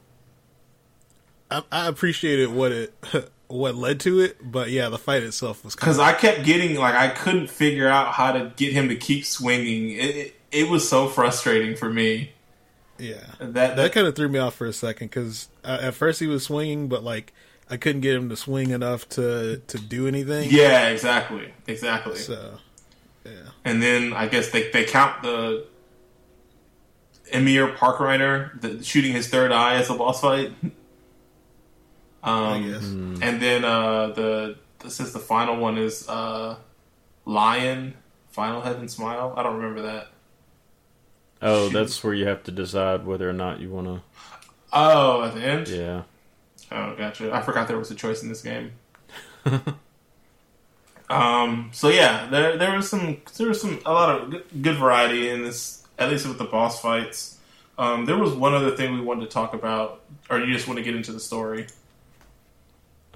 I, 1.50 1.64
I 1.72 1.88
appreciated 1.88 2.50
what 2.50 2.72
it 2.72 2.94
what 3.48 3.76
led 3.76 4.00
to 4.02 4.20
it, 4.20 4.38
but 4.42 4.70
yeah, 4.70 4.90
the 4.90 4.98
fight 4.98 5.24
itself 5.24 5.64
was 5.64 5.76
because 5.76 6.00
I 6.00 6.14
kept 6.14 6.44
getting 6.44 6.76
like 6.76 6.96
I 6.96 7.10
couldn't 7.10 7.48
figure 7.50 7.88
out 7.88 8.14
how 8.14 8.32
to 8.34 8.52
get 8.56 8.74
him 8.74 8.90
to 8.90 8.96
keep 8.96 9.26
swinging. 9.26 9.92
It 9.92 10.16
it, 10.16 10.36
it 10.52 10.70
was 10.70 10.88
so 10.88 11.08
frustrating 11.08 11.76
for 11.76 11.90
me. 11.90 12.32
yeah. 12.98 13.16
That 13.40 13.54
That 13.54 13.76
that 13.78 13.92
kind 13.94 14.08
of 14.08 14.16
threw 14.16 14.30
me 14.30 14.40
off 14.40 14.56
for 14.56 14.68
a 14.68 14.74
second 14.74 15.08
because 15.08 15.50
uh, 15.64 15.80
at 15.82 15.94
first 15.94 16.20
he 16.20 16.28
was 16.28 16.44
swinging, 16.44 16.88
but 16.88 17.04
like 17.04 17.34
I 17.70 17.78
couldn't 17.78 18.02
get 18.02 18.16
him 18.16 18.30
to 18.30 18.36
swing 18.36 18.72
enough 18.72 19.08
to 19.10 19.62
to 19.68 19.78
do 19.78 20.08
anything. 20.08 20.50
yeah, 20.52 20.90
exactly, 20.90 21.54
exactly. 21.68 22.18
So 22.18 22.58
yeah, 23.26 23.32
And 23.66 23.82
then 23.82 24.14
I 24.14 24.28
guess 24.28 24.52
they 24.52 24.70
they 24.72 24.84
count 24.84 25.22
the 25.22 25.66
Emir 27.32 27.70
Parkreiner 27.70 28.60
the, 28.60 28.84
shooting 28.84 29.14
his 29.14 29.28
third 29.30 29.52
eye 29.52 29.76
as 29.76 29.90
a 29.90 29.94
boss 29.94 30.22
fight. 30.22 30.52
I 32.24 32.56
Um, 32.56 32.72
guess. 32.72 32.84
and 32.84 33.42
then 33.42 33.64
uh, 33.66 34.08
the 34.08 34.56
this 34.80 35.00
is 35.00 35.14
the 35.14 35.20
final 35.20 35.58
one 35.58 35.78
is 35.78 36.08
uh, 36.10 36.56
Lion 37.26 37.96
Final 38.30 38.62
Heaven 38.62 38.88
Smile. 38.88 39.34
I 39.38 39.44
don't 39.44 39.56
remember 39.58 39.82
that. 39.84 40.08
oh, 41.42 41.68
shoot. 41.68 41.74
that's 41.74 42.04
where 42.04 42.14
you 42.14 42.28
have 42.28 42.44
to 42.44 42.52
decide 42.52 43.06
whether 43.06 43.30
or 43.30 43.34
not 43.34 43.60
you 43.60 43.70
want 43.70 43.88
to. 43.88 44.02
Oh, 44.74 45.24
at 45.24 45.34
the 45.36 45.42
end. 45.42 45.68
Yeah, 45.70 46.04
Oh, 46.72 46.96
gotcha. 46.96 47.34
I 47.34 47.42
forgot 47.42 47.68
there 47.68 47.78
was 47.78 47.90
a 47.92 47.96
choice 47.96 48.22
in 48.24 48.30
this 48.30 48.42
game. 48.42 48.74
um. 51.10 51.70
So 51.72 51.90
yeah, 51.90 52.28
there 52.28 52.58
there 52.58 52.76
was 52.76 52.90
some 52.90 53.18
there 53.38 53.48
was 53.48 53.62
some 53.62 53.80
a 53.86 53.92
lot 53.94 54.10
of 54.22 54.30
good, 54.32 54.44
good 54.62 54.78
variety 54.78 55.30
in 55.30 55.44
this. 55.44 55.84
At 56.00 56.10
least 56.12 56.28
with 56.28 56.38
the 56.38 56.44
boss 56.46 56.80
fights. 56.82 57.40
Um, 57.80 58.06
there 58.06 58.18
was 58.18 58.32
one 58.34 58.54
other 58.54 58.76
thing 58.76 58.94
we 58.94 59.02
wanted 59.02 59.22
to 59.22 59.28
talk 59.28 59.54
about, 59.54 60.02
or 60.30 60.40
you 60.40 60.54
just 60.54 60.68
want 60.68 60.78
to 60.78 60.84
get 60.84 60.96
into 60.96 61.12
the 61.12 61.20
story. 61.20 61.68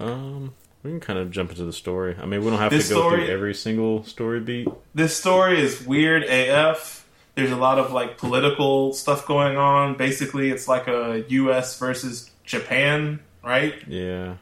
Um, 0.02 0.54
we 0.82 0.90
can 0.90 1.00
kind 1.00 1.18
of 1.18 1.30
jump 1.30 1.50
into 1.50 1.64
the 1.64 1.72
story. 1.72 2.16
I 2.20 2.26
mean, 2.26 2.42
we 2.44 2.50
don't 2.50 2.58
have 2.58 2.70
This 2.72 2.88
to 2.88 2.94
go 2.94 3.00
story- 3.00 3.24
through 3.26 3.34
every 3.34 3.54
single 3.54 4.04
story 4.04 4.40
beat. 4.40 4.68
This 4.94 5.16
story 5.16 5.60
is 5.60 5.86
weird 5.86 6.24
AF. 6.24 7.06
There's 7.34 7.50
a 7.52 7.56
lot 7.56 7.78
of 7.78 7.92
like 7.92 8.18
political 8.18 8.92
stuff 8.92 9.26
going 9.26 9.56
on. 9.56 9.96
Basically, 9.96 10.50
it's 10.50 10.68
like 10.68 10.88
a 10.88 11.24
U.S. 11.28 11.78
versus 11.78 12.30
Japan, 12.44 13.20
right? 13.44 13.74
Yeah, 13.86 14.34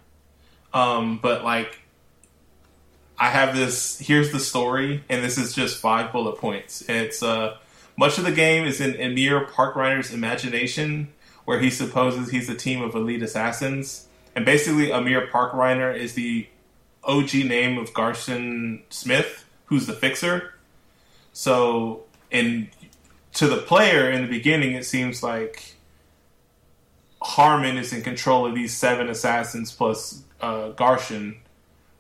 Um, 0.75 1.19
but 1.23 1.45
like, 1.45 1.79
I 3.19 3.29
have 3.29 3.55
this. 3.55 3.99
Here's 3.99 4.33
the 4.33 4.41
story, 4.41 5.05
and 5.09 5.23
this 5.23 5.37
is 5.39 5.53
just 5.55 5.79
five 5.79 6.11
bullet 6.11 6.39
points. 6.39 6.83
It's 6.89 7.23
uh, 7.23 7.59
much 7.97 8.17
of 8.19 8.25
the 8.25 8.33
game 8.33 8.67
is 8.67 8.81
in 8.81 8.95
Emir 8.95 9.45
Parkreiner's 9.47 10.13
imagination, 10.13 11.13
where 11.45 11.61
he 11.61 11.71
supposes 11.71 12.31
he's 12.31 12.49
a 12.49 12.55
team 12.55 12.81
of 12.83 12.95
elite 12.95 13.23
assassins, 13.23 14.07
and 14.41 14.47
basically, 14.47 14.91
Emir 14.91 15.27
Parkreiner 15.27 15.95
is 15.95 16.15
the 16.15 16.47
OG 17.05 17.35
name 17.35 17.77
of 17.77 17.93
Garcian 17.93 18.85
Smith, 18.89 19.45
who's 19.67 19.87
the 19.87 19.93
fixer. 19.93 20.55
So, 21.35 22.05
and 22.33 22.71
to 23.35 23.49
the 23.49 23.59
player 23.59 24.11
in 24.11 24.23
the 24.23 24.29
beginning, 24.29 24.73
it 24.73 24.87
seems 24.87 25.23
like 25.23 25.75
Harman 27.21 27.77
is 27.77 27.93
in 27.93 28.01
control 28.01 28.47
of 28.47 28.55
these 28.55 28.75
seven 28.75 29.11
assassins 29.11 29.73
plus 29.73 30.23
uh, 30.41 30.71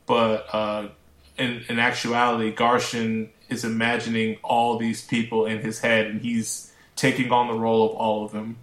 but 0.06 0.46
uh, 0.54 0.88
in, 1.36 1.62
in 1.68 1.78
actuality, 1.78 2.54
Garcian 2.54 3.28
is 3.50 3.66
imagining 3.66 4.38
all 4.42 4.78
these 4.78 5.04
people 5.04 5.44
in 5.44 5.58
his 5.58 5.80
head, 5.80 6.06
and 6.06 6.22
he's 6.22 6.72
taking 6.96 7.32
on 7.32 7.48
the 7.48 7.54
role 7.54 7.90
of 7.90 7.96
all 7.96 8.24
of 8.24 8.32
them, 8.32 8.56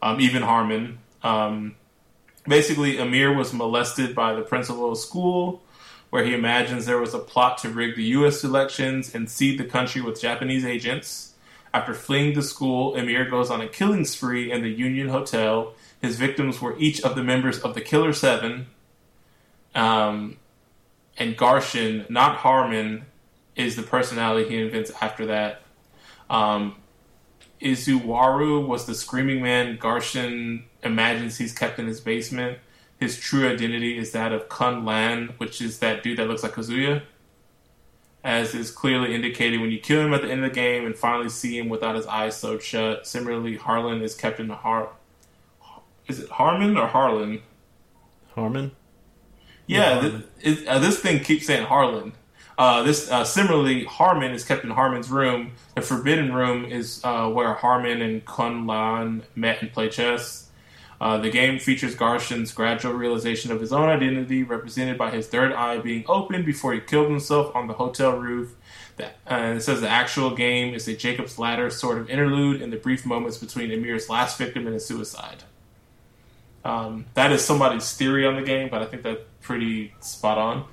um, 0.00 0.20
even 0.20 0.42
Harman. 0.42 1.00
Um, 1.24 1.74
basically, 2.50 2.98
Emir 2.98 3.32
was 3.32 3.54
molested 3.54 4.14
by 4.14 4.34
the 4.34 4.42
principal 4.42 4.92
of 4.92 4.98
school, 4.98 5.62
where 6.10 6.24
he 6.24 6.34
imagines 6.34 6.84
there 6.84 6.98
was 6.98 7.14
a 7.14 7.18
plot 7.18 7.56
to 7.58 7.70
rig 7.70 7.96
the 7.96 8.02
U.S. 8.18 8.44
elections 8.44 9.14
and 9.14 9.30
seed 9.30 9.58
the 9.58 9.64
country 9.64 10.02
with 10.02 10.20
Japanese 10.20 10.64
agents. 10.64 11.34
After 11.72 11.94
fleeing 11.94 12.34
the 12.34 12.42
school, 12.42 12.96
Emir 12.96 13.30
goes 13.30 13.48
on 13.48 13.60
a 13.60 13.68
killing 13.68 14.04
spree 14.04 14.50
in 14.50 14.62
the 14.62 14.68
Union 14.68 15.08
Hotel. 15.08 15.72
His 16.02 16.16
victims 16.16 16.60
were 16.60 16.76
each 16.78 17.00
of 17.02 17.14
the 17.14 17.22
members 17.22 17.60
of 17.60 17.74
the 17.74 17.80
Killer 17.80 18.12
Seven. 18.12 18.66
Um, 19.74 20.36
and 21.16 21.36
Garcian, 21.36 22.10
not 22.10 22.38
Harman, 22.38 23.06
is 23.54 23.76
the 23.76 23.82
personality 23.82 24.48
he 24.48 24.60
invents 24.60 24.90
after 25.00 25.26
that. 25.26 25.62
Um, 26.28 26.76
Iwazaru 27.60 28.66
was 28.66 28.86
the 28.86 28.94
screaming 28.94 29.40
man 29.42 29.76
Garcian 29.78 30.64
imagines 30.82 31.38
he's 31.38 31.52
kept 31.52 31.78
in 31.78 31.86
his 31.86 32.00
basement. 32.00 32.58
His 32.98 33.18
true 33.18 33.48
identity 33.48 33.96
is 33.96 34.12
that 34.12 34.32
of 34.32 34.48
Kun 34.48 34.84
Lan, 34.84 35.34
which 35.38 35.62
is 35.62 35.78
that 35.78 36.02
dude 36.02 36.18
that 36.18 36.28
looks 36.28 36.42
like 36.42 36.52
Kazuya. 36.52 37.02
As 38.22 38.54
is 38.54 38.70
clearly 38.70 39.14
indicated 39.14 39.60
when 39.60 39.70
you 39.70 39.78
kill 39.80 40.02
him 40.02 40.12
at 40.12 40.20
the 40.20 40.30
end 40.30 40.44
of 40.44 40.50
the 40.50 40.54
game 40.54 40.84
and 40.84 40.94
finally 40.94 41.30
see 41.30 41.58
him 41.58 41.70
without 41.70 41.94
his 41.96 42.06
eyes 42.06 42.36
sewed 42.36 42.62
shut. 42.62 43.06
Similarly, 43.06 43.56
Harlan 43.56 44.02
is 44.02 44.14
kept 44.14 44.38
in 44.38 44.48
the 44.48 44.56
Har. 44.56 44.90
Is 46.06 46.20
it 46.20 46.28
Harman 46.28 46.76
or 46.76 46.86
Harlan? 46.86 47.40
Harman. 48.34 48.72
Yeah, 49.66 50.02
Yeah, 50.02 50.08
th- 50.08 50.58
it, 50.58 50.68
uh, 50.68 50.78
this 50.80 50.98
thing 51.00 51.22
keeps 51.24 51.46
saying 51.46 51.64
Harlan. 51.64 52.12
Uh, 52.58 52.82
this 52.82 53.10
uh, 53.10 53.24
similarly, 53.24 53.84
Harman 53.84 54.32
is 54.32 54.44
kept 54.44 54.64
in 54.64 54.70
Harman's 54.70 55.08
room. 55.08 55.52
The 55.76 55.80
Forbidden 55.80 56.34
Room 56.34 56.66
is 56.66 57.00
uh, 57.04 57.26
where 57.30 57.54
Harman 57.54 58.02
and 58.02 58.22
Kun 58.26 58.66
Lan 58.66 59.22
met 59.34 59.62
and 59.62 59.72
played 59.72 59.92
chess. 59.92 60.49
Uh, 61.00 61.16
the 61.16 61.30
game 61.30 61.58
features 61.58 61.94
Garcian's 61.94 62.52
gradual 62.52 62.92
realization 62.92 63.50
of 63.50 63.60
his 63.60 63.72
own 63.72 63.88
identity, 63.88 64.42
represented 64.42 64.98
by 64.98 65.10
his 65.10 65.26
third 65.28 65.52
eye 65.52 65.78
being 65.78 66.04
opened 66.06 66.44
before 66.44 66.74
he 66.74 66.80
killed 66.80 67.08
himself 67.08 67.56
on 67.56 67.68
the 67.68 67.72
hotel 67.74 68.18
roof. 68.18 68.54
The, 68.96 69.06
uh, 69.26 69.54
it 69.56 69.60
says 69.60 69.80
the 69.80 69.88
actual 69.88 70.36
game 70.36 70.74
is 70.74 70.86
a 70.88 70.94
Jacob's 70.94 71.38
Ladder 71.38 71.70
sort 71.70 71.96
of 71.96 72.10
interlude 72.10 72.60
in 72.60 72.68
the 72.70 72.76
brief 72.76 73.06
moments 73.06 73.38
between 73.38 73.70
Emir's 73.70 74.10
last 74.10 74.36
victim 74.36 74.66
and 74.66 74.74
his 74.74 74.84
suicide. 74.84 75.44
Um, 76.66 77.06
that 77.14 77.32
is 77.32 77.42
somebody's 77.42 77.90
theory 77.96 78.26
on 78.26 78.36
the 78.36 78.42
game, 78.42 78.68
but 78.68 78.82
I 78.82 78.84
think 78.84 79.02
that's 79.02 79.22
pretty 79.40 79.94
spot 80.00 80.36
on. 80.36 80.64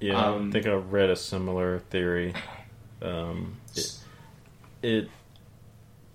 Yeah, 0.00 0.22
Um, 0.22 0.50
I 0.50 0.52
think 0.52 0.66
I 0.66 0.72
read 0.74 1.08
a 1.08 1.16
similar 1.16 1.78
theory. 1.78 2.34
Um, 3.00 3.56
it, 3.74 3.96
it 4.82 5.08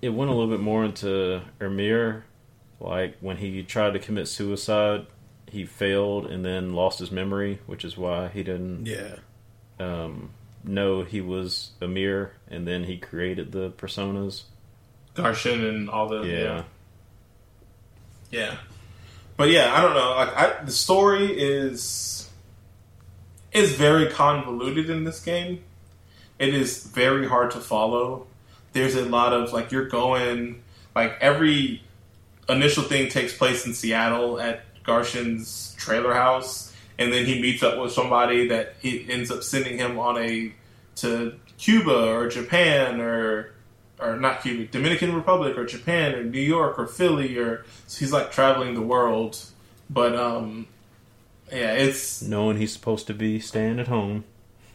it 0.03 0.09
went 0.09 0.29
a 0.29 0.33
little 0.35 0.49
bit 0.49 0.59
more 0.59 0.83
into 0.85 1.41
Emir, 1.59 2.23
like 2.81 3.17
when 3.21 3.37
he 3.37 3.63
tried 3.63 3.93
to 3.93 3.99
commit 3.99 4.27
suicide, 4.27 5.05
he 5.47 5.65
failed 5.65 6.25
and 6.27 6.43
then 6.45 6.73
lost 6.73 6.99
his 6.99 7.11
memory, 7.11 7.59
which 7.65 7.83
is 7.85 7.97
why 7.97 8.27
he 8.29 8.43
didn't 8.43 8.85
Yeah. 8.85 9.15
um, 9.79 10.31
know 10.63 11.03
he 11.03 11.21
was 11.21 11.71
a 11.81 11.87
mirror, 11.87 12.33
and 12.49 12.67
then 12.67 12.83
he 12.85 12.97
created 12.97 13.51
the 13.51 13.71
personas. 13.71 14.43
Garcian 15.15 15.67
and 15.67 15.89
all 15.89 16.07
the 16.07 16.21
Yeah, 16.21 16.37
yeah. 16.43 16.63
Yeah. 18.31 18.55
But 19.37 19.49
yeah, 19.49 19.73
I 19.75 19.81
don't 19.81 19.93
know. 19.93 20.11
Like 20.11 20.35
I, 20.37 20.63
the 20.63 20.71
story 20.71 21.25
is 21.37 22.29
is 23.51 23.73
very 23.75 24.07
convoluted 24.07 24.89
in 24.89 25.03
this 25.03 25.19
game. 25.21 25.63
It 26.39 26.53
is 26.53 26.85
very 26.85 27.27
hard 27.27 27.51
to 27.51 27.59
follow. 27.59 28.27
There's 28.73 28.95
a 28.95 29.03
lot 29.05 29.33
of 29.33 29.51
like 29.51 29.71
you're 29.71 29.87
going 29.89 30.61
like 30.95 31.17
every 31.19 31.83
initial 32.51 32.83
thing 32.83 33.09
takes 33.09 33.35
place 33.35 33.65
in 33.65 33.73
Seattle 33.73 34.39
at 34.39 34.63
Garcian's 34.83 35.75
trailer 35.77 36.13
house, 36.13 36.73
and 36.97 37.11
then 37.11 37.25
he 37.25 37.41
meets 37.41 37.63
up 37.63 37.79
with 37.79 37.91
somebody 37.91 38.47
that 38.47 38.75
he 38.81 39.09
ends 39.11 39.31
up 39.31 39.43
sending 39.43 39.77
him 39.77 39.97
on 39.99 40.17
a 40.17 40.53
to 40.97 41.39
Cuba 41.57 42.09
or 42.11 42.27
Japan 42.27 42.99
or 42.99 43.53
or 43.99 44.17
not 44.17 44.41
Cuba, 44.41 44.65
Dominican 44.71 45.13
Republic 45.13 45.57
or 45.57 45.65
Japan 45.65 46.15
or 46.15 46.23
New 46.23 46.41
York 46.41 46.79
or 46.79 46.87
Philly 46.87 47.37
or 47.37 47.65
so 47.87 47.99
he's 47.99 48.11
like 48.11 48.31
traveling 48.31 48.73
the 48.73 48.81
world. 48.81 49.43
But 49.89 50.15
um 50.15 50.67
yeah, 51.51 51.73
it's 51.73 52.21
knowing 52.21 52.57
he's 52.57 52.73
supposed 52.73 53.07
to 53.07 53.13
be 53.13 53.39
staying 53.39 53.79
at 53.79 53.87
home. 53.87 54.23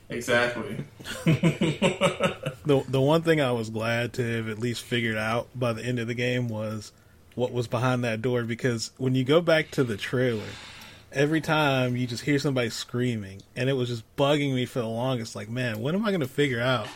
exactly. 0.08 0.84
The 2.66 2.82
the 2.88 3.00
one 3.00 3.22
thing 3.22 3.40
I 3.40 3.52
was 3.52 3.70
glad 3.70 4.12
to 4.14 4.22
have 4.36 4.48
at 4.48 4.58
least 4.58 4.82
figured 4.82 5.16
out 5.16 5.46
by 5.54 5.72
the 5.72 5.84
end 5.84 6.00
of 6.00 6.08
the 6.08 6.14
game 6.14 6.48
was 6.48 6.90
what 7.36 7.52
was 7.52 7.68
behind 7.68 8.02
that 8.02 8.20
door 8.20 8.42
because 8.42 8.90
when 8.96 9.14
you 9.14 9.22
go 9.22 9.40
back 9.40 9.70
to 9.72 9.84
the 9.84 9.96
trailer, 9.96 10.42
every 11.12 11.40
time 11.40 11.96
you 11.96 12.08
just 12.08 12.24
hear 12.24 12.40
somebody 12.40 12.70
screaming, 12.70 13.42
and 13.54 13.70
it 13.70 13.74
was 13.74 13.88
just 13.88 14.16
bugging 14.16 14.52
me 14.54 14.66
for 14.66 14.80
the 14.80 14.88
longest. 14.88 15.36
Like, 15.36 15.48
man, 15.48 15.80
when 15.80 15.94
am 15.94 16.04
I 16.04 16.10
going 16.10 16.20
to 16.20 16.26
figure 16.26 16.60
out? 16.60 16.88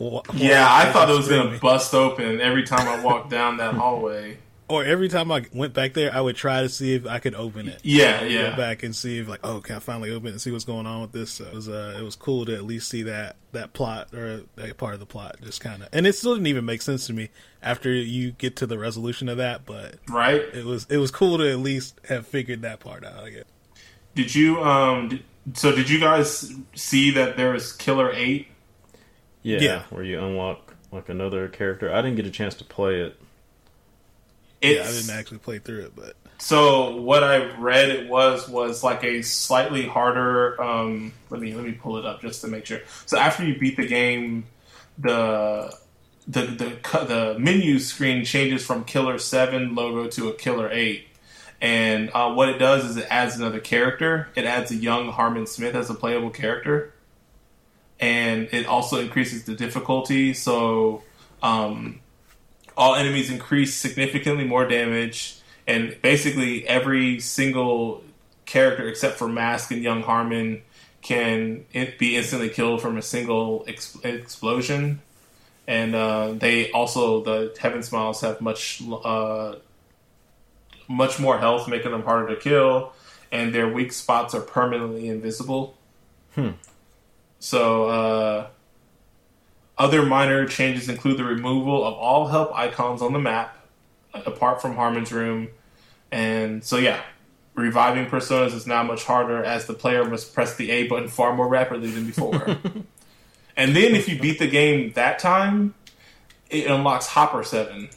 wh- 0.00 0.20
yeah, 0.34 0.66
I 0.70 0.92
thought 0.92 1.10
it 1.10 1.16
was 1.16 1.28
gonna 1.28 1.58
bust 1.58 1.94
open 1.94 2.40
every 2.40 2.62
time 2.62 2.86
I 2.86 3.02
walked 3.02 3.30
down 3.30 3.56
that 3.56 3.74
hallway. 3.74 4.38
Or 4.68 4.84
every 4.84 5.08
time 5.08 5.32
I 5.32 5.46
went 5.54 5.72
back 5.72 5.94
there, 5.94 6.12
I 6.14 6.20
would 6.20 6.36
try 6.36 6.60
to 6.60 6.68
see 6.68 6.92
if 6.94 7.06
I 7.06 7.20
could 7.20 7.34
open 7.34 7.68
it. 7.68 7.80
Yeah, 7.82 8.20
Go 8.20 8.26
yeah. 8.26 8.54
back 8.56 8.82
and 8.82 8.94
see 8.94 9.18
if 9.18 9.26
like, 9.26 9.40
oh, 9.42 9.60
can 9.60 9.76
I 9.76 9.78
finally 9.78 10.10
open 10.10 10.28
it 10.28 10.32
and 10.32 10.40
see 10.42 10.50
what's 10.52 10.64
going 10.66 10.86
on 10.86 11.00
with 11.00 11.12
this? 11.12 11.30
So 11.30 11.44
it 11.46 11.54
was 11.54 11.68
uh, 11.70 11.96
it 11.98 12.02
was 12.02 12.16
cool 12.16 12.44
to 12.44 12.54
at 12.54 12.64
least 12.64 12.88
see 12.88 13.02
that 13.04 13.36
that 13.52 13.72
plot 13.72 14.12
or 14.12 14.42
that 14.56 14.76
part 14.76 14.92
of 14.92 15.00
the 15.00 15.06
plot 15.06 15.36
just 15.42 15.62
kind 15.62 15.82
of, 15.82 15.88
and 15.92 16.06
it 16.06 16.14
still 16.14 16.34
didn't 16.34 16.48
even 16.48 16.66
make 16.66 16.82
sense 16.82 17.06
to 17.06 17.14
me 17.14 17.30
after 17.62 17.90
you 17.90 18.32
get 18.32 18.56
to 18.56 18.66
the 18.66 18.78
resolution 18.78 19.30
of 19.30 19.38
that, 19.38 19.64
but 19.64 19.94
Right? 20.06 20.42
it 20.52 20.66
was 20.66 20.86
it 20.90 20.98
was 20.98 21.10
cool 21.10 21.38
to 21.38 21.50
at 21.50 21.58
least 21.60 21.98
have 22.08 22.26
figured 22.26 22.60
that 22.62 22.80
part 22.80 23.06
out. 23.06 23.24
I 23.24 23.30
guess. 23.30 23.44
Did 24.14 24.34
you 24.34 24.62
um 24.62 25.08
did, 25.08 25.24
so 25.54 25.74
did 25.74 25.88
you 25.88 25.98
guys 25.98 26.52
see 26.74 27.10
that 27.12 27.38
there 27.38 27.52
was 27.52 27.72
Killer 27.72 28.12
8? 28.12 28.46
Yeah, 29.42 29.60
Yeah. 29.60 29.82
where 29.88 30.02
you 30.04 30.18
unlock 30.20 30.74
like 30.92 31.08
another 31.08 31.48
character. 31.48 31.90
I 31.90 32.02
didn't 32.02 32.16
get 32.16 32.26
a 32.26 32.30
chance 32.30 32.54
to 32.56 32.64
play 32.64 33.00
it. 33.00 33.18
Yeah, 34.62 34.82
I 34.82 34.90
didn't 34.90 35.10
actually 35.10 35.38
play 35.38 35.58
through 35.58 35.82
it, 35.82 35.92
but 35.94 36.16
So 36.38 36.96
what 36.96 37.24
I 37.24 37.52
read 37.56 37.90
it 37.90 38.08
was 38.08 38.48
was 38.48 38.82
like 38.82 39.04
a 39.04 39.22
slightly 39.22 39.86
harder. 39.86 40.60
Um, 40.62 41.12
let 41.30 41.40
me 41.40 41.54
let 41.54 41.64
me 41.64 41.72
pull 41.72 41.96
it 41.98 42.04
up 42.06 42.20
just 42.22 42.40
to 42.42 42.48
make 42.48 42.66
sure. 42.66 42.80
So 43.06 43.18
after 43.18 43.44
you 43.44 43.58
beat 43.58 43.76
the 43.76 43.86
game, 43.86 44.46
the 44.98 45.76
the 46.26 46.42
the 46.42 47.04
the 47.04 47.36
menu 47.38 47.78
screen 47.78 48.24
changes 48.24 48.64
from 48.64 48.84
Killer 48.84 49.18
Seven 49.18 49.74
logo 49.74 50.08
to 50.10 50.28
a 50.28 50.34
Killer 50.34 50.70
Eight, 50.70 51.06
and 51.60 52.10
uh, 52.14 52.32
what 52.32 52.48
it 52.48 52.58
does 52.58 52.84
is 52.84 52.96
it 52.96 53.06
adds 53.10 53.36
another 53.36 53.60
character. 53.60 54.28
It 54.36 54.44
adds 54.44 54.70
a 54.70 54.76
young 54.76 55.08
Harman 55.08 55.46
Smith 55.46 55.74
as 55.74 55.90
a 55.90 55.94
playable 55.94 56.30
character, 56.30 56.92
and 57.98 58.48
it 58.52 58.66
also 58.66 59.00
increases 59.00 59.44
the 59.44 59.54
difficulty. 59.54 60.34
So 60.34 61.02
um, 61.42 62.00
all 62.78 62.94
enemies 62.94 63.28
increase 63.28 63.74
significantly 63.74 64.44
more 64.44 64.66
damage, 64.66 65.36
and 65.66 66.00
basically 66.00 66.66
every 66.66 67.18
single 67.20 68.02
character 68.46 68.88
except 68.88 69.18
for 69.18 69.28
Mask 69.28 69.72
and 69.72 69.82
Young 69.82 70.02
Harman 70.02 70.62
can 71.02 71.64
be 71.98 72.16
instantly 72.16 72.48
killed 72.48 72.80
from 72.80 72.96
a 72.96 73.02
single 73.02 73.64
ex- 73.66 73.98
explosion. 74.04 75.00
And 75.66 75.94
uh, 75.94 76.32
they 76.32 76.70
also 76.70 77.22
the 77.22 77.54
Heaven 77.60 77.82
Smiles 77.82 78.22
have 78.22 78.40
much 78.40 78.80
uh, 79.04 79.56
much 80.88 81.18
more 81.18 81.38
health, 81.38 81.68
making 81.68 81.90
them 81.90 82.04
harder 82.04 82.34
to 82.34 82.40
kill, 82.40 82.92
and 83.30 83.54
their 83.54 83.68
weak 83.68 83.92
spots 83.92 84.34
are 84.34 84.40
permanently 84.40 85.08
invisible. 85.08 85.76
Hmm. 86.34 86.52
So 87.40 87.88
uh, 87.88 88.46
other 89.78 90.04
minor 90.04 90.46
changes 90.46 90.88
include 90.88 91.18
the 91.18 91.24
removal 91.24 91.84
of 91.84 91.94
all 91.94 92.26
help 92.26 92.54
icons 92.54 93.00
on 93.00 93.12
the 93.12 93.18
map, 93.18 93.56
apart 94.12 94.60
from 94.60 94.74
Harman's 94.74 95.12
room. 95.12 95.48
And 96.10 96.64
so, 96.64 96.76
yeah, 96.76 97.00
reviving 97.54 98.06
personas 98.06 98.54
is 98.54 98.66
now 98.66 98.82
much 98.82 99.04
harder 99.04 99.42
as 99.44 99.66
the 99.66 99.74
player 99.74 100.04
must 100.04 100.34
press 100.34 100.56
the 100.56 100.70
A 100.70 100.88
button 100.88 101.08
far 101.08 101.34
more 101.34 101.48
rapidly 101.48 101.90
than 101.90 102.06
before. 102.06 102.34
and 103.56 103.76
then, 103.76 103.94
if 103.94 104.08
you 104.08 104.18
beat 104.18 104.38
the 104.38 104.48
game 104.48 104.92
that 104.94 105.18
time, 105.18 105.74
it 106.50 106.66
unlocks 106.66 107.06
Hopper 107.06 107.44
7, 107.44 107.88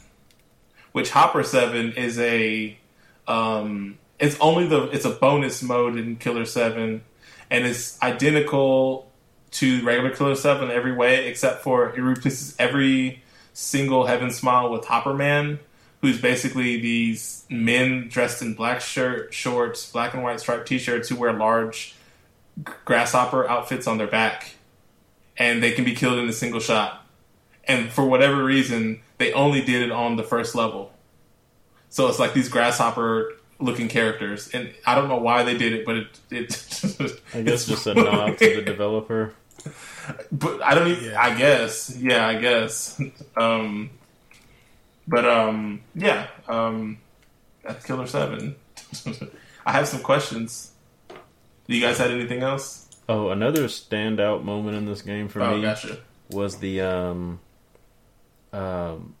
which 0.92 1.10
Hopper 1.10 1.42
7 1.42 1.92
is 1.92 2.18
a. 2.18 2.78
Um, 3.26 3.98
it's 4.18 4.38
only 4.40 4.66
the 4.66 4.84
it's 4.90 5.04
a 5.04 5.10
bonus 5.10 5.62
mode 5.62 5.96
in 5.96 6.16
Killer 6.16 6.44
7 6.44 7.02
and 7.52 7.66
it's 7.66 8.02
identical 8.02 9.11
to 9.52 9.84
regular 9.84 10.10
Killer 10.10 10.34
7 10.34 10.70
in 10.70 10.74
every 10.74 10.92
way, 10.92 11.26
except 11.26 11.62
for 11.62 11.90
it 11.90 12.00
replaces 12.00 12.56
every 12.58 13.22
single 13.52 14.06
Heaven 14.06 14.30
Smile 14.30 14.70
with 14.70 14.86
Hopper 14.86 15.14
Man, 15.14 15.58
who's 16.00 16.20
basically 16.20 16.80
these 16.80 17.44
men 17.48 18.08
dressed 18.08 18.42
in 18.42 18.54
black 18.54 18.80
shirt, 18.80 19.32
shorts, 19.32 19.90
black 19.90 20.14
and 20.14 20.22
white 20.22 20.40
striped 20.40 20.66
t 20.66 20.78
shirts 20.78 21.08
who 21.08 21.16
wear 21.16 21.32
large 21.32 21.94
grasshopper 22.84 23.48
outfits 23.48 23.86
on 23.86 23.98
their 23.98 24.06
back. 24.06 24.54
And 25.36 25.62
they 25.62 25.72
can 25.72 25.84
be 25.84 25.94
killed 25.94 26.18
in 26.18 26.28
a 26.28 26.32
single 26.32 26.60
shot. 26.60 27.06
And 27.64 27.90
for 27.90 28.04
whatever 28.04 28.42
reason, 28.44 29.00
they 29.18 29.32
only 29.32 29.62
did 29.62 29.82
it 29.82 29.90
on 29.90 30.16
the 30.16 30.22
first 30.22 30.54
level. 30.54 30.92
So 31.88 32.08
it's 32.08 32.18
like 32.18 32.34
these 32.34 32.48
grasshopper 32.48 33.32
looking 33.58 33.88
characters. 33.88 34.48
And 34.48 34.72
I 34.86 34.94
don't 34.94 35.08
know 35.08 35.18
why 35.18 35.42
they 35.42 35.56
did 35.56 35.72
it, 35.72 35.86
but 35.86 35.96
it. 35.96 36.20
it 36.30 37.20
I 37.34 37.42
guess 37.42 37.66
just 37.66 37.86
a 37.86 37.94
nod 37.94 38.38
to 38.38 38.56
the 38.56 38.62
developer. 38.62 39.34
But 40.32 40.62
I 40.62 40.74
don't 40.74 40.88
even. 40.88 41.04
Yeah. 41.04 41.20
I 41.20 41.34
guess, 41.34 41.96
yeah, 41.96 42.26
I 42.26 42.34
guess. 42.36 43.00
Um, 43.36 43.90
but 45.06 45.24
um, 45.24 45.82
yeah, 45.94 46.26
um, 46.48 46.98
that's 47.64 47.84
Killer 47.84 48.06
Seven. 48.06 48.56
I 49.66 49.72
have 49.72 49.88
some 49.88 50.02
questions. 50.02 50.72
You 51.66 51.80
guys 51.80 51.98
had 51.98 52.10
anything 52.10 52.42
else? 52.42 52.88
Oh, 53.08 53.30
another 53.30 53.64
standout 53.64 54.44
moment 54.44 54.76
in 54.76 54.86
this 54.86 55.02
game 55.02 55.28
for 55.28 55.42
oh, 55.42 55.56
me 55.56 55.62
gotcha. 55.62 55.98
was 56.30 56.58
the 56.58 56.80
um, 56.80 57.40
um, 58.52 59.14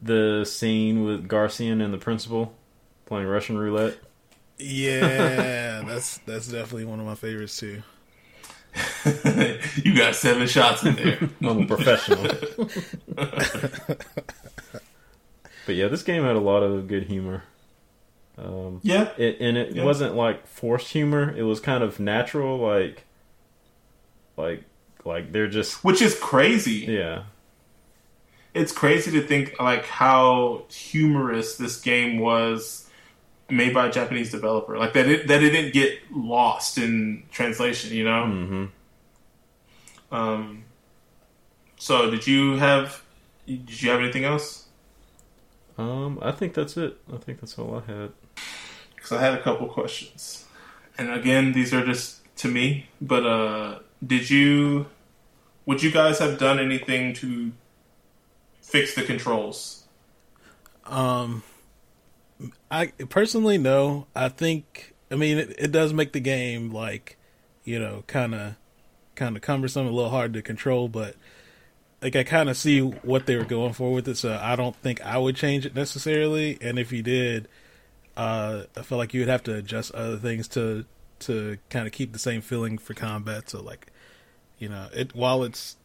the 0.00 0.44
scene 0.44 1.04
with 1.04 1.28
Garcian 1.28 1.80
and 1.80 1.92
the 1.92 1.98
principal 1.98 2.54
playing 3.06 3.26
Russian 3.26 3.58
roulette. 3.58 3.98
yeah, 4.58 5.82
that's 5.86 6.18
that's 6.18 6.48
definitely 6.48 6.84
one 6.84 7.00
of 7.00 7.06
my 7.06 7.14
favorites 7.14 7.56
too. 7.56 7.82
you 9.84 9.94
got 9.96 10.14
seven 10.14 10.46
shots 10.46 10.82
in 10.84 10.94
there. 10.96 11.18
I'm 11.42 11.62
a 11.62 11.66
professional. 11.66 12.22
but 15.66 15.74
yeah, 15.74 15.88
this 15.88 16.02
game 16.02 16.24
had 16.24 16.36
a 16.36 16.40
lot 16.40 16.62
of 16.62 16.88
good 16.88 17.04
humor. 17.04 17.42
Um, 18.38 18.80
yeah, 18.82 19.10
it, 19.18 19.38
and 19.40 19.56
it 19.56 19.74
Yeah. 19.76 19.84
wasn't 19.84 20.14
like 20.14 20.46
forced 20.46 20.88
humor. 20.88 21.34
It 21.36 21.42
was 21.42 21.60
kind 21.60 21.84
of 21.84 22.00
natural, 22.00 22.58
like, 22.58 23.04
like, 24.36 24.64
like 25.04 25.32
they're 25.32 25.48
just 25.48 25.84
which 25.84 26.00
is 26.00 26.18
crazy. 26.18 26.86
yeah, 26.88 27.24
It's 28.54 28.72
crazy 28.72 29.10
to 29.12 29.20
think 29.26 29.60
like 29.60 29.84
how 29.84 30.62
humorous 30.70 31.56
this 31.56 31.80
game 31.80 32.18
was 32.20 32.88
made 33.50 33.74
by 33.74 33.86
a 33.88 33.92
Japanese 33.92 34.30
developer. 34.30 34.78
Like 34.78 34.92
that 34.94 35.06
it 35.08 35.28
that 35.28 35.42
it 35.42 35.50
didn't 35.50 35.72
get 35.72 35.98
lost 36.10 36.78
in 36.78 37.24
translation. 37.30 37.94
You 37.94 38.04
know. 38.04 38.26
hmm 38.26 38.64
Um, 40.10 40.64
so 41.78 42.10
did 42.10 42.26
you 42.26 42.56
have 42.56 43.02
did 43.46 43.82
you 43.82 43.90
have 43.90 44.00
anything 44.00 44.24
else? 44.24 44.68
Um, 45.78 46.18
I 46.22 46.32
think 46.32 46.54
that's 46.54 46.76
it. 46.76 46.98
I 47.12 47.16
think 47.16 47.40
that's 47.40 47.58
all 47.58 47.82
I 47.82 47.90
had. 47.90 48.12
Because 48.94 49.12
I 49.12 49.20
had 49.20 49.34
a 49.34 49.42
couple 49.42 49.66
questions, 49.68 50.44
and 50.96 51.10
again, 51.10 51.52
these 51.52 51.74
are 51.74 51.84
just 51.84 52.20
to 52.36 52.48
me. 52.48 52.86
But 53.00 53.26
uh, 53.26 53.78
did 54.06 54.30
you 54.30 54.86
would 55.66 55.82
you 55.82 55.90
guys 55.90 56.18
have 56.18 56.38
done 56.38 56.58
anything 56.58 57.14
to 57.14 57.52
fix 58.60 58.94
the 58.94 59.02
controls? 59.02 59.84
Um, 60.86 61.42
I 62.70 62.86
personally 63.08 63.58
no. 63.58 64.06
I 64.14 64.28
think 64.28 64.94
I 65.10 65.16
mean 65.16 65.38
it, 65.38 65.54
it 65.58 65.72
does 65.72 65.92
make 65.92 66.12
the 66.12 66.20
game 66.20 66.72
like 66.72 67.16
you 67.64 67.78
know 67.78 68.04
kind 68.06 68.34
of 68.34 68.56
kind 69.14 69.36
of 69.36 69.42
cumbersome, 69.42 69.86
a 69.86 69.90
little 69.90 70.10
hard 70.10 70.32
to 70.34 70.42
control, 70.42 70.88
but 70.88 71.16
like 72.00 72.16
I 72.16 72.24
kind 72.24 72.50
of 72.50 72.56
see 72.56 72.80
what 72.80 73.26
they 73.26 73.36
were 73.36 73.44
going 73.44 73.72
for 73.72 73.92
with 73.92 74.08
it, 74.08 74.16
so 74.16 74.38
I 74.40 74.56
don't 74.56 74.76
think 74.76 75.00
I 75.02 75.18
would 75.18 75.36
change 75.36 75.64
it 75.64 75.74
necessarily. 75.74 76.58
And 76.60 76.78
if 76.78 76.92
you 76.92 77.02
did, 77.02 77.48
uh, 78.16 78.64
I 78.76 78.82
feel 78.82 78.98
like 78.98 79.14
you 79.14 79.20
would 79.20 79.28
have 79.28 79.44
to 79.44 79.54
adjust 79.54 79.94
other 79.94 80.16
things 80.16 80.48
to 80.48 80.84
to 81.20 81.58
kind 81.70 81.86
of 81.86 81.92
keep 81.92 82.12
the 82.12 82.18
same 82.18 82.40
feeling 82.40 82.78
for 82.78 82.94
combat. 82.94 83.48
So 83.50 83.62
like, 83.62 83.92
you 84.58 84.68
know, 84.68 84.88
it 84.92 85.14
while 85.14 85.44
it's 85.44 85.76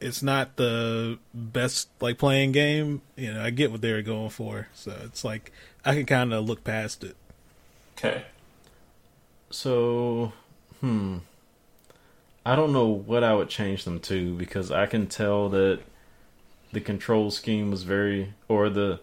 it's 0.00 0.22
not 0.22 0.56
the 0.56 1.18
best 1.34 1.88
like 2.00 2.18
playing 2.18 2.52
game, 2.52 3.02
you 3.16 3.32
know, 3.32 3.42
I 3.42 3.50
get 3.50 3.70
what 3.70 3.80
they 3.82 3.92
were 3.92 4.02
going 4.02 4.30
for. 4.30 4.68
So 4.72 4.96
it's 5.04 5.24
like 5.24 5.52
I 5.86 5.94
can 5.94 6.04
kind 6.04 6.34
of 6.34 6.44
look 6.44 6.64
past 6.64 7.04
it. 7.04 7.16
Okay. 7.96 8.24
So, 9.50 10.32
hmm. 10.80 11.18
I 12.44 12.54
don't 12.54 12.72
know 12.72 12.86
what 12.86 13.24
I 13.24 13.34
would 13.34 13.48
change 13.48 13.84
them 13.84 14.00
to 14.00 14.34
because 14.36 14.70
I 14.70 14.86
can 14.86 15.06
tell 15.06 15.48
that 15.50 15.80
the 16.72 16.80
control 16.80 17.30
scheme 17.30 17.70
was 17.70 17.84
very 17.84 18.34
or 18.48 18.68
the 18.68 19.00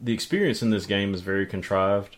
the 0.00 0.12
experience 0.12 0.62
in 0.62 0.70
this 0.70 0.86
game 0.86 1.14
is 1.14 1.20
very 1.20 1.46
contrived. 1.46 2.16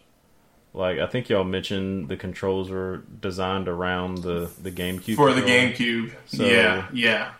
Like 0.73 0.99
I 0.99 1.07
think 1.07 1.29
y'all 1.29 1.45
mentioned 1.45 2.09
the 2.09 2.17
controls 2.17 2.71
were 2.71 3.03
designed 3.21 3.69
around 3.69 4.19
the 4.19 4.51
the 4.63 4.73
GameCube 4.73 5.17
For 5.17 5.33
the 5.33 5.43
controller. 5.43 5.73
GameCube. 5.73 6.13
So- 6.27 6.45
yeah, 6.45 6.89
yeah. 6.93 7.33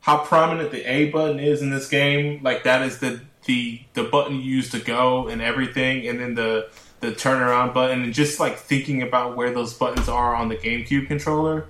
How 0.00 0.18
prominent 0.18 0.70
the 0.70 0.82
A 0.82 1.10
button 1.10 1.40
is 1.40 1.62
in 1.62 1.70
this 1.70 1.88
game, 1.88 2.42
like 2.42 2.64
that 2.64 2.82
is 2.82 2.98
the 2.98 3.20
the 3.46 3.80
the 3.94 4.04
button 4.04 4.36
you 4.36 4.42
use 4.42 4.70
to 4.70 4.78
go 4.78 5.28
and 5.28 5.42
everything, 5.42 6.06
and 6.06 6.18
then 6.20 6.34
the 6.34 6.68
the 7.00 7.12
turnaround 7.12 7.74
button, 7.74 8.02
and 8.02 8.14
just 8.14 8.40
like 8.40 8.56
thinking 8.58 9.02
about 9.02 9.36
where 9.36 9.52
those 9.52 9.74
buttons 9.74 10.08
are 10.08 10.34
on 10.34 10.48
the 10.48 10.56
GameCube 10.56 11.06
controller, 11.06 11.66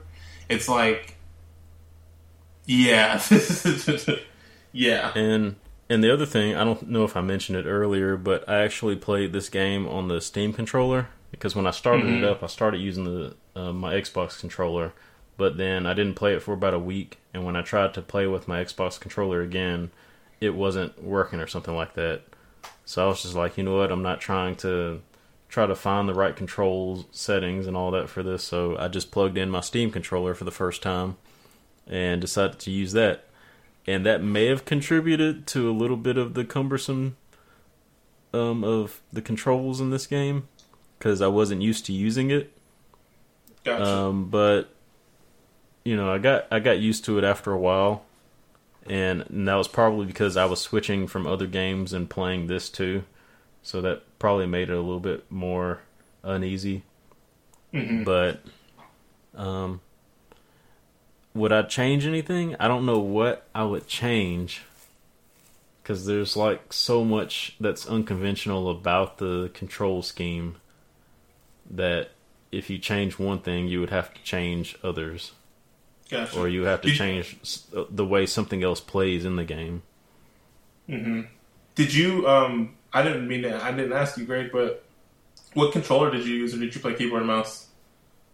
it's 0.48 0.68
like, 0.68 1.16
yeah, 2.66 3.20
yeah. 4.72 5.12
And 5.14 5.56
and 5.90 6.02
the 6.02 6.12
other 6.12 6.26
thing, 6.26 6.54
I 6.56 6.64
don't 6.64 6.88
know 6.88 7.04
if 7.04 7.16
I 7.16 7.20
mentioned 7.20 7.58
it 7.58 7.66
earlier, 7.66 8.16
but 8.16 8.48
I 8.48 8.62
actually 8.62 8.96
played 8.96 9.32
this 9.32 9.48
game 9.48 9.86
on 9.86 10.08
the 10.08 10.20
Steam 10.20 10.52
controller 10.52 11.08
because 11.30 11.54
when 11.54 11.66
I 11.66 11.72
started 11.72 12.06
Mhm. 12.06 12.18
it 12.18 12.24
up, 12.24 12.42
I 12.42 12.46
started 12.46 12.78
using 12.80 13.04
the 13.04 13.36
uh, 13.56 13.72
my 13.72 13.94
Xbox 13.94 14.40
controller, 14.40 14.92
but 15.36 15.56
then 15.56 15.86
I 15.86 15.94
didn't 15.94 16.14
play 16.14 16.34
it 16.34 16.42
for 16.42 16.54
about 16.54 16.74
a 16.74 16.78
week, 16.78 17.18
and 17.32 17.44
when 17.44 17.56
I 17.56 17.62
tried 17.62 17.94
to 17.94 18.02
play 18.02 18.26
with 18.26 18.48
my 18.48 18.64
Xbox 18.64 18.98
controller 18.98 19.42
again, 19.42 19.90
it 20.44 20.54
wasn't 20.54 21.02
working 21.02 21.40
or 21.40 21.46
something 21.46 21.74
like 21.74 21.94
that. 21.94 22.22
So 22.84 23.04
I 23.04 23.08
was 23.08 23.22
just 23.22 23.34
like, 23.34 23.56
you 23.56 23.64
know 23.64 23.76
what, 23.76 23.90
I'm 23.90 24.02
not 24.02 24.20
trying 24.20 24.56
to 24.56 25.00
try 25.48 25.66
to 25.66 25.74
find 25.74 26.08
the 26.08 26.14
right 26.14 26.34
control 26.34 27.06
settings 27.10 27.66
and 27.66 27.76
all 27.76 27.90
that 27.92 28.08
for 28.08 28.22
this, 28.22 28.42
so 28.42 28.76
I 28.78 28.88
just 28.88 29.10
plugged 29.10 29.38
in 29.38 29.50
my 29.50 29.60
Steam 29.60 29.90
controller 29.90 30.34
for 30.34 30.44
the 30.44 30.50
first 30.50 30.82
time 30.82 31.16
and 31.86 32.20
decided 32.20 32.58
to 32.58 32.70
use 32.70 32.92
that 32.92 33.24
and 33.86 34.06
that 34.06 34.22
may 34.22 34.46
have 34.46 34.64
contributed 34.64 35.46
to 35.48 35.70
a 35.70 35.72
little 35.72 35.96
bit 35.96 36.16
of 36.16 36.34
the 36.34 36.44
cumbersome 36.44 37.16
um, 38.32 38.64
of 38.64 39.00
the 39.12 39.22
controls 39.22 39.80
in 39.80 39.90
this 39.90 40.06
game 40.06 40.48
because 40.98 41.20
I 41.20 41.28
wasn't 41.28 41.62
used 41.62 41.86
to 41.86 41.92
using 41.92 42.30
it. 42.30 42.56
Gotcha. 43.62 43.84
Um, 43.84 44.30
but 44.30 44.70
you 45.84 45.96
know, 45.96 46.10
I 46.10 46.18
got 46.18 46.46
I 46.50 46.60
got 46.60 46.78
used 46.78 47.04
to 47.06 47.18
it 47.18 47.24
after 47.24 47.52
a 47.52 47.58
while, 47.58 48.04
and, 48.86 49.22
and 49.22 49.48
that 49.48 49.54
was 49.54 49.68
probably 49.68 50.06
because 50.06 50.36
I 50.36 50.44
was 50.44 50.60
switching 50.60 51.06
from 51.06 51.26
other 51.26 51.46
games 51.46 51.92
and 51.92 52.08
playing 52.08 52.46
this 52.46 52.68
too, 52.68 53.04
so 53.62 53.80
that 53.80 54.02
probably 54.18 54.46
made 54.46 54.70
it 54.70 54.74
a 54.76 54.80
little 54.80 55.00
bit 55.00 55.30
more 55.30 55.80
uneasy. 56.22 56.82
Mhm. 57.72 58.04
But 58.04 58.40
um, 59.34 59.80
would 61.34 61.52
I 61.52 61.62
change 61.62 62.06
anything? 62.06 62.54
I 62.60 62.68
don't 62.68 62.86
know 62.86 63.00
what 63.00 63.46
I 63.54 63.64
would 63.64 63.86
change 63.86 64.62
because 65.82 66.06
there's 66.06 66.36
like 66.36 66.72
so 66.72 67.04
much 67.04 67.56
that's 67.60 67.86
unconventional 67.86 68.70
about 68.70 69.18
the 69.18 69.50
control 69.52 70.02
scheme 70.02 70.56
that 71.70 72.10
if 72.52 72.70
you 72.70 72.78
change 72.78 73.18
one 73.18 73.40
thing, 73.40 73.66
you 73.68 73.80
would 73.80 73.90
have 73.90 74.14
to 74.14 74.22
change 74.22 74.78
others, 74.82 75.32
Gotcha. 76.10 76.38
or 76.38 76.48
you 76.48 76.64
have 76.64 76.80
to 76.82 76.88
Did- 76.88 76.96
change 76.98 77.36
s- 77.42 77.66
uh, 77.74 77.84
the 77.90 78.04
way 78.04 78.26
something 78.26 78.62
else 78.62 78.80
plays 78.80 79.24
in 79.24 79.36
the 79.36 79.44
game. 79.44 79.82
hmm 80.86 81.22
Did 81.74 81.94
you? 81.94 82.28
Um, 82.28 82.76
I 82.92 83.02
didn't 83.02 83.26
mean 83.26 83.42
to. 83.42 83.62
I 83.62 83.72
didn't 83.72 83.92
ask 83.94 84.16
you, 84.18 84.24
Greg, 84.24 84.50
but 84.52 84.84
what 85.54 85.72
controller 85.72 86.10
did 86.10 86.24
you 86.26 86.34
use, 86.36 86.54
or 86.54 86.58
did 86.58 86.74
you 86.74 86.80
play 86.80 86.94
keyboard 86.94 87.22
and 87.22 87.28
mouse? 87.28 87.68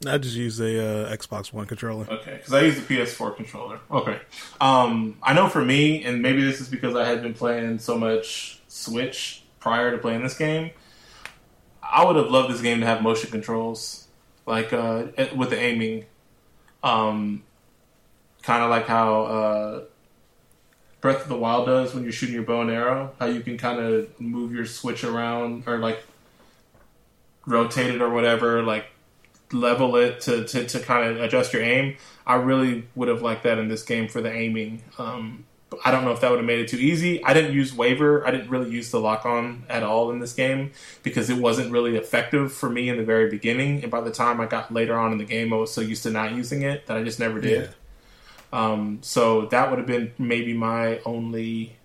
I 0.06 0.16
just 0.18 0.34
use 0.34 0.58
a 0.60 1.06
uh, 1.10 1.16
Xbox 1.16 1.52
One 1.52 1.66
controller. 1.66 2.06
Okay, 2.10 2.36
because 2.38 2.52
I 2.52 2.62
use 2.62 2.76
the 2.80 2.94
PS4 2.94 3.36
controller. 3.36 3.80
Okay, 3.90 4.18
um, 4.60 5.16
I 5.22 5.32
know 5.34 5.48
for 5.48 5.64
me, 5.64 6.02
and 6.04 6.22
maybe 6.22 6.42
this 6.42 6.60
is 6.60 6.68
because 6.68 6.94
I 6.96 7.04
had 7.06 7.22
been 7.22 7.34
playing 7.34 7.78
so 7.78 7.96
much 7.98 8.60
Switch 8.66 9.42
prior 9.60 9.90
to 9.92 9.98
playing 9.98 10.22
this 10.22 10.36
game. 10.36 10.70
I 11.82 12.04
would 12.04 12.16
have 12.16 12.30
loved 12.30 12.52
this 12.52 12.60
game 12.62 12.80
to 12.80 12.86
have 12.86 13.02
motion 13.02 13.30
controls, 13.30 14.06
like 14.46 14.72
uh, 14.72 15.06
eh, 15.16 15.28
with 15.34 15.50
the 15.50 15.58
aiming, 15.58 16.06
um, 16.82 17.42
kind 18.42 18.62
of 18.62 18.70
like 18.70 18.86
how 18.86 19.22
uh, 19.24 19.82
Breath 21.00 21.22
of 21.22 21.28
the 21.28 21.36
Wild 21.36 21.66
does 21.66 21.94
when 21.94 22.02
you're 22.02 22.12
shooting 22.12 22.34
your 22.34 22.44
bow 22.44 22.60
and 22.62 22.70
arrow. 22.70 23.12
How 23.18 23.26
you 23.26 23.40
can 23.40 23.56
kind 23.58 23.80
of 23.80 24.20
move 24.20 24.52
your 24.52 24.66
switch 24.66 25.04
around 25.04 25.64
or 25.66 25.78
like 25.78 26.02
rotate 27.46 27.94
it 27.94 28.02
or 28.02 28.10
whatever, 28.10 28.62
like 28.62 28.86
level 29.52 29.96
it 29.96 30.20
to, 30.22 30.44
to, 30.44 30.66
to 30.66 30.80
kind 30.80 31.08
of 31.08 31.20
adjust 31.20 31.52
your 31.52 31.62
aim. 31.62 31.96
I 32.26 32.34
really 32.34 32.86
would 32.94 33.08
have 33.08 33.22
liked 33.22 33.42
that 33.44 33.58
in 33.58 33.68
this 33.68 33.82
game 33.82 34.08
for 34.08 34.20
the 34.20 34.32
aiming. 34.32 34.82
Um, 34.98 35.44
I 35.84 35.90
don't 35.90 36.04
know 36.04 36.12
if 36.12 36.20
that 36.20 36.30
would 36.30 36.38
have 36.38 36.46
made 36.46 36.60
it 36.60 36.68
too 36.68 36.78
easy. 36.78 37.24
I 37.24 37.32
didn't 37.32 37.54
use 37.54 37.74
waver. 37.74 38.26
I 38.26 38.30
didn't 38.30 38.50
really 38.50 38.70
use 38.70 38.90
the 38.90 39.00
lock 39.00 39.24
on 39.24 39.64
at 39.68 39.82
all 39.82 40.10
in 40.10 40.18
this 40.18 40.32
game 40.32 40.72
because 41.02 41.30
it 41.30 41.38
wasn't 41.38 41.70
really 41.70 41.96
effective 41.96 42.52
for 42.52 42.68
me 42.68 42.88
in 42.88 42.96
the 42.96 43.04
very 43.04 43.30
beginning. 43.30 43.82
And 43.82 43.90
by 43.90 44.00
the 44.00 44.10
time 44.10 44.40
I 44.40 44.46
got 44.46 44.72
later 44.72 44.98
on 44.98 45.12
in 45.12 45.18
the 45.18 45.24
game, 45.24 45.52
I 45.52 45.56
was 45.56 45.72
so 45.72 45.80
used 45.80 46.02
to 46.02 46.10
not 46.10 46.32
using 46.32 46.62
it 46.62 46.86
that 46.86 46.96
I 46.96 47.04
just 47.04 47.18
never 47.20 47.40
did. 47.40 47.62
Yeah. 47.62 47.74
Um, 48.52 48.98
so 49.02 49.46
that 49.46 49.70
would 49.70 49.78
have 49.78 49.86
been 49.86 50.12
maybe 50.18 50.52
my 50.54 51.00
only 51.06 51.76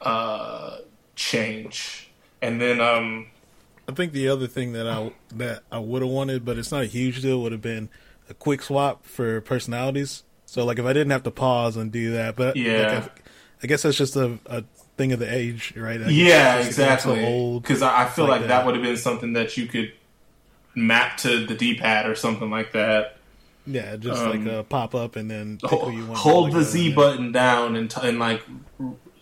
uh, 0.00 0.78
change. 1.16 2.10
And 2.40 2.60
then 2.60 2.80
um, 2.80 3.26
I 3.88 3.92
think 3.92 4.12
the 4.12 4.28
other 4.28 4.46
thing 4.46 4.72
that 4.72 4.88
I 4.88 5.12
that 5.36 5.62
I 5.70 5.78
would 5.78 6.02
have 6.02 6.10
wanted, 6.10 6.44
but 6.44 6.58
it's 6.58 6.70
not 6.70 6.82
a 6.82 6.86
huge 6.86 7.22
deal, 7.22 7.42
would 7.42 7.52
have 7.52 7.62
been 7.62 7.88
a 8.28 8.34
quick 8.34 8.62
swap 8.62 9.04
for 9.04 9.40
personalities. 9.40 10.22
So 10.46 10.64
like 10.64 10.78
if 10.78 10.84
I 10.84 10.92
didn't 10.92 11.10
have 11.10 11.22
to 11.24 11.30
pause 11.30 11.76
and 11.76 11.90
do 11.90 12.12
that, 12.12 12.36
but 12.36 12.56
like, 12.56 12.64
Yeah. 12.64 13.06
I, 13.06 13.20
I 13.62 13.66
guess 13.66 13.82
that's 13.82 13.96
just 13.96 14.16
a, 14.16 14.38
a 14.46 14.64
thing 14.96 15.12
of 15.12 15.18
the 15.18 15.32
age, 15.32 15.74
right? 15.76 16.00
Yeah, 16.00 16.56
it's 16.56 16.66
just 16.66 16.78
that 16.78 17.06
I'm 17.06 17.12
exactly. 17.12 17.60
Because 17.60 17.82
I, 17.82 18.02
I 18.02 18.08
feel 18.08 18.24
like, 18.24 18.32
like 18.32 18.40
that, 18.42 18.48
that. 18.48 18.66
would 18.66 18.74
have 18.74 18.84
been 18.84 18.96
something 18.96 19.32
that 19.34 19.56
you 19.56 19.66
could 19.66 19.92
map 20.74 21.16
to 21.18 21.46
the 21.46 21.54
D 21.54 21.76
pad 21.76 22.06
or 22.06 22.14
something 22.14 22.50
like 22.50 22.72
that. 22.72 23.16
Yeah, 23.66 23.96
just 23.96 24.20
Um, 24.22 24.30
like 24.44 24.52
a 24.52 24.64
pop 24.64 24.94
up 24.94 25.14
and 25.16 25.30
then 25.30 25.58
pick 25.60 25.70
Hold, 25.70 25.84
who 25.92 25.98
you 25.98 26.04
want. 26.06 26.14
to, 26.16 26.20
hold 26.20 26.44
like, 26.46 26.54
the 26.54 26.62
Z 26.64 26.88
in. 26.90 26.94
button 26.94 27.32
down 27.32 27.76
and, 27.76 27.90
t- 27.90 28.00
and 28.02 28.18
like 28.18 28.42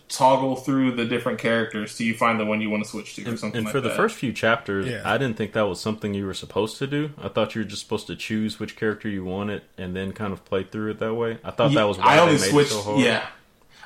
toggle 0.09 0.55
through 0.57 0.91
the 0.93 1.05
different 1.05 1.39
characters 1.39 1.95
till 1.95 2.05
you 2.05 2.13
find 2.13 2.37
the 2.39 2.43
one 2.45 2.59
you 2.59 2.69
want 2.69 2.83
to 2.83 2.89
switch 2.89 3.15
to 3.15 3.23
or 3.23 3.29
And, 3.29 3.39
something 3.39 3.57
and 3.59 3.65
like 3.65 3.71
for 3.71 3.79
the 3.79 3.89
that. 3.89 3.95
first 3.95 4.15
few 4.17 4.33
chapters, 4.33 4.87
Yeah. 4.87 5.01
I 5.05 5.17
didn't 5.17 5.37
think 5.37 5.53
that 5.53 5.67
was 5.69 5.79
something 5.79 6.13
you 6.13 6.25
were 6.25 6.33
supposed 6.33 6.77
to 6.79 6.87
do. 6.87 7.11
I 7.21 7.29
thought 7.29 7.55
you 7.55 7.61
were 7.61 7.67
just 7.67 7.81
supposed 7.83 8.07
to 8.07 8.15
choose 8.15 8.59
which 8.59 8.75
character 8.75 9.07
you 9.07 9.23
wanted 9.23 9.61
and 9.77 9.95
then 9.95 10.11
kind 10.11 10.33
of 10.33 10.43
play 10.43 10.63
through 10.63 10.91
it 10.91 10.99
that 10.99 11.13
way. 11.13 11.37
I 11.43 11.51
thought 11.51 11.71
that 11.73 11.83
was 11.87 11.97
why 11.97 12.15
I 12.15 12.19
only 12.19 12.35
they 12.35 12.41
made 12.41 12.49
switched. 12.51 12.71
it 12.71 12.75
so 12.75 12.81
hard. 12.81 12.99
Yeah, 13.01 13.25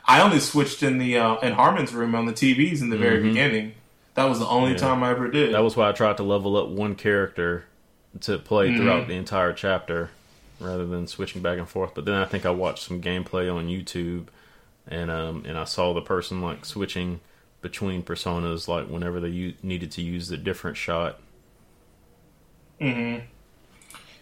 I 0.07 0.21
only 0.21 0.39
switched 0.39 0.81
in 0.81 0.97
the 0.97 1.17
uh, 1.17 1.35
in 1.41 1.53
Harman's 1.53 1.93
room 1.93 2.15
on 2.15 2.25
the 2.25 2.33
TVs 2.33 2.81
in 2.81 2.89
the 2.89 2.97
very 2.97 3.21
beginning. 3.21 3.73
That 4.15 4.25
was 4.29 4.39
the 4.39 4.47
only 4.47 4.71
Yeah. 4.71 4.77
time 4.77 5.03
I 5.03 5.11
ever 5.11 5.29
did. 5.29 5.53
That 5.53 5.63
was 5.63 5.75
why 5.75 5.89
I 5.89 5.91
tried 5.91 6.17
to 6.17 6.23
level 6.23 6.55
up 6.57 6.69
one 6.69 6.95
character 6.95 7.65
to 8.21 8.37
play 8.39 8.69
Mhm. 8.69 8.77
throughout 8.77 9.07
the 9.07 9.13
entire 9.15 9.51
chapter 9.53 10.09
rather 10.59 10.85
than 10.85 11.07
switching 11.07 11.41
back 11.41 11.57
and 11.59 11.67
forth. 11.69 11.93
But 11.95 12.05
then 12.05 12.15
I 12.15 12.25
think 12.25 12.45
I 12.45 12.51
watched 12.51 12.83
some 12.83 13.01
gameplay 13.01 13.53
on 13.53 13.67
YouTube 13.67 14.27
and 14.87 15.11
um 15.11 15.43
and 15.45 15.57
I 15.57 15.65
saw 15.65 15.93
the 15.93 16.01
person 16.01 16.41
like 16.41 16.65
switching 16.65 17.21
between 17.61 18.03
personas 18.03 18.67
like 18.67 18.87
whenever 18.89 19.19
they 19.19 19.29
u- 19.29 19.55
needed 19.63 19.91
to 19.93 20.01
use 20.03 20.31
a 20.31 20.37
different 20.37 20.77
shot. 20.77 21.19
hmm 22.79 23.17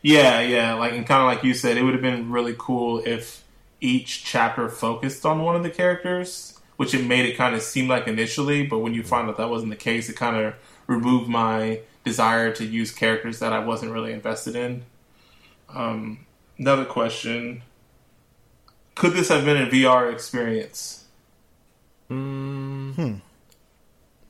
Yeah, 0.01 0.41
yeah, 0.41 0.73
like 0.73 0.93
and 0.93 1.07
kind 1.07 1.21
of 1.21 1.27
like 1.27 1.43
you 1.43 1.53
said, 1.53 1.77
it 1.77 1.83
would 1.83 1.93
have 1.93 2.01
been 2.01 2.31
really 2.31 2.55
cool 2.57 3.01
if 3.05 3.43
each 3.79 4.23
chapter 4.25 4.67
focused 4.69 5.25
on 5.25 5.41
one 5.41 5.55
of 5.55 5.63
the 5.63 5.69
characters, 5.69 6.59
which 6.77 6.93
it 6.93 7.05
made 7.05 7.25
it 7.25 7.37
kind 7.37 7.55
of 7.55 7.61
seem 7.61 7.87
like 7.87 8.07
initially. 8.07 8.65
But 8.67 8.79
when 8.79 8.93
you 8.93 9.03
find 9.03 9.29
out 9.29 9.37
that 9.37 9.49
wasn't 9.49 9.71
the 9.71 9.77
case, 9.77 10.09
it 10.09 10.15
kind 10.17 10.35
of 10.35 10.55
removed 10.87 11.29
my 11.29 11.81
desire 12.03 12.51
to 12.53 12.65
use 12.65 12.91
characters 12.91 13.39
that 13.39 13.53
I 13.53 13.59
wasn't 13.59 13.93
really 13.93 14.11
invested 14.13 14.55
in. 14.55 14.83
Um, 15.69 16.22
another 16.57 16.85
question: 16.85 17.63
Could 18.95 19.13
this 19.13 19.29
have 19.29 19.45
been 19.45 19.57
a 19.57 19.67
VR 19.67 20.11
experience? 20.11 21.05
Mm, 22.09 23.21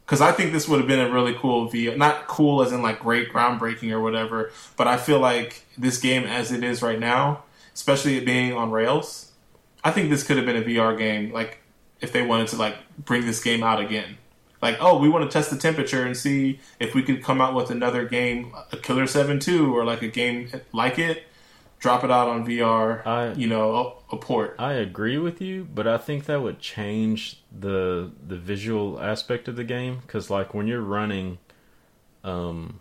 because 0.05 0.21
I 0.21 0.31
think 0.31 0.53
this 0.53 0.67
would 0.67 0.79
have 0.79 0.87
been 0.87 0.99
a 0.99 1.11
really 1.11 1.33
cool 1.33 1.69
VR. 1.69 1.97
Not 1.97 2.27
cool 2.27 2.61
as 2.61 2.71
in 2.71 2.81
like 2.81 2.99
great 2.99 3.31
groundbreaking 3.31 3.91
or 3.91 3.99
whatever, 3.99 4.51
but 4.77 4.87
I 4.87 4.97
feel 4.97 5.19
like 5.19 5.63
this 5.77 5.97
game 5.97 6.23
as 6.23 6.51
it 6.51 6.63
is 6.63 6.81
right 6.81 6.99
now 6.99 7.43
especially 7.73 8.17
it 8.17 8.25
being 8.25 8.53
on 8.53 8.71
rails. 8.71 9.31
I 9.83 9.91
think 9.91 10.09
this 10.09 10.23
could 10.23 10.37
have 10.37 10.45
been 10.45 10.55
a 10.55 10.61
VR 10.61 10.97
game. 10.97 11.31
Like 11.31 11.59
if 12.01 12.11
they 12.11 12.21
wanted 12.21 12.47
to 12.49 12.57
like 12.57 12.75
bring 12.97 13.25
this 13.25 13.43
game 13.43 13.63
out 13.63 13.79
again. 13.79 14.17
Like, 14.61 14.77
oh, 14.79 14.97
we 14.97 15.09
want 15.09 15.29
to 15.29 15.33
test 15.33 15.49
the 15.49 15.57
temperature 15.57 16.05
and 16.05 16.15
see 16.15 16.59
if 16.79 16.95
we 16.95 17.03
could 17.03 17.21
come 17.21 17.41
out 17.41 17.53
with 17.53 17.69
another 17.69 18.05
game, 18.05 18.53
a 18.71 18.77
Killer 18.77 19.07
Seven 19.07 19.39
Two, 19.39 19.75
or 19.75 19.83
like 19.83 20.01
a 20.01 20.07
game 20.07 20.49
like 20.71 20.97
it. 20.97 21.23
Drop 21.83 22.05
it 22.05 22.11
out 22.11 22.29
on 22.29 22.45
VR. 22.45 23.05
I- 23.05 23.33
you 23.33 23.45
know, 23.45 23.99
a, 24.09 24.15
a 24.15 24.17
port. 24.17 24.55
I 24.57 24.71
agree 24.71 25.17
with 25.17 25.41
you, 25.41 25.65
but 25.65 25.85
I 25.85 25.97
think 25.97 26.23
that 26.27 26.41
would 26.41 26.59
change 26.59 27.41
the 27.51 28.09
the 28.25 28.37
visual 28.37 29.01
aspect 29.01 29.49
of 29.49 29.57
the 29.57 29.65
game 29.65 29.97
because, 29.99 30.29
like, 30.29 30.53
when 30.53 30.65
you're 30.65 30.79
running, 30.79 31.39
um, 32.23 32.79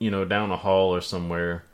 you 0.00 0.10
know, 0.10 0.24
down 0.24 0.50
a 0.50 0.56
hall 0.56 0.92
or 0.92 1.00
somewhere, 1.00 1.66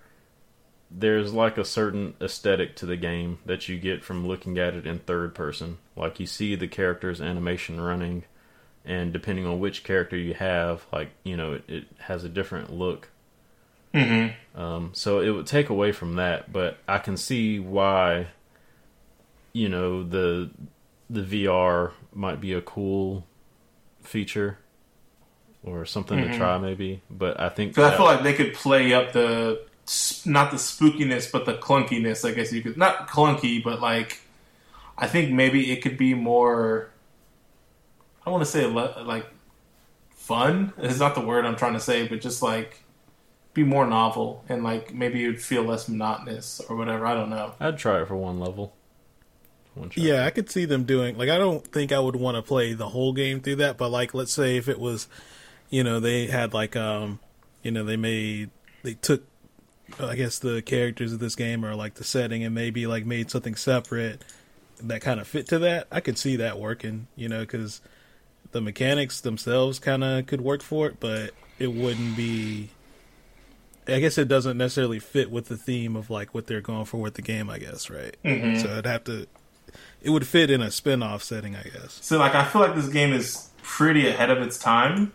there's 0.91 1.33
like 1.33 1.57
a 1.57 1.65
certain 1.65 2.12
aesthetic 2.20 2.77
to 2.77 2.85
the 2.85 2.99
game 2.99 3.39
that 3.47 3.66
you 3.70 3.79
get 3.79 4.05
from 4.05 4.29
looking 4.29 4.59
at 4.59 4.74
it 4.74 4.87
in 4.87 4.99
third 4.99 5.35
person. 5.35 5.79
Like, 5.97 6.20
you 6.20 6.27
see 6.27 6.55
the 6.55 6.69
character's 6.69 7.23
animation 7.23 7.81
running, 7.81 8.24
and 8.85 9.11
depending 9.11 9.47
on 9.47 9.59
which 9.59 9.85
character 9.85 10.19
you 10.19 10.35
have, 10.35 10.85
like, 10.93 11.12
you 11.24 11.35
know, 11.35 11.55
it, 11.55 11.65
it 11.66 11.85
has 12.01 12.24
a 12.24 12.29
different 12.29 12.70
look 12.70 13.09
Mm-hmm. 13.94 14.60
um, 14.60 14.90
so 14.94 15.20
it 15.20 15.31
would 15.31 15.47
take 15.47 15.69
away 15.69 15.93
from 15.93 16.16
that, 16.16 16.52
but 16.52 16.78
I 16.89 16.98
can 16.98 17.16
see 17.16 17.59
why, 17.59 18.28
you 19.52 19.69
know, 19.69 20.02
the 20.02 20.51
the 21.10 21.20
VR 21.20 21.93
might 22.14 22.40
be 22.40 22.55
a 22.55 22.62
cool 22.62 23.27
feature 24.02 24.59
or 25.62 25.85
something 25.85 26.19
to 26.19 26.36
try, 26.36 26.59
maybe. 26.59 27.02
But 27.10 27.39
I 27.39 27.48
think 27.51 27.74
Because 27.74 27.93
I 27.93 27.97
feel 27.97 28.06
like 28.06 28.23
they 28.23 28.32
could 28.32 28.55
play 28.55 28.94
up 28.94 29.12
the 29.12 29.60
not 30.24 30.51
the 30.51 30.56
spookiness, 30.56 31.31
but 31.31 31.44
the 31.44 31.55
clunkiness. 31.55 32.28
I 32.28 32.32
guess 32.32 32.52
you 32.52 32.62
could 32.62 32.77
not 32.77 33.09
clunky, 33.09 33.62
but 33.62 33.81
like 33.81 34.20
I 34.97 35.06
think 35.06 35.32
maybe 35.32 35.70
it 35.73 35.82
could 35.82 35.98
be 35.98 36.14
more. 36.14 36.89
I 38.23 38.27
don't 38.27 38.35
want 38.35 38.44
to 38.44 38.51
say 38.51 38.66
le- 38.66 39.02
like 39.05 39.27
fun. 40.10 40.73
Is 40.78 41.01
not 41.01 41.14
the 41.14 41.20
word 41.20 41.44
I'm 41.44 41.56
trying 41.56 41.74
to 41.74 41.81
say, 41.81 42.06
but 42.06 42.20
just 42.20 42.43
like 42.43 42.82
be 43.55 43.65
more 43.65 43.87
novel 43.87 44.45
and 44.49 44.65
like 44.65 44.95
maybe 44.95 45.24
it 45.24 45.27
would 45.29 45.43
feel 45.43 45.62
less 45.62 45.89
monotonous 45.89 46.61
or 46.69 46.77
whatever. 46.77 47.07
I 47.07 47.15
don't 47.15 47.31
know. 47.31 47.55
I'd 47.61 47.79
try 47.79 48.01
it 48.01 48.09
for 48.09 48.16
one 48.16 48.41
level. 48.41 48.74
One. 49.74 49.91
Yeah, 49.95 50.27
I 50.27 50.31
could 50.31 50.51
see 50.51 50.65
them 50.65 50.85
doing 50.85 51.16
like 51.16 51.29
I 51.29 51.39
don't 51.39 51.66
think 51.66 51.93
I 51.93 51.99
would 51.99 52.16
want 52.16 52.37
to 52.37 52.43
play 52.43 52.73
the 52.74 52.89
whole 52.89 53.12
game 53.12 53.41
through 53.41 53.57
that, 53.57 53.77
but 53.77 53.91
like 53.91 54.15
let's 54.15 54.33
say 54.33 54.57
if 54.57 54.69
it 54.69 54.79
was, 54.79 55.09
you 55.70 55.85
know, 55.85 56.01
they 56.01 56.27
had 56.27 56.55
like 56.55 56.77
um, 56.77 57.20
you 57.62 57.70
know, 57.70 57.85
they 57.85 57.97
made 57.97 58.51
they 58.83 58.95
took 58.95 59.24
I 60.01 60.15
guess 60.15 60.39
the 60.39 60.62
characters 60.62 61.12
of 61.12 61.19
this 61.19 61.35
game 61.35 61.65
or 61.65 61.74
like 61.74 61.95
the 61.95 62.05
setting 62.05 62.45
and 62.45 62.55
maybe 62.55 62.87
like 62.87 63.05
made 63.05 63.31
something 63.31 63.55
separate 63.55 64.23
that 64.83 65.01
kind 65.01 65.20
of 65.20 65.29
fit 65.29 65.49
to 65.49 65.59
that. 65.61 65.87
I 65.91 66.01
could 66.01 66.19
see 66.19 66.37
that 66.37 66.59
working, 66.59 67.07
you 67.16 67.29
know, 67.29 67.45
cuz 67.45 67.81
the 68.53 68.61
mechanics 68.61 69.20
themselves 69.20 69.79
kind 69.79 70.05
of 70.05 70.27
could 70.27 70.41
work 70.41 70.62
for 70.62 70.87
it, 70.87 70.97
but 71.01 71.33
it 71.59 71.69
wouldn't 71.69 72.16
be 72.16 72.70
I 73.89 73.99
guess 73.99 74.17
it 74.19 74.29
doesn't 74.29 74.57
necessarily 74.57 74.99
fit 74.99 75.31
with 75.31 75.49
the 75.49 75.57
theme 75.57 75.97
of 75.97 76.09
like 76.11 76.35
what 76.35 76.47
they're 76.47 76.61
going 76.61 76.85
for 76.85 76.99
with 76.99 77.15
the 77.15 77.23
game, 77.23 77.51
I 77.51 77.59
guess, 77.59 77.91
right? 77.91 78.17
Mm-hmm. 78.25 78.59
So 78.61 78.69
it'd 78.69 78.87
have 78.87 79.05
to 79.05 79.27
it 80.03 80.11
would 80.11 80.27
fit 80.27 80.51
in 80.51 80.61
a 80.61 80.71
spin-off 80.71 81.23
setting, 81.23 81.57
I 81.57 81.63
guess. 81.63 81.99
So 82.03 82.19
like 82.19 82.35
I 82.35 82.45
feel 82.45 82.63
like 82.63 82.75
this 82.75 82.89
game 82.89 83.13
is 83.13 83.49
pretty 83.63 84.09
ahead 84.09 84.31
of 84.31 84.43
its 84.43 84.59
time. 84.59 85.13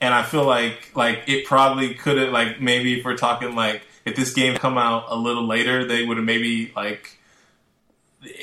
And 0.00 0.14
I 0.14 0.22
feel 0.22 0.44
like 0.44 0.90
like 0.94 1.24
it 1.26 1.44
probably 1.44 1.94
could 1.94 2.16
have 2.18 2.32
like 2.32 2.60
maybe 2.60 2.98
if 2.98 3.04
we're 3.04 3.16
talking 3.16 3.54
like 3.54 3.82
if 4.06 4.16
this 4.16 4.32
game 4.32 4.56
come 4.56 4.78
out 4.78 5.04
a 5.08 5.16
little 5.16 5.46
later, 5.46 5.84
they 5.84 6.04
would 6.04 6.16
have 6.16 6.24
maybe 6.24 6.72
like 6.74 7.18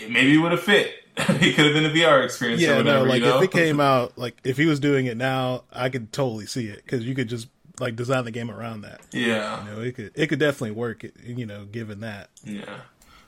maybe 0.08 0.36
it 0.36 0.38
would 0.38 0.52
have 0.52 0.62
fit. 0.62 0.94
it 1.18 1.56
could 1.56 1.66
have 1.66 1.74
been 1.74 1.86
a 1.86 1.90
VR 1.90 2.24
experience 2.24 2.62
or 2.62 2.66
Yeah, 2.66 2.78
whatever. 2.78 3.06
no, 3.06 3.10
like 3.10 3.22
you 3.22 3.28
know? 3.28 3.38
if 3.40 3.46
it 3.46 3.52
came 3.52 3.80
out, 3.80 4.20
like 4.20 4.38
if 4.44 4.58
he 4.58 4.68
was 4.68 4.80
doing 4.80 5.08
it 5.08 5.18
now, 5.18 5.64
I 5.72 5.90
could 5.90 6.14
totally 6.14 6.46
see 6.46 6.68
it 6.68 6.84
because 6.86 7.04
you 7.06 7.16
could 7.16 7.28
just 7.28 7.48
like 7.80 7.96
design 7.96 8.26
the 8.26 8.32
game 8.32 8.50
around 8.50 8.82
that. 8.82 9.02
yeah, 9.12 9.64
You 9.66 9.72
know, 9.72 9.82
it 9.82 9.96
could 9.96 10.12
it 10.16 10.28
could 10.28 10.40
definitely 10.40 10.72
work. 10.72 11.06
You 11.24 11.46
know, 11.46 11.66
given 11.66 12.00
that. 12.02 12.30
yeah. 12.44 12.80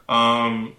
Um, 0.07 0.75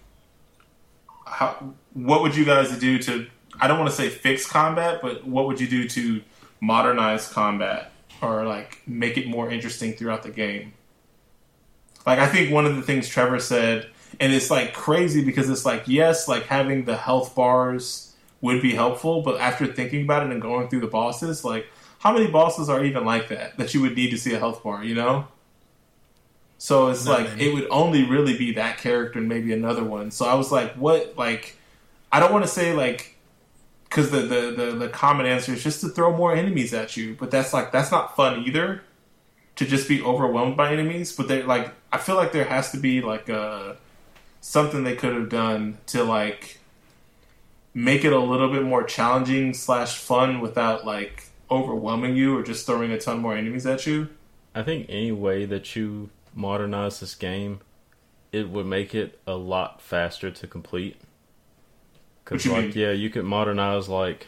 how 1.25 1.73
what 1.93 2.21
would 2.21 2.35
you 2.35 2.45
guys 2.45 2.77
do 2.79 2.99
to? 2.99 3.27
I 3.59 3.67
don't 3.67 3.77
want 3.79 3.89
to 3.89 3.95
say 3.95 4.09
fix 4.09 4.45
combat, 4.47 4.99
but 5.01 5.25
what 5.25 5.47
would 5.47 5.59
you 5.59 5.67
do 5.67 5.87
to 5.89 6.21
modernize 6.59 7.27
combat 7.27 7.91
or 8.21 8.45
like 8.45 8.81
make 8.87 9.17
it 9.17 9.27
more 9.27 9.49
interesting 9.49 9.93
throughout 9.93 10.23
the 10.23 10.31
game? 10.31 10.73
Like 12.05 12.19
I 12.19 12.27
think 12.27 12.51
one 12.51 12.65
of 12.65 12.75
the 12.75 12.81
things 12.81 13.07
Trevor 13.07 13.39
said, 13.39 13.87
and 14.19 14.33
it's 14.33 14.49
like 14.49 14.73
crazy 14.73 15.23
because 15.23 15.49
it's 15.49 15.65
like 15.65 15.83
yes, 15.87 16.27
like 16.27 16.43
having 16.43 16.85
the 16.85 16.97
health 16.97 17.35
bars 17.35 18.15
would 18.41 18.61
be 18.61 18.73
helpful, 18.73 19.21
but 19.21 19.39
after 19.39 19.67
thinking 19.67 20.03
about 20.03 20.25
it 20.25 20.31
and 20.31 20.41
going 20.41 20.67
through 20.67 20.79
the 20.81 20.87
bosses, 20.87 21.45
like 21.45 21.67
how 22.01 22.11
many 22.13 22.27
bosses 22.27 22.67
are 22.69 22.83
even 22.83 23.05
like 23.05 23.29
that 23.29 23.57
that 23.57 23.73
you 23.73 23.81
would 23.81 23.95
need 23.95 24.09
to 24.11 24.17
see 24.17 24.33
a 24.33 24.39
health 24.39 24.63
bar, 24.63 24.83
you 24.83 24.95
know? 24.95 25.27
So 26.57 26.89
it's 26.89 27.05
Not 27.05 27.19
like 27.19 27.29
many. 27.29 27.47
it 27.49 27.53
would 27.53 27.67
only 27.71 28.03
really 28.05 28.37
be 28.37 28.53
that 28.53 28.77
character 28.77 29.19
and 29.19 29.27
maybe 29.27 29.51
another 29.53 29.83
one. 29.83 30.11
So 30.11 30.25
I 30.25 30.35
was 30.35 30.51
like, 30.51 30.73
what? 30.73 31.15
Like, 31.17 31.57
I 32.11 32.19
don't 32.19 32.31
want 32.31 32.43
to 32.43 32.51
say 32.51 32.73
like 32.73 33.15
because 33.85 34.11
the, 34.11 34.21
the 34.21 34.51
the 34.51 34.71
the 34.77 34.89
common 34.89 35.25
answer 35.25 35.53
is 35.53 35.63
just 35.63 35.81
to 35.81 35.89
throw 35.89 36.15
more 36.15 36.35
enemies 36.35 36.73
at 36.73 36.95
you, 36.97 37.15
but 37.19 37.31
that's 37.31 37.53
like 37.53 37.71
that's 37.71 37.91
not 37.91 38.15
fun 38.15 38.43
either. 38.45 38.83
To 39.57 39.65
just 39.65 39.87
be 39.87 40.01
overwhelmed 40.01 40.55
by 40.57 40.71
enemies, 40.71 41.15
but 41.15 41.27
they 41.27 41.43
like 41.43 41.71
I 41.91 41.97
feel 41.97 42.15
like 42.15 42.31
there 42.31 42.45
has 42.45 42.71
to 42.71 42.77
be 42.77 43.01
like 43.01 43.27
a 43.29 43.77
something 44.39 44.83
they 44.83 44.95
could 44.95 45.13
have 45.13 45.29
done 45.29 45.77
to 45.87 46.03
like 46.03 46.59
make 47.73 48.03
it 48.05 48.13
a 48.13 48.19
little 48.19 48.49
bit 48.51 48.63
more 48.63 48.83
challenging 48.83 49.53
slash 49.53 49.97
fun 49.97 50.41
without 50.41 50.85
like 50.85 51.25
overwhelming 51.51 52.15
you 52.15 52.37
or 52.37 52.43
just 52.43 52.65
throwing 52.65 52.91
a 52.91 52.99
ton 52.99 53.19
more 53.19 53.35
enemies 53.35 53.65
at 53.65 53.85
you. 53.85 54.09
I 54.55 54.63
think 54.63 54.87
any 54.89 55.11
way 55.11 55.45
that 55.45 55.75
you 55.75 56.09
modernize 56.33 56.99
this 56.99 57.15
game, 57.15 57.59
it 58.31 58.49
would 58.49 58.65
make 58.65 58.95
it 58.95 59.19
a 59.27 59.35
lot 59.35 59.81
faster 59.81 60.31
to 60.31 60.47
complete. 60.47 60.97
Because, 62.23 62.45
like, 62.47 62.65
mean? 62.65 62.73
yeah, 62.75 62.91
you 62.91 63.09
could 63.09 63.25
modernize 63.25 63.89
like 63.89 64.27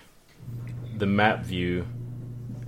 the 0.97 1.05
map 1.05 1.43
view 1.43 1.85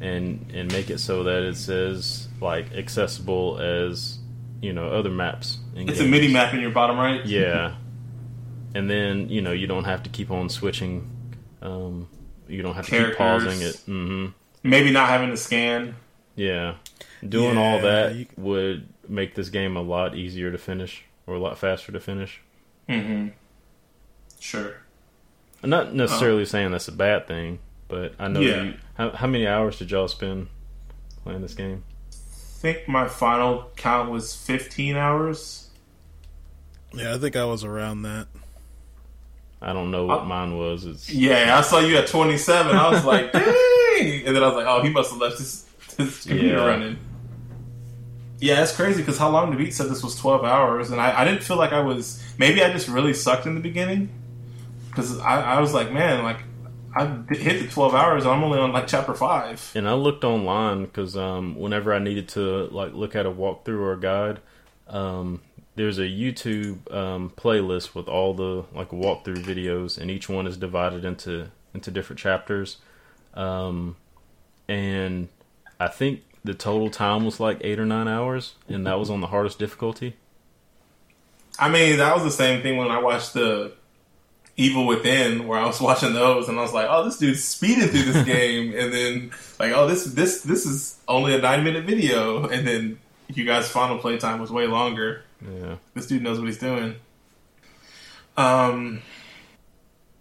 and 0.02 0.52
and 0.54 0.72
make 0.72 0.90
it 0.90 1.00
so 1.00 1.24
that 1.24 1.44
it 1.44 1.56
says 1.56 2.28
like 2.42 2.74
accessible 2.74 3.58
as 3.60 4.20
you 4.62 4.74
know 4.74 4.90
other 4.90 5.10
maps. 5.10 5.58
in 5.76 5.90
It's 5.90 6.00
a 6.00 6.06
mini 6.06 6.32
map 6.32 6.54
in 6.54 6.62
your 6.62 6.72
bottom 6.72 6.98
right. 6.98 7.26
Yeah, 7.26 7.76
and 8.74 8.90
then 8.90 9.30
you 9.30 9.42
know 9.42 9.52
you 9.52 9.68
don't 9.68 9.86
have 9.86 10.04
to 10.04 10.10
keep 10.10 10.32
on 10.32 10.50
switching. 10.50 11.10
Um, 11.62 12.08
you 12.48 12.62
don't 12.62 12.76
have 12.76 12.86
to 12.88 13.08
keep 13.08 13.18
pausing 13.18 13.62
it. 13.62 13.76
hmm 13.86 14.28
Maybe 14.70 14.92
not 14.92 15.10
having 15.10 15.30
to 15.30 15.38
scan. 15.38 15.96
Yeah, 16.36 16.76
doing 17.28 17.58
all 17.58 17.80
that 17.82 18.16
you- 18.16 18.26
would 18.38 18.88
make 19.08 19.36
this 19.36 19.50
game 19.50 19.78
a 19.78 19.82
lot 19.82 20.16
easier 20.16 20.52
to 20.52 20.58
finish 20.58 21.04
or 21.28 21.36
a 21.36 21.40
lot 21.40 21.58
faster 21.58 21.92
to 21.92 22.00
finish. 22.00 22.42
Mm-hmm. 22.90 23.28
Sure. 24.40 24.76
I'm 25.64 25.70
not 25.70 25.94
necessarily 25.94 26.46
saying 26.46 26.72
that's 26.72 26.88
a 26.88 26.92
bad 26.92 27.28
thing, 27.28 27.60
but 27.88 28.14
I 28.20 28.28
know 28.28 28.40
Yeah. 28.42 28.64
you. 28.64 28.74
How, 28.96 29.12
how 29.12 29.28
many 29.28 29.48
hours 29.48 29.78
did 29.80 29.92
y'all 29.92 30.08
spend 30.08 30.48
playing 31.24 31.42
this 31.42 31.54
game? 31.54 31.84
I 32.12 32.16
think 32.68 32.88
my 32.88 33.08
final 33.08 33.72
count 33.76 34.10
was 34.12 34.36
15 34.36 34.96
hours. 34.98 35.70
Yeah, 36.94 37.14
I 37.16 37.18
think 37.18 37.36
I 37.36 37.46
was 37.46 37.64
around 37.64 38.02
that. 38.04 38.28
I 39.62 39.74
don't 39.74 39.90
know 39.92 40.06
what 40.06 40.22
Oh. 40.22 40.26
mine 40.26 40.58
was. 40.58 40.86
It's 40.86 41.10
Yeah, 41.12 41.58
I 41.58 41.62
saw 41.62 41.80
you 41.80 41.98
at 41.98 42.08
27. 42.08 42.76
I 42.76 42.90
was 42.90 43.04
like, 43.06 43.32
dang! 44.10 44.28
And 44.28 44.36
then 44.36 44.44
I 44.44 44.48
was 44.48 44.56
like, 44.56 44.66
oh, 44.68 44.82
he 44.82 44.90
must 44.90 45.12
have 45.12 45.20
left 45.20 45.38
his, 45.38 45.66
his 45.98 46.26
computer 46.26 46.58
Yeah. 46.58 46.66
running. 46.66 46.98
Yeah, 48.40 48.62
it's 48.62 48.76
crazy 48.76 49.02
because 49.02 49.18
how 49.18 49.30
long 49.30 49.50
the 49.52 49.58
beat 49.58 49.74
said 49.74 49.88
this 49.90 50.04
was 50.04 50.16
12 50.20 50.44
hours, 50.44 50.92
and 50.92 51.00
I, 51.00 51.22
I 51.22 51.26
didn't 51.26 51.42
feel 51.44 51.58
like 51.58 51.72
I 51.72 51.80
was. 51.80 52.22
Maybe 52.38 52.62
I 52.64 52.72
just 52.72 52.88
really 52.88 53.14
sucked 53.14 53.46
in 53.46 53.56
the 53.56 53.62
beginning 53.62 54.10
because 54.90 55.18
I, 55.20 55.42
I 55.56 55.60
was 55.62 55.74
like, 55.74 55.92
man, 55.92 56.24
like 56.24 56.40
I 56.96 57.06
hit 57.34 57.62
the 57.64 57.68
12 57.70 57.96
hours, 57.96 58.26
and 58.26 58.34
I'm 58.34 58.44
only 58.44 58.60
on 58.60 58.74
like 58.74 58.88
chapter 58.88 59.14
five. 59.14 59.72
And 59.74 59.88
I 59.88 59.94
looked 59.94 60.24
online 60.26 60.84
because 60.84 61.16
um, 61.16 61.56
whenever 61.56 61.94
I 61.94 62.00
needed 62.00 62.28
to 62.30 62.66
like 62.68 62.94
look 62.94 63.16
at 63.16 63.26
a 63.26 63.32
walkthrough 63.32 63.80
or 63.80 63.94
a 63.94 64.00
guide, 64.00 64.40
um, 64.90 65.42
there's 65.76 65.98
a 65.98 66.04
YouTube 66.04 66.94
um, 66.94 67.32
playlist 67.38 67.96
with 67.96 68.10
all 68.10 68.34
the 68.34 68.66
like 68.74 68.90
walkthrough 68.90 69.44
videos, 69.44 69.98
and 69.98 70.12
each 70.12 70.28
one 70.28 70.46
is 70.46 70.58
divided 70.58 71.06
into 71.06 71.52
into 71.74 71.90
different 71.90 72.20
chapters. 72.20 72.78
Um, 73.36 73.96
and 74.68 75.28
I 75.80 75.88
think 75.88 76.22
the 76.44 76.54
total 76.54 76.90
time 76.90 77.26
was 77.26 77.40
like 77.40 77.58
eight 77.62 77.80
or 77.80 77.86
nine 77.86 78.08
hours, 78.08 78.56
and 78.68 78.86
that 78.88 79.00
was 79.00 79.10
on 79.10 79.22
the 79.22 79.28
hardest 79.28 79.60
difficulty. 79.60 80.16
I 81.58 81.70
mean, 81.70 81.98
that 81.98 82.14
was 82.14 82.24
the 82.24 82.32
same 82.32 82.62
thing 82.62 82.78
when 82.78 82.92
I 82.92 83.00
watched 83.00 83.34
the 83.34 83.74
Evil 84.58 84.86
Within, 84.86 85.48
where 85.48 85.60
I 85.60 85.66
was 85.66 85.82
watching 85.90 86.14
those, 86.14 86.48
and 86.48 86.58
I 86.58 86.62
was 86.62 86.74
like, 86.74 86.88
"Oh, 86.90 87.04
this 87.04 87.18
dude's 87.18 87.44
speeding 87.44 87.90
through 87.90 88.12
this 88.12 88.26
game," 88.26 88.74
and 88.78 88.94
then 88.94 89.32
like, 89.60 89.74
"Oh, 89.74 89.88
this 89.88 90.06
this 90.06 90.42
this 90.42 90.66
is 90.66 90.98
only 91.08 91.36
a 91.36 91.40
nine 91.40 91.64
minute 91.64 91.86
video," 91.86 92.48
and 92.48 92.68
then 92.68 93.00
you 93.28 93.46
guys' 93.46 93.70
final 93.70 93.98
playtime 93.98 94.40
was 94.40 94.52
way 94.52 94.68
longer. 94.68 95.24
Yeah. 95.42 95.76
This 95.94 96.08
dude 96.08 96.22
knows 96.22 96.40
what 96.40 96.48
he's 96.48 96.58
doing. 96.58 96.96
Um, 98.38 99.02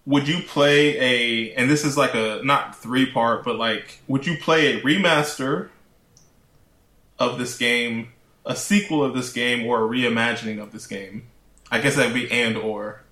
would 0.06 0.28
you 0.28 0.43
play 0.43 0.98
a? 0.98 1.55
And 1.55 1.70
this 1.70 1.85
is 1.85 1.97
like 1.97 2.14
a 2.14 2.40
not 2.44 2.76
three 2.76 3.10
part, 3.10 3.44
but 3.44 3.56
like, 3.56 4.01
would 4.09 4.26
you 4.26 4.36
play 4.39 4.74
a 4.74 4.81
remaster 4.82 5.70
of 7.18 7.39
this 7.39 7.56
game, 7.56 8.09
a 8.44 8.56
sequel 8.56 9.05
of 9.05 9.14
this 9.14 9.32
game, 9.32 9.66
or 9.66 9.85
a 9.85 9.89
reimagining 9.89 10.62
of 10.62 10.72
this 10.72 10.86
game? 10.86 11.28
I 11.70 11.81
guess 11.81 11.97
that'd 11.97 12.14
be 12.14 12.31
and 12.31 12.56
or. 12.56 13.02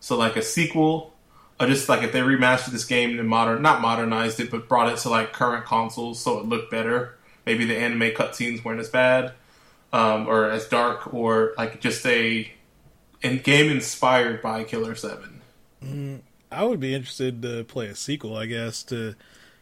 So 0.00 0.16
like 0.16 0.36
a 0.36 0.42
sequel, 0.42 1.14
or 1.58 1.66
just 1.66 1.88
like 1.88 2.02
if 2.02 2.12
they 2.12 2.20
remastered 2.20 2.70
this 2.70 2.84
game 2.84 3.18
and 3.18 3.28
modern, 3.28 3.62
not 3.62 3.80
modernized 3.80 4.38
it, 4.40 4.50
but 4.50 4.68
brought 4.68 4.92
it 4.92 4.98
to 4.98 5.08
like 5.08 5.32
current 5.32 5.64
consoles 5.64 6.20
so 6.20 6.38
it 6.38 6.46
looked 6.46 6.70
better. 6.70 7.16
Maybe 7.44 7.64
the 7.64 7.76
anime 7.76 8.10
cutscenes 8.12 8.64
weren't 8.64 8.80
as 8.80 8.88
bad 8.88 9.32
um, 9.92 10.26
or 10.26 10.50
as 10.50 10.68
dark, 10.68 11.12
or 11.14 11.54
like 11.56 11.80
just 11.80 12.04
a, 12.06 12.50
a 13.22 13.36
game 13.38 13.70
inspired 13.70 14.42
by 14.42 14.64
Killer 14.64 14.94
Seven. 14.94 15.40
I 16.50 16.64
would 16.64 16.80
be 16.80 16.94
interested 16.94 17.42
to 17.42 17.64
play 17.64 17.86
a 17.86 17.94
sequel, 17.94 18.36
I 18.36 18.46
guess, 18.46 18.82
to 18.84 19.14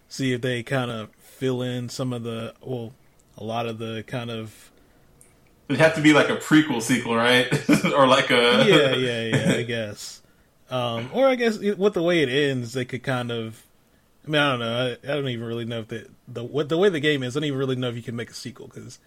see 0.09 0.33
if 0.33 0.41
they 0.41 0.63
kind 0.63 0.91
of 0.91 1.11
fill 1.17 1.63
in 1.63 1.89
some 1.89 2.13
of 2.13 2.23
the, 2.23 2.55
well, 2.61 2.93
a 3.37 3.45
lot 3.45 3.67
of 3.67 3.79
the 3.79 4.05
kind 4.07 4.31
of, 4.31 4.71
It'd 5.69 5.81
have 5.81 5.95
to 5.95 6.03
be 6.03 6.13
like 6.13 6.29
a 6.29 6.37
prequel 6.37 6.83
sequel, 6.83 7.17
right? 7.17 7.47
or 7.87 8.07
like 8.07 8.31
a 8.31 8.65
yeah, 8.69 8.95
yeah, 8.95 9.23
yeah, 9.23 9.53
I 9.57 9.63
guess. 9.63 10.21
Um, 10.71 11.09
or 11.15 11.27
I 11.27 11.37
guess 11.37 11.59
with 11.59 11.95
the 11.95 12.03
way 12.03 12.23
it 12.23 12.29
ends, 12.29 12.75
they 12.75 12.85
could 12.85 13.03
kind 13.03 13.31
of, 13.31 13.63
I 14.27 14.31
mean, 14.31 14.43
I 14.43 14.51
don't 14.51 14.61
know. 14.61 14.99
I, 15.05 15.11
I 15.11 15.15
don't 15.15 15.29
even 15.29 15.47
really 15.47 15.65
know 15.65 15.81
if 15.81 15.89
the, 15.89 16.07
the, 16.29 16.45
what, 16.45 16.69
the 16.69 16.77
way 16.77 16.91
the 16.91 17.01
game 17.01 17.23
is, 17.23 17.35
I 17.35 17.41
don't 17.41 17.47
even 17.47 17.59
really 17.59 17.77
know 17.77 17.89
if 17.89 17.97
you 17.97 18.03
can 18.03 18.17
make 18.17 18.31
a 18.31 18.35
sequel 18.35 18.67
because 18.69 18.99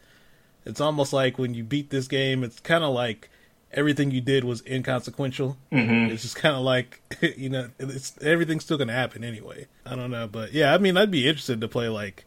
it's 0.65 0.81
almost 0.81 1.13
like 1.13 1.37
when 1.37 1.53
you 1.53 1.63
beat 1.63 1.91
this 1.91 2.07
game, 2.07 2.43
it's 2.43 2.59
kind 2.59 2.83
of 2.83 2.93
like 2.93 3.29
everything 3.73 4.11
you 4.11 4.21
did 4.21 4.43
was 4.43 4.61
inconsequential. 4.65 5.57
Mhm. 5.71 6.09
It's 6.11 6.21
just 6.23 6.35
kind 6.35 6.55
of 6.55 6.61
like 6.61 7.01
you 7.37 7.49
know, 7.49 7.69
it's 7.79 8.13
everything's 8.21 8.63
still 8.63 8.77
gonna 8.77 8.93
happen 8.93 9.23
anyway. 9.23 9.67
I 9.85 9.95
don't 9.95 10.11
know, 10.11 10.27
but 10.27 10.53
yeah, 10.53 10.73
I 10.73 10.77
mean, 10.77 10.97
I'd 10.97 11.11
be 11.11 11.27
interested 11.27 11.61
to 11.61 11.67
play 11.67 11.89
like 11.89 12.25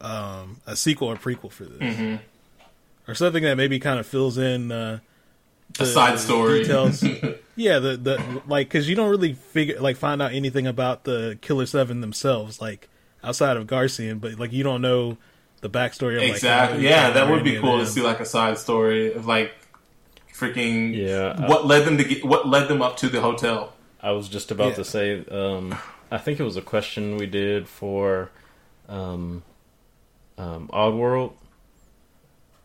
um, 0.00 0.60
a 0.66 0.76
sequel 0.76 1.08
or 1.08 1.16
prequel 1.16 1.50
for 1.50 1.64
this, 1.64 1.80
Mhm. 1.96 2.20
or 3.08 3.14
something 3.14 3.42
that 3.42 3.56
maybe 3.56 3.78
kind 3.80 3.98
of 3.98 4.06
fills 4.06 4.38
in 4.38 4.70
uh, 4.70 5.00
a 5.80 5.86
side 5.86 6.18
story. 6.20 6.60
details. 6.62 7.02
yeah, 7.56 7.78
the 7.80 7.96
the 7.96 8.42
like 8.46 8.68
because 8.68 8.88
you 8.88 8.94
don't 8.94 9.10
really 9.10 9.32
figure 9.32 9.80
like 9.80 9.96
find 9.96 10.22
out 10.22 10.32
anything 10.32 10.66
about 10.66 11.04
the 11.04 11.36
Killer 11.40 11.66
Seven 11.66 12.00
themselves, 12.00 12.60
like 12.60 12.88
outside 13.24 13.56
of 13.56 13.66
Garcian, 13.66 14.18
but 14.20 14.38
like 14.38 14.52
you 14.52 14.62
don't 14.62 14.82
know 14.82 15.16
the 15.60 15.68
backstory 15.68 16.16
of 16.16 16.22
exactly. 16.22 16.84
how 16.84 16.88
Yeah, 16.88 17.10
that 17.10 17.28
would 17.28 17.42
be 17.42 17.58
cool 17.58 17.78
to 17.80 17.86
see 17.86 18.00
like 18.00 18.20
a 18.20 18.24
side 18.24 18.56
story 18.58 19.12
of 19.12 19.26
like 19.26 19.52
freaking 20.38 20.94
Yeah, 20.94 21.34
I- 21.38 21.48
what 21.48 21.66
led 21.66 21.84
them 21.84 21.98
to 21.98 22.04
get 22.04 22.24
what 22.24 22.46
led 22.48 22.68
them 22.68 22.80
up 22.82 22.96
to 22.98 23.08
the 23.08 23.20
hotel. 23.20 23.72
I 24.02 24.12
was 24.12 24.28
just 24.28 24.50
about 24.50 24.68
Yeah. 24.68 24.74
to 24.74 24.84
say, 24.84 25.24
um, 25.30 25.74
I 26.10 26.18
think 26.18 26.38
it 26.40 26.44
was 26.44 26.56
a 26.56 26.62
question 26.62 27.16
we 27.16 27.26
did 27.26 27.68
for 27.68 28.30
um, 28.88 29.42
um, 30.38 30.68
Oddworld. 30.72 31.32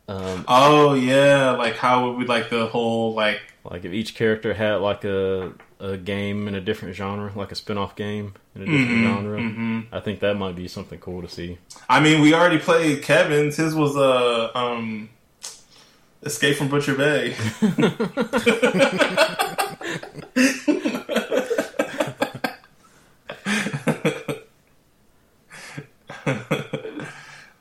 Um, 0.07 0.43
Oh 0.47 0.93
yeah, 0.93 1.51
like 1.51 1.77
how 1.77 2.05
would 2.07 2.17
we 2.17 2.25
like 2.25 2.49
the 2.49 2.67
whole 2.67 3.13
like 3.13 3.39
like 3.63 3.85
if 3.85 3.93
each 3.93 4.15
character 4.15 4.53
had 4.53 4.75
like 4.75 5.03
a 5.05 5.53
a 5.79 5.97
game 5.97 6.47
in 6.47 6.55
a 6.55 6.61
different 6.61 6.95
genre, 6.95 7.31
like 7.35 7.51
a 7.51 7.55
spin-off 7.55 7.95
game 7.95 8.33
in 8.55 8.61
a 8.61 8.65
different 8.65 8.89
mhm, 8.89 9.03
genre. 9.03 9.39
mhm. 9.39 9.85
I 9.91 9.99
think 10.01 10.19
that 10.21 10.35
might 10.37 10.55
be 10.55 10.67
something 10.67 10.99
cool 10.99 11.21
to 11.21 11.27
see. 11.29 11.57
I 11.89 11.99
mean, 11.99 12.21
we 12.21 12.33
already 12.33 12.57
played 12.59 13.01
Kevin's. 13.03 13.57
His 13.57 13.73
was 13.75 13.95
a 13.97 13.99
uh, 13.99 14.51
um, 14.55 15.09
Escape 16.25 16.57
from 16.57 16.69
Butcher 16.69 16.95
Bay. 16.95 17.35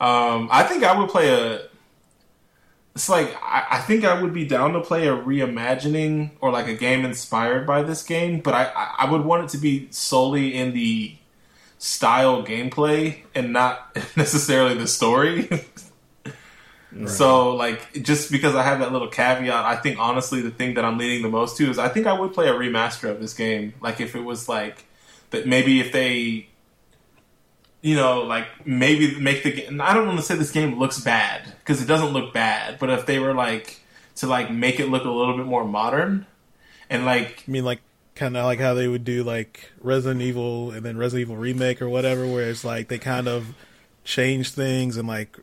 um, 0.01 0.49
I 0.51 0.65
think 0.69 0.85
I 0.85 0.97
would 0.99 1.09
play 1.09 1.31
a. 1.31 1.63
It's 2.95 3.09
like 3.09 3.35
I, 3.43 3.67
I 3.71 3.79
think 3.81 4.05
I 4.05 4.21
would 4.21 4.35
be 4.35 4.47
down 4.47 4.75
to 4.75 4.81
play 4.81 5.09
a 5.09 5.17
reimagining 5.17 6.33
or 6.41 6.51
like 6.51 6.69
a 6.69 6.75
game 6.75 7.05
inspired 7.05 7.67
by 7.67 7.83
this 7.83 8.03
game, 8.03 8.41
but 8.41 8.55
I, 8.55 8.65
I 8.65 8.95
I 8.99 9.11
would 9.11 9.25
want 9.25 9.45
it 9.45 9.51
to 9.51 9.59
be 9.59 9.89
solely 9.91 10.55
in 10.55 10.73
the 10.75 11.17
style 11.79 12.45
gameplay 12.45 13.23
and 13.35 13.53
not 13.53 13.97
necessarily 14.17 14.75
the 14.75 14.87
story. 14.87 15.49
So, 17.07 17.55
like, 17.55 18.03
just 18.03 18.31
because 18.31 18.55
I 18.55 18.63
have 18.63 18.81
that 18.81 18.93
little 18.93 19.09
caveat, 19.09 19.65
I 19.65 19.77
think 19.77 19.99
honestly 19.99 20.43
the 20.43 20.51
thing 20.51 20.75
that 20.75 20.85
I'm 20.85 20.99
leaning 20.99 21.23
the 21.23 21.29
most 21.29 21.57
to 21.57 21.71
is 21.71 21.79
I 21.79 21.89
think 21.89 22.07
I 22.07 22.13
would 22.13 22.35
play 22.35 22.49
a 22.49 22.53
remaster 22.53 23.09
of 23.09 23.21
this 23.21 23.33
game. 23.35 23.75
Like, 23.81 24.01
if 24.01 24.15
it 24.15 24.21
was 24.21 24.49
like 24.49 24.85
that, 25.31 25.47
maybe 25.47 25.81
if 25.81 25.91
they, 25.93 26.49
you 27.81 27.97
know, 27.97 28.23
like 28.23 28.47
maybe 28.67 29.19
make 29.19 29.43
the 29.43 29.53
game. 29.53 29.81
I 29.81 29.95
don't 29.95 30.07
want 30.07 30.19
to 30.19 30.25
say 30.25 30.37
this 30.37 30.53
game 30.53 30.79
looks 30.79 31.01
bad 31.01 31.55
because 31.61 31.83
it 31.83 31.87
doesn't 31.87 32.13
look 32.13 32.35
bad, 32.35 32.79
but 32.79 32.91
if 32.91 33.07
they 33.07 33.19
were 33.19 33.35
like 33.35 33.81
to 34.17 34.27
like 34.27 34.51
make 34.51 34.79
it 34.79 34.89
look 34.89 35.05
a 35.05 35.11
little 35.11 35.37
bit 35.37 35.47
more 35.47 35.65
modern 35.65 36.27
and 36.91 37.07
like 37.07 37.45
I 37.49 37.51
mean, 37.51 37.65
like 37.65 37.81
kind 38.15 38.37
of 38.37 38.45
like 38.45 38.61
how 38.61 38.75
they 38.75 38.87
would 38.87 39.05
do 39.05 39.25
like 39.25 39.73
Resident 39.81 40.21
Evil 40.21 40.71
and 40.71 40.85
then 40.85 40.99
Resident 40.99 41.23
Evil 41.23 41.37
remake 41.37 41.81
or 41.81 41.89
whatever, 41.89 42.27
where 42.27 42.51
it's 42.51 42.65
like 42.65 42.89
they 42.89 42.99
kind 42.99 43.29
of 43.29 43.55
change 44.05 44.51
things 44.51 44.97
and 44.97 45.09
like 45.09 45.39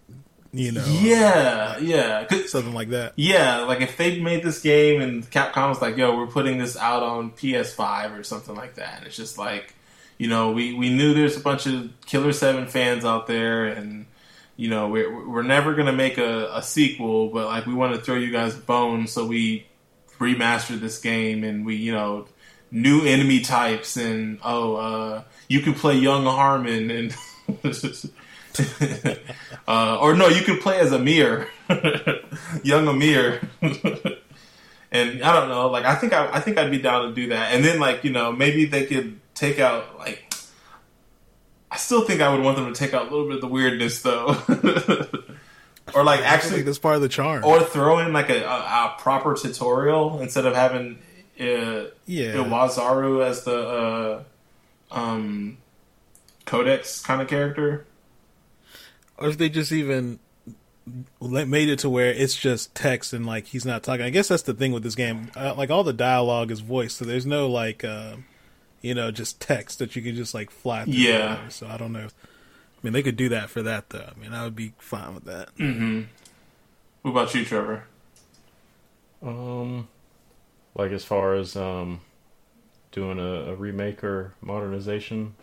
you 0.52 0.72
know, 0.72 0.86
yeah, 0.88 1.78
yeah, 1.78 2.28
something 2.48 2.74
like 2.74 2.90
that. 2.90 3.14
Yeah, 3.16 3.60
like 3.62 3.82
if 3.82 3.98
they 3.98 4.20
made 4.20 4.44
this 4.44 4.62
game 4.62 5.00
and 5.00 5.30
Capcom 5.30 5.70
was 5.70 5.82
like, 5.82 5.96
"Yo, 5.96 6.18
we're 6.18 6.28
putting 6.28 6.58
this 6.58 6.76
out 6.76 7.04
on 7.04 7.32
PS5 7.32 8.18
or 8.18 8.24
something 8.24 8.56
like 8.56 8.76
that," 8.76 8.98
and 8.98 9.06
it's 9.06 9.16
just 9.16 9.38
like, 9.38 9.76
you 10.18 10.28
know, 10.28 10.52
we 10.52 10.74
we 10.74 10.90
knew 10.90 11.14
there's 11.14 11.38
a 11.38 11.40
bunch 11.40 11.68
of 11.68 11.92
Killer 12.06 12.34
Seven 12.34 12.66
fans 12.66 13.06
out 13.06 13.28
there, 13.28 13.66
and 13.66 14.08
you 14.56 14.70
know, 14.70 14.90
we're 14.90 15.30
we're 15.30 15.44
never 15.44 15.76
gonna 15.76 15.94
make 15.94 16.18
a, 16.18 16.50
a 16.56 16.64
sequel, 16.64 17.30
but 17.30 17.46
like 17.46 17.68
we 17.68 17.76
want 17.76 17.94
to 17.94 18.02
throw 18.02 18.16
you 18.16 18.32
guys 18.32 18.56
a 18.56 18.62
bone, 18.62 19.06
so 19.06 19.28
we 19.28 19.68
remastered 20.18 20.80
this 20.80 21.00
game, 21.00 21.44
and 21.44 21.64
we 21.64 21.76
you 21.76 21.92
know, 21.92 22.26
new 22.72 23.06
enemy 23.06 23.42
types, 23.42 23.98
and 23.98 24.40
oh, 24.44 24.76
uh, 24.78 25.24
you 25.48 25.60
can 25.60 25.76
play 25.76 25.96
Young 25.96 26.24
Harman 26.24 26.90
and. 26.90 27.16
uh, 29.68 29.98
or 30.00 30.16
no, 30.16 30.28
you 30.28 30.44
could 30.44 30.62
play 30.62 30.80
as 30.80 30.92
Emir, 30.92 31.48
young 32.64 32.88
Emir, 32.88 33.42
and 33.62 35.24
I 35.24 35.34
don't 35.34 35.50
know. 35.50 35.70
Like, 35.70 35.86
I 35.86 35.96
think 35.96 36.14
I, 36.14 36.30
I 36.34 36.40
think 36.40 36.58
I'd 36.58 36.72
be 36.72 36.80
down 36.80 37.10
to 37.10 37.14
do 37.14 37.30
that. 37.30 37.54
And 37.54 37.64
then, 37.64 37.80
like, 37.80 38.04
you 38.04 38.12
know, 38.12 38.32
maybe 38.32 38.66
they 38.66 38.86
could 38.86 39.20
take 39.34 39.60
out 39.60 39.98
like. 39.98 40.26
I 41.72 41.78
still 41.78 42.04
think 42.04 42.20
I 42.20 42.34
would 42.34 42.44
want 42.44 42.58
them 42.58 42.74
to 42.74 42.78
take 42.78 42.96
out 42.96 43.04
a 43.04 43.12
little 43.12 43.28
bit 43.28 43.36
of 43.36 43.42
the 43.42 43.48
weirdness, 43.48 44.02
though, 44.02 44.36
or 45.94 46.04
like 46.04 46.22
actually, 46.22 46.56
think 46.56 46.66
that's 46.66 46.80
part 46.80 46.96
of 46.96 47.02
the 47.02 47.10
charm. 47.10 47.44
or 47.46 47.62
throw 47.62 48.00
in 48.00 48.12
like 48.12 48.32
a, 48.32 48.44
a, 48.44 48.48
a 48.48 48.96
proper 48.98 49.36
tutorial 49.36 50.20
instead 50.20 50.48
of 50.48 50.56
having 50.56 50.98
uh, 51.40 51.86
yeah, 52.06 52.34
Iwazaru 52.34 53.26
as 53.26 53.44
the 53.44 53.58
uh, 53.58 54.24
um, 54.92 55.58
codex 56.46 57.02
kind 57.02 57.22
of 57.22 57.28
character. 57.28 57.86
Or 59.20 59.30
if 59.30 59.38
they 59.38 59.50
just 59.50 59.72
even 59.72 60.20
made 61.22 61.70
it 61.70 61.80
to 61.80 61.90
where 61.90 62.12
it's 62.12 62.36
just 62.36 62.74
text 62.74 63.14
and 63.14 63.26
like 63.26 63.48
he's 63.48 63.66
not 63.66 63.84
talking. 63.84 64.06
I 64.06 64.10
guess 64.10 64.30
that's 64.30 64.44
the 64.44 64.54
thing 64.54 64.72
with 64.72 64.84
this 64.84 64.96
game. 64.96 65.30
Uh, 65.36 65.54
like 65.56 65.70
all 65.70 65.84
the 65.84 65.94
dialogue 65.94 66.52
is 66.52 66.62
voiced, 66.62 66.98
so 66.98 67.06
there's 67.06 67.26
no 67.26 67.48
like, 67.48 67.84
uh, 67.84 68.16
you 68.82 68.96
know, 68.96 69.12
just 69.12 69.40
text 69.40 69.80
that 69.80 69.96
you 69.96 70.02
can 70.02 70.16
just 70.16 70.34
like 70.34 70.50
fly 70.50 70.86
through. 70.86 70.94
Yeah. 70.94 71.30
whatever. 71.32 71.50
So 71.52 71.68
I 71.68 71.78
don't 71.78 71.92
know. 71.92 72.08
I 72.08 72.80
mean, 72.82 72.94
they 72.94 73.04
could 73.04 73.18
do 73.18 73.30
that 73.30 73.50
for 73.50 73.62
that 73.62 73.90
though. 73.90 74.10
I 74.16 74.20
mean, 74.20 74.34
I 74.34 74.44
would 74.44 74.56
be 74.56 74.74
fine 74.80 75.14
with 75.14 75.26
that. 75.26 75.56
Mm-hmm. 75.58 76.04
What 77.02 77.12
about 77.12 77.36
you, 77.36 77.46
Trevor? 77.46 77.84
Um, 79.22 79.90
like 80.76 80.92
as 80.92 81.04
far 81.04 81.36
as 81.36 81.58
um, 81.58 82.00
doing 82.92 83.20
a, 83.20 83.52
a 83.52 83.56
remake 83.56 84.04
or 84.04 84.34
modernization. 84.42 85.36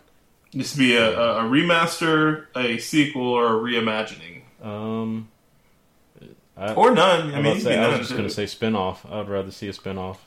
This 0.53 0.73
would 0.75 0.79
be 0.79 0.95
a, 0.95 1.11
a, 1.19 1.43
remaster, 1.43 2.45
a 2.55 2.77
sequel, 2.77 3.27
or 3.27 3.45
a 3.57 3.59
reimagining, 3.59 4.41
Um, 4.63 5.29
I, 6.55 6.73
or 6.73 6.91
none. 6.91 7.33
I 7.33 7.37
I'm 7.37 7.43
mean, 7.43 7.45
about 7.45 7.51
to 7.53 7.57
it 7.59 7.61
say, 7.63 7.75
be 7.75 7.77
I 7.77 7.87
was 7.89 7.99
just 7.99 8.11
going 8.11 8.23
to 8.23 8.33
say 8.33 8.45
spin-off. 8.45 9.05
I'd 9.11 9.27
rather 9.29 9.51
see 9.51 9.67
a 9.67 9.73
spin-off. 9.73 10.25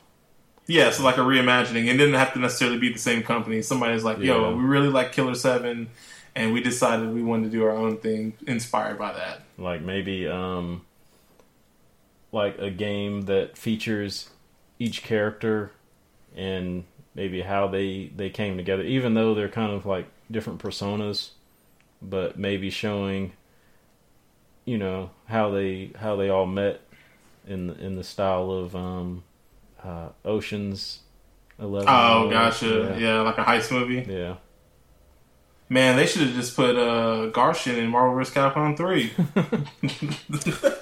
yeah, 0.67 0.91
so 0.91 1.03
like 1.03 1.17
a 1.17 1.21
reimagining. 1.21 1.87
It 1.87 1.97
didn't 1.97 2.13
have 2.13 2.33
to 2.33 2.39
necessarily 2.39 2.77
be 2.77 2.93
the 2.93 2.99
same 2.99 3.23
company. 3.23 3.61
Somebody's 3.61 4.03
like, 4.03 4.19
"Yo, 4.19 4.49
Yeah. 4.51 4.55
we 4.55 4.63
really 4.63 4.87
like 4.89 5.11
Killer 5.11 5.35
Seven, 5.35 5.89
and 6.35 6.53
we 6.53 6.61
decided 6.61 7.13
we 7.13 7.21
wanted 7.23 7.45
to 7.45 7.49
do 7.57 7.63
our 7.65 7.71
own 7.75 7.97
thing, 7.97 8.33
inspired 8.47 8.97
by 8.99 9.11
that." 9.13 9.41
Like 9.57 9.81
maybe 9.81 10.27
um, 10.27 10.83
like 12.31 12.57
a 12.59 12.69
game 12.69 13.23
that 13.23 13.57
features 13.57 14.29
each 14.79 15.03
character 15.03 15.71
and 16.35 16.85
maybe 17.15 17.41
how 17.41 17.67
they 17.67 18.11
they 18.15 18.29
came 18.29 18.57
together, 18.57 18.83
even 18.83 19.13
though 19.13 19.33
they're 19.33 19.49
kind 19.49 19.71
of 19.71 19.85
like 19.85 20.07
different 20.29 20.61
personas, 20.61 21.31
but 22.01 22.37
maybe 22.37 22.69
showing 22.69 23.33
you 24.65 24.77
know 24.77 25.11
how 25.25 25.49
they 25.49 25.91
how 25.99 26.15
they 26.15 26.29
all 26.29 26.45
met 26.45 26.81
in 27.47 27.67
the, 27.67 27.73
in 27.83 27.95
the 27.95 28.03
style 28.03 28.51
of 28.51 28.75
um, 28.75 29.23
uh, 29.83 30.09
Ocean's 30.23 30.99
Eleven. 31.59 31.89
Oh, 31.89 32.29
gotcha. 32.29 32.97
Yeah. 32.99 33.21
like 33.21 33.37
a 33.37 33.43
heist 33.43 33.71
movie. 33.71 34.05
yeah. 34.11 34.35
Man, 35.69 35.95
they 35.95 36.05
should 36.05 36.23
have 36.23 36.35
just 36.35 36.53
put 36.53 36.75
uh, 36.75 37.27
Garcian 37.27 37.77
in 37.77 37.87
Marvel 37.87 38.13
vs. 38.15 38.33
Capcom 38.33 38.75
3. 38.75 39.13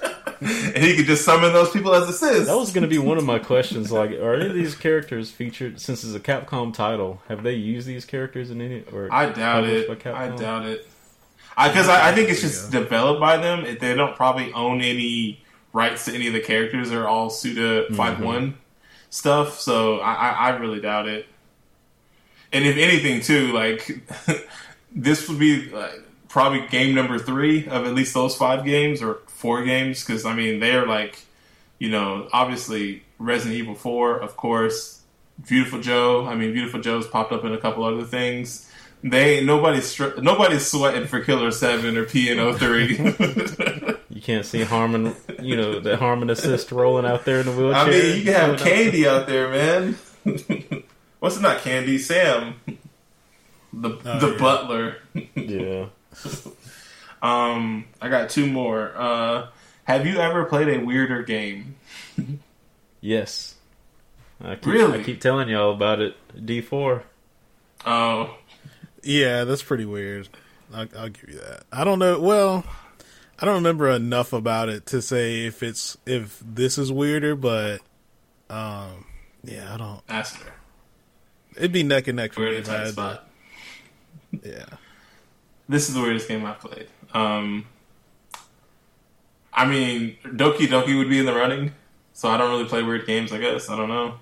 and 0.74 0.76
he 0.78 0.96
could 0.96 1.06
just 1.06 1.24
summon 1.24 1.52
those 1.52 1.70
people 1.70 1.94
as 1.94 2.08
assists. 2.08 2.46
That 2.46 2.56
was 2.56 2.72
going 2.72 2.82
to 2.82 2.88
be 2.88 2.98
one 2.98 3.18
of 3.18 3.24
my 3.24 3.38
questions. 3.38 3.92
Like, 3.92 4.12
are 4.12 4.34
any 4.34 4.46
of 4.46 4.54
these 4.54 4.74
characters 4.74 5.30
featured? 5.30 5.80
Since 5.80 6.02
it's 6.02 6.14
a 6.14 6.20
Capcom 6.20 6.72
title, 6.72 7.20
have 7.28 7.42
they 7.42 7.54
used 7.54 7.86
these 7.86 8.04
characters 8.06 8.50
in 8.50 8.60
any? 8.60 8.82
Or 8.92 9.08
I 9.12 9.30
doubt 9.30 9.64
it. 9.64 9.90
I 10.06 10.34
doubt 10.34 10.64
it. 10.66 10.88
Because 11.50 11.88
I, 11.88 12.08
I 12.10 12.14
think 12.14 12.30
it's 12.30 12.40
just 12.40 12.70
developed 12.70 13.20
by 13.20 13.36
them. 13.36 13.64
They 13.80 13.94
don't 13.94 14.16
probably 14.16 14.50
own 14.54 14.80
any 14.80 15.44
rights 15.74 16.06
to 16.06 16.14
any 16.14 16.26
of 16.26 16.32
the 16.32 16.40
characters. 16.40 16.88
They're 16.90 17.08
all 17.08 17.28
Suda 17.28 17.84
Mm-hmm. 17.84 17.94
5 17.96 18.20
1 18.20 18.58
stuff. 19.10 19.60
So 19.60 19.98
I, 19.98 20.14
I, 20.14 20.30
I 20.30 20.48
really 20.56 20.80
doubt 20.80 21.06
it. 21.06 21.26
And 22.52 22.64
if 22.64 22.76
anything, 22.78 23.20
too, 23.20 23.52
like, 23.52 24.00
this 24.94 25.28
would 25.28 25.38
be 25.38 25.68
like, 25.70 26.02
probably 26.30 26.66
game 26.68 26.94
number 26.94 27.18
three 27.18 27.66
of 27.66 27.86
at 27.86 27.92
least 27.94 28.14
those 28.14 28.34
five 28.36 28.64
games 28.64 29.02
or 29.02 29.18
four 29.26 29.62
games. 29.64 30.02
Because, 30.02 30.24
I 30.24 30.34
mean, 30.34 30.60
they're 30.60 30.86
like, 30.86 31.18
you 31.78 31.90
know, 31.90 32.28
obviously 32.32 33.02
Resident 33.18 33.56
Evil 33.58 33.74
4, 33.74 34.20
of 34.20 34.36
course. 34.38 35.02
Viewtiful 35.40 35.80
Joe. 35.80 36.26
I 36.26 36.34
mean, 36.34 36.52
Viewtiful 36.52 36.80
Joe's 36.80 37.06
popped 37.06 37.32
up 37.32 37.44
in 37.44 37.52
a 37.52 37.58
couple 37.58 37.84
other 37.84 38.04
things. 38.04 38.66
They 39.02 39.42
nobody's 39.42 39.86
str- 39.86 40.20
nobody's 40.20 40.66
sweating 40.66 41.06
for 41.06 41.20
Killer 41.24 41.50
Seven 41.50 41.96
or 41.96 42.04
PNO 42.04 42.58
Three. 42.58 43.96
You 44.10 44.20
can't 44.20 44.44
see 44.44 44.62
Harman, 44.64 45.14
you 45.40 45.56
know, 45.56 45.80
the 45.80 45.96
Harman 45.96 46.28
assist 46.28 46.72
rolling 46.72 47.06
out 47.06 47.24
there 47.24 47.40
in 47.40 47.46
the 47.46 47.52
wheelchair. 47.52 47.80
I 47.84 47.88
mean, 47.88 48.18
you 48.18 48.24
can 48.24 48.34
have 48.34 48.58
Candy 48.58 49.08
out 49.08 49.26
there, 49.26 49.48
man. 49.48 49.96
What's 51.20 51.38
it 51.38 51.40
not 51.42 51.62
Candy? 51.62 51.96
Sam, 51.96 52.56
the 53.72 53.90
Oh, 54.04 54.18
the 54.18 54.32
yeah. 54.32 54.38
butler. 54.38 54.96
Yeah. 55.34 55.86
Um, 57.22 57.84
I 58.00 58.08
got 58.08 58.30
two 58.30 58.46
more. 58.46 58.92
Uh, 58.96 59.48
have 59.84 60.06
you 60.06 60.16
ever 60.18 60.46
played 60.46 60.68
a 60.68 60.82
weirder 60.82 61.22
game? 61.22 61.76
Yes. 63.02 63.56
I 64.42 64.54
keep, 64.54 64.64
Really? 64.72 65.00
I 65.00 65.02
keep 65.02 65.20
telling 65.20 65.50
y'all 65.50 65.74
about 65.74 66.00
it. 66.00 66.16
D 66.46 66.62
four. 66.62 67.02
Oh, 67.84 68.36
Yeah, 69.02 69.44
that's 69.44 69.62
pretty 69.62 69.84
weird. 69.84 70.30
I'll, 70.72 70.88
I'll 70.96 71.08
give 71.10 71.28
you 71.28 71.40
that. 71.40 71.64
I 71.70 71.84
don't 71.84 71.98
know. 71.98 72.18
Well, 72.20 72.64
I 73.38 73.44
don't 73.44 73.56
remember 73.56 73.90
enough 73.90 74.32
about 74.32 74.70
it 74.70 74.86
to 74.86 75.02
say 75.02 75.44
if 75.44 75.62
it's 75.62 75.98
if 76.06 76.42
this 76.42 76.78
is 76.78 76.90
weirder, 76.90 77.36
but 77.36 77.80
um, 78.48 79.04
yeah, 79.44 79.74
I 79.74 79.76
don't. 79.76 80.00
Aster. 80.08 80.54
It'd 81.56 81.72
be 81.72 81.82
neck 81.82 82.08
and 82.08 82.16
neck 82.16 82.32
for 82.32 82.40
We're 82.40 82.52
me 82.52 82.56
if 82.56 82.68
I 82.70 82.72
tight 82.72 82.80
had 82.84 82.92
spot. 82.92 83.28
Yeah, 84.42 84.64
This 85.70 85.88
is 85.88 85.94
the 85.94 86.02
weirdest 86.02 86.28
game 86.28 86.44
I've 86.44 86.58
played. 86.58 86.88
Um, 87.14 87.64
I 89.52 89.66
mean, 89.66 90.16
Doki 90.24 90.66
Doki 90.66 90.98
would 90.98 91.08
be 91.08 91.18
in 91.20 91.26
the 91.26 91.34
running, 91.34 91.72
so 92.12 92.28
I 92.28 92.36
don't 92.36 92.50
really 92.50 92.68
play 92.68 92.82
weird 92.82 93.06
games. 93.06 93.32
I 93.32 93.38
guess 93.38 93.70
I 93.70 93.76
don't 93.76 93.88
know. 93.88 94.14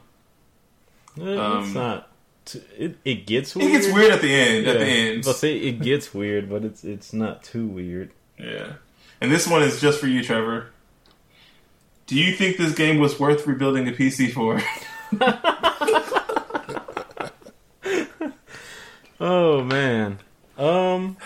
Eh, 1.20 1.36
Um, 1.36 1.64
it's 1.64 1.74
not. 1.74 2.08
T- 2.44 2.62
it 2.78 2.96
it 3.04 3.26
gets 3.26 3.56
weird. 3.56 3.70
It 3.70 3.72
gets 3.72 3.92
weird 3.92 4.12
at 4.12 4.20
the 4.20 4.32
end. 4.32 4.66
Yeah. 4.66 4.72
At 4.72 4.78
the 4.78 4.86
end, 4.86 5.24
But 5.24 5.36
say 5.36 5.56
it 5.56 5.80
gets 5.80 6.12
weird, 6.14 6.48
but 6.50 6.64
it's 6.64 6.84
it's 6.84 7.12
not 7.12 7.42
too 7.42 7.66
weird. 7.66 8.10
yeah. 8.38 8.74
And 9.20 9.32
this 9.32 9.48
one 9.48 9.62
is 9.62 9.80
just 9.80 9.98
for 10.00 10.06
you, 10.06 10.22
Trevor. 10.22 10.66
Do 12.06 12.14
you 12.14 12.34
think 12.36 12.56
this 12.58 12.74
game 12.74 12.98
was 12.98 13.18
worth 13.18 13.46
rebuilding 13.46 13.88
a 13.88 13.92
PC 13.92 14.32
for? 14.32 14.60
Oh 19.20 19.64
man. 19.64 20.20
Um. 20.58 21.16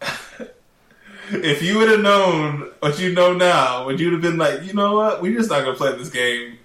if 1.30 1.62
you 1.62 1.78
would 1.78 1.88
have 1.90 2.00
known 2.00 2.70
what 2.80 2.98
you 2.98 3.12
know 3.12 3.32
now, 3.32 3.86
would 3.86 3.98
you 4.00 4.12
have 4.12 4.20
been 4.20 4.38
like, 4.38 4.62
you 4.62 4.72
know 4.72 4.96
what? 4.96 5.22
We're 5.22 5.36
just 5.36 5.50
not 5.50 5.64
gonna 5.64 5.76
play 5.76 5.96
this 5.96 6.10
game. 6.10 6.58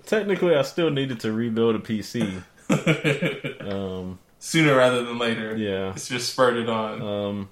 Technically, 0.06 0.54
I 0.54 0.62
still 0.62 0.90
needed 0.90 1.20
to 1.20 1.32
rebuild 1.32 1.76
a 1.76 1.78
PC. 1.78 2.42
Um. 3.66 4.18
Sooner 4.38 4.76
rather 4.76 5.04
than 5.04 5.18
later. 5.18 5.56
Yeah. 5.56 5.90
It's 5.90 6.08
just 6.08 6.32
spurred 6.32 6.56
it 6.56 6.68
on. 6.68 7.02
Um. 7.02 7.48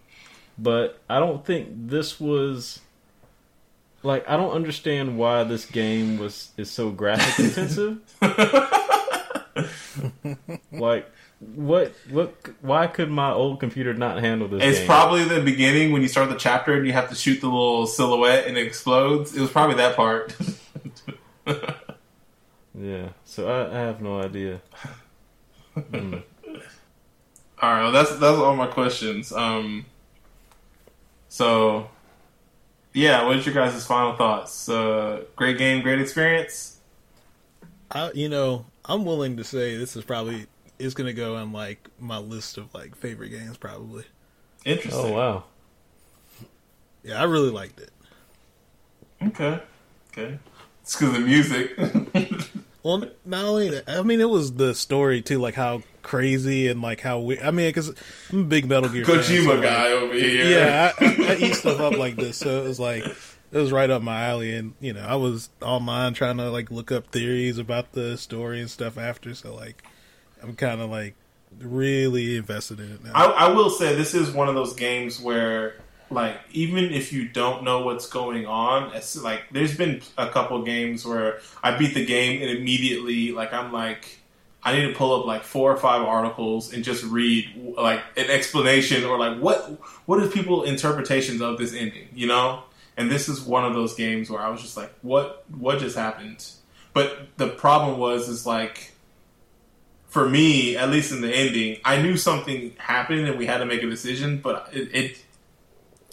But 0.58 1.00
I 1.08 1.18
don't 1.18 1.44
think 1.44 1.68
this 1.72 2.20
was. 2.20 2.80
Like 4.02 4.28
I 4.28 4.36
don't 4.36 4.52
understand 4.52 5.16
why 5.16 5.44
this 5.44 5.64
game 5.64 6.18
was 6.18 6.50
is 6.56 6.70
so 6.70 6.90
graphic 6.90 7.44
intensive. 7.44 7.98
like 10.72 11.10
what 11.54 11.92
what 12.10 12.34
why 12.60 12.86
could 12.86 13.10
my 13.10 13.30
old 13.32 13.60
computer 13.60 13.92
not 13.94 14.20
handle 14.20 14.48
this 14.48 14.62
It's 14.62 14.78
game? 14.78 14.86
probably 14.86 15.24
the 15.24 15.40
beginning 15.40 15.92
when 15.92 16.02
you 16.02 16.08
start 16.08 16.28
the 16.28 16.36
chapter 16.36 16.74
and 16.74 16.86
you 16.86 16.92
have 16.92 17.08
to 17.10 17.14
shoot 17.14 17.40
the 17.40 17.48
little 17.48 17.86
silhouette 17.86 18.46
and 18.46 18.56
it 18.56 18.66
explodes. 18.66 19.36
It 19.36 19.40
was 19.40 19.50
probably 19.50 19.76
that 19.76 19.96
part. 19.96 20.36
yeah. 22.74 23.08
So 23.24 23.48
I, 23.48 23.70
I 23.76 23.80
have 23.80 24.00
no 24.00 24.20
idea. 24.20 24.60
Mm. 25.76 26.22
all 26.46 27.70
right, 27.72 27.82
well, 27.82 27.92
that's 27.92 28.10
that's 28.10 28.38
all 28.38 28.56
my 28.56 28.66
questions. 28.66 29.32
Um, 29.32 29.86
so 31.28 31.88
yeah, 32.92 33.24
what 33.26 33.36
is 33.36 33.46
your 33.46 33.54
guys' 33.54 33.84
final 33.86 34.14
thoughts? 34.16 34.68
Uh, 34.68 35.24
great 35.36 35.58
game, 35.58 35.82
great 35.82 36.00
experience. 36.00 36.78
I, 37.90 38.10
you 38.12 38.28
know, 38.28 38.66
I'm 38.84 39.04
willing 39.04 39.36
to 39.36 39.44
say 39.44 39.76
this 39.76 39.96
is 39.96 40.04
probably 40.04 40.46
is 40.78 40.94
going 40.94 41.06
to 41.06 41.12
go 41.12 41.36
on 41.36 41.52
like 41.52 41.88
my 41.98 42.18
list 42.18 42.59
of 42.59 42.72
like 42.74 42.96
favorite 42.96 43.30
games. 43.30 43.56
Probably. 43.56 44.05
Interesting. 44.64 45.05
Oh 45.05 45.12
wow. 45.12 45.44
Yeah, 47.02 47.20
I 47.20 47.24
really 47.24 47.51
liked 47.51 47.80
it. 47.80 47.90
Okay, 49.22 49.60
okay. 50.12 50.38
It's 50.82 50.96
because 50.96 51.16
of 51.16 51.24
music. 51.24 51.78
Well, 52.84 53.02
not 53.24 53.46
only 53.46 53.70
that, 53.70 53.88
I 53.88 54.02
mean, 54.02 54.20
it 54.20 54.28
was 54.28 54.52
the 54.52 54.74
story 54.74 55.22
too, 55.22 55.38
like 55.38 55.55
how 55.55 55.82
crazy 56.02 56.68
and 56.68 56.82
like 56.82 57.01
how 57.01 57.18
we. 57.18 57.40
I 57.40 57.51
mean, 57.51 57.70
because 57.70 57.88
I'm 58.30 58.40
a 58.40 58.44
big 58.44 58.68
Metal 58.68 58.90
Gear 58.90 59.06
fan, 59.06 59.20
Kojima 59.20 59.44
so, 59.44 59.55
like, 59.55 59.62
guy 59.62 59.92
over 59.92 60.12
here. 60.12 60.44
Yeah, 60.44 60.92
I, 61.01 61.05
I 61.30 61.36
eat 61.36 61.55
stuff 61.55 61.80
up 61.80 61.96
like 61.96 62.16
this, 62.16 62.36
so 62.36 62.62
it 62.62 62.68
was 62.68 62.78
like 62.78 63.06
it 63.06 63.16
was 63.59 63.72
right 63.72 63.88
up 63.88 64.02
my 64.02 64.26
alley, 64.26 64.55
and 64.55 64.74
you 64.80 64.92
know, 64.92 65.01
I 65.01 65.14
was 65.14 65.48
online 65.62 66.12
trying 66.12 66.36
to 66.36 66.51
like 66.51 66.70
look 66.70 66.92
up 66.92 67.06
theories 67.06 67.56
about 67.56 67.92
the 67.92 68.18
story 68.18 68.60
and 68.60 68.70
stuff 68.70 68.98
after, 68.98 69.34
so 69.34 69.55
like 69.55 69.82
I'm 70.44 70.56
kind 70.56 70.80
of 70.80 70.90
like 70.90 71.14
really 71.58 72.36
invested 72.36 72.80
in 72.80 72.90
it 72.92 73.04
now. 73.04 73.12
I, 73.14 73.46
I 73.46 73.48
will 73.52 73.70
say 73.70 73.94
this 73.94 74.14
is 74.14 74.30
one 74.30 74.48
of 74.48 74.54
those 74.54 74.74
games 74.74 75.20
where, 75.20 75.76
like, 76.10 76.36
even 76.52 76.84
if 76.84 77.12
you 77.12 77.28
don't 77.28 77.64
know 77.64 77.80
what's 77.80 78.08
going 78.08 78.46
on, 78.46 78.94
it's 78.94 79.16
like 79.20 79.42
there's 79.52 79.76
been 79.76 80.02
a 80.18 80.28
couple 80.28 80.62
games 80.62 81.04
where 81.04 81.40
I 81.62 81.76
beat 81.76 81.94
the 81.94 82.04
game 82.04 82.42
and 82.42 82.50
immediately, 82.50 83.32
like, 83.32 83.52
I'm 83.52 83.72
like, 83.72 84.18
I 84.62 84.74
need 84.74 84.86
to 84.86 84.94
pull 84.94 85.20
up 85.20 85.26
like 85.26 85.42
four 85.42 85.70
or 85.72 85.76
five 85.76 86.02
articles 86.02 86.72
and 86.72 86.82
just 86.82 87.04
read 87.04 87.74
like 87.76 88.00
an 88.16 88.30
explanation 88.30 89.04
or 89.04 89.18
like 89.18 89.38
what 89.38 89.78
what 90.06 90.22
is 90.22 90.32
people 90.32 90.62
interpretations 90.62 91.42
of 91.42 91.58
this 91.58 91.74
ending, 91.74 92.08
you 92.14 92.26
know? 92.26 92.62
And 92.96 93.10
this 93.10 93.28
is 93.28 93.42
one 93.42 93.64
of 93.64 93.74
those 93.74 93.94
games 93.94 94.30
where 94.30 94.40
I 94.40 94.48
was 94.48 94.62
just 94.62 94.76
like, 94.76 94.92
what 95.02 95.44
what 95.50 95.80
just 95.80 95.96
happened? 95.96 96.46
But 96.94 97.28
the 97.36 97.48
problem 97.48 97.98
was 97.98 98.28
is 98.28 98.46
like 98.46 98.93
for 100.14 100.28
me, 100.28 100.76
at 100.76 100.90
least 100.90 101.10
in 101.10 101.22
the 101.22 101.28
ending, 101.28 101.78
I 101.84 102.00
knew 102.00 102.16
something 102.16 102.72
happened 102.78 103.26
and 103.26 103.36
we 103.36 103.46
had 103.46 103.58
to 103.58 103.66
make 103.66 103.82
a 103.82 103.90
decision. 103.90 104.38
But 104.38 104.68
it, 104.72 104.94
it 104.94 105.24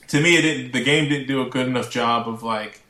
to 0.08 0.20
me, 0.20 0.38
it 0.38 0.42
didn't. 0.42 0.72
The 0.72 0.84
game 0.84 1.08
didn't 1.08 1.28
do 1.28 1.46
a 1.46 1.50
good 1.50 1.68
enough 1.68 1.92
job 1.92 2.28
of 2.28 2.42
like 2.42 2.82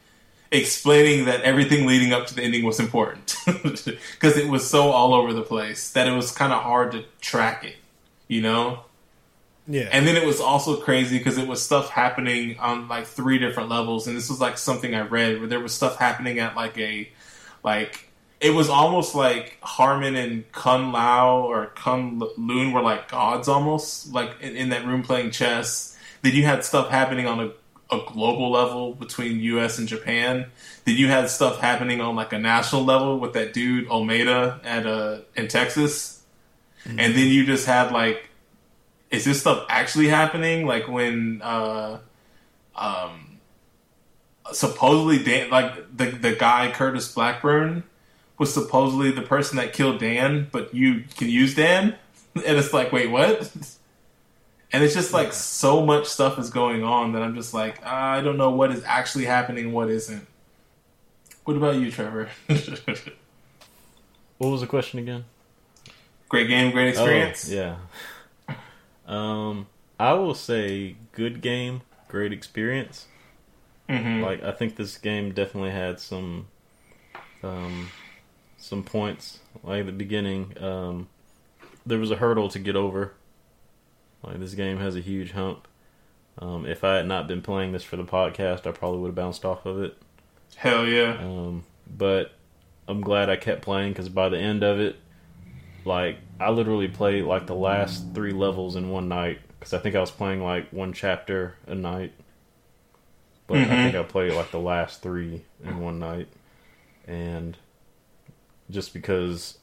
explaining 0.51 1.25
that 1.25 1.41
everything 1.41 1.85
leading 1.85 2.13
up 2.13 2.27
to 2.27 2.33
the 2.33 2.41
ending 2.41 2.63
was 2.63 2.79
important 2.79 3.35
because 3.45 4.37
it 4.37 4.47
was 4.47 4.69
so 4.69 4.91
all 4.91 5.13
over 5.13 5.33
the 5.33 5.41
place 5.41 5.91
that 5.91 6.07
it 6.07 6.13
was 6.13 6.31
kind 6.31 6.53
of 6.53 6.63
hard 6.63 6.93
to 6.93 7.03
track 7.19 7.65
it. 7.65 7.75
You 8.29 8.41
know. 8.41 8.85
yeah, 9.67 9.89
And 9.91 10.07
then 10.07 10.15
it 10.15 10.25
was 10.25 10.39
also 10.39 10.77
crazy 10.77 11.17
because 11.17 11.37
it 11.37 11.45
was 11.45 11.61
stuff 11.61 11.89
happening 11.89 12.57
on 12.57 12.87
like 12.87 13.05
three 13.05 13.37
different 13.37 13.67
levels, 13.67 14.07
and 14.07 14.15
this 14.15 14.29
was 14.29 14.39
like 14.39 14.57
something 14.57 14.95
I 14.95 15.01
read 15.01 15.39
where 15.39 15.49
there 15.49 15.59
was 15.59 15.73
stuff 15.73 15.97
happening 15.97 16.39
at 16.39 16.55
like 16.55 16.77
a 16.77 17.09
like 17.65 18.10
it 18.41 18.49
was 18.49 18.69
almost 18.69 19.13
like 19.13 19.57
Harman 19.61 20.15
and 20.15 20.51
Kun 20.51 20.91
Lao 20.91 21.41
or 21.41 21.67
Kun 21.67 22.21
Loon 22.37 22.73
were 22.73 22.81
like 22.81 23.09
gods 23.09 23.47
almost 23.47 24.11
like 24.11 24.31
in, 24.41 24.55
in 24.55 24.69
that 24.69 24.85
room 24.85 25.03
playing 25.03 25.29
chess. 25.31 25.95
Then 26.23 26.33
you 26.33 26.43
had 26.43 26.65
stuff 26.65 26.89
happening 26.89 27.27
on 27.27 27.39
a 27.39 27.51
a 27.93 28.01
global 28.07 28.49
level 28.49 28.93
between 28.93 29.41
U.S. 29.41 29.77
and 29.77 29.85
Japan. 29.85 30.45
Then 30.85 30.95
you 30.95 31.09
had 31.09 31.29
stuff 31.29 31.59
happening 31.59 31.99
on 31.99 32.15
like 32.15 32.31
a 32.31 32.39
national 32.39 32.85
level 32.85 33.19
with 33.19 33.33
that 33.33 33.53
dude 33.53 33.87
Ulmeyda 33.89 34.65
at 34.65 34.87
uh 34.87 35.19
in 35.35 35.47
Texas, 35.47 36.23
and 36.85 36.97
then 37.13 37.27
you 37.27 37.45
just 37.45 37.67
had 37.67 37.91
like 37.91 38.29
is 39.11 39.25
this 39.25 39.41
stuff 39.41 39.65
actually 39.69 40.07
happening? 40.07 40.65
Like 40.65 40.87
when 40.87 41.41
uh, 41.43 41.99
um, 42.75 43.39
supposedly 44.51 45.23
Dan, 45.23 45.49
like 45.49 45.95
the 45.95 46.05
the 46.05 46.33
guy 46.33 46.71
Curtis 46.71 47.13
Blackburn 47.13 47.83
was 48.41 48.51
supposedly 48.51 49.11
the 49.11 49.21
person 49.21 49.57
that 49.57 49.71
killed 49.71 49.99
Dan, 49.99 50.47
but 50.51 50.73
you 50.73 51.03
can 51.15 51.29
use 51.29 51.53
Dan, 51.53 51.95
and 52.35 52.57
it's 52.57 52.73
like, 52.73 52.91
wait, 52.91 53.09
what? 53.09 53.49
And 54.73 54.85
it's 54.85 54.93
just 54.93 55.11
like 55.11 55.27
yeah. 55.27 55.33
so 55.33 55.85
much 55.85 56.07
stuff 56.07 56.39
is 56.39 56.49
going 56.49 56.81
on 56.81 57.11
that 57.11 57.21
I'm 57.21 57.35
just 57.35 57.53
like, 57.53 57.85
I 57.85 58.21
don't 58.21 58.37
know 58.37 58.51
what 58.51 58.71
is 58.71 58.81
actually 58.85 59.25
happening, 59.25 59.73
what 59.73 59.89
isn't. 59.89 60.25
What 61.43 61.57
about 61.57 61.75
you, 61.75 61.91
Trevor? 61.91 62.29
what 62.47 64.49
was 64.49 64.61
the 64.61 64.67
question 64.67 64.99
again? 64.99 65.25
Great 66.29 66.47
game, 66.47 66.71
great 66.71 66.87
experience. 66.87 67.51
Oh, 67.51 67.53
yeah. 67.53 68.55
Um, 69.05 69.67
I 69.99 70.13
will 70.13 70.35
say 70.35 70.95
good 71.11 71.41
game, 71.41 71.81
great 72.07 72.31
experience. 72.31 73.07
Mm-hmm. 73.89 74.23
Like 74.23 74.41
I 74.41 74.53
think 74.53 74.77
this 74.77 74.97
game 74.97 75.33
definitely 75.33 75.71
had 75.71 75.99
some, 75.99 76.47
um, 77.43 77.89
some 78.61 78.83
points. 78.83 79.39
Like 79.63 79.81
at 79.81 79.85
the 79.87 79.91
beginning, 79.91 80.55
um, 80.63 81.09
there 81.85 81.97
was 81.97 82.11
a 82.11 82.15
hurdle 82.15 82.47
to 82.49 82.59
get 82.59 82.75
over. 82.75 83.13
Like 84.23 84.39
this 84.39 84.53
game 84.53 84.77
has 84.77 84.95
a 84.95 85.01
huge 85.01 85.31
hump. 85.31 85.67
Um, 86.39 86.65
if 86.65 86.83
I 86.83 86.97
had 86.97 87.07
not 87.07 87.27
been 87.27 87.41
playing 87.41 87.73
this 87.73 87.83
for 87.83 87.97
the 87.97 88.05
podcast, 88.05 88.65
I 88.65 88.71
probably 88.71 88.99
would 89.01 89.09
have 89.09 89.15
bounced 89.15 89.43
off 89.43 89.65
of 89.65 89.81
it. 89.81 89.97
Hell 90.55 90.87
yeah! 90.87 91.17
Um, 91.19 91.65
but 91.87 92.31
I'm 92.87 93.01
glad 93.01 93.29
I 93.29 93.35
kept 93.35 93.61
playing 93.61 93.91
because 93.91 94.09
by 94.09 94.29
the 94.29 94.37
end 94.37 94.63
of 94.63 94.79
it, 94.79 94.97
like 95.83 96.17
I 96.39 96.51
literally 96.51 96.87
played 96.87 97.25
like 97.25 97.47
the 97.47 97.55
last 97.55 98.13
three 98.13 98.31
levels 98.31 98.75
in 98.75 98.89
one 98.89 99.07
night 99.07 99.39
because 99.59 99.73
I 99.73 99.79
think 99.79 99.95
I 99.95 99.99
was 99.99 100.11
playing 100.11 100.43
like 100.43 100.71
one 100.71 100.93
chapter 100.93 101.55
a 101.67 101.75
night, 101.75 102.13
but 103.47 103.57
mm-hmm. 103.57 103.71
I 103.71 103.75
think 103.75 103.95
I 103.95 104.03
played 104.03 104.33
like 104.33 104.51
the 104.51 104.59
last 104.59 105.01
three 105.01 105.43
in 105.63 105.79
one 105.79 105.99
night, 105.99 106.27
and 107.07 107.57
just 108.71 108.93
because 108.93 109.57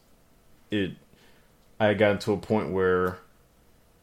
it, 0.70 0.92
I 1.80 1.86
had 1.86 1.98
gotten 1.98 2.18
to 2.18 2.32
a 2.32 2.36
point 2.36 2.70
where 2.70 3.18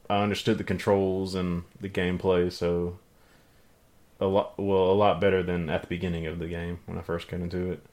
I 0.09 0.21
understood 0.21 0.57
the 0.57 0.63
controls 0.63 1.35
and 1.35 1.63
the 1.79 1.89
gameplay, 1.89 2.51
so 2.51 2.97
a 4.19 4.25
lot 4.25 4.57
well 4.57 4.91
a 4.91 4.93
lot 4.93 5.19
better 5.19 5.43
than 5.43 5.69
at 5.69 5.81
the 5.81 5.87
beginning 5.87 6.25
of 6.25 6.39
the 6.39 6.47
game 6.47 6.79
when 6.85 6.97
I 6.97 7.01
first 7.01 7.27
got 7.27 7.41
into 7.41 7.71
it. 7.71 7.83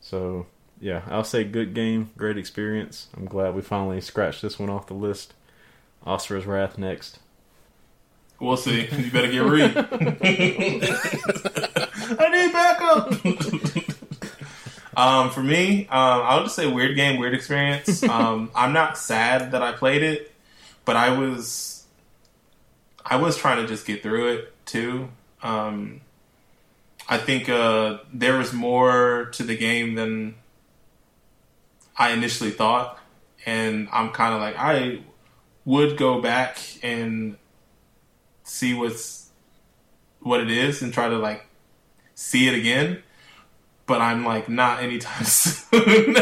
So 0.00 0.46
yeah, 0.80 1.02
I'll 1.08 1.24
say 1.24 1.44
good 1.44 1.74
game, 1.74 2.10
great 2.16 2.36
experience. 2.36 3.08
I'm 3.16 3.26
glad 3.26 3.54
we 3.54 3.62
finally 3.62 4.00
scratched 4.00 4.42
this 4.42 4.58
one 4.58 4.70
off 4.70 4.86
the 4.86 4.94
list. 4.94 5.34
Asura's 6.06 6.46
Wrath 6.46 6.76
next. 6.78 7.20
We'll 8.40 8.56
see. 8.56 8.88
You 8.90 9.10
better 9.12 9.30
get 9.30 9.44
ready. 9.44 9.72
I 12.18 12.28
need 12.28 12.52
backup. 12.52 13.76
um, 14.96 15.30
for 15.30 15.42
me, 15.42 15.86
um, 15.88 16.22
I 16.22 16.36
would 16.36 16.44
just 16.44 16.56
say 16.56 16.66
weird 16.66 16.96
game, 16.96 17.18
weird 17.18 17.34
experience. 17.34 18.02
Um, 18.12 18.50
I'm 18.54 18.72
not 18.72 18.98
sad 18.98 19.52
that 19.52 19.62
I 19.62 19.72
played 19.72 20.02
it, 20.02 20.32
but 20.84 20.96
I 20.96 21.16
was, 21.16 21.86
I 23.04 23.16
was 23.16 23.36
trying 23.36 23.62
to 23.62 23.66
just 23.66 23.86
get 23.86 24.02
through 24.02 24.34
it 24.34 24.66
too. 24.66 25.08
Um, 25.42 26.02
I 27.08 27.18
think 27.18 27.48
uh, 27.48 27.98
there 28.12 28.36
was 28.36 28.52
more 28.52 29.30
to 29.32 29.42
the 29.42 29.56
game 29.56 29.94
than 29.94 30.34
I 31.96 32.10
initially 32.10 32.50
thought, 32.50 32.98
and 33.46 33.88
I'm 33.92 34.10
kind 34.10 34.34
of 34.34 34.40
like 34.40 34.56
I 34.56 35.00
would 35.64 35.96
go 35.96 36.20
back 36.20 36.58
and 36.82 37.36
see 38.44 38.74
what's 38.74 39.30
what 40.20 40.40
it 40.40 40.50
is 40.50 40.82
and 40.82 40.92
try 40.92 41.08
to 41.08 41.18
like 41.18 41.46
see 42.14 42.48
it 42.48 42.54
again. 42.54 43.02
But 43.92 44.00
I'm 44.00 44.24
like 44.24 44.48
not 44.48 44.82
anytime 44.82 45.22
soon. 45.26 46.16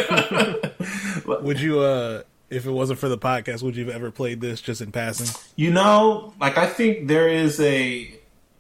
would 1.24 1.60
you 1.60 1.78
uh 1.78 2.24
if 2.48 2.66
it 2.66 2.70
wasn't 2.72 2.98
for 2.98 3.09
the 3.09 3.16
podcast, 3.16 3.62
would 3.62 3.76
you 3.76 3.86
have 3.86 3.94
ever 3.94 4.10
played 4.10 4.40
this 4.40 4.60
just 4.60 4.80
in 4.80 4.90
passing? 4.90 5.40
You 5.55 5.70
know, 5.70 6.34
like 6.40 6.59
I 6.59 6.66
think 6.66 7.06
there 7.06 7.28
is 7.28 7.60
a 7.60 8.12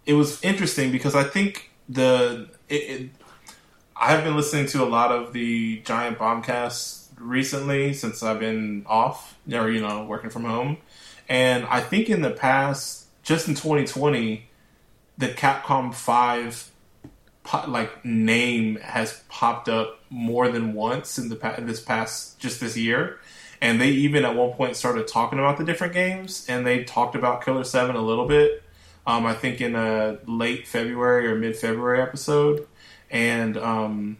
it 0.06 0.14
was 0.14 0.40
interesting 0.44 0.92
because 0.92 1.16
I 1.16 1.24
think 1.24 1.72
the 1.88 2.50
it, 2.68 2.74
it, 2.74 3.10
I've 3.96 4.22
been 4.22 4.36
listening 4.36 4.66
to 4.66 4.84
a 4.84 4.86
lot 4.86 5.10
of 5.10 5.32
the 5.32 5.80
Giant 5.80 6.16
Bombcast 6.16 7.08
recently 7.18 7.92
since 7.94 8.22
I've 8.22 8.38
been 8.38 8.84
off 8.86 9.36
or 9.52 9.72
you 9.72 9.80
know 9.80 10.04
working 10.04 10.30
from 10.30 10.44
home, 10.44 10.76
and 11.28 11.64
I 11.64 11.80
think 11.80 12.08
in 12.08 12.22
the 12.22 12.30
past, 12.30 13.06
just 13.24 13.48
in 13.48 13.54
2020, 13.56 14.48
the 15.18 15.30
Capcom 15.30 15.92
Five 15.92 16.69
like 17.66 18.04
name 18.04 18.76
has 18.76 19.22
popped 19.28 19.68
up 19.68 20.00
more 20.10 20.48
than 20.48 20.74
once 20.74 21.18
in 21.18 21.28
the 21.28 21.36
this 21.60 21.80
past 21.80 22.38
just 22.38 22.60
this 22.60 22.76
year. 22.76 23.18
And 23.60 23.80
they 23.80 23.90
even 23.90 24.24
at 24.24 24.34
one 24.34 24.52
point 24.52 24.76
started 24.76 25.06
talking 25.06 25.38
about 25.38 25.58
the 25.58 25.64
different 25.64 25.92
games, 25.92 26.46
and 26.48 26.66
they 26.66 26.84
talked 26.84 27.14
about 27.14 27.44
Killer 27.44 27.64
Seven 27.64 27.94
a 27.94 28.00
little 28.00 28.26
bit. 28.26 28.62
Um, 29.06 29.26
I 29.26 29.34
think 29.34 29.60
in 29.60 29.74
a 29.74 30.18
late 30.26 30.66
February 30.66 31.26
or 31.26 31.34
mid 31.34 31.56
February 31.56 32.00
episode, 32.00 32.66
and 33.10 33.56
um, 33.58 34.16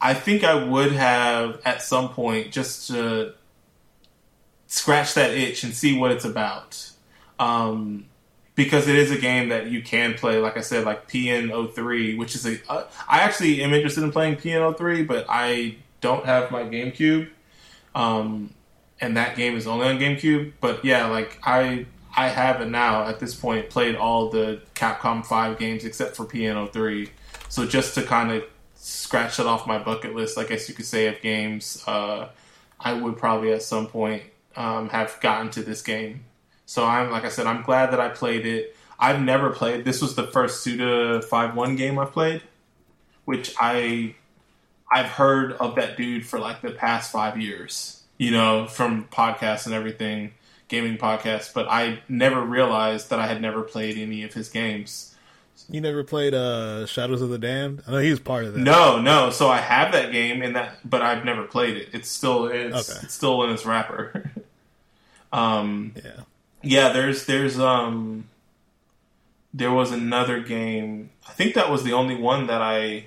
I 0.00 0.14
think 0.14 0.44
I 0.44 0.54
would 0.54 0.92
have 0.92 1.60
at 1.64 1.82
some 1.82 2.10
point 2.10 2.50
just 2.50 2.88
to 2.88 3.34
scratch 4.66 5.14
that 5.14 5.30
itch 5.30 5.64
and 5.64 5.74
see 5.74 5.96
what 5.96 6.10
it's 6.10 6.24
about. 6.24 6.90
Um, 7.38 8.06
because 8.54 8.86
it 8.86 8.94
is 8.94 9.10
a 9.10 9.18
game 9.18 9.48
that 9.48 9.66
you 9.66 9.82
can 9.82 10.14
play, 10.14 10.38
like 10.38 10.56
I 10.56 10.60
said, 10.60 10.84
like 10.84 11.08
PN03, 11.08 12.16
which 12.16 12.34
is 12.34 12.46
a. 12.46 12.58
Uh, 12.68 12.84
I 13.08 13.20
actually 13.20 13.62
am 13.62 13.72
interested 13.72 14.04
in 14.04 14.12
playing 14.12 14.36
PN03, 14.36 15.06
but 15.06 15.26
I 15.28 15.76
don't 16.00 16.24
have 16.24 16.50
my 16.50 16.62
GameCube. 16.62 17.28
Um, 17.94 18.54
and 19.00 19.16
that 19.16 19.36
game 19.36 19.56
is 19.56 19.66
only 19.66 19.86
on 19.86 19.98
GameCube. 19.98 20.52
But 20.60 20.84
yeah, 20.84 21.06
like 21.06 21.38
I 21.42 21.86
I 22.16 22.28
have 22.28 22.60
it 22.60 22.68
now 22.68 23.06
at 23.06 23.18
this 23.18 23.34
point 23.34 23.70
played 23.70 23.96
all 23.96 24.30
the 24.30 24.60
Capcom 24.74 25.26
5 25.26 25.58
games 25.58 25.84
except 25.84 26.16
for 26.16 26.24
PN03. 26.24 27.08
So 27.48 27.66
just 27.66 27.94
to 27.96 28.02
kind 28.02 28.30
of 28.30 28.44
scratch 28.74 29.40
it 29.40 29.46
off 29.46 29.66
my 29.66 29.78
bucket 29.78 30.14
list, 30.14 30.38
I 30.38 30.44
guess 30.44 30.68
you 30.68 30.74
could 30.74 30.86
say, 30.86 31.08
of 31.08 31.20
games. 31.20 31.82
Uh, 31.86 32.28
I 32.78 32.92
would 32.92 33.16
probably 33.16 33.52
at 33.52 33.62
some 33.62 33.86
point 33.86 34.22
um, 34.56 34.90
have 34.90 35.18
gotten 35.20 35.50
to 35.52 35.62
this 35.62 35.82
game. 35.82 36.24
So 36.66 36.84
I'm 36.84 37.10
like 37.10 37.24
I 37.24 37.28
said, 37.28 37.46
I'm 37.46 37.62
glad 37.62 37.92
that 37.92 38.00
I 38.00 38.08
played 38.08 38.46
it. 38.46 38.76
I've 38.98 39.20
never 39.20 39.50
played. 39.50 39.84
This 39.84 40.00
was 40.00 40.14
the 40.14 40.26
first 40.26 40.62
Suda 40.62 41.22
Five 41.22 41.54
One 41.54 41.76
game 41.76 41.98
I've 41.98 42.12
played, 42.12 42.42
which 43.24 43.54
I 43.60 44.14
I've 44.90 45.06
heard 45.06 45.52
of 45.52 45.74
that 45.76 45.96
dude 45.96 46.26
for 46.26 46.38
like 46.38 46.62
the 46.62 46.70
past 46.70 47.12
five 47.12 47.40
years. 47.40 48.02
You 48.16 48.30
know, 48.30 48.66
from 48.66 49.06
podcasts 49.08 49.66
and 49.66 49.74
everything, 49.74 50.34
gaming 50.68 50.96
podcasts. 50.98 51.52
But 51.52 51.66
I 51.68 52.00
never 52.08 52.40
realized 52.40 53.10
that 53.10 53.18
I 53.18 53.26
had 53.26 53.42
never 53.42 53.62
played 53.62 53.98
any 53.98 54.22
of 54.22 54.32
his 54.32 54.48
games. 54.48 55.14
You 55.68 55.80
never 55.80 56.04
played 56.04 56.34
uh, 56.34 56.86
Shadows 56.86 57.22
of 57.22 57.30
the 57.30 57.38
Damned? 57.38 57.82
I 57.86 57.92
know 57.92 57.98
he 57.98 58.10
was 58.10 58.20
part 58.20 58.44
of 58.44 58.54
that. 58.54 58.60
No, 58.60 59.00
no. 59.00 59.30
So 59.30 59.48
I 59.48 59.58
have 59.58 59.92
that 59.92 60.12
game 60.12 60.42
and 60.42 60.56
that, 60.56 60.78
but 60.84 61.00
I've 61.02 61.24
never 61.24 61.44
played 61.44 61.76
it. 61.76 61.88
It's 61.92 62.08
still 62.08 62.46
it's, 62.46 62.90
okay. 62.90 63.00
it's 63.04 63.14
still 63.14 63.42
in 63.44 63.50
its 63.50 63.64
wrapper. 63.64 64.30
um, 65.32 65.94
yeah, 65.96 66.20
yeah. 66.64 66.92
There's 66.92 67.26
there's 67.26 67.58
um 67.58 68.28
there 69.52 69.70
was 69.70 69.92
another 69.92 70.40
game. 70.40 71.10
I 71.28 71.32
think 71.32 71.54
that 71.54 71.70
was 71.70 71.84
the 71.84 71.92
only 71.92 72.16
one 72.16 72.48
that 72.48 72.60
I 72.60 73.06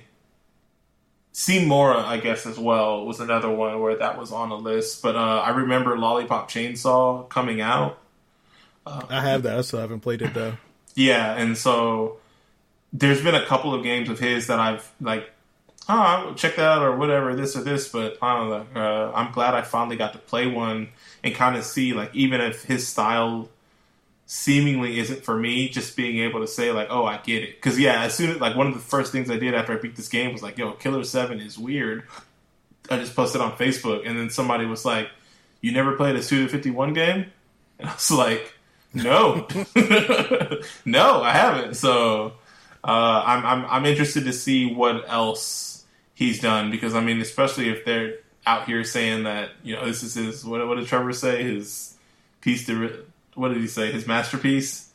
seen 1.32 1.68
more. 1.68 1.94
I 1.94 2.16
guess 2.18 2.46
as 2.46 2.58
well 2.58 3.04
was 3.06 3.20
another 3.20 3.50
one 3.50 3.80
where 3.80 3.96
that 3.96 4.18
was 4.18 4.32
on 4.32 4.50
a 4.50 4.56
list. 4.56 5.02
But 5.02 5.14
uh, 5.14 5.42
I 5.44 5.50
remember 5.50 5.96
Lollipop 5.98 6.50
Chainsaw 6.50 7.28
coming 7.28 7.60
out. 7.60 7.98
Uh, 8.86 9.02
I 9.08 9.20
have 9.20 9.42
that. 9.42 9.52
So 9.52 9.58
I 9.58 9.62
still 9.62 9.80
haven't 9.80 10.00
played 10.00 10.22
it 10.22 10.34
though. 10.34 10.56
Yeah, 10.94 11.34
and 11.34 11.56
so 11.56 12.18
there's 12.92 13.22
been 13.22 13.34
a 13.34 13.44
couple 13.44 13.74
of 13.74 13.84
games 13.84 14.08
of 14.08 14.18
his 14.18 14.48
that 14.48 14.58
I've 14.58 14.90
like, 15.00 15.30
oh, 15.88 15.94
I'll 15.94 16.34
check 16.34 16.56
that 16.56 16.64
out 16.64 16.82
or 16.82 16.96
whatever, 16.96 17.36
this 17.36 17.56
or 17.56 17.62
this. 17.62 17.88
But 17.88 18.18
I 18.20 18.36
don't 18.36 18.74
know. 18.74 18.80
Uh, 18.80 19.12
I'm 19.14 19.30
glad 19.32 19.54
I 19.54 19.62
finally 19.62 19.96
got 19.96 20.14
to 20.14 20.18
play 20.18 20.46
one 20.46 20.88
and 21.22 21.34
kind 21.34 21.56
of 21.56 21.64
see 21.64 21.92
like 21.92 22.14
even 22.14 22.40
if 22.40 22.64
his 22.64 22.86
style 22.86 23.48
seemingly 24.26 24.98
isn't 24.98 25.24
for 25.24 25.36
me, 25.36 25.68
just 25.68 25.96
being 25.96 26.18
able 26.18 26.40
to 26.40 26.46
say 26.46 26.70
like, 26.70 26.88
oh, 26.90 27.04
I 27.04 27.16
get 27.16 27.42
it. 27.42 27.56
Because 27.56 27.78
yeah, 27.78 28.02
as 28.02 28.14
soon 28.14 28.30
as 28.30 28.40
like 28.40 28.56
one 28.56 28.66
of 28.66 28.74
the 28.74 28.80
first 28.80 29.10
things 29.10 29.30
I 29.30 29.38
did 29.38 29.54
after 29.54 29.72
I 29.72 29.80
beat 29.80 29.96
this 29.96 30.08
game 30.08 30.32
was 30.32 30.42
like, 30.42 30.58
yo, 30.58 30.72
Killer 30.72 31.02
Seven 31.04 31.40
is 31.40 31.58
weird. 31.58 32.04
I 32.90 32.98
just 32.98 33.14
posted 33.14 33.40
on 33.40 33.52
Facebook, 33.52 34.06
and 34.06 34.18
then 34.18 34.30
somebody 34.30 34.64
was 34.64 34.84
like, 34.84 35.08
"You 35.60 35.72
never 35.72 35.96
played 35.96 36.16
a 36.16 36.22
Suda 36.22 36.48
Fifty 36.48 36.70
One 36.70 36.94
game?" 36.94 37.26
And 37.78 37.88
I 37.88 37.92
was 37.92 38.10
like, 38.10 38.54
"No, 38.94 39.46
no, 40.84 41.22
I 41.22 41.32
haven't." 41.32 41.74
So 41.74 42.34
uh, 42.82 43.22
I'm, 43.24 43.44
I'm 43.44 43.66
I'm 43.66 43.86
interested 43.86 44.24
to 44.24 44.32
see 44.32 44.72
what 44.72 45.04
else 45.08 45.84
he's 46.14 46.40
done 46.40 46.70
because 46.70 46.94
I 46.94 47.00
mean, 47.00 47.20
especially 47.20 47.68
if 47.68 47.84
they're 47.84 48.14
out 48.48 48.66
here 48.66 48.82
saying 48.82 49.24
that 49.24 49.50
you 49.62 49.76
know 49.76 49.84
this 49.84 50.02
is 50.02 50.14
his 50.14 50.44
what, 50.44 50.66
what 50.66 50.76
did 50.76 50.86
Trevor 50.86 51.12
say 51.12 51.42
his 51.42 51.94
piece 52.40 52.66
to 52.66 53.04
what 53.34 53.48
did 53.48 53.58
he 53.58 53.68
say 53.68 53.92
his 53.92 54.06
masterpiece? 54.06 54.86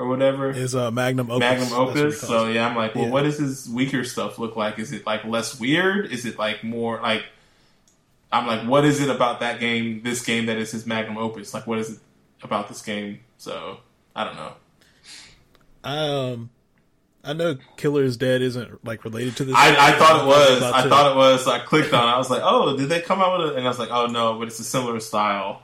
or 0.00 0.06
whatever. 0.06 0.52
his 0.52 0.76
uh, 0.76 0.92
Magnum 0.92 1.28
Opus. 1.28 1.40
Magnum 1.40 1.68
That's 1.68 1.72
what 1.76 1.96
he 1.96 2.02
Opus. 2.02 2.20
So 2.20 2.46
yeah, 2.46 2.68
I'm 2.68 2.76
like, 2.76 2.94
well, 2.94 3.06
Yeah. 3.06 3.10
what 3.10 3.22
does 3.22 3.38
his 3.38 3.68
weaker 3.68 4.04
stuff 4.04 4.38
look 4.38 4.54
like? 4.54 4.78
Is 4.78 4.92
it 4.92 5.04
like 5.04 5.24
less 5.24 5.58
weird? 5.58 6.12
Is 6.12 6.24
it 6.24 6.38
like 6.38 6.62
more 6.62 7.00
like? 7.00 7.24
I'm 8.30 8.46
like, 8.46 8.62
what 8.68 8.84
is 8.84 9.00
it 9.00 9.10
about 9.10 9.40
that 9.40 9.58
game, 9.58 10.02
this 10.04 10.24
game, 10.24 10.46
that 10.46 10.58
is 10.58 10.70
his 10.70 10.86
Magnum 10.86 11.16
Opus? 11.18 11.52
Like, 11.52 11.66
what 11.66 11.78
is 11.78 11.90
it 11.94 11.98
about 12.42 12.68
this 12.68 12.80
game? 12.82 13.20
So 13.38 13.78
I 14.14 14.22
don't 14.22 14.36
know. 14.36 14.52
Um, 15.82 16.50
I 17.28 17.32
know 17.34 17.56
Killer 17.76 18.02
is 18.02 18.16
Dead 18.16 18.40
isn't 18.42 18.84
like 18.84 19.04
related 19.04 19.36
to 19.36 19.44
this. 19.44 19.54
I, 19.54 19.68
I 19.90 19.92
thought 19.98 20.22
it 20.24 20.26
was. 20.26 20.62
I 20.62 20.82
to- 20.82 20.88
thought 20.88 21.12
it 21.12 21.16
was. 21.16 21.44
So 21.44 21.50
I 21.52 21.58
clicked 21.60 21.92
on. 21.92 22.08
it. 22.08 22.12
I 22.12 22.18
was 22.18 22.30
like, 22.30 22.42
oh, 22.44 22.76
did 22.76 22.88
they 22.88 23.00
come 23.00 23.20
out 23.20 23.38
with 23.38 23.50
it? 23.52 23.56
And 23.58 23.66
I 23.66 23.68
was 23.68 23.78
like, 23.78 23.90
oh 23.90 24.06
no, 24.06 24.38
but 24.38 24.48
it's 24.48 24.58
a 24.60 24.64
similar 24.64 24.98
style. 25.00 25.62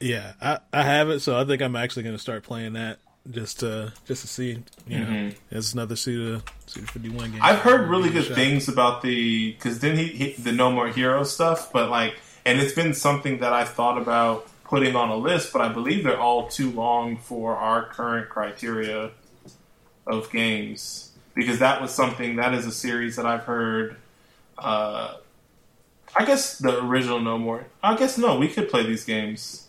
Yeah, 0.00 0.32
I 0.40 0.58
I 0.72 0.82
have 0.82 1.10
it, 1.10 1.20
so 1.20 1.38
I 1.38 1.44
think 1.44 1.60
I'm 1.60 1.76
actually 1.76 2.04
going 2.04 2.14
to 2.14 2.20
start 2.22 2.42
playing 2.42 2.72
that 2.74 2.98
just 3.30 3.60
to 3.60 3.92
just 4.06 4.22
to 4.22 4.28
see. 4.28 4.62
You 4.86 4.98
know, 5.00 5.06
Mhm. 5.06 5.34
it's 5.50 5.74
another 5.74 5.96
Suda 5.96 6.42
Suda 6.66 6.86
51 6.86 7.32
game. 7.32 7.40
I've 7.42 7.58
heard 7.58 7.90
really 7.90 8.08
Give 8.08 8.16
it 8.16 8.18
a 8.18 8.22
good 8.22 8.28
shot. 8.28 8.36
things 8.36 8.68
about 8.68 9.02
the 9.02 9.52
because 9.52 9.80
then 9.80 9.96
he, 9.98 10.06
he 10.06 10.32
the 10.40 10.52
No 10.52 10.70
More 10.70 10.88
Hero 10.88 11.22
stuff, 11.24 11.70
but 11.72 11.90
like, 11.90 12.14
and 12.46 12.58
it's 12.60 12.72
been 12.72 12.94
something 12.94 13.40
that 13.40 13.52
I've 13.52 13.68
thought 13.70 13.98
about 13.98 14.46
putting 14.64 14.94
on 14.96 15.08
a 15.10 15.16
list, 15.16 15.52
but 15.52 15.60
I 15.60 15.68
believe 15.68 16.04
they're 16.04 16.18
all 16.18 16.48
too 16.48 16.70
long 16.70 17.16
for 17.18 17.56
our 17.56 17.84
current 17.86 18.28
criteria 18.30 19.10
of 20.06 20.30
games 20.30 21.12
because 21.34 21.58
that 21.60 21.80
was 21.80 21.94
something 21.94 22.36
that 22.36 22.54
is 22.54 22.66
a 22.66 22.72
series 22.72 23.16
that 23.16 23.26
I've 23.26 23.44
heard. 23.44 23.96
Uh, 24.58 25.14
I 26.16 26.24
guess 26.24 26.58
the 26.58 26.82
original 26.84 27.20
No 27.20 27.38
More. 27.38 27.66
I 27.82 27.96
guess 27.96 28.18
no, 28.18 28.38
we 28.38 28.48
could 28.48 28.68
play 28.68 28.84
these 28.84 29.04
games. 29.04 29.66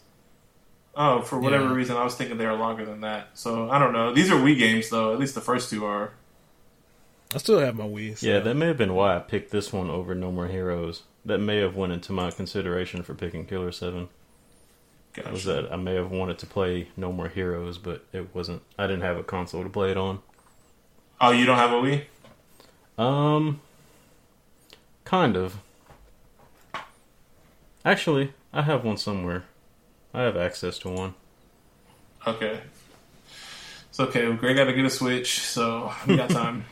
Oh, 0.95 1.21
for 1.21 1.39
whatever 1.39 1.65
Yeah. 1.65 1.73
reason, 1.75 1.95
I 1.95 2.03
was 2.03 2.15
thinking 2.15 2.37
they 2.37 2.45
were 2.45 2.53
longer 2.53 2.83
than 2.85 3.01
that. 3.01 3.29
So 3.33 3.69
I 3.69 3.79
don't 3.79 3.93
know. 3.93 4.13
These 4.13 4.29
are 4.31 4.35
Wii 4.35 4.57
games, 4.57 4.89
though. 4.89 5.13
At 5.13 5.19
least 5.19 5.35
the 5.35 5.41
first 5.41 5.69
two 5.69 5.85
are. 5.85 6.11
I 7.33 7.37
still 7.37 7.59
have 7.59 7.75
my 7.75 7.85
Wii. 7.85 8.17
So. 8.17 8.27
Yeah, 8.27 8.39
that 8.39 8.55
may 8.55 8.67
have 8.67 8.77
been 8.77 8.93
why 8.93 9.15
I 9.15 9.19
picked 9.19 9.51
this 9.51 9.71
one 9.71 9.89
over 9.89 10.13
No 10.13 10.31
More 10.31 10.47
Heroes. 10.47 11.03
That 11.23 11.37
may 11.37 11.57
have 11.57 11.77
went 11.77 11.93
into 11.93 12.11
my 12.11 12.31
consideration 12.31 13.03
for 13.03 13.13
picking 13.13 13.45
Killer 13.45 13.71
Seven. 13.71 14.09
Gotcha. 15.13 15.31
Was 15.31 15.43
that 15.45 15.71
I 15.71 15.75
may 15.75 15.95
have 15.95 16.09
wanted 16.09 16.37
to 16.39 16.45
play 16.45 16.87
No 16.95 17.11
More 17.11 17.27
Heroes, 17.27 17.77
but 17.77 18.05
it 18.13 18.33
wasn't. 18.33 18.61
I 18.77 18.87
didn't 18.87 19.01
have 19.01 19.17
a 19.17 19.23
console 19.23 19.63
to 19.63 19.69
play 19.69 19.91
it 19.91 19.97
on. 19.97 20.19
Oh, 21.19 21.31
you 21.31 21.45
don't 21.45 21.57
have 21.57 21.71
a 21.71 21.75
Wii? 21.75 22.03
Um, 22.97 23.59
kind 25.03 25.35
of. 25.35 25.57
Actually, 27.83 28.33
I 28.53 28.61
have 28.61 28.83
one 28.83 28.97
somewhere. 28.97 29.43
I 30.13 30.21
have 30.21 30.37
access 30.37 30.77
to 30.79 30.89
one. 30.89 31.13
Okay. 32.25 32.59
It's 33.89 33.99
okay. 33.99 34.31
Greg 34.33 34.55
got 34.55 34.65
to 34.65 34.73
get 34.73 34.85
a 34.85 34.89
Switch, 34.89 35.39
so 35.39 35.91
we 36.07 36.15
got 36.15 36.29
time. 36.31 36.65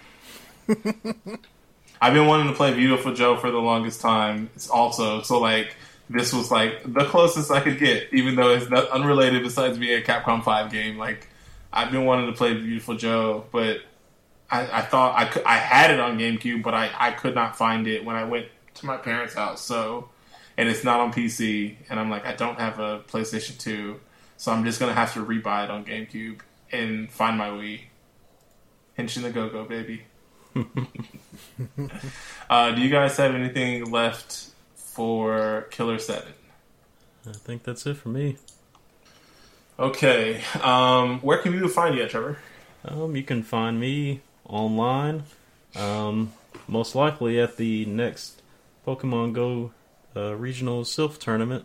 I've 2.02 2.14
been 2.14 2.28
wanting 2.28 2.48
to 2.48 2.54
play 2.54 2.74
Viewtiful 2.74 3.14
Joe 3.14 3.36
for 3.38 3.52
the 3.52 3.58
longest 3.58 4.00
time. 4.02 4.50
It's 4.56 4.70
also 4.70 5.22
so 5.22 5.40
like 5.40 5.76
this 6.10 6.34
was 6.34 6.50
like 6.50 6.92
the 6.92 7.06
closest 7.06 7.52
I 7.52 7.60
could 7.60 7.78
get, 7.80 8.12
even 8.14 8.36
though 8.36 8.50
it's 8.50 8.70
not 8.70 8.90
unrelated 8.90 9.44
besides 9.44 9.78
being 9.78 10.02
a 10.02 10.04
Capcom 10.04 10.44
Five 10.44 10.72
game. 10.72 10.98
Like 10.98 11.28
I've 11.72 11.92
been 11.92 12.06
wanting 12.06 12.28
to 12.28 12.34
play 12.34 12.54
Viewtiful 12.56 12.96
Joe, 12.96 13.46
but 13.52 13.82
I, 14.50 14.80
I 14.80 14.82
thought 14.82 15.18
I 15.18 15.26
could, 15.26 15.44
I 15.44 15.58
had 15.58 15.92
it 15.92 16.00
on 16.00 16.18
GameCube, 16.18 16.64
but 16.64 16.74
I, 16.74 16.90
I 16.98 17.12
could 17.12 17.36
not 17.36 17.58
find 17.58 17.88
it 17.88 18.04
when 18.04 18.16
I 18.16 18.24
went 18.24 18.48
to 18.76 18.86
my 18.86 18.98
parents' 18.98 19.36
house. 19.36 19.62
So 19.62 20.10
and 20.60 20.68
it's 20.68 20.84
not 20.84 21.00
on 21.00 21.14
PC, 21.14 21.78
and 21.90 21.98
I'm 21.98 22.10
like 22.10 22.26
I 22.26 22.34
don't 22.34 22.60
have 22.60 22.80
a 22.80 23.00
PlayStation 23.08 23.58
Two. 23.58 24.02
So 24.36 24.52
I'm 24.52 24.66
just 24.66 24.78
gonna 24.78 24.94
have 24.94 25.14
to 25.14 25.26
rebuy 25.26 25.64
it 25.64 25.72
on 25.72 25.86
GameCube 25.86 26.42
and 26.72 27.10
find 27.10 27.38
my 27.38 27.48
Wii. 27.50 27.82
Henshin 28.98 29.22
the 29.22 29.32
Go 29.32 29.48
Go, 29.50 29.64
baby. 29.64 30.04
uh, 32.50 32.72
do 32.72 32.82
you 32.82 32.90
guys 32.90 33.16
have 33.16 33.36
anything 33.36 33.90
left 33.90 34.49
for 35.00 35.66
Killer 35.72 35.98
Seven? 35.98 36.34
I 37.26 37.32
think 37.32 37.64
that's 37.64 37.86
it 37.86 37.96
for 37.96 38.10
me. 38.10 38.36
Okay. 39.80 40.42
Um, 40.62 41.22
where 41.22 41.38
can 41.38 41.54
people 41.54 41.70
find 41.70 41.96
you 41.96 42.04
at, 42.04 42.10
Trevor? 42.10 42.38
Um, 42.84 43.16
you 43.16 43.24
can 43.24 43.42
find 43.42 43.80
me 43.80 44.20
online, 44.44 45.24
um, 45.78 46.34
most 46.68 46.96
likely 46.96 47.40
at 47.40 47.56
the 47.56 47.86
next 47.86 48.42
Pokemon 48.86 49.32
Go 49.32 49.72
uh, 50.18 50.36
regional 50.36 50.84
Silph 50.84 51.18
tournament. 51.18 51.64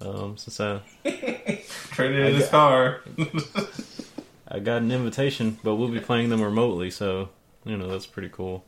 Um, 0.00 0.36
since 0.36 0.58
I 0.58 0.80
Traded 1.92 2.26
in 2.26 2.34
his 2.34 2.48
car. 2.48 3.02
I 4.48 4.58
got 4.58 4.82
an 4.82 4.90
invitation, 4.90 5.58
but 5.62 5.76
we'll 5.76 5.90
be 5.90 6.00
playing 6.00 6.30
them 6.30 6.42
remotely, 6.42 6.90
so 6.90 7.28
you 7.64 7.76
know 7.76 7.86
that's 7.86 8.06
pretty 8.06 8.30
cool. 8.30 8.64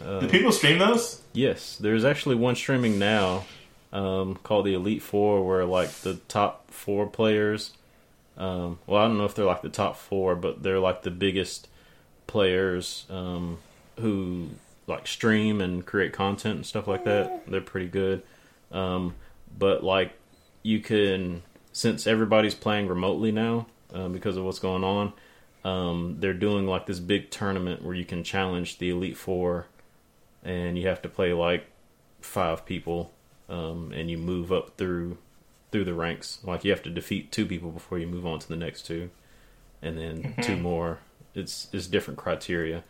Do 0.00 0.28
people 0.28 0.52
stream 0.52 0.78
those? 0.78 1.22
Yes, 1.32 1.76
there's 1.76 2.04
actually 2.04 2.34
one 2.36 2.56
streaming 2.56 2.98
now 2.98 3.44
um, 3.92 4.36
called 4.42 4.66
the 4.66 4.74
Elite 4.74 5.02
Four, 5.02 5.46
where 5.46 5.64
like 5.64 5.90
the 5.90 6.14
top 6.28 6.70
four 6.70 7.06
players. 7.06 7.72
Um, 8.36 8.78
well, 8.86 9.02
I 9.02 9.06
don't 9.06 9.16
know 9.16 9.24
if 9.24 9.34
they're 9.34 9.44
like 9.44 9.62
the 9.62 9.68
top 9.68 9.96
four, 9.96 10.34
but 10.34 10.62
they're 10.62 10.80
like 10.80 11.02
the 11.02 11.10
biggest 11.10 11.68
players 12.26 13.06
um, 13.08 13.58
who 14.00 14.48
like 14.86 15.06
stream 15.06 15.60
and 15.60 15.86
create 15.86 16.12
content 16.12 16.56
and 16.56 16.66
stuff 16.66 16.86
like 16.86 17.04
that. 17.04 17.46
They're 17.46 17.60
pretty 17.60 17.88
good. 17.88 18.22
Um, 18.72 19.14
but 19.56 19.84
like 19.84 20.12
you 20.62 20.80
can, 20.80 21.42
since 21.72 22.06
everybody's 22.06 22.54
playing 22.54 22.88
remotely 22.88 23.30
now 23.30 23.66
um, 23.92 24.12
because 24.12 24.36
of 24.36 24.44
what's 24.44 24.58
going 24.58 24.82
on, 24.82 25.12
um, 25.64 26.16
they're 26.18 26.34
doing 26.34 26.66
like 26.66 26.86
this 26.86 26.98
big 26.98 27.30
tournament 27.30 27.82
where 27.82 27.94
you 27.94 28.04
can 28.04 28.24
challenge 28.24 28.78
the 28.78 28.90
Elite 28.90 29.16
Four 29.16 29.66
and 30.44 30.78
you 30.78 30.86
have 30.88 31.02
to 31.02 31.08
play 31.08 31.32
like 31.32 31.66
five 32.20 32.64
people, 32.66 33.10
um, 33.48 33.92
and 33.94 34.10
you 34.10 34.18
move 34.18 34.52
up 34.52 34.76
through 34.76 35.18
through 35.72 35.84
the 35.84 35.94
ranks. 35.94 36.38
Like 36.44 36.64
you 36.64 36.70
have 36.70 36.82
to 36.84 36.90
defeat 36.90 37.32
two 37.32 37.46
people 37.46 37.70
before 37.70 37.98
you 37.98 38.06
move 38.06 38.26
on 38.26 38.38
to 38.38 38.48
the 38.48 38.56
next 38.56 38.82
two, 38.86 39.10
and 39.82 39.98
then 39.98 40.34
two 40.42 40.56
more. 40.56 40.98
It's 41.34 41.68
it's 41.72 41.86
different 41.86 42.18
criteria. 42.18 42.84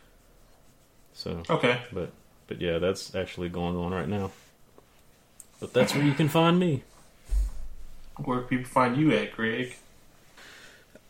So, 1.15 1.43
Okay. 1.49 1.81
but 1.93 2.11
but 2.47 2.61
yeah, 2.61 2.79
that's 2.79 3.15
actually 3.15 3.49
going 3.49 3.77
on 3.77 3.93
right 3.93 4.09
now. 4.09 4.33
But 5.61 5.73
that's 5.73 5.95
where 5.95 6.05
you 6.05 6.13
can 6.13 6.29
find 6.29 6.59
me. 6.59 6.83
Where 8.23 8.41
people 8.41 8.67
find 8.67 8.97
you 8.97 9.13
at, 9.13 9.33
Greg? 9.35 9.77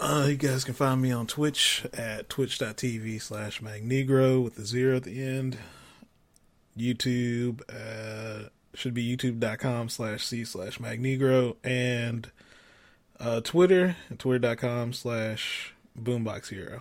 Uh, 0.01 0.27
you 0.29 0.37
guys 0.37 0.65
can 0.65 0.75
find 0.75 1.01
me 1.01 1.11
on 1.13 1.27
Twitch 1.27 1.85
at 1.93 2.29
twitch.tv 2.29 3.21
slash 3.21 3.61
magnegro 3.61 4.43
with 4.43 4.57
the 4.57 4.65
zero 4.65 4.97
at 4.97 5.05
the 5.05 5.23
end. 5.23 5.57
YouTube 6.77 7.63
uh, 7.69 8.49
should 8.75 8.95
be 8.95 9.17
youtube.com 9.17 9.89
slash 9.89 10.25
c 10.25 10.45
slash 10.45 10.79
magnegro 10.79 11.57
and 11.63 12.31
uh, 13.21 13.41
Twitter 13.41 13.97
twitter.com 14.19 14.93
slash 14.93 15.75
boombox 16.01 16.49
hero. 16.49 16.81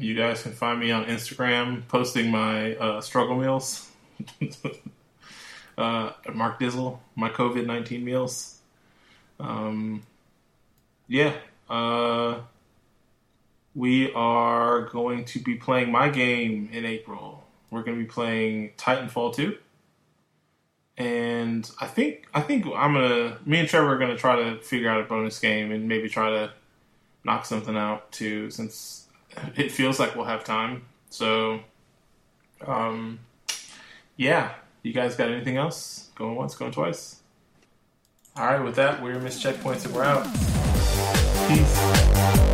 You 0.00 0.14
guys 0.14 0.42
can 0.42 0.52
find 0.52 0.80
me 0.80 0.90
on 0.90 1.04
Instagram 1.04 1.86
posting 1.86 2.30
my 2.30 2.74
uh, 2.76 3.00
struggle 3.00 3.36
meals. 3.36 3.88
uh, 5.78 6.10
Mark 6.34 6.58
Dizzle, 6.58 6.98
my 7.14 7.28
COVID 7.28 7.66
19 7.66 8.04
meals. 8.04 8.58
Um, 9.38 10.02
yeah. 11.06 11.34
Uh, 11.68 12.40
we 13.74 14.12
are 14.12 14.82
going 14.88 15.24
to 15.26 15.38
be 15.38 15.54
playing 15.54 15.92
my 15.92 16.08
game 16.08 16.70
in 16.72 16.84
April. 16.84 17.45
We're 17.70 17.82
going 17.82 17.98
to 17.98 18.02
be 18.02 18.08
playing 18.08 18.72
Titanfall 18.76 19.34
2. 19.34 19.56
And 20.98 21.70
I 21.78 21.86
think 21.86 22.26
I 22.32 22.40
think 22.40 22.64
I'm 22.74 22.94
gonna 22.94 23.36
me 23.44 23.60
and 23.60 23.68
Trevor 23.68 23.92
are 23.92 23.98
gonna 23.98 24.16
try 24.16 24.34
to 24.36 24.58
figure 24.62 24.88
out 24.88 24.98
a 24.98 25.04
bonus 25.04 25.38
game 25.38 25.70
and 25.70 25.86
maybe 25.86 26.08
try 26.08 26.30
to 26.30 26.52
knock 27.22 27.44
something 27.44 27.76
out 27.76 28.10
too 28.12 28.50
since 28.50 29.06
it 29.56 29.70
feels 29.70 29.98
like 29.98 30.16
we'll 30.16 30.24
have 30.24 30.44
time. 30.44 30.86
So, 31.10 31.60
um, 32.66 33.20
yeah. 34.16 34.54
You 34.82 34.92
guys 34.92 35.16
got 35.16 35.28
anything 35.28 35.56
else? 35.56 36.10
Going 36.14 36.36
once, 36.36 36.54
going 36.54 36.72
twice. 36.72 37.20
All 38.36 38.46
right. 38.46 38.62
With 38.62 38.76
that, 38.76 39.02
we're 39.02 39.18
Miss 39.18 39.42
Checkpoints 39.42 39.84
and 39.84 39.94
we're 39.94 40.04
out. 40.04 40.24
Peace. 41.48 42.45